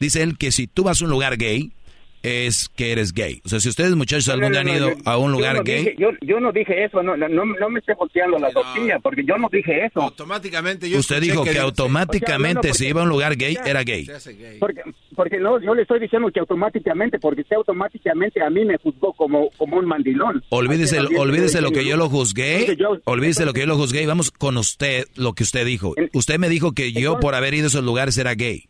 [0.00, 1.72] dice él que si tú vas a un lugar gay,
[2.22, 3.40] es que eres gay.
[3.46, 5.30] O sea, si ustedes muchachos algún día han No, no, no, ido yo- a un
[5.32, 7.78] yo lugar no gay, dije- yo, yo no dije eso, no, no, no, no me
[7.78, 10.02] esté volteando la tortilla, porque yo no dije eso.
[10.02, 13.08] Automáticamente yo usted dijo que, dice- automáticamente O sea, no, no, si iba a un
[13.08, 14.06] lugar gay, era gay.
[14.58, 14.82] Porque,
[15.16, 19.14] porque no, yo le estoy diciendo que automáticamente, porque usted automáticamente a mí me juzgó
[19.14, 20.42] como, como un mandilón.
[20.50, 22.76] Olvídese, también olvídese lo que yo lo juzgué.
[22.78, 25.94] Yo- Olvídese lo que yo lo juzgué y vamos con usted, lo que usted dijo.
[26.12, 28.64] Usted me dijo que yo por haber ido a esos lugares era gay.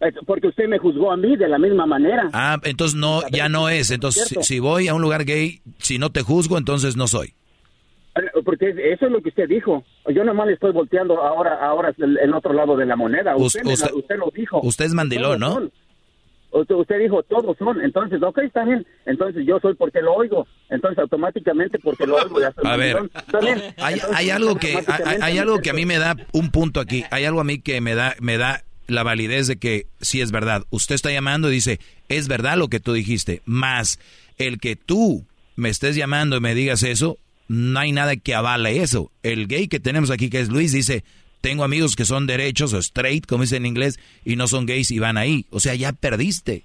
[0.00, 2.28] Eh, Porque usted me juzgó a mí de la misma manera.
[2.32, 3.90] Ah, entonces no, ya no es.
[3.90, 7.34] Entonces, si, si voy a un lugar gay, si no te juzgo, entonces no soy.
[8.14, 9.84] Eh, Porque eso es lo que usted dijo.
[10.08, 13.36] Yo nomás le estoy volteando ahora, ahora el, otro lado de la moneda.
[13.36, 14.60] Usted, usted- usted lo dijo.
[14.62, 15.68] Usted es mandilón, ¿no?
[16.50, 20.46] usted, usted dijo todos son, entonces, ok, está bien, entonces yo soy porque lo oigo,
[20.70, 23.10] entonces automáticamente porque lo oigo ya soy A ver, mandilón.
[23.26, 23.74] Está bien.
[23.76, 27.04] hay, hay algo que hay, hay algo que a mí me da un punto aquí.
[27.10, 30.32] Hay algo a mí que me da me da la validez de que sí es
[30.32, 30.64] verdad.
[30.70, 33.42] Usted está llamando y dice es verdad lo que tú dijiste.
[33.44, 34.00] Más
[34.38, 38.82] el que tú me estés llamando y me digas eso, no hay nada que avale
[38.82, 39.12] eso.
[39.22, 41.04] El gay que tenemos aquí que es Luis dice
[41.40, 44.90] tengo amigos que son derechos o straight como dice en inglés y no son gays
[44.90, 45.46] y van ahí.
[45.50, 46.64] O sea ya perdiste.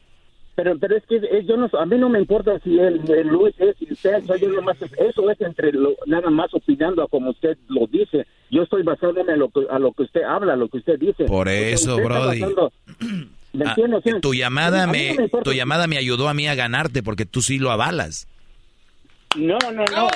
[0.55, 3.27] Pero, pero es que es- yo no, a mí no me importa si el, el
[3.27, 3.75] Luis es,
[4.25, 8.27] soy yo nomás, eso es entre lo, nada más opinando a como usted lo dice.
[8.51, 10.99] Yo estoy basándome a lo que, a lo que usted habla, a lo que usted
[10.99, 11.25] dice.
[11.25, 12.39] Por O sea, eso, Brody.
[12.41, 12.71] basando-
[13.53, 13.97] ¿Me Ah, entiende?
[13.97, 17.03] O sea, tu llamada me no me tu llamada me ayudó a mí a ganarte
[17.03, 18.27] porque tú sí lo avalas.
[19.35, 20.05] No, no, no.
[20.07, 20.09] O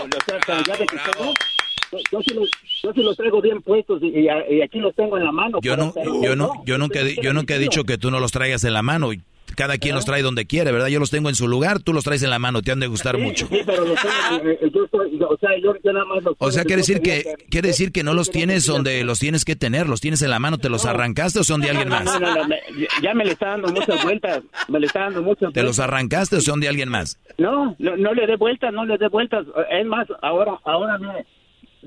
[1.91, 2.49] yo, yo sí los,
[2.83, 5.59] yo sí los traigo bien puestos y, y- y aquí los tengo en la mano.
[5.61, 8.63] Yo no, yo no, yo nunca, yo nunca he dicho que tú no los traigas
[8.63, 9.09] en la mano.
[9.55, 10.87] Cada quien los trae donde quiere, ¿verdad?
[10.87, 12.87] Yo los tengo en su lugar, tú los traes en la mano, te han de
[12.87, 13.47] gustar mucho.
[13.47, 14.43] Sí, pero los tengo,
[14.73, 17.69] yo estoy, o sea, yo, yo nada más los O sea, quiere decir que, quiere
[17.69, 20.57] decir que no los tienes donde los tienes que tener, los tienes en la mano,
[20.57, 22.05] ¿te los arrancaste o son de alguien más?
[22.05, 22.59] no, no, no, me-
[23.01, 25.93] ya me le está dando muchas vueltas, me le está dando muchas ¿Te los vueltas.
[25.93, 27.19] arrancaste o son de alguien más?
[27.37, 29.45] No, no, no le dé vueltas, no le dé vueltas.
[29.71, 31.25] Es más, ahora, ahora mire,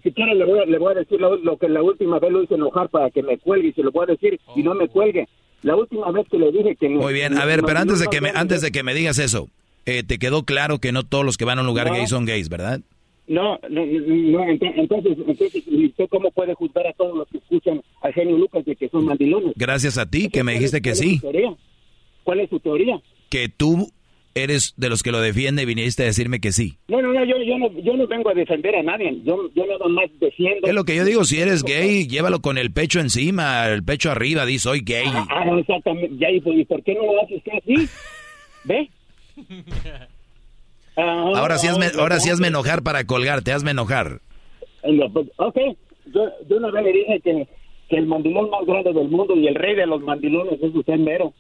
[0.02, 2.30] si quiere le voy, a, le voy a decir lo, lo que la última vez
[2.32, 4.74] lo hice enojar para que me cuelgue y se lo voy a decir y no
[4.74, 5.28] me cuelgue.
[5.62, 6.88] La última vez que le dije que...
[6.88, 9.48] Muy bien, a ver, pero antes de que me, antes de que me digas eso,
[9.86, 11.94] eh, te quedó claro que no todos los que van a un lugar No.
[11.94, 12.80] gay son gays, ¿verdad?
[13.26, 17.38] No, no, no, ent- entonces, entonces, ¿y ¿usted cómo puede juzgar a todos los que
[17.38, 19.52] escuchan a Genio Lucas de que son mandilones?
[19.56, 21.54] Gracias a ti que me dijiste que ¿Cuál es sí, su teoría?
[22.24, 23.00] ¿Cuál es su teoría?
[23.28, 23.88] que tú
[24.42, 26.76] eres de los que lo defiende y viniste a decirme que sí.
[26.88, 29.20] No, no, no, yo, yo no, yo no vengo a defender a nadie.
[29.24, 30.66] Yo, yo nada más defiendo.
[30.66, 34.10] Es lo que yo digo, si eres gay, llévalo con el pecho encima, el pecho
[34.10, 35.06] arriba, di soy gay.
[35.30, 36.16] Ah, exactamente.
[36.18, 37.88] Ya, ¿y por, y por qué no lo hace usted así?
[38.64, 38.90] ¿Ve?
[40.96, 44.20] Ah, Ahora sí hazme, ah, ahora sí ah, hazme enojar para colgarte, hazme enojar.
[44.84, 45.56] No, pues, Ok,
[46.12, 47.48] yo, yo una vez le dije que,
[47.88, 50.96] que el mandilón más grande del mundo y el rey de los mandilones es usted
[50.96, 51.32] mero.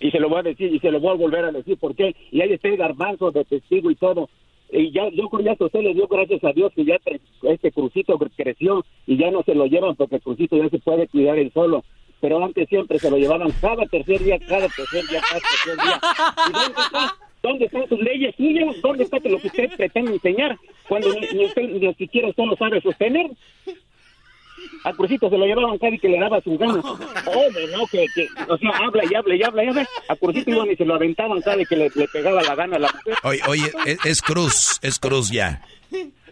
[0.00, 1.94] Y se lo voy a decir y se lo voy a volver a decir por
[1.94, 2.14] qué.
[2.30, 4.28] Y ahí está el garbanzo de testigo y todo.
[4.70, 7.72] Y ya, yo creo que usted le dio gracias a Dios que ya te- este
[7.72, 11.38] crucito creció y ya no se lo llevan porque el crucito ya se puede cuidar
[11.38, 11.84] él solo.
[12.20, 16.00] Pero antes siempre se lo llevaban cada tercer día, cada tercer día, cada tercer día.
[16.48, 17.16] ¿Y dónde está?
[17.40, 18.80] ¿Dónde están sus leyes suyas?
[18.82, 20.56] ¿Dónde está lo que usted pretende enseñar?
[20.88, 23.30] Cuando ni, ni usted ni siquiera usted lo sabe sostener.
[24.84, 26.84] Al Crucito se lo llevaban cada y que le daba sus ganas.
[26.84, 29.88] Hombre, no, que, que, o sea, habla y habla y habla y habla.
[30.08, 32.80] A Crucito iban y se lo aventaban y que le, le pegaba la gana a
[32.80, 33.14] la mujer.
[33.22, 35.62] Oye, oye, es, es cruz, es cruz ya.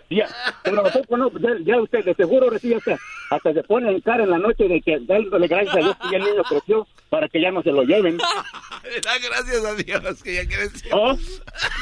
[0.08, 0.28] Ya,
[0.62, 2.96] pero a poco no, ya, ya usted de seguro ahora sí hasta,
[3.30, 6.10] hasta se pone en cara en la noche de que dándole gracias a Dios que
[6.12, 8.16] ya el niño creció para que ya no se lo lleven.
[9.02, 10.96] Da gracias a Dios que ya creció.
[10.96, 11.16] ¿Oh?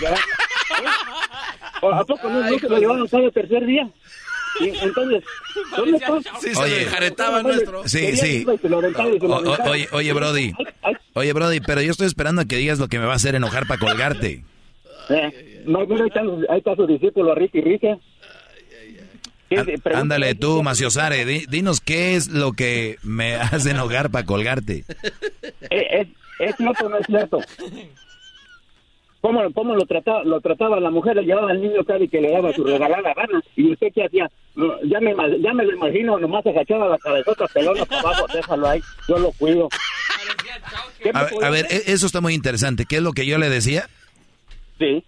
[0.00, 0.14] Ya.
[1.82, 3.90] ¿O ¿A poco no, no se lo llevaban cada tercer día?
[4.60, 5.22] Entonces,
[5.76, 6.12] ¿dónde está?
[6.40, 6.70] Sí, se Oye.
[6.76, 7.88] lo enjaretaba nuestro.
[7.88, 8.46] Sí, sí.
[8.46, 10.52] O- oye, oye, Brody.
[11.14, 13.34] Oye, Brody, pero yo estoy esperando a que digas lo que me va a hacer
[13.34, 14.44] enojar para colgarte.
[15.10, 16.20] Eh, no, mira, ahí está,
[16.52, 17.88] ahí está su discípulo, Ricky Ricky.
[19.50, 19.98] ¿Qué Á- pregunta?
[19.98, 24.84] Ándale tú, Maciosare, di- dinos qué es lo que me hace enojar para colgarte.
[25.70, 26.08] Eh, ¿Es,
[26.50, 27.40] es cierto o no es cierto?
[29.24, 31.16] ¿Cómo, cómo lo, trataba, lo trataba la mujer?
[31.16, 33.42] Le llevaba al niño cada que le daba su regalada gana.
[33.56, 34.30] ¿Y usted qué hacía?
[34.84, 38.82] Ya me, ya me lo imagino, nomás agachaba la cabezota pelona para abajo, déjalo ahí,
[39.08, 39.70] yo lo cuido.
[41.02, 42.84] ¿Qué me A, ver- a e- eso está muy interesante.
[42.84, 43.88] ¿Qué es lo que yo le decía?
[44.78, 45.02] Sí.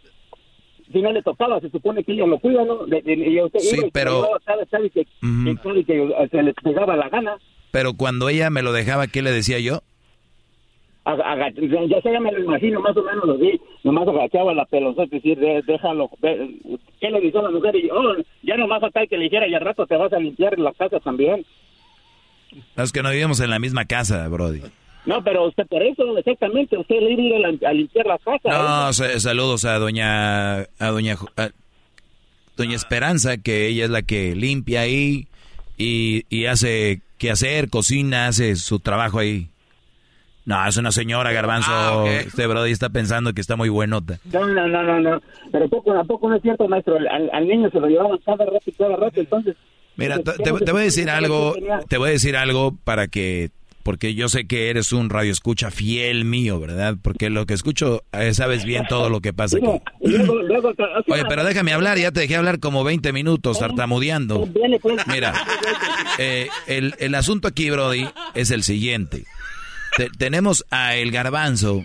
[0.91, 2.87] Si no le tocaba, se supone que ella lo cuida, ¿no?
[2.87, 6.43] Y usted Sí, iba y pero- cada y que, que cada y que, eh, se
[6.43, 7.37] le pegaba la gana.
[7.71, 9.83] Pero cuando ella me lo dejaba, ¿qué le decía yo?
[11.07, 15.05] Ya sé, ya me lo imagino, más o menos lo vi, nomás agachaba la pelota,
[15.05, 16.57] es decir, de- déjalo, ve-
[17.01, 17.77] ¿qué le dijo a la mujer?
[17.77, 20.59] Y, oh, ya nomás falta que le dijera y al rato te vas a limpiar
[20.59, 21.45] la casa también.
[22.77, 24.63] Es que no vivimos en la misma casa, Brody.
[25.05, 28.49] No, pero usted por eso, exactamente, usted le iba a ir limpiar la casa.
[28.49, 28.93] No, ¿eh?
[28.93, 31.51] sa- saludos a doña a doña a
[32.57, 35.29] doña Esperanza, que ella es la que limpia ahí
[35.79, 39.47] y, y hace que hacer, cocina, hace su trabajo ahí.
[40.47, 41.71] No, es una señora, Garbanzo.
[41.73, 42.07] Ah, ok.
[42.29, 44.19] Este Brody está pensando que está muy buenota.
[44.33, 45.21] No, no, no, no, no.
[45.53, 46.97] Pero poco a poco no es cierto, maestro.
[46.97, 49.57] Al, al niño se lo llevaban cada rato y cada rato, entonces...
[49.97, 51.55] Mira, te, te- te voy a decir algo,
[51.89, 53.49] te voy a decir algo para que,
[53.83, 56.97] porque yo sé que eres un radio escucha fiel mío, ¿verdad?
[57.03, 59.67] Porque lo que escucho, eh, sabes bien todo lo que pasa aquí.
[61.09, 64.47] Oye, pero déjame hablar, ya te dejé hablar como 20 minutos tartamudeando.
[64.47, 64.97] Viene, pues.
[65.07, 65.33] Mira,
[66.19, 69.25] eh, el, el asunto aquí, Brody, es el siguiente.
[69.97, 71.85] Te- tenemos a el garbanzo,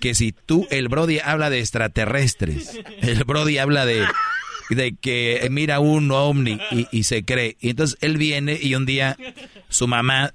[0.00, 4.04] que si tú, el Brody habla de extraterrestres, el Brody habla de,
[4.70, 7.56] de que mira un ovni y, y se cree.
[7.60, 9.16] Y entonces él viene y un día
[9.68, 10.34] su mamá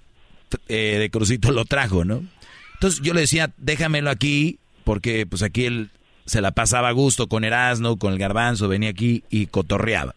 [0.70, 2.24] eh, de Crucito lo trajo, ¿no?
[2.76, 5.90] Entonces yo le decía, déjamelo aquí, porque pues aquí él
[6.26, 10.14] se la pasaba a gusto con Erasmo, con el garbanzo, venía aquí y cotorreaba.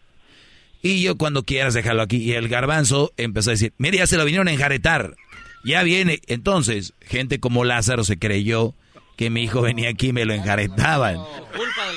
[0.83, 2.17] Y yo cuando quieras déjalo aquí.
[2.17, 5.15] Y el garbanzo empezó a decir, mire, ya se lo vinieron a enjaretar.
[5.63, 6.19] Ya viene.
[6.27, 8.75] Entonces, gente como Lázaro se creyó
[9.17, 11.17] que mi hijo venía aquí y me lo enjaretaban.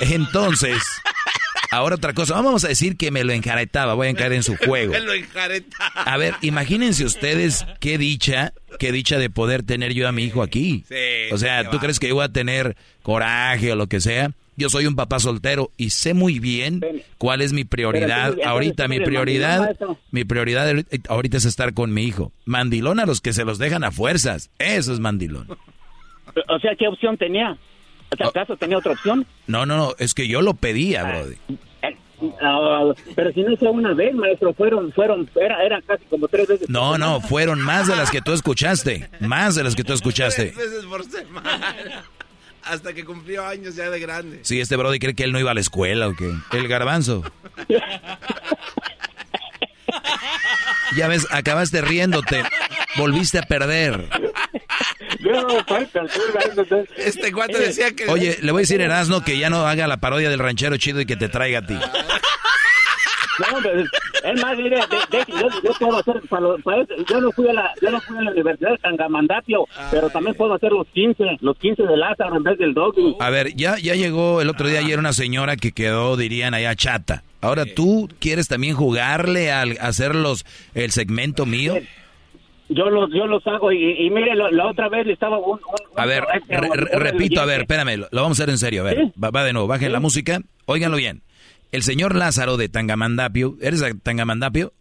[0.01, 0.83] Entonces,
[1.71, 2.35] ahora otra cosa.
[2.35, 3.95] Vamos a decir que me lo enjaretaba.
[3.95, 4.93] Voy a caer en su juego.
[4.93, 5.77] Me lo enjareta.
[5.95, 10.43] A ver, imagínense ustedes qué dicha, qué dicha de poder tener yo a mi hijo
[10.43, 10.85] aquí.
[11.33, 14.31] O sea, ¿tú crees que yo voy a tener coraje o lo que sea?
[14.57, 16.81] Yo soy un papá soltero y sé muy bien
[17.19, 18.37] cuál es mi prioridad.
[18.45, 19.77] Ahorita mi prioridad,
[20.11, 20.75] mi prioridad
[21.09, 22.33] ahorita es estar con mi hijo.
[22.45, 24.51] Mandilón a los que se los dejan a fuerzas.
[24.59, 25.49] Eso es mandilón.
[26.49, 27.57] O sea, ¿qué opción tenía?
[28.13, 29.27] O sea, ¿Acaso tenía otra opción?
[29.47, 31.37] No, no, no, es que yo lo pedía, brody.
[32.41, 36.47] Ah, pero si no fue una vez, maestro, fueron, fueron, era, eran casi como tres
[36.49, 36.71] veces.
[36.71, 39.09] No, no, fueron más de las que tú escuchaste.
[39.21, 40.53] Más de las que tú escuchaste.
[40.53, 42.05] Tres veces por semana.
[42.67, 44.41] Hasta que cumplió años ya de grande.
[44.43, 46.33] Sí, este Brody cree que él no iba a la escuela o qué.
[46.53, 47.23] El garbanzo.
[50.97, 52.43] Ya ves, acabaste riéndote.
[52.97, 54.09] Volviste a perder.
[56.97, 58.07] Este cuate decía que...
[58.07, 60.77] Oye, le voy a decir a Erasmo que ya no haga la parodia del ranchero
[60.77, 61.79] chido y que te traiga a ti.
[63.39, 66.95] No, pero es más, mire, de- de- yo, yo puedo hacer, para lo- para eso,
[67.09, 70.37] yo no fui a la, yo no fui a la Universidad de Tangamandapio, pero también
[70.37, 73.17] puedo hacer los 15, los 15 de Lázaro en vez del Doggy.
[73.21, 76.75] A ver, ya, ya llegó el otro día ayer una señora que quedó, dirían allá,
[76.75, 77.23] chata.
[77.41, 81.75] Ahora tú quieres también jugarle al hacer los, el segmento mío.
[82.71, 85.59] Yo los, yo los hago y, y mire, lo- la otra vez estaba un...
[85.61, 85.61] un-
[86.01, 88.51] A ver, re- un- re- un repito, a ver, espérame, lo, lo vamos a hacer
[88.51, 89.13] en serio, a ver, ¿Sí?
[89.23, 91.21] va, va de nuevo, bajen la música, óiganlo bien.
[91.75, 94.73] El señor Lázaro de Tangamandapio, ¿eres de Tangamandapio?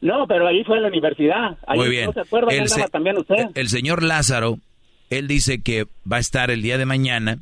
[0.00, 1.58] No, pero ahí fue en la universidad.
[1.66, 2.06] Ahí, Muy bien.
[2.06, 2.50] ¿No se acuerda?
[2.50, 3.48] El, se- también usted.
[3.54, 4.56] el señor Lázaro,
[5.10, 7.40] él dice que va a estar el día de mañana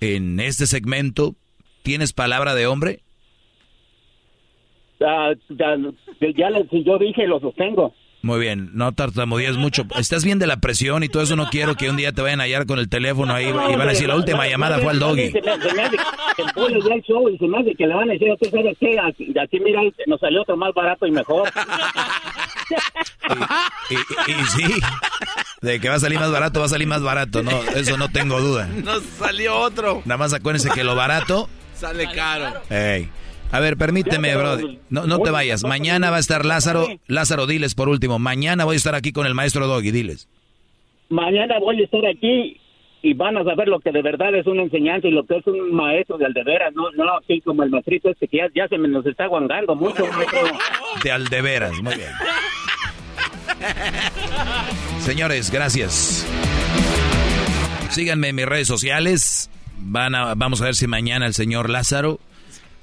[0.00, 1.36] en este segmento.
[1.82, 3.00] ¿Tienes palabra de hombre?
[5.00, 5.76] Ah, ya,
[6.20, 6.48] ya
[6.84, 7.94] yo dije, lo sostengo.
[8.20, 9.84] Muy bien, no tartamudees mucho.
[9.96, 11.36] Estás bien de la presión y todo eso.
[11.36, 13.80] No quiero que un día te vayan a hallar con el teléfono ahí y van
[13.82, 15.30] a decir la última llamada fue al doggy.
[15.30, 15.96] Se me, se me hace
[16.36, 18.28] que el pollo ya el show y se me hace que le van a decir,
[18.32, 18.98] ¿usted sabe qué?
[18.98, 21.48] Aquí, de aquí, mira, nos salió otro más barato y mejor.
[23.90, 24.80] Y, y- y sí,
[25.62, 27.42] de que va a salir más barato, va a salir más barato.
[27.42, 28.66] No, eso no tengo duda.
[28.66, 30.02] Nos salió otro.
[30.04, 31.48] Nada más acuérdense que lo barato.
[31.74, 32.60] Sale caro.
[32.70, 33.08] Ey.
[33.50, 34.78] A ver, permíteme, Brody.
[34.90, 35.64] No, no te vayas.
[35.64, 36.86] Mañana va a estar Lázaro.
[37.06, 38.18] Lázaro, diles por último.
[38.18, 40.28] Mañana voy a estar aquí con el maestro Doggy, diles.
[41.08, 42.60] Mañana voy a estar aquí
[43.00, 45.46] y van a saber lo que de verdad es una enseñanza y lo que es
[45.46, 48.76] un maestro de aldeveras, no, no así como el maestrito este que ya, ya se
[48.76, 50.04] me nos está aguangando mucho.
[51.02, 52.10] De aldeveras, muy bien.
[54.98, 56.26] Señores, gracias.
[57.90, 59.50] Síganme en mis redes sociales.
[59.78, 62.18] Van a, vamos a ver si mañana el señor Lázaro,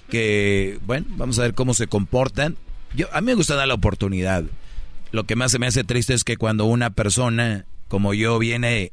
[0.10, 2.56] que, bueno, vamos a ver cómo se comportan.
[2.96, 4.44] Yo, a mí me gusta dar la oportunidad.
[5.12, 8.92] Lo que más se me hace triste es que cuando una persona como yo viene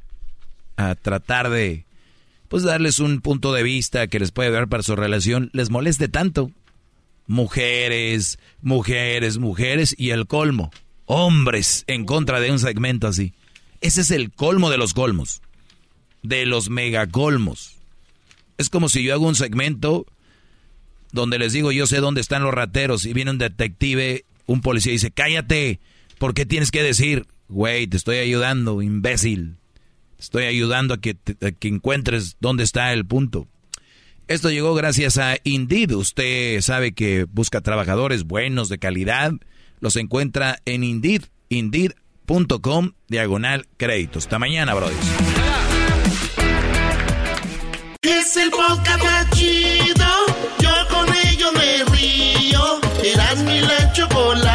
[0.77, 1.85] a tratar de,
[2.49, 6.09] pues, darles un punto de vista que les puede dar para su relación, les moleste
[6.09, 6.51] tanto.
[7.27, 10.71] Mujeres, mujeres, mujeres y el colmo.
[11.07, 13.33] Hombres en contra de un segmento así.
[13.81, 15.43] Ese es el colmo de los colmos.
[16.23, 17.77] De los megacolmos.
[18.59, 20.07] Es como si yo hago un segmento
[21.13, 24.93] donde les digo yo sé dónde están los rateros y viene un detective, un policía
[24.93, 25.81] y dice, cállate,
[26.19, 27.27] ¿por qué tienes que decir?
[27.49, 29.57] Güey, te estoy ayudando, imbécil.
[30.17, 33.47] Te estoy ayudando a que, te- que encuentres dónde está el punto.
[34.29, 35.93] Esto llegó gracias a Indeed.
[35.93, 39.33] Usted sabe que busca trabajadores buenos, de calidad.
[39.81, 44.25] Los encuentra en Indeed, indeed.com, diagonal créditos.
[44.25, 44.97] Hasta mañana, brothers.
[48.03, 48.51] Es el
[49.33, 50.32] chido.
[53.63, 54.52] Eras mi la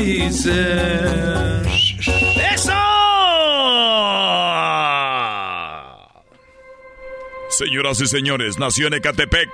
[0.00, 0.50] ¡Eso!
[7.50, 9.50] Señoras y señores, nació en Ecatepec,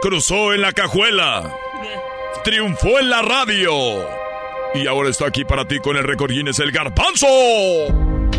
[0.00, 1.54] cruzó en la cajuela,
[2.42, 4.08] triunfó en la radio
[4.74, 7.26] y ahora está aquí para ti con el récord Guinness, el garbanzo.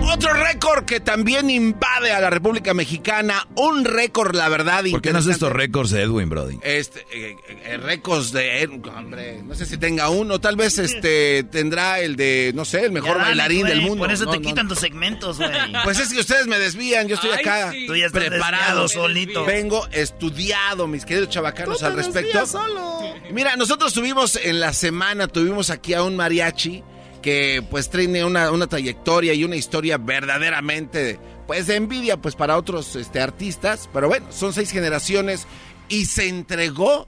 [0.08, 3.48] Otro récord que también invade a la República Mexicana.
[3.56, 4.84] Un récord, la verdad.
[4.90, 6.58] ¿Por qué no haces estos récords de Edwin, Brody?
[6.64, 9.42] Este, eh, eh, récords de Edwin, hombre.
[9.44, 10.40] No sé si tenga uno.
[10.40, 14.06] Tal vez este tendrá el de, no sé, el mejor Ya bailarín del mundo.
[14.06, 15.52] Por eso No, te no, quitan tus segmentos, güey.
[15.84, 17.86] Pues es que ustedes me desvían, yo estoy Ay, acá sí.
[17.88, 19.45] Tú ya estás preparado, solito.
[19.45, 22.45] Vengo estudiado, mis queridos chavacanos, Tú te al respecto.
[22.45, 23.00] solo.
[23.32, 26.84] Mira, nosotros tuvimos en la semana, tuvimos aquí a un mariachi
[27.28, 32.56] que pues tiene una, una trayectoria y una historia verdaderamente pues de envidia pues para
[32.56, 35.46] otros este, artistas, pero bueno, son seis generaciones
[35.90, 37.06] y se entregó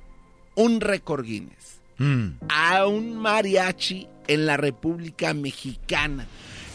[0.55, 1.79] un récord Guinness
[2.49, 6.27] a un mariachi en la República Mexicana.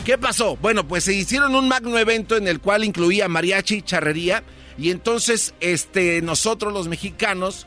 [0.06, 0.56] ¿Qué pasó?
[0.56, 4.42] Bueno, pues se hicieron un magno evento en el cual incluía mariachi y charrería
[4.78, 7.66] y entonces este nosotros los mexicanos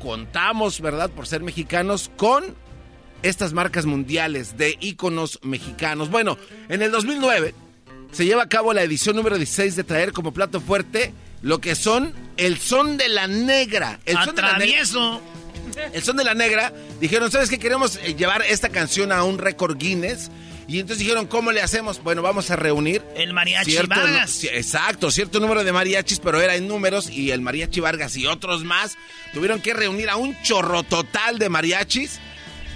[0.00, 1.10] contamos, ¿verdad?
[1.10, 2.54] Por ser mexicanos con
[3.22, 6.10] estas marcas mundiales de íconos mexicanos.
[6.10, 7.54] Bueno, en el 2009
[8.12, 11.74] se lleva a cabo la edición número 16 de traer como plato fuerte lo que
[11.74, 14.00] son el son de la negra.
[14.04, 15.20] El son de la negra.
[15.92, 16.72] El son de la negra.
[17.00, 17.58] Dijeron, ¿sabes qué?
[17.58, 20.30] Queremos eh, llevar esta canción a un récord Guinness.
[20.68, 22.00] Y entonces dijeron, ¿cómo le hacemos?
[22.00, 23.02] Bueno, vamos a reunir.
[23.16, 24.44] El mariachi cierto Vargas.
[24.44, 27.10] exacto, cierto número de mariachis, pero era en números.
[27.10, 28.96] Y el mariachi Vargas y otros más
[29.32, 32.20] tuvieron que reunir a un chorro total de mariachis.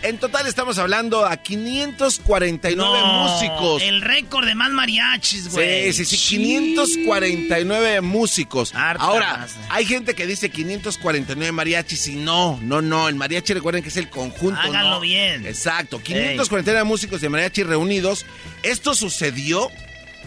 [0.04, 3.82] En total estamos hablando a 549 No, músicos.
[3.82, 5.92] El récord de más mariachis, güey.
[5.94, 8.72] Sí, sí, sí, 549 músicos.
[8.74, 13.88] Ahora, hay gente que dice 549 mariachis y no, no, no, el mariachi recuerden que
[13.88, 14.60] es el conjunto.
[14.60, 15.00] Háganlo ¿no?
[15.00, 15.46] bien.
[15.46, 18.26] Exacto, 549 músicos de mariachi reunidos.
[18.62, 19.70] Esto sucedió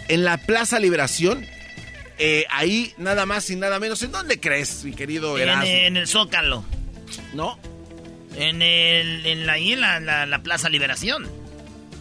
[0.08, 1.46] en la Plaza Liberación.
[2.20, 4.02] eh, ahí nada más y nada menos.
[4.02, 5.66] ¿En dónde crees, mi querido En, Erasmo?
[5.68, 6.66] en el Zócalo.
[7.34, 7.60] ¿No?
[8.38, 11.28] En el, en la, en la, la- la Plaza Liberación.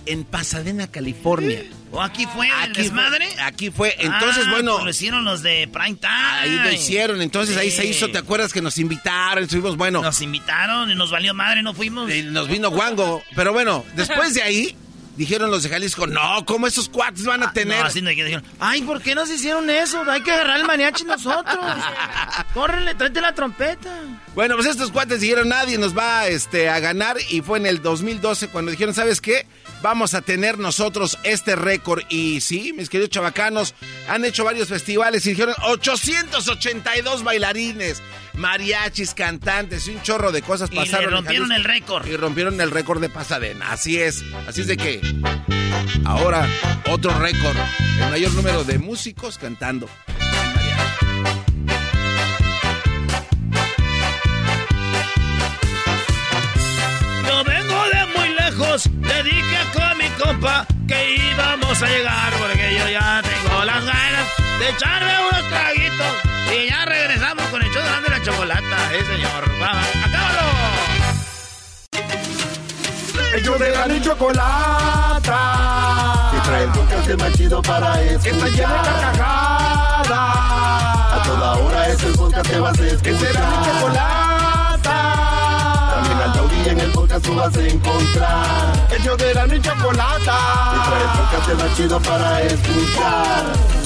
[0.06, 1.64] En Pasadena, California.
[1.90, 3.28] ¿O aquí fue el Aquí fue- desmadre?
[3.42, 3.96] aquí fue.
[3.98, 4.72] Entonces, Ah, bueno.
[4.74, 6.12] pues Lo hicieron los de Prime Time.
[6.12, 9.42] Ahí lo hicieron, entonces ahí se hizo, ¿te acuerdas que nos invitaron?
[9.44, 10.02] Estuvimos, bueno.
[10.02, 12.08] Nos invitaron y nos valió madre, no fuimos.
[12.12, 13.22] Y nos vino guango.
[13.34, 14.76] Pero bueno, después de ahí,
[15.16, 17.78] dijeron los de Jalisco, no, ¿cómo esos cuates van a tener?
[17.78, 20.02] Ah, No, así no, dijeron, ay, ¿por qué nos hicieron eso?
[20.10, 21.64] Hay que agarrar el mariachi nosotros.
[22.54, 24.00] Córrele, tráete la trompeta.
[24.34, 27.16] Bueno, pues estos cuates dijeron, nadie nos va este, a ganar.
[27.30, 29.46] Y fue en el 2012 cuando dijeron, ¿sabes qué?
[29.82, 32.02] Vamos a tener nosotros este récord.
[32.08, 33.74] Y sí, mis queridos chavacanos,
[34.08, 38.02] han hecho varios festivales y dijeron 882 bailarines,
[38.34, 41.06] mariachis, cantantes y un chorro de cosas Y pasaron.
[41.06, 42.06] en rompieron el récord.
[42.06, 43.70] Y rompieron el récord de Pasadena.
[43.72, 44.24] Así es.
[44.48, 45.00] Así es de que
[46.04, 46.48] ahora
[46.90, 47.56] otro récord.
[48.02, 49.88] El mayor número de músicos cantando.
[58.50, 63.84] Lejos, le dije a mi compa que íbamos a llegar porque yo ya tengo las
[63.84, 64.28] ganas
[64.60, 66.06] de echarme unos traguitos
[66.54, 68.76] y ya regresamos con el show de Grande la chocolata.
[68.90, 69.50] Sí, señor.
[69.58, 70.42] Vamos, acábalo.
[73.36, 75.40] Ellos de la ni chocolata.
[76.32, 78.34] Que trae el podcast más chido para escuchar.
[78.34, 80.10] Está llena de carcajadas.
[81.12, 83.12] A toda hora es el podcast que vas a escuchar.
[83.12, 84.35] Es de la chocolata.
[86.86, 88.88] El podcast tú vas a encontrar.
[88.98, 90.38] Ellos de la ni chocolata.
[90.72, 93.85] Que trae el podcast más chido para escuchar.